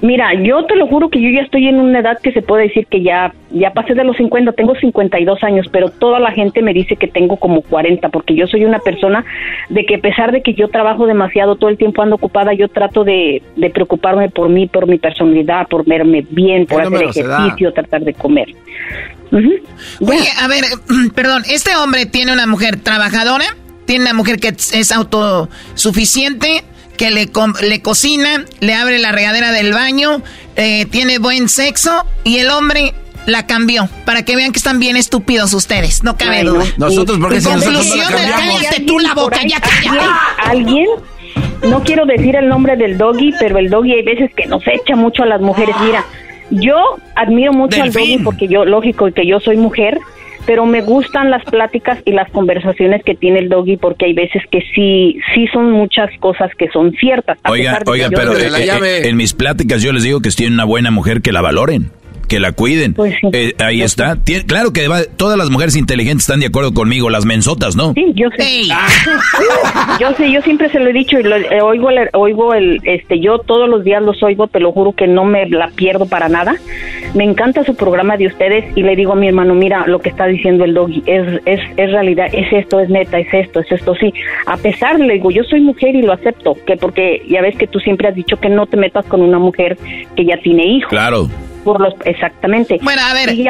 Mira, 0.02 0.34
yo 0.34 0.65
te 0.65 0.76
lo 0.76 0.88
juro 0.88 1.10
que 1.10 1.22
yo 1.22 1.30
ya 1.30 1.41
estoy 1.41 1.68
en 1.68 1.80
una 1.80 1.99
edad 1.99 2.19
que 2.22 2.31
se 2.31 2.41
puede 2.41 2.64
decir 2.64 2.88
que 2.88 3.02
ya 3.02 3.34
ya 3.56 3.72
pasé 3.72 3.93
de 3.93 4.03
los 4.03 4.18
50, 4.18 4.52
tengo 4.52 4.76
52 4.76 5.43
años, 5.43 5.68
pero 5.72 5.89
toda 5.89 6.19
la 6.19 6.31
gente 6.31 6.61
me 6.61 6.73
dice 6.73 6.97
que 6.97 7.07
tengo 7.07 7.38
como 7.38 7.61
40 7.61 8.10
porque 8.10 8.35
yo 8.35 8.47
soy 8.47 8.65
una 8.65 8.80
persona 8.80 9.23
de 9.69 9.85
que 9.85 9.95
a 9.95 9.99
pesar 9.99 10.31
de 10.34 10.41
que 10.41 10.53
yo 10.53 10.68
trabajo 10.68 11.06
demasiado, 11.07 11.56
todo 11.56 11.69
el 11.69 11.77
tiempo 11.77 12.02
ando 12.02 12.15
ocupada, 12.18 12.53
yo 12.53 12.68
trato 12.68 13.03
de, 13.06 13.41
preocuparme 13.73 14.30
por 14.30 14.49
mí, 14.49 14.68
por 14.68 14.88
mi 14.88 14.97
personalidad, 14.97 15.68
por 15.68 15.85
verme 15.85 16.26
bien, 16.30 16.65
por 16.65 16.81
hacer 16.81 17.03
ejercicio, 17.03 17.72
tratar 17.72 18.02
de 18.02 18.14
comer. 18.14 18.49
Oye, 19.31 20.30
a 20.41 20.47
ver, 20.47 20.64
perdón, 21.15 21.43
este 21.49 21.76
hombre 21.77 22.06
tiene 22.06 22.34
una 22.34 22.47
mujer 22.47 22.77
trabajadora, 22.81 23.45
tiene 23.85 24.03
una 24.06 24.14
mujer 24.14 24.38
que 24.38 24.49
es 24.49 24.91
autosuficiente, 24.91 26.64
que 26.96 27.12
le, 27.12 27.30
le 27.62 27.82
cocina, 27.82 28.46
le 28.60 28.74
abre 28.74 29.00
la 29.00 29.12
regadera 29.12 29.52
del 29.52 29.74
baño, 29.74 30.22
eh, 30.56 30.86
tiene 30.86 31.20
buen 31.20 31.50
sexo 31.50 32.06
y 32.24 32.38
el 32.38 32.50
hombre 32.50 32.94
la 33.26 33.46
cambió. 33.48 33.90
Para 34.06 34.24
que 34.24 34.36
vean 34.36 34.52
que 34.52 34.58
están 34.58 34.80
bien 34.80 34.98
estúpidos 34.98 35.54
ustedes. 35.54 36.04
No 36.04 36.18
cabe 36.18 36.44
duda. 36.44 36.66
Nosotros, 36.78 37.18
porque 37.20 37.42
si 37.42 37.50
nosotros 37.50 37.86
cállate 38.38 38.82
tú 38.82 39.00
la 39.00 39.14
boca, 39.14 39.40
ya 39.48 39.60
cállate. 39.60 40.06
¿Alguien? 40.44 40.88
No 41.64 41.84
quiero 41.84 42.06
decir 42.06 42.36
el 42.36 42.48
nombre 42.48 42.76
del 42.76 42.98
doggy, 42.98 43.34
pero 43.40 43.58
el 43.58 43.70
doggy 43.70 43.94
hay 43.94 44.04
veces 44.04 44.32
que 44.36 44.46
nos 44.46 44.62
echa 44.68 44.96
mucho 44.96 45.24
a 45.24 45.26
las 45.26 45.42
mujeres. 45.42 45.76
Mira, 45.84 46.06
yo 46.52 46.78
admiro 47.16 47.54
mucho 47.54 47.82
al 47.82 47.92
doggy 47.92 48.20
porque 48.20 48.48
yo, 48.48 48.66
lógico, 48.66 49.12
que 49.12 49.26
yo 49.26 49.40
soy 49.40 49.58
mujer 49.58 49.98
pero 50.46 50.66
me 50.66 50.82
gustan 50.82 51.30
las 51.30 51.44
pláticas 51.44 52.00
y 52.06 52.12
las 52.12 52.30
conversaciones 52.32 53.04
que 53.04 53.16
tiene 53.16 53.40
el 53.40 53.50
doggy 53.50 53.78
porque 53.78 54.06
hay 54.06 54.14
veces 54.14 54.44
que 54.52 54.62
sí, 54.74 55.20
sí 55.34 55.48
son 55.52 55.72
muchas 55.72 56.10
cosas 56.20 56.52
que 56.58 56.70
son 56.70 56.92
ciertas. 56.94 57.38
Oiga, 57.50 57.80
oiga, 57.86 58.10
pero 58.14 58.38
eh, 58.38 58.50
eh, 58.50 59.02
en 59.08 59.18
mis 59.18 59.34
pláticas 59.34 59.82
yo 59.82 59.92
les 59.92 60.04
digo 60.04 60.22
que 60.22 60.32
si 60.32 60.38
tienen 60.38 60.54
una 60.56 60.66
buena 60.66 60.92
mujer 60.92 61.22
que 61.22 61.32
la 61.32 61.42
valoren. 61.42 61.92
Que 62.27 62.39
la 62.39 62.52
cuiden. 62.52 62.93
Pues 62.93 63.15
eh, 63.31 63.53
ahí 63.60 63.81
está. 63.81 64.18
claro 64.47 64.73
que 64.73 64.88
todas 65.18 65.38
las 65.38 65.49
mujeres 65.49 65.76
inteligentes 65.76 66.23
están 66.23 66.39
de 66.39 66.47
acuerdo 66.47 66.73
conmigo, 66.73 67.10
las 67.10 67.26
mensotas, 67.26 67.76
¿no? 67.76 67.93
Sí, 67.93 68.11
yo 68.15 68.30
sé. 68.38 68.64
yo 69.99 70.14
sé, 70.14 70.31
yo 70.31 70.41
siempre 70.41 70.69
se 70.69 70.80
lo 70.80 70.89
he 70.89 70.93
dicho 70.93 71.19
y 71.19 71.23
lo, 71.23 71.35
eh, 71.35 71.61
oigo, 71.61 71.89
el, 71.89 72.10
oigo 72.14 72.53
el, 72.53 72.80
este, 72.84 73.19
yo 73.19 73.39
todos 73.39 73.69
los 73.69 73.84
días 73.84 74.02
los 74.02 74.22
oigo, 74.23 74.47
te 74.47 74.60
lo 74.60 74.72
juro 74.72 74.93
que 74.93 75.07
no 75.07 75.26
me 75.26 75.47
la 75.49 75.69
pierdo 75.69 76.07
para 76.07 76.30
nada. 76.30 76.56
Me 77.14 77.23
encanta 77.23 77.64
su 77.64 77.76
programa 77.76 78.18
de 78.18 78.27
ustedes 78.27 78.65
y 78.76 78.84
le 78.84 78.95
digo 78.95 79.14
a 79.14 79.15
mi 79.15 79.27
hermano, 79.27 79.53
mira, 79.53 79.85
lo 79.88 79.99
que 79.99 80.10
está 80.10 80.26
diciendo 80.26 80.65
el 80.65 80.73
doggy 80.73 81.03
es, 81.06 81.41
es, 81.45 81.60
es 81.77 81.91
realidad, 81.91 82.27
es 82.31 82.52
esto, 82.52 82.80
es 82.80 82.89
neta, 82.89 83.19
es 83.19 83.34
esto, 83.34 83.61
es 83.61 83.72
esto, 83.72 83.95
sí. 83.95 84.14
A 84.45 84.57
pesar, 84.57 84.99
le 84.99 85.14
digo, 85.14 85.31
yo 85.31 85.43
soy 85.43 85.61
mujer 85.61 85.95
y 85.95 86.02
lo 86.02 86.14
acepto, 86.14 86.57
que 86.65 86.77
porque 86.77 87.23
ya 87.30 87.41
ves 87.41 87.56
que 87.57 87.68
tú 87.68 87.80
siempre 87.80 88.07
has 88.07 88.15
dicho 88.15 88.38
que 88.38 88.49
no 88.49 88.65
te 88.65 88.77
metas 88.77 89.06
con 89.06 89.22
una 89.22 89.39
mujer 89.39 89.77
que 90.15 90.26
ya 90.26 90.38
tiene 90.38 90.65
hijos. 90.65 90.89
Claro 90.89 91.30
por 91.66 91.82
los 91.82 91.94
exactamente. 92.06 92.80
Bueno, 92.82 93.02
a 93.02 93.14
ver, 93.14 93.30
a 93.30 93.34
ver, 93.34 93.50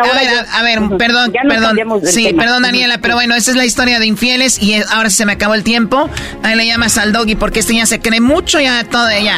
a, 0.52 0.64
ver, 0.64 0.80
perdón, 0.98 1.34
perdón. 1.48 2.02
Sí, 2.06 2.34
perdón 2.34 2.64
Daniela, 2.64 2.98
pero 3.00 3.16
bueno, 3.16 3.36
esa 3.36 3.52
es 3.52 3.58
la 3.58 3.66
historia 3.66 4.00
de 4.00 4.08
infieles 4.08 4.60
y 4.64 4.82
ahora 4.92 5.10
se 5.12 5.26
me 5.26 5.34
acabó 5.34 5.54
el 5.54 5.64
tiempo. 5.64 6.10
Ahí 6.42 6.56
le 6.56 6.66
llamas 6.66 6.98
al 6.98 7.12
doggy 7.14 7.36
porque 7.36 7.60
este 7.60 7.76
ya 7.76 7.86
se 7.86 8.00
cree 8.00 8.22
mucho 8.22 8.60
ya 8.60 8.84
todo 8.86 9.10
ya. 9.12 9.38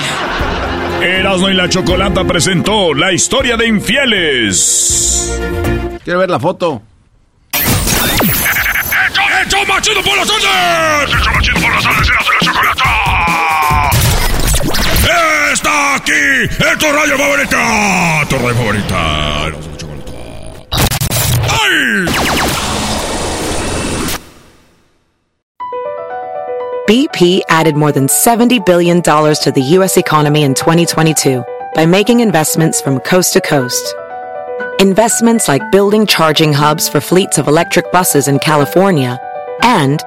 Erasmo 1.01 1.49
y 1.49 1.55
la 1.55 1.67
Chocolata 1.67 2.23
presentó 2.23 2.93
la 2.93 3.11
historia 3.11 3.57
de 3.57 3.67
infieles. 3.67 5.39
Quiero 6.03 6.19
ver 6.19 6.29
la 6.29 6.39
foto. 6.39 6.81
¡Hecho 9.43 9.57
machido 9.67 10.01
por 10.03 10.17
las 10.17 10.27
tardes! 10.27 11.15
¡Hecho 11.15 11.31
machido 11.31 11.61
por 11.61 11.73
las 11.73 11.83
tardes! 11.83 12.36
Aquí! 16.07 16.43
¡Es 16.45 16.77
tu 16.77 16.85
radio 16.85 17.17
favorita! 17.17 18.25
¡Tu 18.29 18.37
radio 18.37 18.55
favorita! 18.55 19.51
BP 26.87 27.41
added 27.49 27.75
more 27.75 27.91
than 27.91 28.07
$70 28.07 28.65
billion 28.65 29.01
to 29.01 29.51
the 29.53 29.61
U.S. 29.75 29.97
economy 29.97 30.43
in 30.43 30.53
2022 30.53 31.43
by 31.75 31.85
making 31.85 32.21
investments 32.21 32.79
from 32.79 33.01
coast 33.01 33.33
to 33.33 33.41
coast. 33.41 33.93
Investments 34.79 35.49
like 35.49 35.69
building 35.69 36.05
charging 36.05 36.53
hubs 36.53 36.87
for 36.87 37.01
fleets 37.01 37.37
of 37.37 37.49
electric 37.49 37.91
buses 37.91 38.29
in 38.29 38.39
California 38.39 39.19
and 39.63 40.01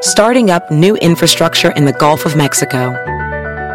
starting 0.00 0.50
up 0.50 0.68
new 0.72 0.96
infrastructure 0.96 1.70
in 1.76 1.84
the 1.84 1.92
Gulf 1.92 2.26
of 2.26 2.34
Mexico. 2.34 3.13